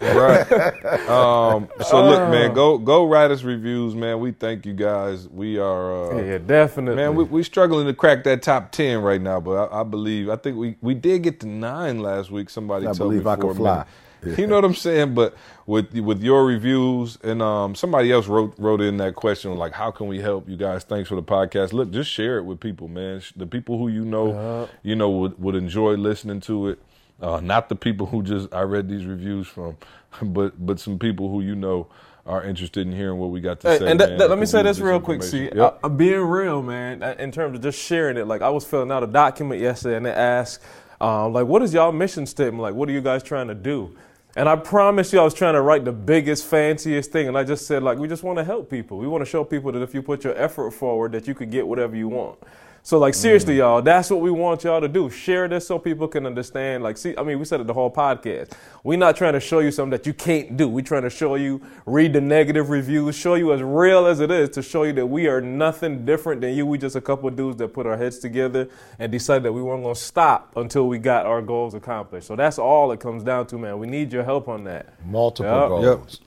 right. 0.00 0.46
Um, 1.08 1.68
so 1.86 2.04
look, 2.04 2.30
man, 2.30 2.54
go 2.54 2.78
go 2.78 3.06
write 3.06 3.30
us 3.30 3.42
reviews, 3.42 3.94
man. 3.94 4.20
We 4.20 4.32
thank 4.32 4.64
you 4.66 4.72
guys. 4.72 5.28
We 5.28 5.58
are 5.58 6.12
uh, 6.14 6.22
yeah, 6.22 6.38
definitely. 6.38 6.96
Man, 6.96 7.14
we 7.14 7.24
we 7.24 7.42
struggling 7.42 7.86
to 7.86 7.94
crack 7.94 8.24
that 8.24 8.42
top 8.42 8.72
ten 8.72 9.02
right 9.02 9.20
now, 9.20 9.40
but 9.40 9.72
I, 9.72 9.80
I 9.80 9.82
believe 9.84 10.28
I 10.30 10.36
think 10.36 10.56
we 10.56 10.76
we 10.80 10.94
did 10.94 11.22
get 11.22 11.40
to 11.40 11.46
nine 11.48 12.00
last 12.00 12.30
week. 12.30 12.50
Somebody 12.50 12.86
I 12.86 12.92
told 12.92 12.98
believe 13.10 13.24
me 13.24 13.30
I 13.30 13.36
for 13.36 13.40
can 13.42 13.50
a 13.50 13.54
fly. 13.54 13.72
minute. 13.74 13.86
You 14.38 14.46
know 14.46 14.54
what 14.56 14.64
I'm 14.64 14.74
saying? 14.74 15.14
But 15.14 15.34
with 15.66 15.92
with 15.94 16.22
your 16.22 16.44
reviews 16.46 17.18
and 17.22 17.42
um 17.42 17.74
somebody 17.74 18.12
else 18.12 18.26
wrote 18.28 18.54
wrote 18.58 18.80
in 18.80 18.96
that 18.98 19.14
question 19.14 19.56
like 19.56 19.72
how 19.72 19.90
can 19.90 20.06
we 20.06 20.20
help 20.20 20.48
you 20.48 20.56
guys? 20.56 20.84
Thanks 20.84 21.08
for 21.08 21.16
the 21.16 21.22
podcast. 21.22 21.72
Look, 21.72 21.90
just 21.90 22.10
share 22.10 22.38
it 22.38 22.44
with 22.44 22.60
people, 22.60 22.88
man. 22.88 23.22
The 23.36 23.46
people 23.46 23.78
who 23.78 23.88
you 23.88 24.04
know, 24.04 24.68
you 24.82 24.94
know 24.96 25.10
would 25.10 25.38
would 25.42 25.54
enjoy 25.54 25.94
listening 25.94 26.40
to 26.42 26.68
it. 26.68 26.78
Uh, 27.20 27.40
not 27.40 27.68
the 27.68 27.76
people 27.76 28.06
who 28.06 28.22
just 28.22 28.52
I 28.52 28.62
read 28.62 28.88
these 28.88 29.06
reviews 29.06 29.46
from, 29.46 29.76
but 30.22 30.64
but 30.64 30.78
some 30.80 30.98
people 30.98 31.28
who 31.30 31.40
you 31.40 31.54
know 31.54 31.88
are 32.24 32.44
interested 32.44 32.86
in 32.86 32.92
hearing 32.92 33.18
what 33.18 33.30
we 33.30 33.40
got 33.40 33.58
to 33.60 33.68
Hey, 33.68 33.78
say. 33.78 33.90
and 33.90 33.98
that, 33.98 34.30
let 34.30 34.38
me 34.38 34.46
say 34.46 34.62
this 34.62 34.78
real 34.78 35.00
quick. 35.00 35.22
See. 35.24 35.50
Yep. 35.52 35.80
I, 35.82 35.86
am 35.86 35.96
being 35.96 36.20
real, 36.20 36.62
man. 36.62 37.02
uh, 37.02 37.16
In 37.18 37.32
terms 37.32 37.56
of 37.56 37.62
just 37.62 37.80
sharing 37.80 38.16
it, 38.16 38.28
like 38.28 38.42
I 38.42 38.48
was 38.48 38.64
filling 38.64 38.92
out 38.92 39.02
a 39.02 39.08
document 39.08 39.60
yesterday, 39.60 39.96
and 39.96 40.06
they 40.06 40.12
asked, 40.12 40.62
um, 41.00 41.32
like, 41.32 41.46
"What 41.46 41.62
is 41.62 41.74
y'all 41.74 41.90
mission 41.90 42.26
statement? 42.26 42.62
Like, 42.62 42.74
what 42.74 42.88
are 42.88 42.92
you 42.92 43.00
guys 43.00 43.22
trying 43.24 43.48
to 43.48 43.54
do?" 43.56 43.96
And 44.34 44.48
I 44.48 44.56
promise 44.56 45.12
you, 45.12 45.20
I 45.20 45.24
was 45.24 45.34
trying 45.34 45.54
to 45.54 45.60
write 45.60 45.84
the 45.84 45.92
biggest, 45.92 46.46
fanciest 46.46 47.12
thing, 47.12 47.28
and 47.28 47.36
I 47.36 47.44
just 47.44 47.66
said, 47.66 47.82
like, 47.82 47.98
we 47.98 48.08
just 48.08 48.22
want 48.22 48.38
to 48.38 48.44
help 48.44 48.70
people. 48.70 48.96
We 48.96 49.06
want 49.06 49.20
to 49.20 49.30
show 49.30 49.44
people 49.44 49.70
that 49.72 49.82
if 49.82 49.92
you 49.92 50.02
put 50.02 50.24
your 50.24 50.34
effort 50.38 50.70
forward, 50.70 51.12
that 51.12 51.28
you 51.28 51.34
could 51.34 51.50
get 51.50 51.66
whatever 51.66 51.94
you 51.94 52.08
want. 52.08 52.38
So, 52.84 52.98
like, 52.98 53.14
seriously, 53.14 53.54
mm. 53.54 53.58
y'all, 53.58 53.80
that's 53.80 54.10
what 54.10 54.20
we 54.20 54.32
want 54.32 54.64
y'all 54.64 54.80
to 54.80 54.88
do. 54.88 55.08
Share 55.08 55.46
this 55.46 55.68
so 55.68 55.78
people 55.78 56.08
can 56.08 56.26
understand. 56.26 56.82
Like, 56.82 56.96
see, 56.96 57.14
I 57.16 57.22
mean, 57.22 57.38
we 57.38 57.44
said 57.44 57.60
it 57.60 57.68
the 57.68 57.72
whole 57.72 57.92
podcast. 57.92 58.52
We're 58.82 58.98
not 58.98 59.14
trying 59.14 59.34
to 59.34 59.40
show 59.40 59.60
you 59.60 59.70
something 59.70 59.92
that 59.92 60.04
you 60.04 60.12
can't 60.12 60.56
do. 60.56 60.68
We're 60.68 60.84
trying 60.84 61.02
to 61.02 61.10
show 61.10 61.36
you, 61.36 61.60
read 61.86 62.12
the 62.12 62.20
negative 62.20 62.70
reviews, 62.70 63.14
show 63.14 63.34
you 63.34 63.52
as 63.52 63.62
real 63.62 64.06
as 64.06 64.18
it 64.18 64.32
is 64.32 64.48
to 64.50 64.62
show 64.62 64.82
you 64.82 64.92
that 64.94 65.06
we 65.06 65.28
are 65.28 65.40
nothing 65.40 66.04
different 66.04 66.40
than 66.40 66.54
you. 66.54 66.66
We 66.66 66.76
just 66.76 66.96
a 66.96 67.00
couple 67.00 67.28
of 67.28 67.36
dudes 67.36 67.58
that 67.58 67.68
put 67.68 67.86
our 67.86 67.96
heads 67.96 68.18
together 68.18 68.68
and 68.98 69.12
decided 69.12 69.44
that 69.44 69.52
we 69.52 69.62
weren't 69.62 69.84
going 69.84 69.94
to 69.94 70.00
stop 70.00 70.52
until 70.56 70.88
we 70.88 70.98
got 70.98 71.24
our 71.24 71.40
goals 71.40 71.74
accomplished. 71.74 72.26
So 72.26 72.34
that's 72.34 72.58
all 72.58 72.90
it 72.90 72.98
comes 72.98 73.22
down 73.22 73.46
to, 73.46 73.58
man. 73.58 73.78
We 73.78 73.86
need 73.86 74.12
your 74.12 74.24
help 74.24 74.48
on 74.48 74.64
that. 74.64 74.92
multiple 75.06 75.52
Yep. 75.52 75.68
goals. 75.68 76.20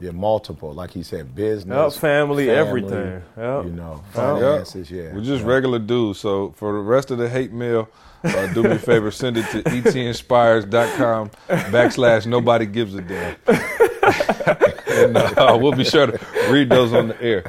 Yeah, 0.00 0.12
multiple. 0.12 0.72
Like 0.72 0.90
he 0.92 1.02
said, 1.02 1.34
business, 1.34 1.94
Yep, 1.94 2.00
family, 2.00 2.50
everything. 2.50 3.22
Yep. 3.36 3.64
You 3.64 3.70
know, 3.72 4.02
Yep. 4.04 4.14
finances. 4.14 4.90
Yeah, 4.90 5.12
We're 5.12 5.22
just 5.22 5.44
regular 5.44 5.78
dudes. 5.80 6.20
So 6.20 6.52
for 6.56 6.72
the 6.72 6.78
rest 6.78 7.10
of 7.10 7.18
the 7.18 7.28
hate 7.28 7.52
mail, 7.52 7.88
uh, 8.24 8.46
do 8.52 8.62
me 8.62 8.70
a 8.72 8.78
favor, 8.78 9.10
send 9.10 9.36
it 9.38 9.46
to 9.50 9.62
etinspires.com 9.62 11.30
backslash 11.48 12.26
nobody 12.26 12.66
gives 12.66 12.94
a 12.94 13.00
damn. 13.00 13.36
and 14.88 15.16
uh, 15.16 15.56
we'll 15.60 15.72
be 15.72 15.84
sure 15.84 16.06
to 16.06 16.18
read 16.50 16.68
those 16.68 16.92
on 16.92 17.08
the 17.08 17.22
air. 17.22 17.42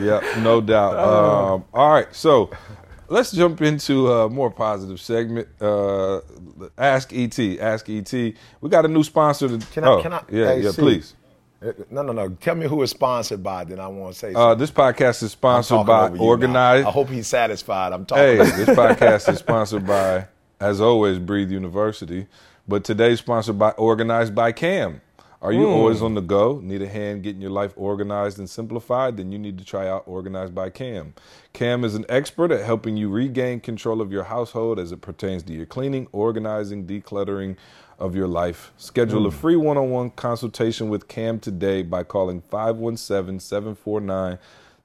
yeah, 0.00 0.42
no 0.42 0.60
doubt. 0.60 0.94
Um, 0.98 1.64
all 1.72 1.92
right, 1.92 2.12
so 2.14 2.50
let's 3.08 3.32
jump 3.32 3.62
into 3.62 4.10
a 4.10 4.28
more 4.28 4.50
positive 4.50 5.00
segment. 5.00 5.48
Uh, 5.60 6.20
Ask 6.78 7.12
ET. 7.12 7.38
Ask 7.60 7.88
ET. 7.88 8.12
We 8.12 8.68
got 8.68 8.84
a 8.84 8.88
new 8.88 9.02
sponsor. 9.04 9.48
To, 9.48 9.66
Can 9.72 9.84
I? 9.84 9.88
oh, 9.88 10.02
can 10.02 10.12
I? 10.12 10.22
Yeah, 10.30 10.46
hey, 10.46 10.60
yeah, 10.62 10.70
see, 10.70 10.82
please. 10.82 11.14
No, 11.90 12.02
no, 12.02 12.12
no. 12.12 12.28
Tell 12.28 12.54
me 12.54 12.66
who 12.66 12.82
is 12.82 12.90
sponsored 12.90 13.42
by. 13.42 13.64
Then 13.64 13.80
I 13.80 13.88
want 13.88 14.12
to 14.14 14.18
say. 14.18 14.34
Uh, 14.34 14.54
this 14.54 14.70
podcast 14.70 15.22
is 15.22 15.32
sponsored 15.32 15.86
by 15.86 16.08
you 16.08 16.16
now. 16.16 16.20
Organized. 16.22 16.86
I 16.86 16.90
hope 16.90 17.08
he's 17.08 17.26
satisfied. 17.26 17.92
I'm 17.92 18.04
talking. 18.04 18.24
Hey, 18.24 18.36
this 18.36 18.68
podcast 18.68 19.32
is 19.32 19.38
sponsored 19.46 19.86
by, 19.86 20.26
as 20.60 20.80
always, 20.80 21.18
Breathe 21.18 21.50
University. 21.50 22.26
But 22.68 22.84
today's 22.84 23.20
sponsored 23.20 23.58
by 23.58 23.70
Organized 23.70 24.34
by 24.34 24.52
Kam. 24.52 25.00
Are 25.44 25.52
you 25.52 25.68
always 25.68 25.98
hmm. 25.98 26.06
on 26.06 26.14
the 26.14 26.22
go? 26.22 26.58
Need 26.62 26.80
a 26.80 26.88
hand 26.88 27.22
getting 27.22 27.42
your 27.42 27.50
life 27.50 27.74
organized 27.76 28.38
and 28.38 28.48
simplified? 28.48 29.18
Then 29.18 29.30
you 29.30 29.38
need 29.38 29.58
to 29.58 29.64
try 29.64 29.86
out 29.86 30.04
Organized 30.06 30.54
by 30.54 30.70
Kam. 30.70 31.12
Kam 31.52 31.84
is 31.84 31.94
an 31.94 32.06
expert 32.08 32.50
at 32.50 32.64
helping 32.64 32.96
you 32.96 33.10
regain 33.10 33.60
control 33.60 34.00
of 34.00 34.10
your 34.10 34.24
household 34.24 34.78
as 34.78 34.90
it 34.90 35.02
pertains 35.02 35.42
to 35.42 35.52
your 35.52 35.66
cleaning, 35.66 36.08
organizing, 36.12 36.86
decluttering 36.86 37.58
of 37.98 38.16
your 38.16 38.26
life. 38.26 38.72
Schedule 38.78 39.26
a 39.26 39.30
hmm. 39.30 39.36
free 39.36 39.56
one 39.56 39.76
on 39.76 39.90
one 39.90 40.08
consultation 40.12 40.88
with 40.88 41.08
Kam 41.08 41.38
today 41.38 41.82
by 41.82 42.04
calling 42.04 42.40
517 42.48 43.38
749 43.38 44.38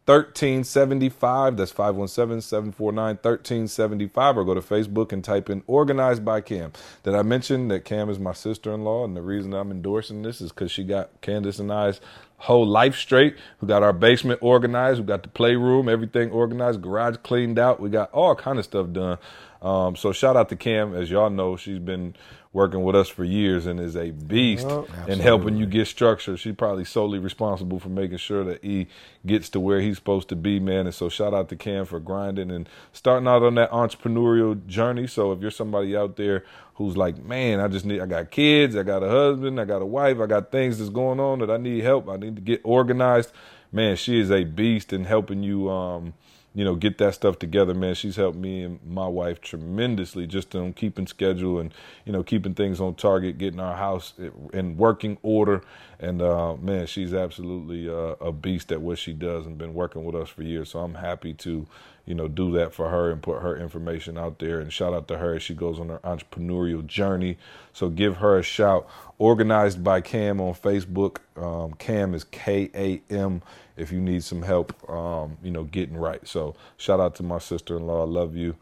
1375. 0.10 1.57
That's 1.57 1.72
517 1.72 2.41
749 2.41 3.16
1375. 3.22 4.38
Or 4.38 4.43
go 4.43 4.55
to 4.55 4.62
Facebook 4.62 5.12
and 5.12 5.24
type 5.24 5.51
in 5.51 5.62
Organized 5.68 6.26
by 6.26 6.41
Kam. 6.41 6.74
Did 7.03 7.14
I 7.14 7.22
mention 7.22 7.68
that 7.68 7.86
Kam 7.86 8.10
is 8.10 8.18
my 8.18 8.34
sister 8.34 8.74
in 8.74 8.84
law? 8.84 9.05
And 9.05 9.16
the 9.16 9.22
reason 9.22 9.53
I'm 9.53 9.70
endorsing 9.70 10.24
this 10.24 10.41
is 10.41 10.51
because 10.51 10.72
she 10.72 10.84
got 10.84 11.10
Candace 11.22 11.60
and 11.60 11.72
I's 11.72 12.01
whole 12.38 12.66
life 12.66 12.95
straight. 12.95 13.36
We 13.62 13.68
got 13.68 13.84
our 13.84 13.93
basement 13.93 14.39
organized. 14.41 14.99
We 14.99 15.05
got 15.05 15.24
the 15.24 15.30
playroom, 15.30 15.88
everything 15.88 16.32
organized, 16.32 16.82
garage 16.82 17.18
cleaned 17.18 17.60
out. 17.60 17.80
We 17.80 17.89
got 17.89 18.12
all 18.12 18.34
kind 18.34 18.57
of 18.57 18.66
stuff 18.66 18.91
done. 18.91 19.20
Um, 19.62 19.95
so 19.95 20.12
shout 20.12 20.36
out 20.38 20.49
to 20.49 20.55
Kam. 20.55 20.95
As 20.95 21.12
y'all 21.12 21.30
know, 21.30 21.55
she's 21.57 21.80
been 21.80 22.16
working 22.52 22.84
with 22.84 22.95
us 22.95 23.08
for 23.08 23.24
years 23.24 23.68
and 23.68 23.80
is 23.80 23.95
a 23.95 24.10
beast 24.10 24.68
in 25.08 25.20
helping 25.20 25.56
you 25.56 25.68
get 25.68 25.86
structure. 25.86 26.36
She's 26.36 26.56
probably 26.56 26.84
solely 26.84 27.20
responsible 27.20 27.80
for 27.80 27.89
making 27.89 28.18
sure 28.18 28.43
that 28.43 28.66
E 28.66 28.88
gets 29.24 29.50
to 29.50 29.60
where 29.60 29.82
he's 29.82 29.97
supposed 29.97 30.30
to 30.30 30.36
be, 30.36 30.60
man. 30.60 30.88
And 30.88 30.95
so 30.95 31.10
shout 31.10 31.32
out 31.34 31.50
to 31.50 31.56
Kam 31.56 31.86
for 31.86 32.00
grinding 32.00 32.50
and 32.50 32.68
starting 32.91 33.28
out 33.28 33.43
on 33.43 33.54
that 33.56 33.70
entrepreneurial 33.70 34.66
journey. 34.66 35.06
So 35.06 35.32
if 35.32 35.41
you're 35.41 35.52
somebody 35.52 35.95
out 35.95 36.16
there 36.16 36.43
who's 36.74 36.97
like, 36.97 37.24
man, 37.24 37.60
I 37.60 37.68
just 37.68 37.86
need, 37.86 38.02
I 38.02 38.08
got 38.08 38.32
kids, 38.32 38.76
I 38.76 38.82
got 38.82 39.04
a 39.04 39.10
husband, 39.10 39.60
I 39.60 39.66
got 39.66 39.84
a 39.84 39.86
wife, 39.86 40.20
I 40.20 40.26
got 40.26 40.52
things 40.52 40.80
that's 40.80 40.89
going 40.89 41.20
on 41.20 41.39
that 41.39 41.52
I 41.52 41.58
need 41.58 41.84
help. 41.84 42.10
I 42.10 42.16
need 42.16 42.36
to 42.36 42.41
get 42.41 42.62
organized. 42.64 43.32
Man, 43.72 43.95
she 43.95 44.20
is 44.20 44.32
a 44.32 44.43
beast 44.43 44.91
in 44.91 45.06
helping 45.06 45.43
you, 45.43 45.70
um, 45.70 46.16
you 46.56 46.66
know, 46.66 46.76
get 46.76 46.97
that 46.97 47.14
stuff 47.14 47.38
together, 47.38 47.74
man. 47.74 47.93
She's 47.93 48.16
helped 48.16 48.38
me 48.38 48.64
and 48.64 48.80
my 48.86 49.08
wife 49.08 49.39
tremendously 49.39 50.26
just 50.26 50.56
on 50.56 50.74
keeping 50.74 51.06
schedule 51.06 51.60
and, 51.60 51.72
you 52.06 52.12
know, 52.12 52.24
keeping 52.24 52.56
things 52.56 52.82
on 52.82 52.95
target, 52.95 53.38
getting 53.38 53.60
our 53.60 53.76
house 53.76 54.14
in 54.52 54.76
working 54.76 55.18
order. 55.22 55.62
And, 56.00 56.22
uh, 56.22 56.56
man, 56.56 56.88
she's 56.88 57.14
absolutely 57.14 57.88
uh, 57.88 58.16
a 58.20 58.32
beast 58.32 58.72
at 58.72 58.82
what 58.82 58.97
she 58.97 59.14
does 59.14 59.45
and 59.45 59.58
been 59.58 59.76
working 59.76 60.04
with 60.04 60.16
us 60.16 60.30
for 60.30 60.41
years. 60.41 60.70
So 60.72 60.80
I'm 60.80 60.95
happy 60.95 61.34
to, 61.36 61.68
you 62.06 62.16
know, 62.16 62.28
do 62.28 62.52
that 62.54 62.74
for 62.74 62.89
her 62.89 63.12
and 63.12 63.22
put 63.22 63.43
her 63.43 63.56
information 63.56 64.18
out 64.18 64.39
there. 64.39 64.60
And 64.60 64.74
shout 64.74 64.93
out 64.93 65.08
to 65.10 65.20
her 65.20 65.36
as 65.36 65.43
she 65.43 65.54
goes 65.54 65.80
on 65.80 65.89
her 65.89 66.00
entrepreneurial 66.00 66.86
journey. 66.86 67.38
So 67.74 67.89
give 67.89 68.18
her 68.18 68.39
a 68.39 68.43
shout. 68.43 68.89
Organized 69.20 69.84
by 69.84 70.02
Kam 70.02 70.41
on 70.41 70.56
Facebook. 70.56 71.18
Um, 71.36 71.74
Kam 71.74 72.16
is 72.16 72.24
K 72.24 72.72
A 72.74 73.02
M 73.14 73.43
if 73.80 73.91
you 73.91 74.01
need 74.01 74.23
some 74.23 74.41
help, 74.41 74.73
um, 74.89 75.38
you 75.43 75.51
know, 75.51 75.63
getting 75.63 75.97
right. 75.97 76.25
So 76.27 76.55
shout 76.77 76.99
out 76.99 77.15
to 77.15 77.23
my 77.23 77.39
sister-in-law. 77.39 78.01
I 78.01 78.07
love 78.07 78.36
you. 78.36 78.55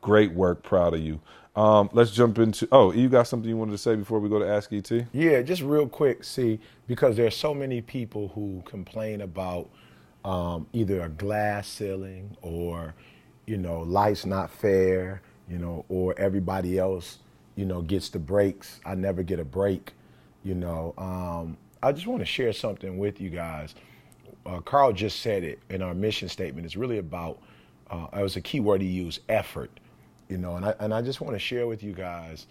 Great 0.00 0.32
work. 0.32 0.62
Proud 0.62 0.94
of 0.94 1.00
you. 1.00 1.20
Um, 1.56 1.90
let's 1.92 2.12
jump 2.12 2.38
into. 2.38 2.68
Oh, 2.70 2.92
you 2.92 3.08
got 3.08 3.26
something 3.26 3.48
you 3.48 3.56
wanted 3.56 3.72
to 3.72 3.78
say 3.78 3.96
before 3.96 4.20
we 4.20 4.28
go 4.28 4.38
to 4.38 4.48
Ask 4.48 4.72
ET? 4.72 4.90
Yeah, 5.12 5.42
just 5.42 5.60
real 5.62 5.88
quick. 5.88 6.22
See, 6.22 6.60
because 6.86 7.16
there's 7.16 7.36
so 7.36 7.52
many 7.52 7.80
people 7.80 8.28
who 8.28 8.62
complain 8.64 9.22
about 9.22 9.68
um, 10.24 10.68
either 10.72 11.00
a 11.02 11.08
glass 11.08 11.66
ceiling 11.66 12.36
or, 12.42 12.94
you 13.46 13.56
know, 13.56 13.80
life's 13.80 14.24
not 14.24 14.50
fair, 14.50 15.20
you 15.48 15.58
know, 15.58 15.84
or 15.88 16.14
everybody 16.16 16.78
else, 16.78 17.18
you 17.56 17.64
know, 17.64 17.82
gets 17.82 18.08
the 18.08 18.20
breaks. 18.20 18.80
I 18.86 18.94
never 18.94 19.24
get 19.24 19.40
a 19.40 19.44
break, 19.44 19.94
you 20.44 20.54
know. 20.54 20.94
Um, 20.96 21.56
I 21.82 21.90
just 21.90 22.06
want 22.06 22.20
to 22.20 22.26
share 22.26 22.52
something 22.52 22.98
with 22.98 23.20
you 23.20 23.30
guys 23.30 23.74
uh, 24.48 24.60
Carl 24.60 24.92
just 24.92 25.20
said 25.20 25.44
it 25.44 25.58
in 25.68 25.82
our 25.82 25.94
mission 25.94 26.28
statement. 26.28 26.64
It's 26.64 26.76
really 26.76 26.98
about, 26.98 27.38
uh, 27.90 28.06
it 28.16 28.22
was 28.22 28.36
a 28.36 28.40
key 28.40 28.60
word 28.60 28.80
he 28.80 28.88
used, 28.88 29.20
effort. 29.28 29.70
You 30.28 30.38
know, 30.38 30.56
and 30.56 30.64
I, 30.64 30.74
and 30.80 30.94
I 30.94 31.02
just 31.02 31.20
want 31.20 31.34
to 31.34 31.38
share 31.38 31.66
with 31.66 31.82
you 31.82 31.92
guys, 31.92 32.46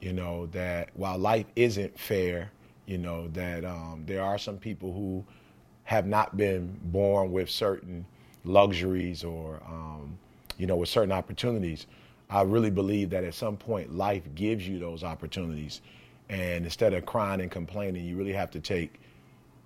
you 0.00 0.12
know, 0.12 0.46
that 0.46 0.90
while 0.94 1.18
life 1.18 1.46
isn't 1.56 1.98
fair, 1.98 2.50
you 2.86 2.98
know, 2.98 3.28
that 3.28 3.64
um, 3.64 4.04
there 4.06 4.22
are 4.22 4.38
some 4.38 4.58
people 4.58 4.92
who 4.92 5.24
have 5.84 6.06
not 6.06 6.36
been 6.36 6.78
born 6.84 7.32
with 7.32 7.50
certain 7.50 8.04
luxuries 8.44 9.24
or, 9.24 9.60
um, 9.66 10.18
you 10.58 10.66
know, 10.66 10.76
with 10.76 10.88
certain 10.88 11.12
opportunities. 11.12 11.86
I 12.30 12.42
really 12.42 12.70
believe 12.70 13.10
that 13.10 13.24
at 13.24 13.34
some 13.34 13.56
point 13.56 13.94
life 13.94 14.22
gives 14.34 14.68
you 14.68 14.78
those 14.78 15.02
opportunities. 15.02 15.80
And 16.28 16.64
instead 16.64 16.92
of 16.92 17.06
crying 17.06 17.40
and 17.40 17.50
complaining, 17.50 18.04
you 18.04 18.16
really 18.16 18.34
have 18.34 18.50
to 18.50 18.60
take 18.60 19.00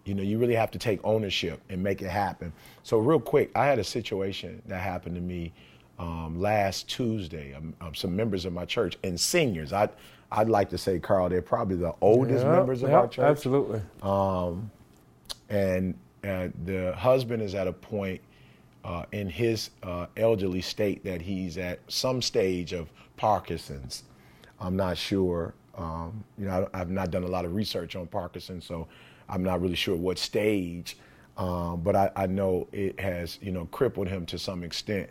you 0.05 0.15
know, 0.15 0.23
you 0.23 0.39
really 0.39 0.55
have 0.55 0.71
to 0.73 0.79
take 0.79 1.01
ownership 1.05 1.61
and 1.69 1.83
make 1.83 2.03
it 2.03 2.09
happen. 2.09 2.53
So, 2.83 2.99
real 2.99 3.21
quick, 3.21 3.51
I 3.55 3.67
had 3.67 3.79
a 3.79 3.85
situation 3.85 4.63
that 4.67 4.81
happened 4.81 5.15
to 5.15 5.21
me 5.21 5.53
um, 5.99 6.41
last 6.41 6.89
Tuesday. 6.89 7.55
Um, 7.55 7.75
um, 7.81 7.95
some 7.95 8.17
members 8.17 8.45
of 8.45 8.53
my 8.53 8.65
church 8.65 8.99
and 9.05 9.19
seniors. 9.19 9.73
I'd, 9.73 9.91
I'd 10.31 10.49
like 10.49 10.71
to 10.71 10.79
say, 10.79 10.99
Carl, 10.99 11.29
they're 11.29 11.43
probably 11.43 11.77
the 11.77 11.95
oldest 12.01 12.45
yep, 12.45 12.53
members 12.53 12.83
of 12.83 12.91
yep, 12.91 12.99
our 12.99 13.09
church. 13.09 13.25
Absolutely. 13.25 13.81
Um, 14.03 14.71
and 15.49 15.95
uh, 16.25 16.49
the 16.65 16.95
husband 16.97 17.43
is 17.43 17.55
at 17.55 17.69
a 17.69 17.73
point 17.73 18.21
uh, 18.85 19.05
in 19.13 19.29
his 19.29 19.71
uh, 19.83 20.07
elderly 20.17 20.61
state 20.61 21.05
that 21.05 21.21
he's 21.21 21.59
at 21.59 21.79
some 21.89 22.21
stage 22.21 22.73
of 22.73 22.89
Parkinson's. 23.17 24.05
I'm 24.61 24.77
not 24.77 24.97
sure. 24.97 25.55
Um, 25.77 26.25
you 26.39 26.47
know, 26.47 26.69
I, 26.73 26.81
I've 26.81 26.91
not 26.91 27.11
done 27.11 27.23
a 27.23 27.29
lot 27.29 27.45
of 27.45 27.55
research 27.55 27.97
on 27.97 28.07
Parkinson's, 28.07 28.65
so 28.65 28.89
I'm 29.29 29.43
not 29.43 29.61
really 29.61 29.77
sure 29.77 29.97
what 29.97 30.19
stage, 30.19 30.97
um, 31.37 31.81
but 31.83 31.97
I, 31.97 32.11
I, 32.15 32.27
know 32.27 32.69
it 32.73 33.01
has, 33.01 33.39
you 33.41 33.53
know, 33.53 33.67
crippled 33.67 34.09
him 34.09 34.27
to 34.27 34.39
some 34.39 34.63
extent. 34.63 35.09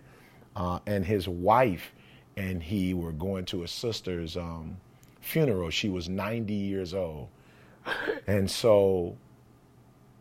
Uh, 0.56 0.80
and 0.86 1.06
his 1.06 1.28
wife 1.28 1.92
and 2.38 2.62
he 2.62 2.94
were 2.94 3.12
going 3.12 3.46
to 3.46 3.62
his 3.62 3.72
sister's 3.72 4.38
um, 4.38 4.78
funeral. 5.22 5.70
She 5.70 5.90
was 5.90 6.10
90 6.10 6.54
years 6.54 6.94
old. 6.94 7.30
And 8.28 8.50
so, 8.50 9.18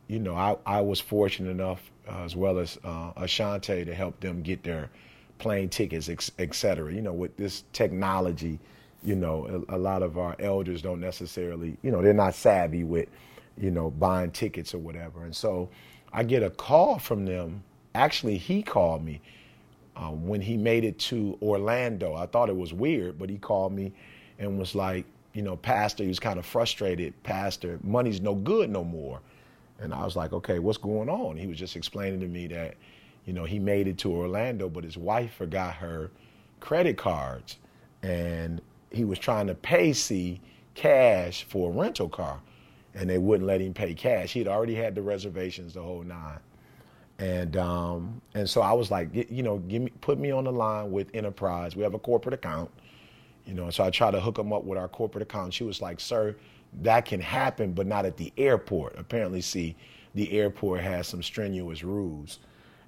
you 0.08 0.18
know, 0.18 0.34
I, 0.34 0.56
I 0.66 0.80
was 0.80 1.00
fortunate 1.00 1.50
enough, 1.50 1.90
uh, 2.08 2.24
as 2.24 2.34
well 2.34 2.58
as 2.58 2.78
uh, 2.82 3.12
Ashante, 3.12 3.84
to 3.84 3.94
help 3.94 4.18
them 4.20 4.42
get 4.42 4.62
their 4.62 4.90
plane 5.38 5.68
tickets, 5.68 6.08
et 6.08 6.54
cetera. 6.54 6.92
You 6.92 7.02
know, 7.02 7.12
with 7.12 7.36
this 7.36 7.64
technology, 7.72 8.58
you 9.02 9.16
know, 9.16 9.64
a, 9.68 9.76
a 9.76 9.78
lot 9.78 10.02
of 10.02 10.18
our 10.18 10.36
elders 10.38 10.82
don't 10.82 11.00
necessarily, 11.00 11.76
you 11.82 11.90
know, 11.90 12.02
they're 12.02 12.12
not 12.12 12.34
savvy 12.34 12.84
with 12.84 13.08
you 13.60 13.70
know, 13.70 13.90
buying 13.90 14.30
tickets 14.30 14.74
or 14.74 14.78
whatever. 14.78 15.24
And 15.24 15.36
so 15.36 15.68
I 16.12 16.24
get 16.24 16.42
a 16.42 16.50
call 16.50 16.98
from 16.98 17.24
them. 17.26 17.62
Actually, 17.94 18.38
he 18.38 18.62
called 18.62 19.04
me 19.04 19.20
uh, 19.96 20.10
when 20.10 20.40
he 20.40 20.56
made 20.56 20.84
it 20.84 20.98
to 20.98 21.38
Orlando. 21.42 22.14
I 22.14 22.26
thought 22.26 22.48
it 22.48 22.56
was 22.56 22.72
weird, 22.72 23.18
but 23.18 23.28
he 23.28 23.36
called 23.36 23.72
me 23.72 23.92
and 24.38 24.58
was 24.58 24.74
like, 24.74 25.04
you 25.34 25.42
know, 25.42 25.56
Pastor, 25.56 26.02
he 26.02 26.08
was 26.08 26.18
kind 26.18 26.38
of 26.38 26.46
frustrated. 26.46 27.20
Pastor, 27.22 27.78
money's 27.82 28.20
no 28.20 28.34
good 28.34 28.70
no 28.70 28.82
more. 28.82 29.20
And 29.78 29.94
I 29.94 30.04
was 30.04 30.16
like, 30.16 30.32
okay, 30.32 30.58
what's 30.58 30.78
going 30.78 31.08
on? 31.08 31.36
He 31.36 31.46
was 31.46 31.58
just 31.58 31.76
explaining 31.76 32.20
to 32.20 32.28
me 32.28 32.46
that, 32.48 32.74
you 33.26 33.32
know, 33.32 33.44
he 33.44 33.58
made 33.58 33.86
it 33.86 33.98
to 33.98 34.12
Orlando, 34.12 34.68
but 34.68 34.84
his 34.84 34.96
wife 34.96 35.34
forgot 35.34 35.74
her 35.74 36.10
credit 36.60 36.96
cards. 36.96 37.56
And 38.02 38.60
he 38.90 39.04
was 39.04 39.18
trying 39.18 39.46
to 39.46 39.54
pay 39.54 39.92
C 39.92 40.40
cash 40.74 41.44
for 41.44 41.70
a 41.70 41.72
rental 41.72 42.08
car 42.08 42.40
and 42.94 43.08
they 43.08 43.18
wouldn't 43.18 43.46
let 43.46 43.60
him 43.60 43.74
pay 43.74 43.94
cash. 43.94 44.32
He'd 44.32 44.48
already 44.48 44.74
had 44.74 44.94
the 44.94 45.02
reservations 45.02 45.74
the 45.74 45.82
whole 45.82 46.02
nine. 46.02 46.38
And 47.18 47.56
um, 47.56 48.22
and 48.34 48.48
so 48.48 48.62
I 48.62 48.72
was 48.72 48.90
like, 48.90 49.08
you 49.30 49.42
know, 49.42 49.58
give 49.58 49.82
me 49.82 49.92
put 50.00 50.18
me 50.18 50.30
on 50.30 50.44
the 50.44 50.52
line 50.52 50.90
with 50.90 51.08
Enterprise. 51.14 51.76
We 51.76 51.82
have 51.82 51.94
a 51.94 51.98
corporate 51.98 52.34
account, 52.34 52.70
you 53.44 53.52
know. 53.52 53.68
So 53.70 53.84
I 53.84 53.90
tried 53.90 54.12
to 54.12 54.20
hook 54.20 54.38
him 54.38 54.52
up 54.52 54.64
with 54.64 54.78
our 54.78 54.88
corporate 54.88 55.22
account. 55.22 55.52
She 55.52 55.64
was 55.64 55.82
like, 55.82 56.00
"Sir, 56.00 56.34
that 56.80 57.04
can 57.04 57.20
happen, 57.20 57.72
but 57.72 57.86
not 57.86 58.06
at 58.06 58.16
the 58.16 58.32
airport." 58.38 58.98
Apparently, 58.98 59.42
see, 59.42 59.76
the 60.14 60.32
airport 60.32 60.80
has 60.80 61.08
some 61.08 61.22
strenuous 61.22 61.82
rules. 61.84 62.38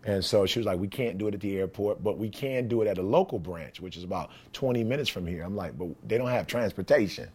And 0.04 0.24
so 0.24 0.46
she 0.46 0.58
was 0.58 0.66
like, 0.66 0.80
we 0.80 0.88
can't 0.88 1.16
do 1.16 1.28
it 1.28 1.34
at 1.34 1.40
the 1.40 1.58
airport, 1.58 2.02
but 2.02 2.18
we 2.18 2.28
can 2.28 2.66
do 2.66 2.82
it 2.82 2.88
at 2.88 2.98
a 2.98 3.02
local 3.02 3.38
branch, 3.38 3.80
which 3.80 3.96
is 3.96 4.02
about 4.02 4.30
20 4.52 4.82
minutes 4.82 5.08
from 5.08 5.26
here. 5.26 5.44
I'm 5.44 5.54
like, 5.54 5.78
but 5.78 5.88
they 6.08 6.18
don't 6.18 6.28
have 6.28 6.46
transportation. 6.46 7.28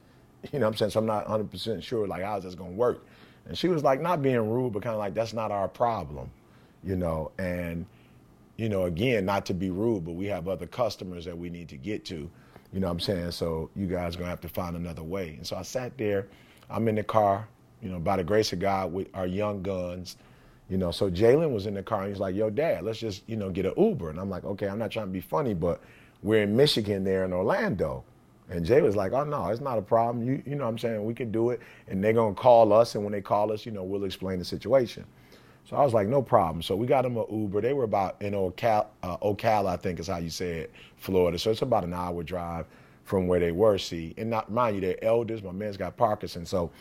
You 0.52 0.60
know 0.60 0.66
what 0.66 0.74
I'm 0.74 0.78
saying? 0.78 0.92
So 0.92 1.00
I'm 1.00 1.06
not 1.06 1.28
100% 1.28 1.84
sure, 1.84 2.08
like, 2.08 2.24
how's 2.24 2.44
this 2.44 2.56
going 2.56 2.72
to 2.72 2.78
work? 2.78 3.06
And 3.46 3.58
she 3.58 3.68
was 3.68 3.84
like, 3.84 4.02
not 4.02 4.22
being 4.22 4.50
rude, 4.50 4.74
but 4.74 4.82
kind 4.84 4.94
of 4.94 5.00
like, 5.00 5.14
that's 5.14 5.34
not 5.34 5.52
our 5.52 5.68
problem, 5.68 6.30
you 6.84 6.96
know? 6.96 7.32
And, 7.38 7.86
you 8.58 8.70
know, 8.70 8.84
again, 8.84 9.26
not 9.26 9.46
to 9.48 9.54
be 9.54 9.70
rude, 9.70 10.06
but 10.06 10.14
we 10.14 10.26
have 10.26 10.48
other 10.48 10.68
customers 10.68 11.26
that 11.26 11.38
we 11.38 11.50
need 11.50 11.70
to 11.70 11.78
get 11.78 12.06
to, 12.06 12.30
you 12.74 12.80
know 12.80 12.88
what 12.88 12.94
I'm 12.94 13.00
saying? 13.00 13.32
So 13.32 13.70
you 13.76 13.88
guys 13.88 14.16
going 14.16 14.26
to 14.26 14.30
have 14.30 14.42
to 14.42 14.50
find 14.50 14.76
another 14.76 15.04
way. 15.04 15.36
And 15.38 15.48
so 15.48 15.56
I 15.56 15.62
sat 15.62 15.98
there, 15.98 16.28
I'm 16.70 16.88
in 16.88 16.96
the 16.96 17.04
car, 17.04 17.48
you 17.82 17.90
know, 17.90 18.00
by 18.00 18.18
the 18.18 18.24
grace 18.24 18.52
of 18.54 18.60
God 18.60 18.92
with 18.92 19.08
our 19.14 19.28
young 19.28 19.62
guns, 19.62 20.18
you 20.70 20.78
know. 20.78 20.92
So 20.92 21.10
Jalen 21.10 21.54
was 21.54 21.66
in 21.66 21.76
the 21.76 21.84
car 21.84 22.02
and 22.02 22.10
he's 22.10 22.20
like, 22.20 22.36
yo, 22.36 22.50
dad, 22.50 22.84
let's 22.84 23.00
just, 23.00 23.24
you 23.28 23.38
know, 23.38 23.50
get 23.50 23.66
an 23.66 23.74
Uber. 23.78 24.10
And 24.10 24.20
I'm 24.20 24.30
like, 24.30 24.44
okay, 24.44 24.68
I'm 24.68 24.80
not 24.80 24.92
trying 24.92 25.06
to 25.06 25.12
be 25.12 25.22
funny, 25.22 25.54
but 25.54 25.82
we're 26.24 26.44
in 26.44 26.56
Michigan 26.56 27.04
there 27.04 27.24
in 27.24 27.32
Orlando. 27.32 28.04
And 28.50 28.66
Jay 28.66 28.82
was 28.82 28.96
like, 28.96 29.12
oh, 29.12 29.26
no, 29.26 29.48
it's 29.48 29.60
not 29.60 29.78
a 29.78 29.82
problem. 29.82 30.26
You, 30.26 30.42
you 30.46 30.56
know 30.56 30.64
what 30.64 30.70
I'm 30.70 30.78
saying? 30.78 31.04
We 31.04 31.14
can 31.14 31.32
do 31.32 31.50
it. 31.50 31.60
And 31.88 32.02
they're 32.02 32.14
going 32.14 32.34
to 32.34 32.42
call 32.42 32.72
us. 32.72 32.96
And 32.96 33.04
when 33.04 33.12
they 33.12 33.22
call 33.22 33.52
us, 33.52 33.66
you 33.66 33.74
know, 33.74 33.84
we'll 33.84 34.06
explain 34.06 34.40
the 34.40 34.46
situation. 34.46 35.06
So 35.66 35.76
I 35.76 35.84
was 35.84 35.94
like, 35.94 36.08
no 36.08 36.22
problem. 36.22 36.62
So 36.62 36.74
we 36.74 36.88
got 36.88 37.02
them 37.02 37.18
an 37.18 37.26
Uber. 37.30 37.60
They 37.60 37.74
were 37.74 37.84
about 37.84 38.22
in 38.22 38.34
Ocala, 38.34 38.88
uh, 39.04 39.18
Ocala, 39.18 39.68
I 39.68 39.76
think 39.76 40.00
is 40.00 40.08
how 40.08 40.18
you 40.18 40.30
say 40.30 40.60
it, 40.60 40.74
Florida. 40.96 41.38
So 41.38 41.52
it's 41.52 41.62
about 41.62 41.84
an 41.84 41.94
hour 41.94 42.24
drive 42.24 42.68
from 43.04 43.28
where 43.28 43.42
they 43.42 43.52
were, 43.52 43.78
see. 43.78 44.14
And 44.18 44.30
not, 44.30 44.50
mind 44.50 44.76
you, 44.76 44.82
they're 44.82 45.04
elders. 45.04 45.44
My 45.44 45.52
man's 45.52 45.76
got 45.76 45.98
Parkinson. 45.98 46.46
So 46.46 46.72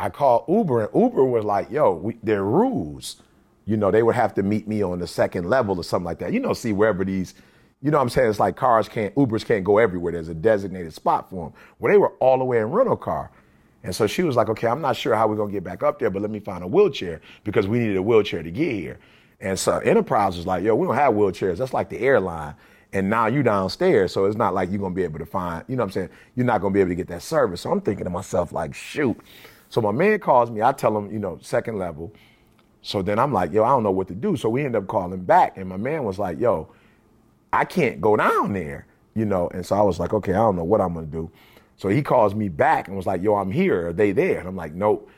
I 0.00 0.08
called 0.08 0.46
Uber, 0.48 0.86
and 0.86 1.00
Uber 1.00 1.24
was 1.24 1.44
like, 1.44 1.70
yo, 1.70 1.94
we, 1.94 2.16
there 2.24 2.40
are 2.40 2.44
rules. 2.44 3.22
You 3.66 3.76
know, 3.76 3.92
they 3.92 4.02
would 4.02 4.16
have 4.16 4.34
to 4.34 4.42
meet 4.42 4.66
me 4.66 4.82
on 4.82 4.98
the 4.98 5.06
second 5.06 5.48
level 5.48 5.78
or 5.78 5.84
something 5.84 6.06
like 6.06 6.18
that. 6.18 6.32
You 6.32 6.40
know, 6.40 6.54
see, 6.54 6.72
wherever 6.72 7.04
these– 7.04 7.34
you 7.82 7.90
know 7.90 7.98
what 7.98 8.02
I'm 8.02 8.08
saying? 8.08 8.30
It's 8.30 8.40
like 8.40 8.56
cars 8.56 8.88
can't, 8.88 9.14
Ubers 9.14 9.44
can't 9.44 9.64
go 9.64 9.78
everywhere. 9.78 10.12
There's 10.12 10.28
a 10.28 10.34
designated 10.34 10.92
spot 10.92 11.30
for 11.30 11.46
them. 11.46 11.60
Well, 11.78 11.92
they 11.92 11.98
were 11.98 12.12
all 12.20 12.38
the 12.38 12.44
way 12.44 12.58
in 12.58 12.66
rental 12.66 12.96
car. 12.96 13.30
And 13.84 13.94
so 13.94 14.06
she 14.06 14.22
was 14.22 14.34
like, 14.34 14.48
okay, 14.48 14.66
I'm 14.66 14.80
not 14.80 14.96
sure 14.96 15.14
how 15.14 15.28
we're 15.28 15.36
going 15.36 15.50
to 15.50 15.52
get 15.52 15.62
back 15.62 15.82
up 15.84 16.00
there, 16.00 16.10
but 16.10 16.20
let 16.20 16.30
me 16.30 16.40
find 16.40 16.64
a 16.64 16.66
wheelchair 16.66 17.20
because 17.44 17.68
we 17.68 17.78
needed 17.78 17.96
a 17.96 18.02
wheelchair 18.02 18.42
to 18.42 18.50
get 18.50 18.72
here. 18.72 18.98
And 19.40 19.56
so 19.56 19.78
Enterprise 19.78 20.36
was 20.36 20.46
like, 20.46 20.64
yo, 20.64 20.74
we 20.74 20.86
don't 20.86 20.96
have 20.96 21.14
wheelchairs. 21.14 21.58
That's 21.58 21.72
like 21.72 21.88
the 21.88 22.00
airline. 22.00 22.56
And 22.92 23.08
now 23.08 23.26
you 23.26 23.42
downstairs, 23.42 24.12
so 24.12 24.24
it's 24.24 24.36
not 24.36 24.54
like 24.54 24.70
you're 24.70 24.80
going 24.80 24.92
to 24.92 24.96
be 24.96 25.04
able 25.04 25.18
to 25.20 25.26
find, 25.26 25.64
you 25.68 25.76
know 25.76 25.82
what 25.82 25.88
I'm 25.88 25.92
saying? 25.92 26.08
You're 26.34 26.46
not 26.46 26.60
going 26.60 26.72
to 26.72 26.74
be 26.74 26.80
able 26.80 26.90
to 26.90 26.94
get 26.96 27.06
that 27.08 27.22
service. 27.22 27.60
So 27.60 27.70
I'm 27.70 27.82
thinking 27.82 28.04
to 28.04 28.10
myself, 28.10 28.50
like, 28.50 28.74
shoot. 28.74 29.16
So 29.68 29.80
my 29.80 29.92
man 29.92 30.18
calls 30.18 30.50
me. 30.50 30.62
I 30.62 30.72
tell 30.72 30.96
him, 30.96 31.12
you 31.12 31.18
know, 31.18 31.38
second 31.42 31.78
level. 31.78 32.12
So 32.80 33.02
then 33.02 33.18
I'm 33.18 33.32
like, 33.32 33.52
yo, 33.52 33.62
I 33.62 33.68
don't 33.68 33.82
know 33.82 33.90
what 33.90 34.08
to 34.08 34.14
do. 34.14 34.36
So 34.36 34.48
we 34.48 34.64
end 34.64 34.74
up 34.74 34.86
calling 34.86 35.22
back. 35.22 35.58
And 35.58 35.68
my 35.68 35.76
man 35.76 36.04
was 36.04 36.18
like, 36.18 36.40
yo, 36.40 36.68
I 37.52 37.64
can't 37.64 38.00
go 38.00 38.16
down 38.16 38.52
there, 38.52 38.86
you 39.14 39.24
know. 39.24 39.48
And 39.48 39.64
so 39.64 39.76
I 39.76 39.82
was 39.82 39.98
like, 39.98 40.12
okay, 40.12 40.32
I 40.32 40.36
don't 40.36 40.56
know 40.56 40.64
what 40.64 40.80
I'm 40.80 40.94
gonna 40.94 41.06
do. 41.06 41.30
So 41.76 41.88
he 41.88 42.02
calls 42.02 42.34
me 42.34 42.48
back 42.48 42.88
and 42.88 42.96
was 42.96 43.06
like, 43.06 43.22
yo, 43.22 43.36
I'm 43.36 43.50
here. 43.50 43.88
Are 43.88 43.92
they 43.92 44.12
there? 44.12 44.38
And 44.38 44.48
I'm 44.48 44.56
like, 44.56 44.74
nope. 44.74 45.08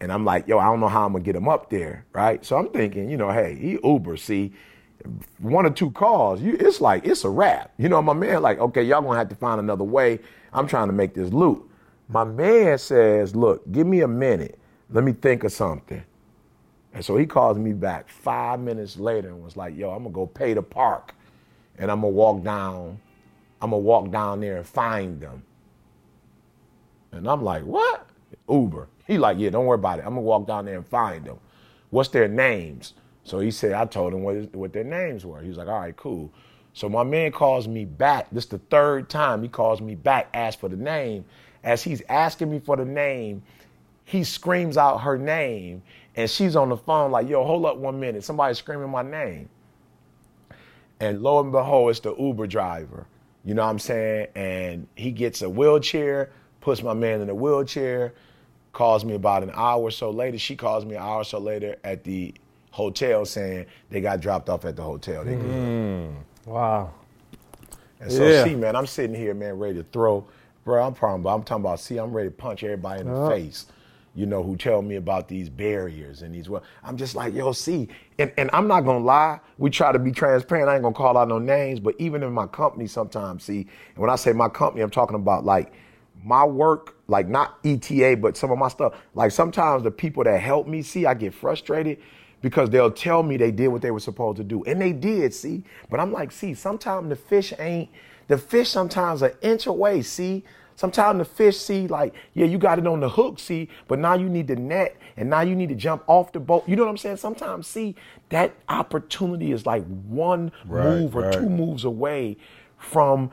And 0.00 0.12
I'm 0.12 0.24
like, 0.24 0.46
yo, 0.46 0.58
I 0.58 0.66
don't 0.66 0.80
know 0.80 0.88
how 0.88 1.06
I'm 1.06 1.12
gonna 1.12 1.24
get 1.24 1.34
him 1.34 1.48
up 1.48 1.70
there, 1.70 2.04
right? 2.12 2.44
So 2.44 2.56
I'm 2.56 2.68
thinking, 2.68 3.08
you 3.08 3.16
know, 3.16 3.30
hey, 3.30 3.54
he 3.54 3.78
Uber, 3.82 4.16
see, 4.18 4.52
one 5.38 5.66
or 5.66 5.70
two 5.70 5.90
calls, 5.90 6.42
you, 6.42 6.56
it's 6.58 6.80
like 6.80 7.06
it's 7.06 7.24
a 7.24 7.30
wrap. 7.30 7.72
You 7.78 7.88
know, 7.88 8.02
my 8.02 8.12
man 8.12 8.42
like, 8.42 8.58
okay, 8.58 8.82
y'all 8.82 9.02
gonna 9.02 9.18
have 9.18 9.28
to 9.30 9.34
find 9.36 9.58
another 9.58 9.84
way. 9.84 10.20
I'm 10.52 10.66
trying 10.66 10.88
to 10.88 10.92
make 10.92 11.14
this 11.14 11.32
loop. 11.32 11.70
My 12.08 12.24
man 12.24 12.78
says, 12.78 13.34
look, 13.34 13.70
give 13.72 13.86
me 13.86 14.02
a 14.02 14.08
minute. 14.08 14.58
Let 14.90 15.02
me 15.02 15.12
think 15.12 15.44
of 15.44 15.52
something. 15.52 16.04
And 16.92 17.04
so 17.04 17.16
he 17.16 17.26
calls 17.26 17.58
me 17.58 17.72
back 17.72 18.08
five 18.08 18.60
minutes 18.60 18.96
later 18.96 19.28
and 19.28 19.42
was 19.42 19.56
like, 19.56 19.76
yo, 19.76 19.90
I'm 19.90 20.04
gonna 20.04 20.14
go 20.14 20.26
pay 20.26 20.54
the 20.54 20.62
park 20.62 21.14
and 21.78 21.90
I'm 21.90 22.00
gonna 22.00 22.12
walk 22.12 22.42
down, 22.42 23.00
I'm 23.60 23.70
gonna 23.70 23.82
walk 23.82 24.10
down 24.10 24.40
there 24.40 24.58
and 24.58 24.66
find 24.66 25.20
them. 25.20 25.42
And 27.12 27.28
I'm 27.28 27.42
like, 27.42 27.62
what? 27.62 28.06
Uber. 28.48 28.88
He 29.06 29.18
like, 29.18 29.38
yeah, 29.38 29.50
don't 29.50 29.66
worry 29.66 29.76
about 29.76 29.98
it. 29.98 30.02
I'm 30.02 30.10
gonna 30.10 30.22
walk 30.22 30.46
down 30.46 30.64
there 30.64 30.76
and 30.76 30.86
find 30.86 31.24
them. 31.24 31.38
What's 31.90 32.08
their 32.08 32.28
names? 32.28 32.94
So 33.24 33.40
he 33.40 33.50
said, 33.50 33.72
I 33.72 33.84
told 33.86 34.12
him 34.12 34.22
what, 34.22 34.54
what 34.54 34.72
their 34.72 34.84
names 34.84 35.24
were. 35.24 35.40
He 35.40 35.48
was 35.48 35.58
like, 35.58 35.68
all 35.68 35.80
right, 35.80 35.96
cool. 35.96 36.32
So 36.72 36.88
my 36.88 37.02
man 37.04 37.32
calls 37.32 37.66
me 37.66 37.84
back. 37.84 38.28
This 38.30 38.44
is 38.44 38.50
the 38.50 38.58
third 38.58 39.08
time 39.08 39.42
he 39.42 39.48
calls 39.48 39.80
me 39.80 39.94
back, 39.94 40.28
asks 40.34 40.60
for 40.60 40.68
the 40.68 40.76
name. 40.76 41.24
As 41.64 41.82
he's 41.82 42.02
asking 42.08 42.50
me 42.50 42.60
for 42.60 42.76
the 42.76 42.84
name, 42.84 43.42
he 44.04 44.22
screams 44.22 44.76
out 44.76 44.98
her 44.98 45.18
name, 45.18 45.82
and 46.14 46.30
she's 46.30 46.54
on 46.54 46.68
the 46.68 46.76
phone 46.76 47.10
like, 47.10 47.28
yo, 47.28 47.44
hold 47.44 47.64
up 47.66 47.76
one 47.76 47.98
minute. 47.98 48.22
Somebody's 48.22 48.58
screaming 48.58 48.90
my 48.90 49.02
name. 49.02 49.48
And 51.00 51.22
lo 51.22 51.40
and 51.40 51.52
behold, 51.52 51.90
it's 51.90 52.00
the 52.00 52.14
Uber 52.16 52.46
driver. 52.46 53.06
You 53.44 53.54
know 53.54 53.64
what 53.64 53.70
I'm 53.70 53.78
saying? 53.78 54.28
And 54.34 54.86
he 54.96 55.12
gets 55.12 55.42
a 55.42 55.48
wheelchair, 55.48 56.30
puts 56.60 56.82
my 56.82 56.94
man 56.94 57.20
in 57.20 57.28
a 57.28 57.34
wheelchair, 57.34 58.14
calls 58.72 59.04
me 59.04 59.14
about 59.14 59.42
an 59.42 59.50
hour 59.54 59.82
or 59.82 59.90
so 59.90 60.10
later. 60.10 60.38
She 60.38 60.56
calls 60.56 60.84
me 60.84 60.96
an 60.96 61.02
hour 61.02 61.18
or 61.18 61.24
so 61.24 61.38
later 61.38 61.76
at 61.84 62.02
the 62.04 62.34
hotel 62.70 63.24
saying 63.24 63.66
they 63.90 64.00
got 64.00 64.20
dropped 64.20 64.48
off 64.48 64.64
at 64.64 64.76
the 64.76 64.82
hotel. 64.82 65.24
They 65.24 65.34
good. 65.36 66.12
Hmm. 66.44 66.50
Wow. 66.50 66.90
And 68.00 68.12
so, 68.12 68.26
Yeah. 68.28 68.44
see, 68.44 68.54
man, 68.54 68.76
I'm 68.76 68.86
sitting 68.86 69.16
here, 69.16 69.32
man, 69.34 69.58
ready 69.58 69.74
to 69.78 69.84
throw. 69.92 70.24
Bro, 70.64 70.84
I'm 70.84 70.94
talking 70.94 71.20
about, 71.20 71.34
I'm 71.36 71.42
talking 71.44 71.64
about, 71.64 71.80
see, 71.80 71.96
I'm 71.98 72.12
ready 72.12 72.28
to 72.28 72.34
punch 72.34 72.64
everybody 72.64 73.00
in 73.02 73.06
the 73.12 73.28
face, 73.30 73.66
you 74.16 74.24
know, 74.24 74.42
who 74.42 74.56
tell 74.56 74.80
me 74.80 74.96
about 74.96 75.28
these 75.28 75.50
barriers 75.50 76.22
and 76.22 76.34
these, 76.34 76.48
well, 76.48 76.62
I'm 76.82 76.96
just 76.96 77.14
like, 77.14 77.34
yo, 77.34 77.52
see, 77.52 77.88
and, 78.18 78.32
and 78.38 78.48
I'm 78.54 78.66
not 78.66 78.80
to 78.98 79.04
lie. 79.04 79.40
We 79.58 79.68
try 79.68 79.92
to 79.92 79.98
be 79.98 80.10
transparent. 80.10 80.70
I 80.70 80.76
ain't 80.76 80.82
to 80.94 80.98
call 80.98 81.18
out 81.18 81.28
no 81.28 81.38
names, 81.38 81.80
but 81.80 81.94
even 81.98 82.22
in 82.22 82.32
my 82.32 82.46
company 82.46 82.86
sometimes, 82.86 83.44
see, 83.44 83.60
and 83.94 83.98
when 83.98 84.08
I 84.08 84.16
say 84.16 84.32
my 84.32 84.48
company, 84.48 84.82
I'm 84.82 84.90
talking 84.90 85.16
about 85.16 85.44
like 85.44 85.74
my 86.24 86.44
work, 86.44 86.96
like 87.08 87.28
not 87.28 87.58
ETA, 87.62 88.16
but 88.16 88.38
some 88.38 88.50
of 88.50 88.58
my 88.58 88.68
stuff. 88.68 88.94
Like 89.14 89.32
sometimes 89.32 89.82
the 89.82 89.90
people 89.90 90.24
that 90.24 90.40
help 90.40 90.66
me, 90.66 90.80
see, 90.80 91.04
I 91.04 91.12
get 91.12 91.34
frustrated 91.34 91.98
because 92.40 92.70
they'll 92.70 92.90
tell 92.90 93.22
me 93.22 93.36
they 93.36 93.50
did 93.50 93.68
what 93.68 93.82
they 93.82 93.90
were 93.90 94.00
supposed 94.00 94.38
to 94.38 94.44
do. 94.44 94.64
And 94.64 94.80
they 94.80 94.92
did, 94.92 95.34
see. 95.34 95.62
But 95.90 96.00
I'm 96.00 96.12
like, 96.12 96.32
see, 96.32 96.54
sometimes 96.54 97.10
the 97.10 97.16
fish 97.16 97.52
ain't, 97.58 97.90
the 98.28 98.38
fish 98.38 98.70
sometimes 98.70 99.20
an 99.20 99.32
inch 99.42 99.66
away, 99.66 100.00
see. 100.02 100.42
Sometimes 100.76 101.18
the 101.18 101.24
fish 101.24 101.58
see, 101.58 101.88
like, 101.88 102.14
yeah, 102.34 102.46
you 102.46 102.58
got 102.58 102.78
it 102.78 102.86
on 102.86 103.00
the 103.00 103.08
hook, 103.08 103.38
see, 103.38 103.68
but 103.88 103.98
now 103.98 104.14
you 104.14 104.28
need 104.28 104.46
the 104.48 104.56
net 104.56 104.96
and 105.16 105.30
now 105.30 105.40
you 105.40 105.56
need 105.56 105.70
to 105.70 105.74
jump 105.74 106.04
off 106.06 106.32
the 106.32 106.40
boat. 106.40 106.68
You 106.68 106.76
know 106.76 106.84
what 106.84 106.90
I'm 106.90 106.98
saying? 106.98 107.16
Sometimes, 107.16 107.66
see, 107.66 107.96
that 108.28 108.54
opportunity 108.68 109.52
is 109.52 109.66
like 109.66 109.84
one 110.06 110.52
Right, 110.66 110.84
move 110.84 111.16
or 111.16 111.22
right. 111.22 111.32
two 111.32 111.48
moves 111.48 111.84
away 111.84 112.36
from 112.78 113.30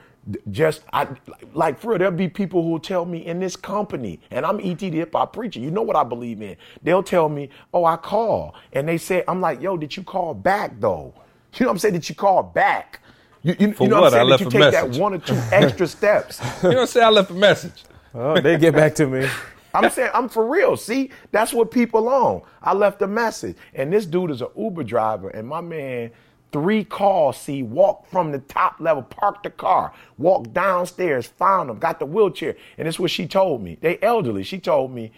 just 0.51 0.83
I 0.93 1.07
like 1.53 1.79
for 1.79 1.89
real, 1.89 1.99
there'll 1.99 2.13
be 2.13 2.29
people 2.29 2.63
who 2.63 2.69
will 2.71 2.79
tell 2.79 3.05
me 3.05 3.25
in 3.25 3.39
this 3.39 3.55
company, 3.57 4.21
and 4.31 4.45
I'm 4.45 4.59
ET 4.61 4.79
the 4.79 4.89
hip 4.91 5.13
hop 5.13 5.33
preacher. 5.33 5.59
You 5.59 5.69
know 5.69 5.81
what 5.81 5.97
I 5.97 6.03
believe 6.03 6.41
in. 6.41 6.55
They'll 6.81 7.03
tell 7.03 7.27
me, 7.29 7.49
"Oh, 7.73 7.83
I 7.85 7.97
call," 7.97 8.55
and 8.71 8.87
they 8.87 8.97
say, 8.97 9.23
"I'm 9.27 9.41
like, 9.41 9.61
yo, 9.61 9.75
did 9.77 9.97
you 9.97 10.03
call 10.03 10.33
back 10.33 10.79
though? 10.79 11.13
You 11.55 11.65
know 11.65 11.69
what 11.69 11.73
I'm 11.73 11.79
saying? 11.79 11.93
Did 11.95 12.09
you 12.09 12.15
call 12.15 12.41
back? 12.41 13.01
You, 13.43 13.55
you, 13.59 13.73
For 13.73 13.85
you 13.85 13.89
know 13.89 14.01
what? 14.01 14.13
what 14.13 14.13
I 14.15 14.21
I'm 14.21 14.27
saying? 14.27 14.29
left 14.29 14.39
Did 14.39 14.43
a 14.43 14.45
you 14.45 14.51
take 14.51 14.73
message. 14.73 14.93
that 14.95 15.01
one 15.01 15.13
or 15.15 15.19
two 15.19 15.35
extra 15.51 15.87
steps? 15.89 16.41
You 16.63 16.71
know, 16.71 16.85
say 16.85 17.01
I 17.03 17.09
left 17.09 17.31
a 17.31 17.35
message. 17.35 17.83
Oh, 18.15 18.39
they 18.39 18.57
get 18.57 18.75
back 18.75 18.95
to 18.95 19.07
me. 19.07 19.27
I'm 19.73 19.89
saying 19.89 20.11
I'm 20.13 20.29
for 20.29 20.47
real. 20.47 20.77
See, 20.77 21.11
that's 21.31 21.53
what 21.53 21.71
people 21.71 22.07
on. 22.09 22.43
I 22.61 22.73
left 22.73 23.01
a 23.01 23.07
message, 23.07 23.57
and 23.73 23.91
this 23.91 24.05
dude 24.05 24.31
is 24.31 24.41
an 24.41 24.49
Uber 24.57 24.83
driver, 24.83 25.29
and 25.29 25.47
my 25.47 25.61
man, 25.61 26.11
three 26.51 26.83
calls. 26.85 27.37
See, 27.37 27.63
walked 27.63 28.09
from 28.11 28.31
the 28.31 28.39
top 28.39 28.75
level, 28.79 29.03
parked 29.03 29.43
the 29.43 29.49
car, 29.49 29.93
walked 30.19 30.53
downstairs, 30.53 31.25
found 31.27 31.69
him, 31.71 31.79
got 31.79 31.99
the 31.99 32.05
wheelchair, 32.05 32.55
and 32.77 32.87
this 32.87 32.95
is 32.95 32.99
what 32.99 33.11
she 33.11 33.27
told 33.27 33.63
me. 33.63 33.77
They 33.81 33.99
elderly. 34.01 34.43
She 34.43 34.59
told 34.59 34.91
me, 34.91 35.11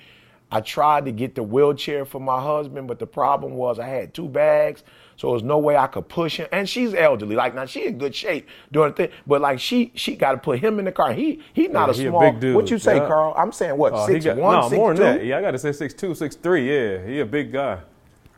I 0.52 0.62
tried 0.62 1.06
to 1.06 1.12
get 1.12 1.36
the 1.36 1.44
wheelchair 1.44 2.06
for 2.06 2.22
my 2.22 2.42
husband, 2.42 2.88
but 2.88 3.00
the 3.00 3.08
problem 3.08 3.56
was 3.56 3.78
I 3.80 3.88
had 3.88 4.14
two 4.14 4.30
bags. 4.30 4.84
So 5.18 5.32
there's 5.32 5.44
no 5.44 5.58
way 5.58 5.78
I 5.78 5.88
could 5.88 6.10
push 6.10 6.38
him. 6.38 6.48
And 6.52 6.68
she's 6.68 6.94
elderly. 6.94 7.36
Like 7.36 7.56
now 7.56 7.66
she 7.66 7.86
in 7.86 7.98
good 7.98 8.14
shape 8.14 8.48
doing 8.72 8.90
the 8.90 8.96
thing. 8.96 9.10
But 9.26 9.42
like 9.42 9.60
she 9.60 9.92
she 9.96 10.16
gotta 10.16 10.38
put 10.38 10.60
him 10.60 10.80
in 10.80 10.86
the 10.86 10.92
car. 10.92 11.14
He 11.14 11.42
he 11.54 11.68
not 11.68 11.88
Yeah, 11.88 11.94
a 11.94 11.98
he 11.98 12.06
a 12.06 12.10
small 12.10 12.32
big 12.32 12.40
dude. 12.40 12.56
what 12.56 12.70
you 12.70 12.78
say, 12.78 12.98
Yeah. 12.98 13.08
Carl? 13.08 13.34
I'm 13.38 13.52
saying 13.52 13.78
what, 13.78 13.94
oh, 13.94 14.06
he 14.08 14.14
six 14.14 14.26
got- 14.26 14.38
one, 14.38 14.56
no, 14.56 14.70
six 14.70 14.78
more 14.78 14.94
two? 14.94 15.04
than 15.04 15.18
that. 15.18 15.26
Yeah, 15.26 15.38
I 15.38 15.42
got 15.42 15.52
to 15.52 15.60
say 15.60 15.72
six 15.72 15.94
two, 15.94 16.14
six 16.16 16.36
three. 16.36 16.70
Yeah, 16.70 17.06
he 17.06 17.20
a 17.20 17.26
big 17.26 17.52
guy. 17.52 17.80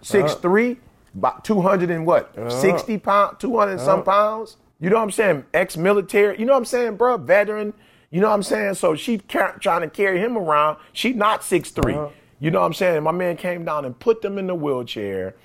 six 0.02 0.32
uh-huh. 0.32 0.41
three, 0.41 0.78
about 1.16 1.44
two 1.44 1.62
hundred 1.62 1.90
and 1.90 2.06
what, 2.06 2.38
uh-huh. 2.38 2.49
sixty 2.49 2.98
pounds, 2.98 3.38
two 3.40 3.58
hundred 3.58 3.74
and 3.74 3.82
some 3.82 4.02
uh-huh. 4.02 4.12
pounds. 4.12 4.58
You 4.80 4.91
know 4.91 4.98
what 4.98 5.04
I'm 5.04 5.12
saying? 5.12 5.45
Ex-military. 5.56 6.40
You 6.40 6.45
know 6.45 6.54
what 6.54 6.60
I'm 6.60 6.66
saying, 6.66 6.98
bro? 6.98 7.18
Veteran. 7.18 7.74
You 8.12 8.22
know 8.22 8.28
what 8.28 8.36
I'm 8.36 8.44
saying? 8.44 8.76
So 8.76 8.95
she 8.95 9.18
ca- 9.18 9.54
trying 9.60 9.82
to 9.82 9.90
carry 9.90 10.20
him 10.20 10.38
around. 10.38 10.78
She 10.94 11.14
not 11.14 11.44
six 11.44 11.72
three. 11.72 11.98
You 12.40 12.52
know 12.52 12.60
what 12.60 12.68
I'm 12.68 12.74
saying? 12.74 13.02
My 13.02 13.12
man 13.12 13.36
came 13.38 13.66
down 13.66 13.86
and 13.86 13.98
put 13.98 14.22
them 14.22 14.38
in 14.38 14.45
the 14.45 14.54
wheelchair, 14.56 15.36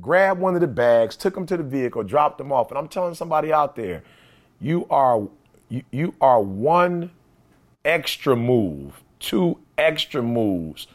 grabbed 0.00 0.40
one 0.40 0.54
of 0.54 0.60
the 0.60 0.66
bags, 0.66 1.16
took 1.16 1.34
them 1.34 1.46
to 1.46 1.56
the 1.56 1.62
vehicle, 1.62 2.02
dropped 2.02 2.38
them 2.38 2.52
off. 2.52 2.70
And 2.70 2.78
I'm 2.78 2.88
telling 2.88 3.14
somebody 3.14 3.52
out 3.52 3.76
there, 3.76 4.02
you 4.60 4.86
are 4.90 5.28
you, 5.68 5.82
you 5.90 6.14
are 6.20 6.40
one 6.40 7.10
extra 7.84 8.36
move, 8.36 9.02
two 9.20 9.58
extra 9.76 10.22
moves 10.22 10.86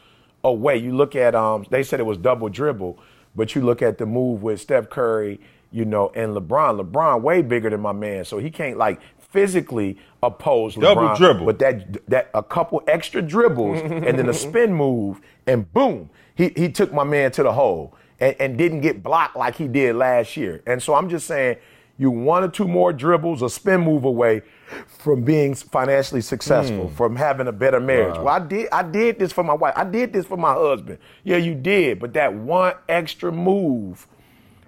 away. 0.44 0.78
You 0.78 0.96
look 0.96 1.16
at 1.16 1.36
um, 1.36 1.66
they 1.70 1.84
said 1.84 2.00
it 2.00 2.06
was 2.06 2.18
double 2.18 2.50
dribble, 2.50 2.98
but 3.36 3.56
you 3.56 3.62
look 3.62 3.82
at 3.82 3.98
the 3.98 4.06
move 4.06 4.44
with 4.44 4.62
Steph 4.62 4.90
Curry, 4.90 5.40
you 5.72 5.86
know, 5.86 6.12
and 6.16 6.36
LeBron. 6.36 6.82
LeBron 6.82 7.22
way 7.22 7.42
bigger 7.42 7.70
than 7.70 7.82
my 7.82 7.94
man, 7.94 8.26
so 8.26 8.38
he 8.38 8.50
can't 8.50 8.78
like 8.78 9.00
physically 9.18 9.98
oppose 10.22 10.76
Double 10.76 11.02
LeBron. 11.02 11.18
dribble. 11.18 11.46
But 11.46 11.60
that 11.60 12.10
that 12.10 12.30
a 12.34 12.44
couple 12.44 12.82
extra 12.88 13.22
dribbles 13.22 13.82
and 13.84 14.18
then 14.18 14.30
a 14.30 14.34
spin 14.34 14.74
move, 14.74 15.22
and 15.48 15.72
boom, 15.74 16.10
he 16.36 16.52
he 16.56 16.70
took 16.70 16.94
my 16.94 17.04
man 17.04 17.32
to 17.34 17.44
the 17.44 17.54
hole 17.54 17.96
and, 18.24 18.36
and 18.40 18.58
didn't 18.58 18.80
get 18.82 19.04
blocked 19.04 19.36
like 19.36 19.56
he 19.56 19.68
did 19.68 19.96
last 19.96 20.38
year. 20.38 20.64
And 20.66 20.82
so 20.82 20.96
I'm 20.96 21.10
just 21.10 21.28
saying, 21.28 21.58
you 21.98 22.10
one 22.10 22.44
or 22.44 22.48
two 22.48 22.68
more 22.68 22.94
dribbles, 22.94 23.42
a 23.42 23.50
spin 23.50 23.82
move 23.82 24.06
away 24.06 24.42
from 24.88 25.24
being 25.24 25.54
financially 25.54 26.22
successful, 26.22 26.90
from 26.90 27.16
having 27.16 27.48
a 27.48 27.52
better 27.52 27.80
marriage. 27.80 28.18
Well, 28.18 28.30
I 28.30 28.40
did 28.40 28.70
I 28.72 28.82
did 28.82 29.20
this 29.20 29.32
for 29.32 29.44
my 29.44 29.54
wife. 29.54 29.74
I 29.76 29.84
did 29.84 30.12
this 30.12 30.26
for 30.26 30.38
my 30.38 30.54
husband. 30.54 30.98
Yeah, 31.24 31.38
you 31.38 31.54
did, 31.54 32.00
but 32.00 32.14
that 32.14 32.34
one 32.34 32.74
extra 32.90 33.32
move 33.32 34.08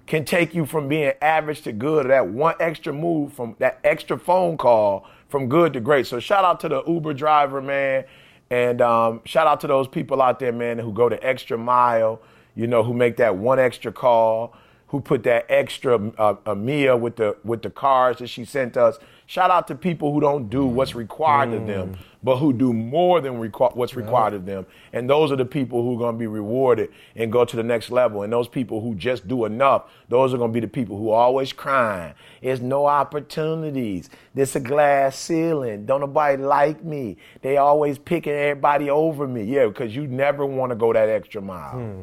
can 0.06 0.24
take 0.24 0.54
you 0.54 0.66
from 0.66 0.86
being 0.86 1.12
average 1.20 1.62
to 1.62 1.72
good, 1.72 2.06
or 2.06 2.08
that 2.10 2.28
one 2.28 2.54
extra 2.60 2.92
move 2.92 3.32
from 3.32 3.56
that 3.58 3.80
extra 3.82 4.16
phone 4.16 4.56
call 4.56 5.04
from 5.28 5.48
good 5.48 5.72
to 5.72 5.80
great. 5.80 6.06
So 6.06 6.20
shout 6.20 6.44
out 6.44 6.60
to 6.60 6.68
the 6.68 6.84
Uber 6.86 7.14
driver, 7.14 7.60
man. 7.60 8.04
And 8.50 8.80
um, 8.80 9.22
shout 9.24 9.48
out 9.48 9.60
to 9.62 9.66
those 9.66 9.88
people 9.88 10.22
out 10.22 10.38
there, 10.38 10.52
man, 10.52 10.78
who 10.78 10.92
go 10.92 11.08
the 11.08 11.26
extra 11.26 11.58
mile, 11.58 12.20
you 12.56 12.66
know, 12.66 12.82
who 12.82 12.94
make 12.94 13.18
that 13.18 13.36
one 13.36 13.60
extra 13.60 13.92
call, 13.92 14.54
who 14.88 15.00
put 15.00 15.22
that 15.24 15.46
extra 15.48 16.10
uh, 16.18 16.36
a 16.46 16.56
Mia 16.56 16.96
with 16.96 17.16
the 17.16 17.36
with 17.44 17.62
the 17.62 17.70
cars 17.70 18.18
that 18.18 18.28
she 18.28 18.44
sent 18.44 18.76
us. 18.76 18.98
Shout 19.28 19.50
out 19.50 19.66
to 19.68 19.74
people 19.74 20.12
who 20.12 20.20
don't 20.20 20.48
do 20.48 20.64
what's 20.66 20.94
required 20.94 21.52
of 21.52 21.66
them, 21.66 21.94
mm. 21.94 21.98
but 22.22 22.36
who 22.36 22.52
do 22.52 22.72
more 22.72 23.20
than 23.20 23.40
requ- 23.40 23.74
what's 23.74 23.96
required 23.96 24.34
of 24.34 24.46
them. 24.46 24.66
And 24.92 25.10
those 25.10 25.32
are 25.32 25.36
the 25.36 25.44
people 25.44 25.82
who 25.82 25.96
are 25.96 25.98
going 25.98 26.14
to 26.14 26.18
be 26.18 26.28
rewarded 26.28 26.90
and 27.16 27.32
go 27.32 27.44
to 27.44 27.56
the 27.56 27.64
next 27.64 27.90
level. 27.90 28.22
And 28.22 28.32
those 28.32 28.46
people 28.46 28.80
who 28.80 28.94
just 28.94 29.26
do 29.26 29.44
enough, 29.44 29.90
those 30.08 30.32
are 30.32 30.38
going 30.38 30.52
to 30.52 30.54
be 30.54 30.60
the 30.60 30.68
people 30.68 30.96
who 30.96 31.10
are 31.10 31.20
always 31.24 31.52
crying. 31.52 32.14
There's 32.40 32.60
no 32.60 32.86
opportunities. 32.86 34.10
There's 34.32 34.54
a 34.54 34.60
glass 34.60 35.18
ceiling. 35.18 35.86
Don't 35.86 36.02
nobody 36.02 36.40
like 36.40 36.84
me. 36.84 37.16
They 37.42 37.56
always 37.56 37.98
picking 37.98 38.32
everybody 38.32 38.90
over 38.90 39.26
me. 39.26 39.42
Yeah, 39.42 39.66
because 39.66 39.96
you 39.96 40.06
never 40.06 40.46
want 40.46 40.70
to 40.70 40.76
go 40.76 40.92
that 40.92 41.08
extra 41.08 41.42
mile. 41.42 41.72
Hmm. 41.72 42.02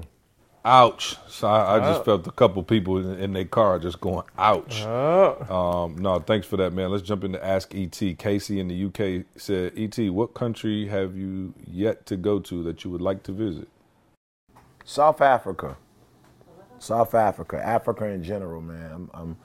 Ouch. 0.66 1.18
So 1.28 1.48
I, 1.48 1.76
I 1.76 1.80
just 1.80 2.06
felt 2.06 2.26
a 2.26 2.32
couple 2.32 2.64
people 2.64 2.98
in, 2.98 3.20
in 3.20 3.34
their 3.34 3.46
car 3.46 3.80
just 3.80 4.00
going, 4.00 4.26
ouch. 4.38 4.82
Um, 4.84 5.98
no, 5.98 6.20
thanks 6.20 6.48
for 6.48 6.56
that, 6.58 6.72
man. 6.72 6.90
Let's 6.90 7.04
jump 7.04 7.26
into 7.26 7.44
Ask 7.44 7.76
ET. 7.76 8.00
Casey 8.18 8.60
in 8.62 8.70
the 8.70 8.86
UK 8.86 9.26
said, 9.36 9.74
ET, 9.78 9.98
what 10.10 10.34
country 10.34 10.88
have 10.88 11.18
you 11.18 11.54
yet 11.68 12.06
to 12.06 12.16
go 12.16 12.40
to 12.40 12.64
that 12.64 12.84
you 12.86 12.92
would 12.92 13.02
like 13.02 13.24
to 13.24 13.34
visit? 13.34 13.68
South 14.86 15.20
Africa. 15.22 15.76
South 16.80 17.14
Africa. 17.14 17.62
Africa 17.66 18.06
in 18.06 18.24
general, 18.24 18.62
man. 18.62 18.92
I'm, 18.92 19.12
I'm 19.14 19.38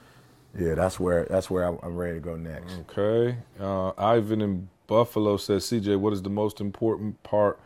yeah, 0.57 0.74
that's 0.74 0.99
where 0.99 1.24
that's 1.24 1.51
where 1.51 1.65
I'm, 1.65 1.78
I'm 1.82 1.97
ready 1.97 2.15
to 2.15 2.20
go 2.20 2.36
next. 2.36 2.74
Okay. 2.90 3.39
Uh, 3.61 3.93
Ivan 3.99 4.40
in 4.40 4.69
Buffalo 4.86 5.36
says, 5.36 5.65
CJ, 5.65 5.99
what 5.99 6.12
is 6.12 6.23
the 6.23 6.31
most 6.31 6.61
important 6.61 7.23
part 7.23 7.61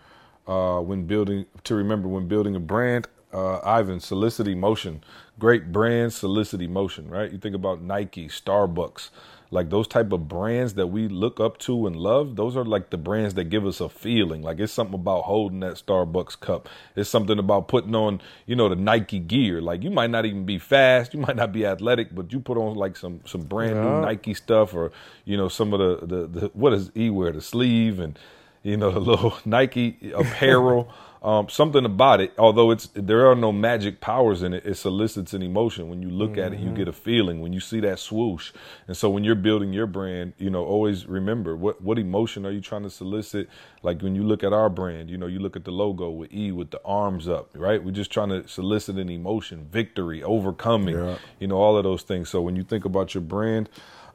uh, 0.47 0.81
when 0.81 1.05
building 1.05 1.47
to 1.65 1.75
remember 1.75 2.09
when 2.09 2.29
building 2.29 2.57
a 2.57 2.61
brand 2.61 3.07
uh, 3.33 3.61
Ivan, 3.65 4.01
solicit 4.01 4.49
emotion. 4.49 5.03
Great 5.39 5.73
brands 5.73 6.15
solicit 6.15 6.61
emotion, 6.61 7.09
right? 7.09 7.31
You 7.33 7.39
think 7.39 7.55
about 7.55 7.81
Nike, 7.83 8.29
Starbucks, 8.29 9.11
like 9.51 9.71
those 9.71 9.89
type 9.89 10.13
of 10.13 10.29
brands 10.29 10.75
that 10.75 10.89
we 10.89 11.09
look 11.09 11.41
up 11.41 11.59
to 11.59 11.87
and 11.87 11.97
love. 11.97 12.37
Those 12.37 12.57
are 12.57 12.65
like 12.65 12.91
the 12.91 12.97
brands 12.99 13.35
that 13.35 13.45
give 13.45 13.67
us 13.67 13.81
a 13.81 13.89
feeling. 13.89 14.43
Like 14.43 14.61
it's 14.61 14.73
something 14.73 14.95
about 14.95 15.23
holding 15.23 15.61
that 15.61 15.75
Starbucks 15.75 16.39
cup. 16.41 16.69
It's 16.97 17.09
something 17.09 17.39
about 17.39 17.69
putting 17.69 17.95
on, 17.95 18.21
you 18.47 18.57
know, 18.57 18.69
the 18.69 18.77
Nike 18.77 19.19
gear. 19.19 19.61
Like 19.61 19.83
you 19.83 19.91
might 19.91 20.11
not 20.11 20.27
even 20.27 20.45
be 20.45 20.59
fast, 20.59 21.15
you 21.15 21.21
might 21.21 21.37
not 21.37 21.53
be 21.53 21.67
athletic, 21.67 22.15
but 22.15 22.33
you 22.33 22.41
put 22.41 22.59
on 22.59 22.77
like 22.77 22.97
some 22.97 23.21
some 23.25 23.43
brand 23.43 23.75
new 23.81 24.01
Nike 24.03 24.35
stuff, 24.35 24.75
or 24.75 24.93
you 25.25 25.37
know, 25.37 25.49
some 25.49 25.73
of 25.73 25.81
the 25.81 26.07
the, 26.07 26.27
the 26.27 26.47
what 26.55 26.71
does 26.71 26.91
E 26.97 27.11
wear 27.11 27.33
the 27.33 27.41
sleeve 27.41 27.99
and 28.01 28.19
you 28.63 28.77
know 28.77 28.91
the 28.93 29.01
little 29.01 29.39
Nike 29.45 30.13
apparel. 30.15 30.93
Um, 31.23 31.49
something 31.49 31.85
about 31.85 32.21
it, 32.21 32.33
although 32.37 32.73
it's 32.73 32.89
there 32.95 33.31
are 33.31 33.37
no 33.37 33.53
magic 33.53 34.01
powers 34.01 34.43
in 34.43 34.53
it, 34.53 34.67
it 34.67 34.75
solicits 34.75 35.33
an 35.35 35.43
emotion. 35.43 35.89
When 35.89 36.03
you 36.03 36.11
look 36.11 36.37
at 36.37 36.53
it, 36.53 36.59
you 36.59 36.71
get 36.71 36.89
a 36.89 36.93
feeling. 36.93 37.41
When 37.41 37.53
you 37.53 37.61
see 37.61 37.79
that 37.81 38.01
swoosh, 38.01 38.51
and 38.89 38.97
so 38.97 39.09
when 39.09 39.23
you're 39.23 39.37
building 39.37 39.73
your 39.73 39.87
brand, 39.87 40.33
you 40.37 40.51
know, 40.51 40.65
always 40.65 41.07
remember 41.07 41.57
what 41.57 41.81
what 41.81 41.97
emotion 41.97 42.45
are 42.45 42.51
you 42.51 42.61
trying 42.61 42.83
to 42.83 42.91
solicit. 42.91 43.49
Like 43.85 44.03
when 44.03 44.17
you 44.17 44.25
look 44.25 44.43
at 44.43 44.53
our 44.53 44.69
brand, 44.69 45.11
you 45.11 45.17
know, 45.17 45.27
you 45.29 45.39
look 45.39 45.55
at 45.55 45.65
the 45.65 45.71
logo 45.71 46.11
with 46.11 46.33
E 46.35 46.51
with 46.51 46.73
the 46.73 46.81
arms 46.85 47.29
up, 47.29 47.51
right? 47.55 47.83
We're 47.83 47.93
just 47.93 48.11
trying 48.11 48.31
to 48.31 48.49
solicit 48.49 48.97
an 48.99 49.09
emotion, 49.09 49.69
victory, 49.71 50.25
overcoming, 50.25 50.97
Yeah. 50.97 51.19
you 51.39 51.47
know, 51.47 51.57
all 51.57 51.77
of 51.77 51.85
those 51.85 52.03
things. 52.03 52.31
So 52.31 52.41
when 52.43 52.57
you 52.57 52.65
think 52.65 52.85
about 52.85 53.15
your 53.15 53.23
brand, 53.23 53.69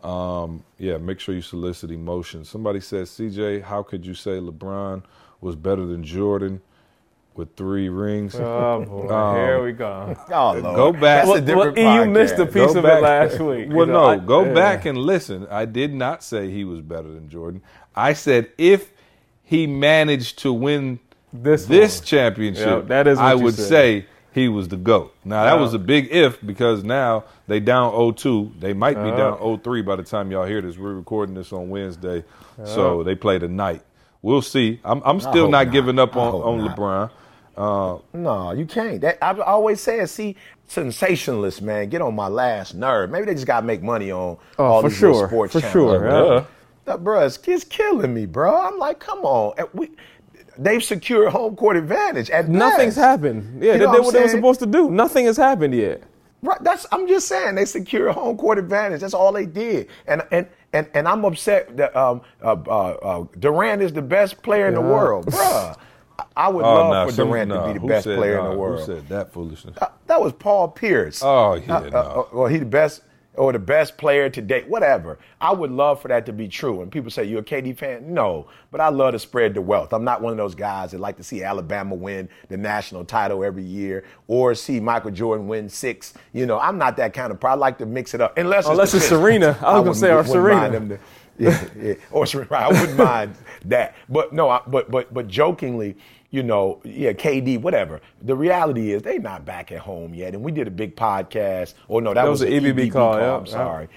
um, 0.04 0.64
yeah, 0.78 0.98
make 0.98 1.20
sure 1.22 1.34
you 1.34 1.42
solicit 1.42 1.90
emotion. 1.90 2.44
Somebody 2.44 2.82
says, 2.82 3.10
CJ, 3.10 3.62
how 3.64 3.82
could 3.82 4.06
you 4.06 4.14
say 4.14 4.32
LeBron 4.40 5.04
was 5.40 5.56
better 5.56 5.86
than 5.86 6.04
Jordan 6.04 6.62
with 7.38 7.56
three 7.56 7.88
rings? 7.90 8.36
Oh 8.36 8.84
boy, 8.86 9.08
Um, 9.14 9.36
here 9.36 9.64
we 9.64 9.72
go. 9.72 10.16
Oh, 10.32 10.54
Lord. 10.54 10.64
Go 10.64 10.92
back. 10.92 11.26
That's 11.26 11.38
a 11.38 11.42
different 11.42 11.78
well, 11.78 12.04
you 12.06 12.10
missed 12.12 12.36
a 12.40 12.46
piece 12.46 12.74
Go 12.74 12.80
of 12.80 12.84
back- 12.84 12.98
it 13.00 13.04
last 13.04 13.40
week. 13.40 13.70
Well, 13.70 13.88
You 13.88 13.94
know, 13.94 14.06
no, 14.06 14.06
I- 14.06 14.18
go 14.18 14.44
yeah. 14.46 14.54
back 14.54 14.86
and 14.86 14.98
listen. 14.98 15.48
I 15.50 15.66
did 15.66 15.94
not 15.94 16.24
say 16.24 16.50
he 16.50 16.64
was 16.64 16.82
better 16.82 17.08
than 17.10 17.30
Jordan. 17.30 17.62
I 17.96 18.14
said 18.14 18.50
if 18.58 18.92
he 19.44 19.66
managed 19.68 20.40
to 20.40 20.52
win 20.52 21.00
This 21.32 21.66
this 21.66 22.00
one. 22.00 22.06
championship, 22.06 22.66
Yeah, 22.66 22.80
that 22.88 23.08
is 23.08 23.18
what 23.18 23.26
I 23.26 23.36
would 23.36 23.54
said. 23.56 23.68
say 23.68 24.06
he 24.34 24.48
was 24.50 24.68
the 24.68 24.78
GOAT. 24.78 25.14
Now, 25.26 25.46
that 25.46 25.56
Yeah. 25.56 25.62
was 25.62 25.74
a 25.74 25.80
big 25.80 26.10
if 26.12 26.46
because 26.46 26.84
now 26.84 27.24
they 27.48 27.60
down 27.60 27.92
0-2. 27.94 28.60
They 28.60 28.74
might 28.74 28.96
be 29.02 29.10
Yeah. 29.10 29.16
down 29.18 29.38
0-3 29.40 29.82
by 29.84 29.96
the 29.96 30.04
time 30.04 30.32
y'all 30.32 30.46
hear 30.46 30.62
this. 30.62 30.78
We're 30.78 30.94
recording 30.94 31.34
this 31.34 31.52
on 31.54 31.70
Wednesday, 31.70 32.24
so 32.66 33.04
they 33.04 33.16
play 33.16 33.40
tonight. 33.40 33.82
We'll 34.22 34.42
see. 34.42 34.80
I'm, 34.84 35.02
I'm 35.06 35.20
still 35.20 35.48
not, 35.50 35.66
not. 35.68 35.72
giving 35.74 35.98
up 36.00 36.16
I 36.16 36.20
on, 36.20 36.32
hope 36.32 36.46
on 36.46 36.58
not. 36.66 36.76
LeBron. 36.78 37.10
Uh, 37.58 37.98
No, 38.14 38.52
you 38.52 38.66
can't. 38.66 39.02
That, 39.02 39.18
I've 39.22 39.40
always 39.40 39.82
said, 39.82 40.10
see, 40.10 40.36
sensationalists, 40.70 41.62
man, 41.62 41.90
get 41.90 42.02
on 42.02 42.16
my 42.16 42.28
last 42.28 42.76
nerve. 42.76 43.10
Maybe 43.10 43.26
they 43.26 43.34
just 43.34 43.48
got 43.48 43.62
to 43.62 43.66
make 43.66 43.82
money 43.82 44.12
on 44.12 44.38
Oh, 44.60 44.64
all 44.66 44.82
for 44.82 44.90
these 44.90 44.98
sure, 44.98 45.28
sports 45.28 45.54
for 45.54 45.62
channels. 45.62 45.74
sure, 45.74 46.00
bro. 46.00 46.36
yeah. 46.36 46.44
That, 46.86 47.04
bro, 47.04 47.26
it's, 47.26 47.40
it's 47.48 47.64
killing 47.64 48.14
me, 48.14 48.26
bro. 48.26 48.56
I'm 48.56 48.78
like, 48.78 49.00
come 49.00 49.20
on. 49.20 49.54
And 49.58 49.68
We, 49.74 49.92
they've 50.58 50.84
secured 50.84 51.32
home 51.32 51.56
court 51.56 51.76
advantage. 51.78 52.30
At 52.30 52.48
Nothing's 52.48 52.96
best. 52.96 53.06
happened. 53.06 53.62
Yeah, 53.64 53.74
You 53.74 53.80
they 53.80 53.86
did 53.86 53.90
what 53.90 54.04
what 54.04 54.14
they 54.14 54.22
were 54.22 54.28
supposed 54.30 54.60
to 54.62 54.66
do. 54.68 54.90
Nothing 54.92 55.26
has 55.26 55.36
happened 55.38 55.74
yet. 55.74 56.04
Right, 56.44 56.64
that's 56.64 56.86
I'm 56.92 57.08
just 57.08 57.28
saying 57.28 57.56
they 57.56 57.66
secure 57.66 58.12
home 58.12 58.38
court 58.38 58.60
advantage. 58.60 59.02
That's 59.02 59.16
all 59.16 59.32
they 59.34 59.48
did, 59.48 59.88
and 60.06 60.22
and 60.32 60.46
and 60.72 60.88
and 60.94 61.08
I'm 61.08 61.26
upset 61.26 61.76
that 61.78 61.96
um 61.96 62.22
uh, 62.44 62.52
uh, 62.68 62.90
uh, 63.02 63.26
Durant 63.40 63.82
is 63.82 63.92
the 63.92 64.04
best 64.04 64.44
player 64.44 64.68
in 64.68 64.76
the 64.76 64.82
world, 64.82 65.26
bruh. 65.26 65.76
I- 66.38 66.50
would 66.50 66.64
oh, 66.66 66.74
love 66.74 66.90
nah, 66.92 67.06
for 67.08 67.12
some- 67.12 67.28
Durant 67.30 67.50
nah, 67.50 67.68
to 67.68 67.74
be 67.74 67.80
the 67.80 67.86
best 67.86 68.04
said- 68.06 68.18
player 68.18 68.38
nah, 68.38 68.46
in 68.46 68.52
the 68.52 68.58
world. 68.58 68.80
Who 68.80 68.86
said 68.86 69.10
that 69.10 69.32
foolishness? 69.34 69.78
Uh, 69.82 69.88
that 70.08 70.22
was 70.22 70.34
Paul 70.34 70.70
Pierce. 70.70 71.22
Oh, 71.24 71.56
yeah, 71.56 71.78
Uh, 71.78 71.80
no. 71.90 71.98
uh, 71.98 72.24
well, 72.34 72.48
he 72.48 72.58
the 72.58 72.66
best 72.66 73.02
or 73.36 73.52
the 73.54 73.60
best 73.60 73.98
player 74.00 74.30
to 74.32 74.42
date, 74.42 74.68
whatever. 74.68 75.20
I 75.40 75.54
would 75.54 75.70
love 75.70 76.02
for 76.02 76.08
that 76.08 76.26
to 76.26 76.34
be 76.34 76.48
true. 76.48 76.82
And 76.82 76.92
people 76.92 77.12
say, 77.12 77.24
you're 77.24 77.42
a 77.42 77.44
KD 77.44 77.78
fan? 77.78 78.12
No, 78.12 78.48
but 78.72 78.82
I 78.82 78.90
love 78.90 79.14
to 79.14 79.20
spread 79.20 79.54
the 79.54 79.62
wealth. 79.62 79.94
I'm 79.94 80.04
not 80.04 80.24
one 80.24 80.32
of 80.32 80.38
those 80.38 80.56
guys 80.56 80.90
that 80.92 81.00
like 81.00 81.18
to 81.18 81.24
see 81.24 81.44
Alabama 81.44 81.94
win 81.94 82.30
the 82.50 82.58
national 82.58 83.06
title 83.06 83.44
every 83.44 83.62
year 83.64 84.06
or 84.28 84.56
see 84.56 84.80
Michael 84.80 85.12
Jordan 85.12 85.48
win 85.48 85.70
six. 85.70 86.16
You 86.34 86.48
know, 86.48 86.60
I'm 86.60 86.80
not 86.80 86.98
that 86.98 87.14
kind 87.14 87.32
of. 87.32 87.40
Pro. 87.40 87.52
I 87.52 87.54
like 87.54 87.78
to 87.78 87.86
mix 87.86 88.16
it 88.16 88.22
up. 88.22 88.36
Unless 88.40 88.64
it's, 88.66 88.70
Unless 88.72 88.94
it's 88.96 89.08
Serena. 89.08 89.56
I 89.62 89.74
was 89.78 89.84
gonna 89.84 89.94
say 89.94 90.10
our 90.10 90.26
Serena. 90.26 90.80
to- 90.80 91.00
yeah, 91.38 91.64
yeah. 91.80 91.94
Or 92.10 92.26
Serena. 92.26 92.52
I 92.56 92.70
wouldn't 92.70 92.98
mind 92.98 93.36
that. 93.66 93.96
But 94.10 94.34
no, 94.34 94.50
I, 94.50 94.62
but 94.66 94.90
but 94.90 95.14
but 95.14 95.28
jokingly, 95.28 95.96
you 96.30 96.44
know, 96.44 96.82
yeah, 96.84 97.14
KD, 97.14 97.62
whatever. 97.62 98.02
The 98.22 98.36
reality 98.36 98.92
is 98.92 99.02
they 99.02 99.18
not 99.18 99.46
back 99.46 99.72
at 99.72 99.80
home 99.80 100.14
yet. 100.14 100.34
And 100.34 100.44
we 100.44 100.52
did 100.52 100.68
a 100.68 100.72
big 100.72 100.96
podcast. 100.96 101.74
Oh 101.90 102.00
no, 102.00 102.14
that, 102.14 102.24
That 102.24 102.30
was 102.30 102.42
an 102.42 102.52
an 102.52 102.64
EBB 102.64 102.92
call, 102.92 103.18
yeah. 103.18 103.38
I'm 103.38 103.46
sorry. 103.46 103.88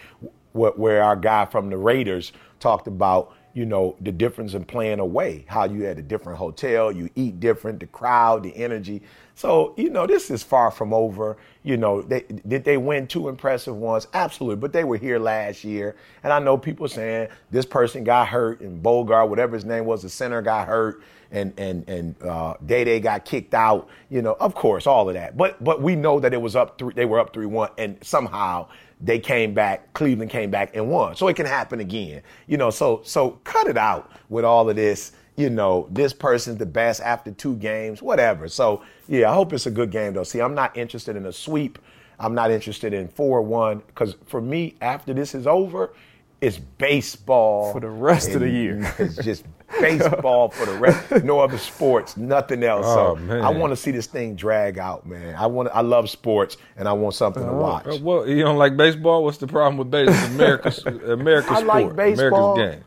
Where, 0.52 0.72
where 0.72 1.02
our 1.02 1.16
guy 1.16 1.44
from 1.46 1.70
the 1.70 1.76
Raiders 1.76 2.32
talked 2.60 2.86
about, 2.86 3.34
you 3.52 3.66
know, 3.66 3.96
the 4.00 4.12
difference 4.12 4.54
in 4.54 4.64
playing 4.64 5.00
away, 5.00 5.44
how 5.48 5.64
you 5.64 5.82
had 5.82 5.98
a 5.98 6.02
different 6.02 6.38
hotel, 6.38 6.92
you 6.92 7.10
eat 7.16 7.40
different, 7.40 7.80
the 7.80 7.86
crowd, 7.86 8.44
the 8.44 8.56
energy. 8.56 9.02
So, 9.34 9.74
you 9.76 9.90
know, 9.90 10.06
this 10.06 10.30
is 10.30 10.42
far 10.42 10.70
from 10.70 10.92
over. 10.92 11.36
You 11.64 11.76
know, 11.76 12.02
they, 12.02 12.20
did 12.46 12.62
they 12.62 12.76
win 12.76 13.08
two 13.08 13.28
impressive 13.28 13.74
ones? 13.74 14.06
Absolutely. 14.14 14.56
But 14.56 14.72
they 14.72 14.84
were 14.84 14.98
here 14.98 15.18
last 15.18 15.64
year. 15.64 15.96
And 16.22 16.32
I 16.32 16.38
know 16.38 16.56
people 16.56 16.86
saying 16.86 17.28
this 17.50 17.66
person 17.66 18.04
got 18.04 18.28
hurt 18.28 18.60
and 18.60 18.80
Bogart, 18.80 19.30
whatever 19.30 19.56
his 19.56 19.64
name 19.64 19.84
was, 19.84 20.02
the 20.02 20.08
center 20.08 20.42
got 20.42 20.68
hurt 20.68 21.02
and 21.30 21.52
and 21.58 21.88
and 21.88 22.22
uh, 22.22 22.54
Day 22.64 22.84
Day 22.84 23.00
got 23.00 23.24
kicked 23.24 23.54
out. 23.54 23.88
You 24.08 24.22
know, 24.22 24.36
of 24.40 24.54
course, 24.54 24.86
all 24.86 25.08
of 25.08 25.14
that. 25.14 25.36
But 25.36 25.62
but 25.62 25.82
we 25.82 25.96
know 25.96 26.20
that 26.20 26.32
it 26.32 26.40
was 26.40 26.56
up 26.56 26.78
three. 26.78 26.94
They 26.94 27.04
were 27.04 27.18
up 27.18 27.32
three 27.32 27.46
one, 27.46 27.70
and 27.78 27.98
somehow 28.02 28.68
they 29.00 29.18
came 29.18 29.54
back. 29.54 29.92
Cleveland 29.94 30.30
came 30.30 30.50
back 30.50 30.74
and 30.74 30.88
won. 30.88 31.16
So 31.16 31.28
it 31.28 31.36
can 31.36 31.46
happen 31.46 31.80
again. 31.80 32.22
You 32.46 32.56
know, 32.56 32.70
so 32.70 33.00
so 33.04 33.32
cut 33.44 33.66
it 33.66 33.76
out 33.76 34.10
with 34.28 34.44
all 34.44 34.68
of 34.68 34.76
this. 34.76 35.12
You 35.36 35.48
know, 35.48 35.88
this 35.90 36.12
person's 36.12 36.58
the 36.58 36.66
best 36.66 37.00
after 37.00 37.30
two 37.30 37.56
games, 37.56 38.02
whatever. 38.02 38.48
So 38.48 38.82
yeah, 39.08 39.30
I 39.30 39.34
hope 39.34 39.52
it's 39.52 39.66
a 39.66 39.70
good 39.70 39.90
game 39.90 40.14
though. 40.14 40.24
See, 40.24 40.40
I'm 40.40 40.54
not 40.54 40.76
interested 40.76 41.16
in 41.16 41.26
a 41.26 41.32
sweep. 41.32 41.78
I'm 42.18 42.34
not 42.34 42.50
interested 42.50 42.92
in 42.92 43.08
four 43.08 43.40
one 43.40 43.78
because 43.86 44.16
for 44.26 44.40
me, 44.40 44.76
after 44.80 45.14
this 45.14 45.34
is 45.34 45.46
over. 45.46 45.92
It's 46.40 46.56
baseball 46.56 47.70
For 47.72 47.80
the 47.80 47.90
rest 47.90 48.30
of 48.30 48.40
the 48.40 48.48
year. 48.48 48.94
It's 48.98 49.16
just 49.16 49.44
baseball 49.80 50.48
for 50.50 50.66
the 50.66 50.78
rest. 50.78 51.24
No 51.24 51.40
other 51.40 51.58
sports, 51.58 52.16
nothing 52.16 52.62
else. 52.62 52.86
Oh, 52.88 53.16
so 53.16 53.22
man. 53.22 53.42
I 53.42 53.50
want 53.50 53.70
to 53.72 53.76
see 53.76 53.90
this 53.90 54.06
thing 54.06 54.34
drag 54.34 54.78
out, 54.78 55.06
man. 55.06 55.34
I 55.36 55.46
want. 55.46 55.68
I 55.72 55.80
love 55.82 56.10
sports, 56.10 56.56
and 56.76 56.88
I 56.88 56.92
want 56.92 57.14
something 57.14 57.44
to 57.44 57.52
watch. 57.52 57.86
Uh, 57.86 57.98
Well, 58.02 58.28
you 58.28 58.42
don't 58.42 58.58
like 58.58 58.76
baseball? 58.76 59.24
What's 59.24 59.38
the 59.38 59.46
problem 59.46 59.76
with 59.76 59.90
baseball? 59.90 60.26
America's 60.34 60.78
America's 60.86 61.50
I 61.50 61.60
sport, 61.60 61.66
like 61.66 61.96
baseball. 61.96 62.54
America's 62.54 62.76
game. 62.76 62.84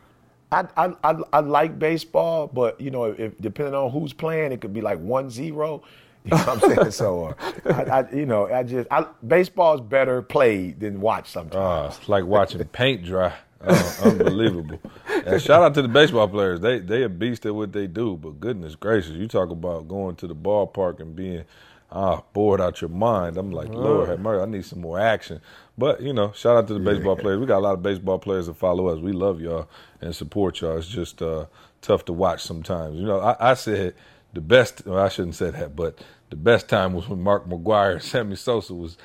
I, 0.52 0.68
I, 0.78 0.94
I, 1.04 1.16
I 1.34 1.40
like 1.40 1.80
baseball, 1.80 2.48
but 2.48 2.80
you 2.80 2.92
know, 2.92 3.06
if 3.06 3.36
depending 3.40 3.74
on 3.74 3.90
who's 3.92 4.14
playing, 4.14 4.52
it 4.52 4.62
could 4.62 4.74
be 4.74 4.82
like 4.82 5.00
one 5.00 5.30
zero. 5.30 5.82
You 6.26 6.30
know 6.32 6.38
what 6.38 6.64
I'm 6.64 6.76
saying? 6.76 6.92
So, 6.92 7.26
uh, 7.66 7.74
I, 7.74 8.00
I, 8.02 8.12
you 8.14 8.26
know, 8.26 8.48
I 8.48 8.64
just 8.64 8.88
I, 8.92 9.06
baseball's 9.28 9.82
better 9.82 10.22
played 10.22 10.80
than 10.80 11.02
watched 11.02 11.36
Uh, 11.36 11.42
sometimes. 11.42 11.98
it's 11.98 12.08
like 12.08 12.26
watching 12.26 12.64
paint 12.72 13.04
dry. 13.04 13.34
Uh, 13.64 13.94
unbelievable. 14.04 14.80
And 15.26 15.42
shout 15.42 15.64
out 15.64 15.74
to 15.76 15.82
the 15.82 15.88
baseball 15.88 16.28
players. 16.28 16.60
They 16.60 16.80
they 16.80 17.04
a 17.04 17.10
beast 17.10 17.46
at 17.46 17.56
what 17.56 17.72
they 17.72 17.88
do. 17.88 18.18
But 18.18 18.40
goodness 18.40 18.76
gracious, 18.76 19.12
you 19.12 19.28
talk 19.28 19.50
about 19.50 19.88
going 19.88 20.16
to 20.18 20.28
the 20.28 20.36
ballpark 20.36 21.00
and 21.00 21.16
being 21.16 21.46
ah 21.92 22.22
bored 22.34 22.60
out 22.62 22.82
your 22.82 22.90
mind. 22.90 23.38
I'm 23.38 23.52
like, 23.52 23.70
Lord 23.70 24.10
have 24.10 24.20
mercy, 24.20 24.42
I 24.42 24.46
need 24.46 24.66
some 24.66 24.82
more 24.82 25.00
action. 25.00 25.42
But 25.78 26.02
you 26.02 26.14
know, 26.14 26.32
shout 26.34 26.58
out 26.58 26.68
to 26.68 26.74
the 26.74 26.80
baseball 26.80 27.16
players. 27.16 27.40
We 27.40 27.46
got 27.46 27.60
a 27.60 27.66
lot 27.66 27.74
of 27.74 27.84
baseball 27.84 28.20
players 28.20 28.48
that 28.48 28.56
follow 28.56 28.88
us. 28.88 29.00
We 29.00 29.12
love 29.12 29.42
y'all 29.42 29.70
and 30.02 30.16
support 30.16 30.62
y'all. 30.62 30.78
It's 30.78 30.88
just 30.88 31.22
uh, 31.22 31.46
tough 31.82 32.06
to 32.06 32.14
watch 32.14 32.44
sometimes. 32.44 33.00
You 33.00 33.06
know, 33.06 33.20
I, 33.20 33.52
I 33.52 33.54
said 33.54 33.96
the 34.34 34.42
best. 34.42 34.86
Well, 34.86 35.00
I 35.00 35.10
shouldn't 35.10 35.36
say 35.36 35.52
that, 35.52 35.76
but 35.76 36.04
the 36.30 36.36
best 36.36 36.68
time 36.68 36.94
was 36.94 37.08
when 37.08 37.22
Mark 37.22 37.48
McGwire 37.48 37.94
and 37.94 38.04
Sammy 38.04 38.36
Sosa 38.36 38.74
was 38.74 38.98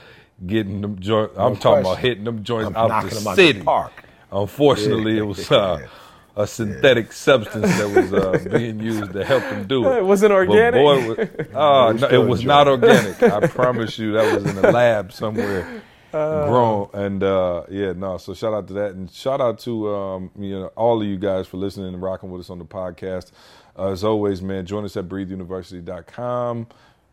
getting 0.47 0.81
them 0.81 0.99
joints. 0.99 1.35
I'm 1.37 1.57
talking 1.57 1.81
about 1.81 1.99
hitting 1.99 2.25
them 2.25 2.43
joints 2.45 2.73
I'm 2.75 2.77
out 2.77 3.03
the 3.03 3.15
them 3.15 3.27
out 3.27 3.37
the 3.45 3.53
city. 3.53 3.63
park. 3.63 3.93
Unfortunately, 4.31 5.19
it 5.19 5.23
was 5.23 5.51
uh, 5.51 5.87
a 6.37 6.47
synthetic 6.47 7.13
substance 7.13 7.67
that 7.79 7.89
was 7.91 8.13
uh, 8.13 8.49
being 8.59 8.81
used 8.81 9.13
to 9.13 9.25
help 9.25 9.43
them 9.45 9.67
do 9.67 9.89
it. 9.89 9.99
It 9.99 10.05
wasn't 10.05 10.33
organic? 10.33 10.75
boy, 10.81 11.09
was- 11.09 11.19
uh, 11.55 11.93
no, 11.93 12.09
it 12.09 12.27
was 12.29 12.45
not 12.45 12.69
organic. 12.69 13.23
I 13.23 13.47
promise 13.47 13.99
you, 13.99 14.13
that 14.13 14.35
was 14.35 14.45
in 14.51 14.59
a 14.65 14.71
lab 14.71 15.13
somewhere, 15.13 15.83
grown. 16.13 16.91
And 16.93 17.23
uh, 17.23 17.65
yeah, 17.71 17.93
no. 17.93 18.19
So 18.19 18.35
shout 18.35 18.55
out 18.55 18.67
to 18.69 18.75
that, 18.75 18.93
and 18.93 19.11
shout 19.11 19.41
out 19.41 19.59
to 19.61 19.95
um, 19.95 20.31
you 20.39 20.59
know 20.59 20.67
all 20.77 21.01
of 21.01 21.07
you 21.07 21.17
guys 21.17 21.47
for 21.47 21.57
listening 21.57 21.93
and 21.95 22.03
rocking 22.03 22.31
with 22.31 22.41
us 22.41 22.51
on 22.51 22.59
the 22.59 22.65
podcast. 22.65 23.33
Uh, 23.79 23.93
as 23.93 24.03
always, 24.03 24.43
man, 24.43 24.67
join 24.67 24.85
us 24.85 24.97
at 24.97 25.09
breatheuniversity.com. 25.09 26.67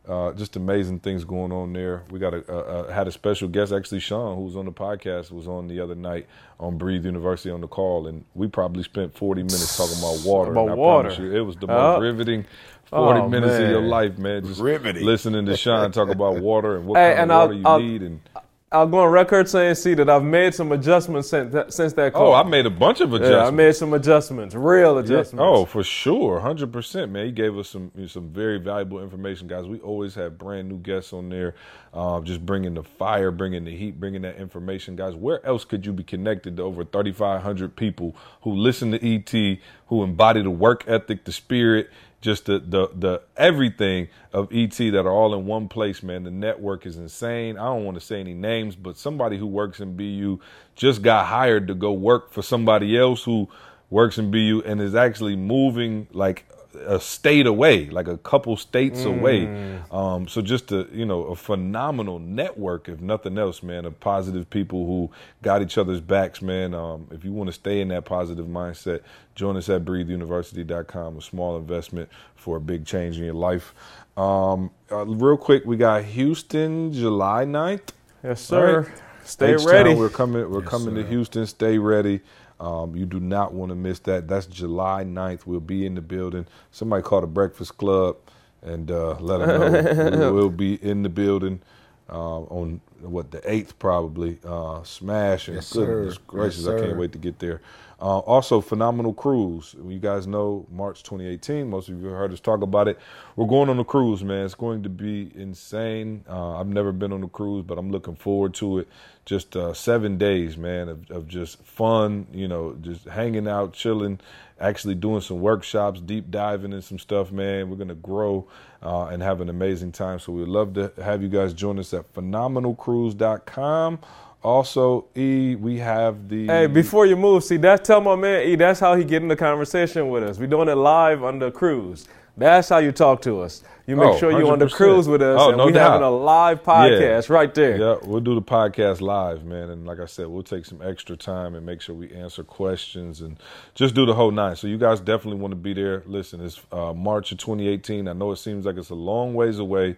Uh, 0.07 0.31
just 0.33 0.55
amazing 0.55 0.99
things 0.99 1.23
going 1.23 1.51
on 1.51 1.73
there. 1.73 2.03
We 2.11 2.19
got 2.19 2.33
a, 2.33 2.43
a, 2.51 2.83
a 2.85 2.93
had 2.93 3.07
a 3.07 3.11
special 3.11 3.47
guest, 3.47 3.71
actually 3.71 3.99
Sean, 4.01 4.35
who 4.35 4.43
was 4.43 4.55
on 4.55 4.65
the 4.65 4.71
podcast, 4.71 5.31
was 5.31 5.47
on 5.47 5.67
the 5.67 5.79
other 5.79 5.95
night 5.95 6.27
on 6.59 6.77
Breathe 6.77 7.05
University 7.05 7.49
on 7.49 7.61
the 7.61 7.67
call, 7.67 8.07
and 8.07 8.23
we 8.35 8.47
probably 8.47 8.83
spent 8.83 9.17
40 9.17 9.41
minutes 9.43 9.75
talking 9.77 9.97
about 9.97 10.23
water. 10.23 10.51
About 10.51 10.77
water. 10.77 11.11
you, 11.13 11.35
it 11.35 11.41
was 11.41 11.55
the 11.55 11.67
most 11.67 12.01
riveting 12.01 12.45
40 12.85 13.19
oh, 13.19 13.29
minutes 13.29 13.55
of 13.55 13.69
your 13.69 13.81
life, 13.81 14.17
man. 14.17 14.45
Just 14.45 14.61
Riveting. 14.61 15.03
listening 15.03 15.45
to 15.47 15.57
Sean 15.57 15.91
talk 15.91 16.09
about 16.09 16.39
water 16.39 16.77
and 16.77 16.85
what 16.85 16.97
Hey, 16.99 17.09
kind 17.15 17.19
and 17.23 17.31
of 17.31 17.37
I'll- 17.37 17.47
water 17.47 17.53
you 17.57 17.63
I'll- 17.65 17.79
need. 17.79 18.01
And 18.03 18.19
I'll 18.35 18.44
go 18.71 18.99
on 18.99 19.09
record 19.09 19.47
saying, 19.47 19.75
see, 19.75 19.93
that 19.93 20.09
I've 20.09 20.23
made 20.23 20.53
some 20.53 20.71
adjustments 20.71 21.29
since 21.29 21.53
that, 21.53 21.73
since 21.73 21.93
that 21.93 22.13
call. 22.13 22.27
oh, 22.27 22.33
I 22.33 22.43
made 22.43 22.65
a 22.65 22.69
bunch 22.69 22.99
of 22.99 23.13
adjustments. 23.13 23.41
Yeah, 23.41 23.47
I 23.47 23.51
made 23.51 23.75
some 23.75 23.93
adjustments, 23.93 24.55
real 24.55 24.95
Yeah. 24.95 24.99
adjustments. 25.01 25.43
Oh, 25.45 25.65
for 25.65 25.83
sure, 25.83 26.39
hundred 26.39 26.73
percent, 26.73 27.11
man. 27.11 27.27
He 27.27 27.31
gave 27.31 27.57
us 27.57 27.69
some 27.69 27.91
some 28.07 28.29
very 28.29 28.57
valuable 28.59 29.01
information, 29.01 29.47
guys. 29.47 29.65
We 29.65 29.79
always 29.79 30.15
have 30.15 30.37
brand 30.37 30.67
new 30.69 30.77
guests 30.77 31.13
on 31.13 31.29
there, 31.29 31.55
uh, 31.93 32.19
just 32.21 32.45
bringing 32.45 32.73
the 32.73 32.83
fire, 32.83 33.31
bringing 33.31 33.63
the 33.65 33.75
heat, 33.75 33.99
bringing 33.99 34.23
that 34.23 34.37
information, 34.37 34.95
guys. 34.95 35.15
Where 35.15 35.45
else 35.45 35.63
could 35.63 35.85
you 35.85 35.93
be 35.93 36.03
connected 36.03 36.57
to 36.57 36.63
over 36.63 36.83
thirty 36.83 37.11
five 37.13 37.43
hundred 37.43 37.75
people 37.75 38.15
who 38.41 38.51
listen 38.53 38.91
to 38.91 38.97
ET, 39.15 39.59
who 39.87 40.03
embody 40.03 40.41
the 40.41 40.49
work 40.49 40.83
ethic, 40.87 41.23
the 41.25 41.31
spirit, 41.31 41.89
just 42.25 42.45
the 42.47 42.57
the 42.57 42.89
the 42.95 43.21
everything 43.37 44.07
of 44.33 44.51
ET 44.51 44.75
that 44.75 45.05
are 45.05 45.11
all 45.11 45.35
in 45.35 45.45
one 45.45 45.67
place, 45.69 46.01
man. 46.01 46.23
The 46.23 46.31
network 46.31 46.87
is 46.87 46.97
insane. 46.97 47.55
I 47.55 47.65
don't 47.65 47.85
want 47.85 47.99
to 47.99 48.01
say 48.01 48.19
any 48.19 48.33
names, 48.33 48.75
but 48.75 48.97
somebody 48.97 49.37
who 49.37 49.45
works 49.45 49.79
in 49.79 49.95
BU 49.95 50.39
just 50.73 51.03
got 51.03 51.27
hired 51.27 51.67
to 51.67 51.75
go 51.75 51.93
work 51.93 52.31
for 52.31 52.41
somebody 52.41 52.97
else 52.97 53.23
who 53.23 53.47
works 53.91 54.17
in 54.17 54.31
BU 54.31 54.63
and 54.65 54.81
is 54.81 54.95
actually 54.95 55.35
moving 55.35 56.07
like 56.13 56.47
a 56.85 56.99
state 56.99 57.47
away, 57.47 57.89
like 57.89 58.07
a 58.07 58.17
couple 58.17 58.55
states 58.57 59.05
away. 59.05 59.47
Um, 59.91 60.27
so 60.27 60.41
just 60.41 60.71
a 60.71 60.87
you 60.91 61.05
know 61.05 61.23
a 61.25 61.35
phenomenal 61.35 62.19
network, 62.19 62.89
if 62.89 63.01
nothing 63.01 63.37
else, 63.37 63.63
man, 63.63 63.85
of 63.85 63.99
positive 63.99 64.49
people 64.49 64.85
who 64.85 65.11
got 65.41 65.61
each 65.61 65.77
other's 65.77 66.01
backs, 66.01 66.41
man. 66.41 66.73
Um, 66.73 67.07
if 67.11 67.23
you 67.23 67.31
want 67.31 67.47
to 67.47 67.53
stay 67.53 67.81
in 67.81 67.87
that 67.89 68.05
positive 68.05 68.45
mindset, 68.45 69.01
join 69.35 69.57
us 69.57 69.69
at 69.69 69.85
breatheuniversity.com. 69.85 71.17
A 71.17 71.21
small 71.21 71.57
investment 71.57 72.09
for 72.35 72.57
a 72.57 72.61
big 72.61 72.85
change 72.85 73.17
in 73.17 73.23
your 73.23 73.33
life. 73.33 73.73
Um, 74.17 74.71
uh, 74.91 75.05
real 75.05 75.37
quick, 75.37 75.65
we 75.65 75.77
got 75.77 76.03
Houston, 76.05 76.93
July 76.93 77.45
9th. 77.45 77.89
yes, 78.23 78.41
sir. 78.41 78.81
Right. 78.81 79.01
Stay 79.25 79.53
H-Town, 79.55 79.67
ready. 79.71 79.95
We're 79.95 80.09
coming. 80.09 80.49
We're 80.49 80.61
coming 80.61 80.95
to 80.95 81.03
Houston. 81.03 81.47
Stay 81.47 81.77
ready. 81.79 82.21
Um, 82.59 82.95
you 82.95 83.05
do 83.05 83.19
not 83.19 83.53
want 83.53 83.69
to 83.69 83.75
miss 83.75 83.99
that. 83.99 84.27
That's 84.27 84.45
July 84.45 85.03
9th. 85.03 85.45
We'll 85.45 85.59
be 85.59 85.85
in 85.85 85.95
the 85.95 86.01
building. 86.01 86.47
Somebody 86.71 87.03
call 87.03 87.21
the 87.21 87.27
Breakfast 87.27 87.77
Club 87.77 88.17
and 88.61 88.89
uh, 88.89 89.17
let 89.19 89.39
them 89.39 90.19
know 90.19 90.33
we 90.33 90.39
will 90.41 90.49
be 90.49 90.75
in 90.83 91.03
the 91.03 91.09
building 91.09 91.61
uh, 92.09 92.39
on 92.41 92.81
what 93.01 93.31
the 93.31 93.41
eighth 93.51 93.77
probably. 93.79 94.39
Uh, 94.45 94.83
smash 94.83 95.47
and 95.47 95.55
Yes, 95.55 95.67
sir. 95.67 95.85
goodness 95.85 96.13
Yes, 96.15 96.23
gracious, 96.27 96.67
I 96.67 96.79
can't 96.79 96.97
wait 96.97 97.11
to 97.11 97.17
get 97.17 97.39
there. 97.39 97.61
Uh, 97.99 98.19
also, 98.19 98.59
phenomenal 98.59 99.13
cruise. 99.13 99.75
You 99.81 99.99
guys 99.99 100.27
know 100.27 100.67
March 100.69 101.03
2018. 101.03 101.69
Most 101.69 101.87
of 101.87 102.01
you 102.01 102.07
heard 102.07 102.33
us 102.33 102.39
talk 102.41 102.61
about 102.61 102.87
it. 102.89 102.99
We're 103.35 103.47
going 103.47 103.69
on 103.69 103.79
a 103.79 103.85
cruise, 103.85 104.23
man. 104.23 104.45
It's 104.45 104.55
going 104.55 104.83
to 104.83 104.89
be 104.89 105.31
insane. 105.33 106.25
Uh, 106.29 106.59
I've 106.59 106.67
never 106.67 106.91
been 106.91 107.13
on 107.13 107.23
a 107.23 107.29
cruise, 107.29 107.63
but 107.65 107.77
I'm 107.77 107.91
looking 107.91 108.15
forward 108.15 108.53
to 108.55 108.79
it. 108.79 108.89
Just 109.25 109.55
uh, 109.55 109.73
seven 109.73 110.17
days, 110.17 110.57
man, 110.57 110.89
of, 110.89 111.09
of 111.09 111.27
just 111.27 111.63
fun. 111.63 112.27
You 112.33 112.47
know, 112.47 112.77
just 112.81 113.05
hanging 113.05 113.47
out, 113.47 113.73
chilling, 113.73 114.19
actually 114.59 114.95
doing 114.95 115.21
some 115.21 115.39
workshops, 115.39 116.01
deep 116.01 116.29
diving 116.29 116.73
in 116.73 116.81
some 116.81 116.99
stuff, 116.99 117.31
man. 117.31 117.69
We're 117.69 117.77
gonna 117.77 117.95
grow 117.95 118.47
uh, 118.83 119.05
and 119.05 119.23
have 119.23 119.41
an 119.41 119.49
amazing 119.49 119.93
time. 119.93 120.19
So 120.19 120.33
we'd 120.33 120.47
love 120.47 120.73
to 120.75 120.91
have 121.01 121.23
you 121.23 121.29
guys 121.29 121.53
join 121.53 121.79
us 121.79 121.93
at 121.93 122.13
phenomenalcruise.com. 122.13 123.99
Also, 124.45 125.05
E, 125.17 125.55
we 125.55 125.79
have 125.79 126.29
the 126.29 126.45
Hey, 126.45 126.67
before 126.67 127.05
you 127.07 127.15
move, 127.15 127.43
see, 127.43 127.57
that's 127.57 127.85
tell 127.87 127.99
my 127.99 128.15
man 128.15 128.47
E. 128.47 128.55
That's 128.55 128.79
how 128.79 128.95
he 128.95 129.03
get 129.03 129.23
in 129.23 129.27
the 129.27 129.35
conversation 129.35 130.09
with 130.09 130.23
us. 130.23 130.37
we 130.37 130.45
doing 130.45 130.69
it 130.69 130.75
live 130.75 131.23
on 131.23 131.39
the 131.39 131.49
cruise. 131.49 132.07
That's 132.37 132.69
how 132.69 132.77
you 132.79 132.91
talk 132.91 133.21
to 133.23 133.41
us. 133.41 133.63
You 133.87 133.95
make 133.95 134.07
Oh, 134.09 134.17
sure 134.17 134.31
you 134.31 134.49
on 134.51 134.59
the 134.59 134.65
100%. 134.65 134.73
cruise 134.75 135.07
with 135.07 135.21
us, 135.21 135.39
Oh, 135.41 135.49
and 135.49 135.57
no 135.57 135.65
we 135.67 135.71
doubt. 135.71 135.93
having 135.93 136.05
a 136.05 136.11
live 136.11 136.61
podcast 136.63 137.29
right 137.29 137.53
there. 137.55 137.77
Yeah, 137.77 137.95
we'll 138.03 138.19
do 138.19 138.35
the 138.35 138.41
podcast 138.41 138.99
live, 139.01 139.45
man. 139.45 139.69
And 139.69 139.85
like 139.87 139.99
I 139.99 140.05
said, 140.05 140.27
we'll 140.27 140.43
take 140.43 140.65
some 140.65 140.81
extra 140.83 141.15
time 141.15 141.55
and 141.55 141.65
make 141.65 141.81
sure 141.81 141.95
we 141.95 142.11
answer 142.11 142.43
questions 142.43 143.21
and 143.21 143.37
just 143.73 143.95
do 143.95 144.05
the 144.05 144.13
whole 144.13 144.31
nine. 144.31 144.55
So 144.57 144.67
you 144.67 144.77
guys 144.77 144.99
definitely 144.99 145.39
want 145.39 145.53
to 145.53 145.55
be 145.55 145.73
there. 145.73 146.03
Listen, 146.05 146.41
it's 146.41 146.61
uh, 146.71 146.93
March 146.93 147.31
of 147.31 147.37
2018. 147.37 148.07
I 148.07 148.13
know 148.13 148.31
it 148.31 148.37
seems 148.37 148.65
like 148.65 148.75
it's 148.77 148.89
a 148.89 148.95
long 148.95 149.33
ways 149.33 149.57
away, 149.59 149.95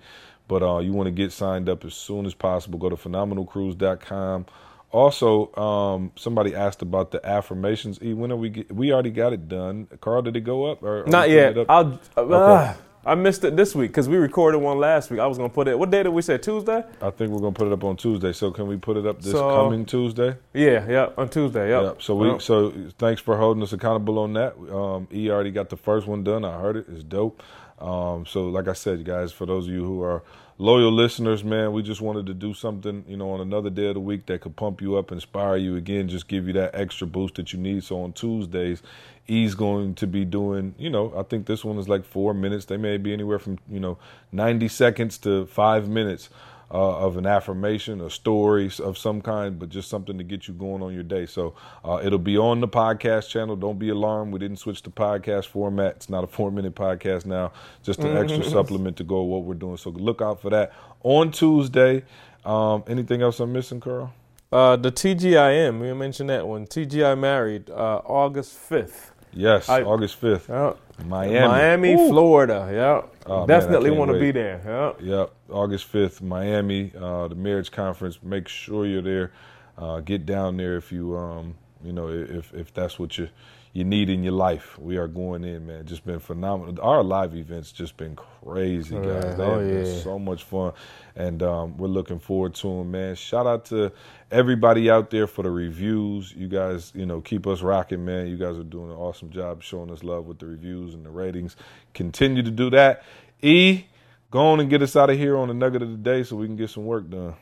but 0.48 0.64
uh, 0.64 0.80
you 0.80 0.94
want 0.94 1.08
to 1.08 1.12
get 1.12 1.32
signed 1.32 1.70
up 1.70 1.86
as 1.86 1.94
soon 1.94 2.26
as 2.26 2.34
possible. 2.34 2.80
Go 2.80 2.90
to 2.90 2.96
phenomenalcruise.com. 2.96 4.46
Also, 4.92 5.54
um, 5.56 6.12
somebody 6.16 6.56
asked 6.56 6.82
about 6.82 7.12
the 7.12 7.26
affirmations. 7.28 8.00
E, 8.02 8.14
when 8.14 8.32
are 8.32 8.38
we? 8.38 8.50
Get, 8.50 8.72
we 8.74 8.94
already 8.94 9.10
got 9.12 9.34
it 9.34 9.50
done. 9.50 9.88
Carl, 10.00 10.22
did 10.22 10.36
it 10.38 10.42
go 10.42 10.66
up? 10.66 10.82
Or 10.82 11.04
we 11.04 11.12
Not 11.12 11.30
yet. 11.30 11.58
I'll. 11.68 12.00
Uh, 12.16 12.74
I 13.06 13.16
missed 13.16 13.46
it 13.46 13.56
this 13.56 13.74
week 13.74 13.92
because 13.92 14.10
we 14.10 14.18
recorded 14.18 14.58
one 14.58 14.80
last 14.80 15.10
week. 15.10 15.22
I 15.22 15.28
was 15.28 15.38
gonna 15.38 15.50
put 15.50 15.70
it. 15.70 15.80
What 15.80 15.92
day 15.92 16.04
did 16.04 16.10
we 16.10 16.22
say? 16.22 16.38
Tuesday? 16.38 16.84
I 17.02 17.10
think 17.10 17.32
we're 17.32 17.40
gonna 17.40 17.54
put 17.54 17.68
it 17.68 17.74
up 17.74 17.84
on 17.86 17.96
Tuesday. 17.96 18.34
So 18.34 18.52
can 18.52 18.68
we 18.68 18.76
put 18.76 18.98
it 18.98 19.06
up 19.06 19.22
this 19.22 19.32
So- 19.32 19.50
coming 19.50 19.86
Tuesday? 19.86 20.36
Yeah, 20.54 20.86
yeah, 20.90 21.10
on 21.18 21.30
Tuesday. 21.30 21.70
Yep. 21.70 21.84
Yep. 21.84 22.02
So 22.02 22.16
we 22.16 22.30
Yep. 22.32 22.42
so 22.42 22.74
thanks 22.98 23.22
for 23.22 23.38
holding 23.38 23.64
us 23.64 23.72
accountable 23.72 24.20
on 24.20 24.34
that. 24.34 24.56
Um, 24.74 25.08
e 25.14 25.30
already 25.30 25.52
got 25.52 25.70
the 25.70 25.78
first 25.78 26.06
one 26.06 26.24
done. 26.24 26.44
I 26.44 26.60
heard 26.60 26.76
it. 26.76 26.86
It's 26.90 27.04
dope. 27.04 27.42
Um, 27.80 28.26
so 28.26 28.50
like 28.50 28.68
I 28.68 28.74
said, 28.74 29.04
guys, 29.06 29.32
for 29.32 29.46
those 29.46 29.68
of 29.68 29.74
you 29.74 29.86
who 29.86 30.02
are 30.02 30.24
loyal 30.58 30.92
listeners, 30.92 31.44
man, 31.44 31.72
we 31.74 31.84
just 31.84 32.02
wanted 32.02 32.26
to 32.26 32.34
do 32.34 32.54
something, 32.54 33.06
you 33.08 33.18
know, 33.18 33.32
on 33.32 33.42
another 33.42 33.70
day 33.70 33.88
of 33.88 33.94
the 33.94 34.00
week 34.00 34.26
that 34.26 34.42
could 34.42 34.56
pump 34.56 34.82
you 34.82 34.98
up, 34.98 35.12
inspire 35.12 35.58
you 35.58 35.76
again, 35.76 36.08
just 36.08 36.28
give 36.28 36.48
you 36.48 36.54
that 36.54 36.74
extra 36.74 37.06
boost 37.06 37.36
that 37.36 37.54
you 37.54 37.60
need. 37.60 37.84
So 37.84 38.02
on 38.02 38.14
Tuesdays, 38.14 38.82
E's 39.28 39.54
going 39.54 39.94
to 39.96 40.08
be 40.08 40.26
doing, 40.26 40.74
you 40.78 40.90
know, 40.90 41.14
I 41.16 41.24
think 41.24 41.46
this 41.46 41.64
one 41.64 41.78
is 41.78 41.88
like 41.88 42.04
four 42.04 42.34
minutes. 42.34 42.66
They 42.66 42.78
may 42.78 42.98
be 42.98 43.14
anywhere 43.14 43.40
from, 43.40 43.60
you 43.70 43.80
know, 43.80 43.98
90 44.32 44.68
seconds 44.70 45.18
to 45.20 45.46
five 45.46 45.88
minutes 45.88 46.30
uh, 46.70 46.98
of 46.98 47.16
an 47.18 47.26
affirmation, 47.26 48.02
a 48.02 48.10
story 48.10 48.70
of 48.84 48.98
some 48.98 49.22
kind, 49.22 49.58
but 49.58 49.70
just 49.70 49.90
something 49.90 50.18
to 50.18 50.24
get 50.24 50.48
you 50.48 50.54
going 50.54 50.84
on 50.84 50.94
your 50.94 51.04
day. 51.04 51.26
So 51.26 51.56
uh, 51.86 52.02
it'll 52.04 52.20
be 52.20 52.38
on 52.38 52.60
the 52.60 52.68
podcast 52.68 53.30
channel. 53.30 53.56
Don't 53.56 53.80
be 53.80 53.90
alarmed. 53.90 54.34
We 54.34 54.40
didn't 54.40 54.58
switch 54.58 54.84
the 54.84 54.90
podcast 54.90 55.46
format. 55.46 55.96
It's 55.98 56.10
not 56.10 56.24
a 56.24 56.28
four 56.28 56.52
minute 56.52 56.76
podcast 56.76 57.26
now, 57.26 57.52
just 57.84 58.00
an 58.00 58.18
extra 58.18 58.44
supplement 58.44 58.98
to 58.98 59.04
go 59.04 59.24
with 59.24 59.32
what 59.32 59.44
we're 59.44 59.54
doing. 59.54 59.78
So 59.78 59.92
look 59.92 60.22
out 60.22 60.42
for 60.42 60.50
that 60.50 60.74
on 61.04 61.32
Tuesday. 61.32 62.04
Um, 62.46 62.84
anything 62.88 63.22
else 63.22 63.40
I'm 63.40 63.54
missing, 63.54 63.80
Carl? 63.80 64.14
Uh, 64.52 64.76
the 64.78 64.92
TGIM. 64.92 65.80
We 65.82 65.94
mentioned 65.94 66.30
that 66.30 66.48
one. 66.48 66.66
TGI 66.66 67.18
married 67.20 67.70
uh, 67.70 68.02
August 68.06 68.54
fifth. 68.54 69.12
Yes, 69.34 69.70
I- 69.70 69.84
August 69.84 70.20
5th. 70.22 70.48
Yeah. 70.50 71.06
Miami. 71.06 71.48
Miami, 71.48 71.94
Ooh. 71.94 72.08
Florida. 72.10 72.70
Yeah. 72.74 73.02
Oh, 73.28 73.46
Definitely 73.46 73.92
want 73.92 74.12
to 74.12 74.20
be 74.20 74.32
there. 74.32 74.62
Yeah. 74.66 75.20
Yep, 75.20 75.34
August 75.50 75.92
5th, 75.92 76.22
Miami, 76.22 76.92
uh, 77.00 77.28
the 77.28 77.36
marriage 77.36 77.72
conference. 77.72 78.20
Make 78.24 78.48
sure 78.48 78.86
you're 78.86 79.02
there. 79.02 79.32
Uh, 79.78 80.00
get 80.00 80.26
down 80.26 80.58
there 80.58 80.78
if 80.78 80.92
you, 80.92 81.16
um, 81.16 81.56
you 81.84 81.94
know, 81.94 82.08
if 82.10 82.54
if 82.54 82.74
that's 82.74 82.98
what 82.98 83.18
you 83.18 83.30
you 83.74 83.84
need 83.84 84.10
in 84.10 84.24
your 84.24 84.34
life. 84.34 84.78
We 84.80 84.98
are 84.98 85.08
going 85.08 85.44
in, 85.44 85.68
man. 85.68 85.86
Just 85.86 86.06
been 86.06 86.20
phenomenal. 86.20 86.76
Our 86.82 87.04
live 87.04 87.36
events 87.36 87.72
just 87.72 87.98
been 87.98 88.16
crazy, 88.16 88.96
guys. 88.96 89.06
Yeah, 89.06 89.36
They 89.36 89.44
oh, 89.44 89.60
have 89.60 89.70
been 89.70 90.02
so 90.02 90.18
much 90.18 90.44
fun, 90.44 90.74
and 91.16 91.44
um, 91.44 91.78
we're 91.78 91.88
looking 91.88 92.20
forward 92.20 92.56
to 92.56 92.68
them, 92.68 92.92
man. 92.92 93.16
Shout 93.16 93.46
out 93.46 93.66
to 93.66 93.92
everybody 94.32 94.90
out 94.90 95.10
there 95.10 95.28
for 95.28 95.44
the 95.44 95.52
reviews. 95.52 96.34
You 96.34 96.48
guys, 96.48 96.92
you 96.96 97.06
know, 97.06 97.22
keep 97.22 97.46
us 97.46 97.62
rocking, 97.62 98.04
man. 98.06 98.28
You 98.28 98.38
guys 98.38 98.58
are 98.58 98.64
doing 98.64 98.90
an 98.90 98.98
awesome 98.98 99.30
job 99.30 99.62
showing 99.62 99.92
us 99.92 100.04
love 100.04 100.26
with 100.26 100.40
the 100.40 100.46
reviews 100.48 100.94
and 100.94 101.06
the 101.06 101.12
ratings. 101.12 101.56
Continue 101.94 102.44
to 102.44 102.52
do 102.52 102.70
that. 102.72 103.04
E, 103.42 103.86
go 104.32 104.40
on 104.48 104.60
and 104.60 104.70
get 104.70 104.82
us 104.82 104.96
out 104.96 105.10
of 105.10 105.18
here 105.18 105.38
on 105.38 105.50
the 105.50 105.54
nugget 105.54 105.82
of 105.82 105.92
the 105.92 105.98
day 105.98 106.24
so 106.24 106.36
we 106.36 106.48
can 106.48 106.56
get 106.56 106.70
some 106.70 106.86
work 106.86 107.10
done. 107.10 107.36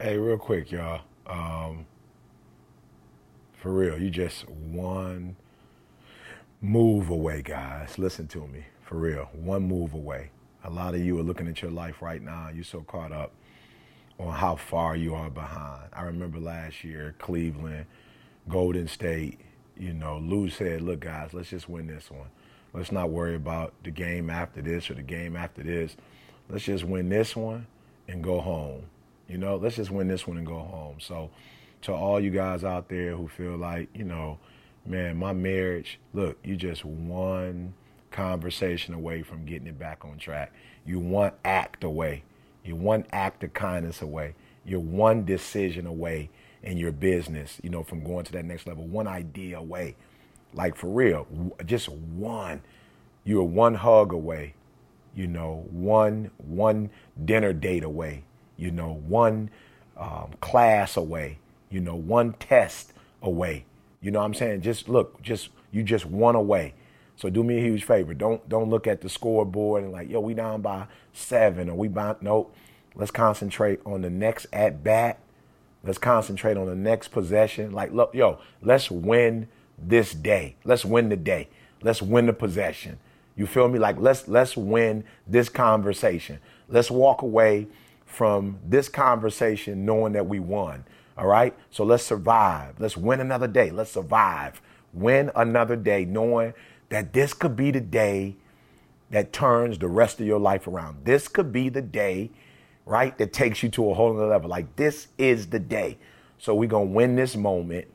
Hey, 0.00 0.18
real 0.18 0.38
quick, 0.38 0.70
y'all. 0.72 1.02
Um, 1.26 1.86
for 3.62 3.70
real, 3.70 3.96
you 3.96 4.10
just 4.10 4.48
one 4.48 5.36
move 6.60 7.10
away, 7.10 7.42
guys. 7.42 7.96
Listen 7.96 8.26
to 8.26 8.44
me. 8.48 8.64
For 8.82 8.96
real, 8.96 9.28
one 9.32 9.62
move 9.62 9.94
away. 9.94 10.30
A 10.64 10.70
lot 10.70 10.96
of 10.96 11.00
you 11.00 11.16
are 11.20 11.22
looking 11.22 11.46
at 11.46 11.62
your 11.62 11.70
life 11.70 12.02
right 12.02 12.20
now. 12.20 12.50
You're 12.52 12.64
so 12.64 12.80
caught 12.80 13.12
up 13.12 13.32
on 14.18 14.32
how 14.32 14.56
far 14.56 14.96
you 14.96 15.14
are 15.14 15.30
behind. 15.30 15.90
I 15.92 16.02
remember 16.02 16.40
last 16.40 16.82
year, 16.82 17.14
Cleveland, 17.20 17.86
Golden 18.48 18.88
State, 18.88 19.38
you 19.78 19.92
know, 19.92 20.18
Lue 20.18 20.50
said, 20.50 20.82
look, 20.82 20.98
guys, 21.00 21.32
let's 21.32 21.50
just 21.50 21.68
win 21.68 21.86
this 21.86 22.10
one. 22.10 22.30
Let's 22.72 22.90
not 22.90 23.10
worry 23.10 23.36
about 23.36 23.74
the 23.84 23.92
game 23.92 24.28
after 24.28 24.60
this 24.60 24.90
or 24.90 24.94
the 24.94 25.02
game 25.02 25.36
after 25.36 25.62
this. 25.62 25.96
Let's 26.48 26.64
just 26.64 26.82
win 26.82 27.08
this 27.08 27.36
one 27.36 27.68
and 28.08 28.24
go 28.24 28.40
home. 28.40 28.86
You 29.28 29.38
know, 29.38 29.54
let's 29.54 29.76
just 29.76 29.92
win 29.92 30.08
this 30.08 30.26
one 30.26 30.36
and 30.36 30.46
go 30.46 30.58
home. 30.58 30.96
So, 30.98 31.30
to 31.82 31.92
all 31.92 32.20
you 32.20 32.30
guys 32.30 32.64
out 32.64 32.88
there 32.88 33.16
who 33.16 33.28
feel 33.28 33.56
like, 33.56 33.88
you 33.94 34.04
know, 34.04 34.38
man, 34.86 35.16
my 35.16 35.32
marriage, 35.32 35.98
look, 36.12 36.38
you 36.42 36.56
just 36.56 36.84
one 36.84 37.74
conversation 38.10 38.94
away 38.94 39.22
from 39.22 39.44
getting 39.44 39.66
it 39.66 39.78
back 39.78 40.04
on 40.04 40.18
track. 40.18 40.52
You're 40.86 41.00
one 41.00 41.32
act 41.44 41.84
away. 41.84 42.24
You're 42.64 42.76
one 42.76 43.04
act 43.12 43.42
of 43.44 43.52
kindness 43.52 44.02
away. 44.02 44.34
You're 44.64 44.80
one 44.80 45.24
decision 45.24 45.86
away 45.86 46.30
in 46.62 46.76
your 46.76 46.92
business, 46.92 47.58
you 47.62 47.70
know, 47.70 47.82
from 47.82 48.04
going 48.04 48.24
to 48.24 48.32
that 48.32 48.44
next 48.44 48.66
level. 48.66 48.86
One 48.86 49.08
idea 49.08 49.58
away. 49.58 49.96
Like 50.54 50.76
for 50.76 50.88
real, 50.88 51.26
just 51.64 51.88
one. 51.88 52.62
You're 53.24 53.44
one 53.44 53.74
hug 53.74 54.12
away, 54.12 54.54
you 55.14 55.26
know, 55.26 55.64
one 55.70 56.30
one 56.38 56.90
dinner 57.24 57.52
date 57.52 57.84
away, 57.84 58.24
you 58.56 58.70
know, 58.70 59.00
one 59.06 59.50
um, 59.96 60.30
class 60.40 60.96
away, 60.96 61.38
you 61.72 61.80
know, 61.80 61.96
one 61.96 62.34
test 62.34 62.92
away. 63.22 63.64
You 64.00 64.10
know 64.10 64.18
what 64.18 64.26
I'm 64.26 64.34
saying? 64.34 64.60
Just 64.62 64.88
look, 64.88 65.22
just 65.22 65.50
you 65.70 65.82
just 65.82 66.06
one 66.06 66.34
away. 66.34 66.74
So 67.16 67.30
do 67.30 67.44
me 67.44 67.58
a 67.58 67.60
huge 67.60 67.84
favor. 67.84 68.14
Don't 68.14 68.46
don't 68.48 68.68
look 68.68 68.86
at 68.86 69.00
the 69.00 69.08
scoreboard 69.08 69.84
and 69.84 69.92
like, 69.92 70.10
yo, 70.10 70.20
we 70.20 70.34
down 70.34 70.60
by 70.60 70.86
seven 71.12 71.68
or 71.68 71.76
we 71.76 71.88
by 71.88 72.16
nope. 72.20 72.54
Let's 72.94 73.10
concentrate 73.10 73.80
on 73.86 74.02
the 74.02 74.10
next 74.10 74.46
at 74.52 74.84
bat. 74.84 75.18
Let's 75.84 75.98
concentrate 75.98 76.56
on 76.56 76.66
the 76.66 76.74
next 76.74 77.08
possession. 77.08 77.72
Like, 77.72 77.92
look, 77.92 78.14
yo, 78.14 78.38
let's 78.60 78.90
win 78.90 79.48
this 79.78 80.12
day. 80.12 80.56
Let's 80.64 80.84
win 80.84 81.08
the 81.08 81.16
day. 81.16 81.48
Let's 81.82 82.02
win 82.02 82.26
the 82.26 82.32
possession. 82.32 82.98
You 83.34 83.46
feel 83.46 83.68
me? 83.68 83.78
Like 83.78 83.96
let's 83.98 84.28
let's 84.28 84.56
win 84.56 85.04
this 85.26 85.48
conversation. 85.48 86.38
Let's 86.68 86.90
walk 86.90 87.22
away 87.22 87.68
from 88.04 88.58
this 88.66 88.88
conversation 88.88 89.84
knowing 89.86 90.12
that 90.12 90.26
we 90.26 90.38
won. 90.38 90.84
All 91.16 91.26
right? 91.26 91.54
So 91.70 91.84
let's 91.84 92.04
survive. 92.04 92.80
Let's 92.80 92.96
win 92.96 93.20
another 93.20 93.48
day. 93.48 93.70
Let's 93.70 93.92
survive. 93.92 94.60
Win 94.92 95.30
another 95.34 95.76
day 95.76 96.04
knowing 96.04 96.54
that 96.88 97.12
this 97.12 97.32
could 97.32 97.56
be 97.56 97.70
the 97.70 97.80
day 97.80 98.36
that 99.10 99.32
turns 99.32 99.78
the 99.78 99.88
rest 99.88 100.20
of 100.20 100.26
your 100.26 100.40
life 100.40 100.66
around. 100.66 101.04
This 101.04 101.28
could 101.28 101.52
be 101.52 101.68
the 101.68 101.82
day, 101.82 102.30
right, 102.86 103.16
that 103.18 103.32
takes 103.32 103.62
you 103.62 103.68
to 103.70 103.90
a 103.90 103.94
whole 103.94 104.16
other 104.16 104.26
level. 104.26 104.48
Like 104.48 104.76
this 104.76 105.08
is 105.18 105.48
the 105.48 105.58
day. 105.58 105.98
So 106.38 106.54
we're 106.54 106.68
going 106.68 106.88
to 106.88 106.94
win 106.94 107.16
this 107.16 107.36
moment. 107.36 107.86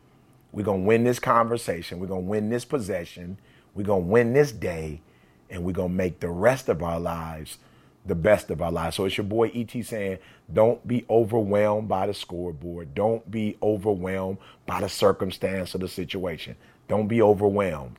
We're 0.51 0.63
going 0.63 0.81
to 0.81 0.87
win 0.87 1.03
this 1.03 1.19
conversation. 1.19 1.99
We're 1.99 2.07
going 2.07 2.23
to 2.23 2.29
win 2.29 2.49
this 2.49 2.65
possession. 2.65 3.39
We're 3.75 3.83
going 3.83 4.03
to 4.03 4.09
win 4.09 4.33
this 4.33 4.51
day. 4.51 5.01
And 5.49 5.63
we're 5.63 5.73
going 5.73 5.89
to 5.89 5.95
make 5.95 6.19
the 6.19 6.29
rest 6.29 6.69
of 6.69 6.83
our 6.83 6.99
lives 6.99 7.57
the 8.07 8.15
best 8.15 8.49
of 8.49 8.61
our 8.61 8.71
lives. 8.71 8.95
So 8.95 9.05
it's 9.05 9.17
your 9.17 9.25
boy 9.25 9.51
ET 9.53 9.71
saying, 9.85 10.19
don't 10.51 10.85
be 10.87 11.05
overwhelmed 11.09 11.87
by 11.87 12.07
the 12.07 12.13
scoreboard. 12.13 12.95
Don't 12.95 13.29
be 13.29 13.57
overwhelmed 13.61 14.37
by 14.65 14.81
the 14.81 14.89
circumstance 14.89 15.75
of 15.75 15.81
the 15.81 15.87
situation. 15.87 16.55
Don't 16.87 17.07
be 17.07 17.21
overwhelmed. 17.21 17.97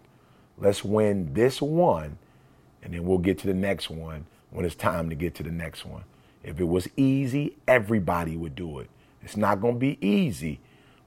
Let's 0.57 0.83
win 0.83 1.35
this 1.35 1.63
one, 1.63 2.19
and 2.83 2.95
then 2.95 3.05
we'll 3.05 3.19
get 3.19 3.39
to 3.41 3.47
the 3.47 3.55
next 3.55 3.91
one 3.91 4.27
when 4.51 4.65
it's 4.65 4.75
time 4.75 5.11
to 5.11 5.15
get 5.15 5.35
to 5.37 5.43
the 5.43 5.53
next 5.53 5.85
one. 5.85 6.05
If 6.43 6.59
it 6.59 6.65
was 6.65 6.89
easy, 6.97 7.57
everybody 7.69 8.37
would 8.37 8.55
do 8.55 8.79
it. 8.79 8.89
It's 9.23 9.37
not 9.37 9.61
going 9.61 9.75
to 9.75 9.81
be 9.81 9.99
easy, 10.05 10.61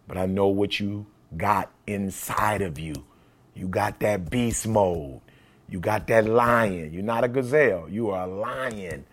but 0.07 0.17
I 0.17 0.25
know 0.25 0.47
what 0.47 0.79
you 0.79 1.07
got 1.35 1.71
inside 1.87 2.61
of 2.61 2.77
you. 2.77 2.93
You 3.55 3.67
got 3.67 3.99
that 4.01 4.29
beast 4.29 4.67
mode. 4.67 5.21
You 5.71 5.79
got 5.79 6.05
that 6.07 6.25
lion. 6.25 6.93
You're 6.93 7.01
not 7.01 7.23
a 7.23 7.29
gazelle. 7.29 7.87
You 7.89 8.11
are 8.11 8.27
a 8.27 8.27
lion. 8.27 9.05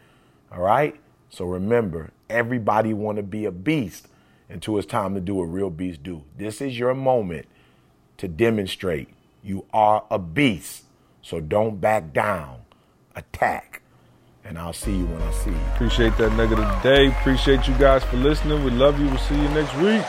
All 0.52 0.60
right? 0.60 0.94
So 1.30 1.44
remember, 1.44 2.10
everybody 2.28 2.92
want 2.92 3.16
to 3.16 3.22
be 3.22 3.44
a 3.44 3.52
beast 3.52 4.08
until 4.48 4.76
it's 4.76 4.86
time 4.86 5.14
to 5.14 5.20
do 5.20 5.36
what 5.36 5.44
real 5.44 5.70
beasts 5.70 6.02
do. 6.02 6.24
This 6.36 6.60
is 6.60 6.76
your 6.76 6.94
moment 6.94 7.46
to 8.16 8.26
demonstrate 8.26 9.08
you 9.42 9.66
are 9.72 10.04
a 10.10 10.18
beast. 10.18 10.82
So 11.22 11.40
don't 11.40 11.80
back 11.80 12.12
down. 12.12 12.62
Attack. 13.14 13.82
And 14.44 14.58
I'll 14.58 14.72
see 14.72 14.96
you 14.96 15.06
when 15.06 15.22
I 15.22 15.30
see 15.32 15.50
you. 15.50 15.60
Appreciate 15.74 16.16
that 16.18 16.32
nugget 16.32 16.58
of 16.58 16.66
the 16.66 16.80
day. 16.82 17.08
Appreciate 17.08 17.68
you 17.68 17.74
guys 17.74 18.02
for 18.02 18.16
listening. 18.16 18.64
We 18.64 18.72
love 18.72 18.98
you. 18.98 19.06
We'll 19.06 19.18
see 19.18 19.36
you 19.36 19.48
next 19.50 19.74
week. 19.76 20.02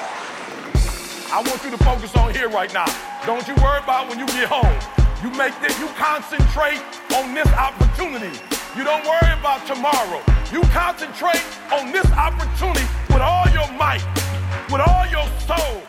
I 1.31 1.43
want 1.45 1.63
you 1.63 1.69
to 1.69 1.77
focus 1.83 2.15
on 2.15 2.33
here 2.33 2.49
right 2.49 2.73
now. 2.73 2.85
Don't 3.25 3.47
you 3.47 3.53
worry 3.55 3.79
about 3.83 4.09
when 4.09 4.17
you 4.17 4.25
get 4.27 4.47
home. 4.49 5.08
You 5.21 5.29
make 5.31 5.51
this, 5.59 5.77
you 5.77 5.87
concentrate 5.97 6.79
on 7.13 7.33
this 7.33 7.47
opportunity. 7.47 8.31
You 8.77 8.85
don't 8.85 9.03
worry 9.03 9.33
about 9.37 9.67
tomorrow. 9.67 10.21
You 10.49 10.61
concentrate 10.71 11.43
on 11.73 11.91
this 11.91 12.09
opportunity 12.13 12.87
with 13.09 13.19
all 13.21 13.45
your 13.49 13.69
might, 13.73 14.05
with 14.71 14.79
all 14.79 15.05
your 15.07 15.27
soul. 15.43 15.83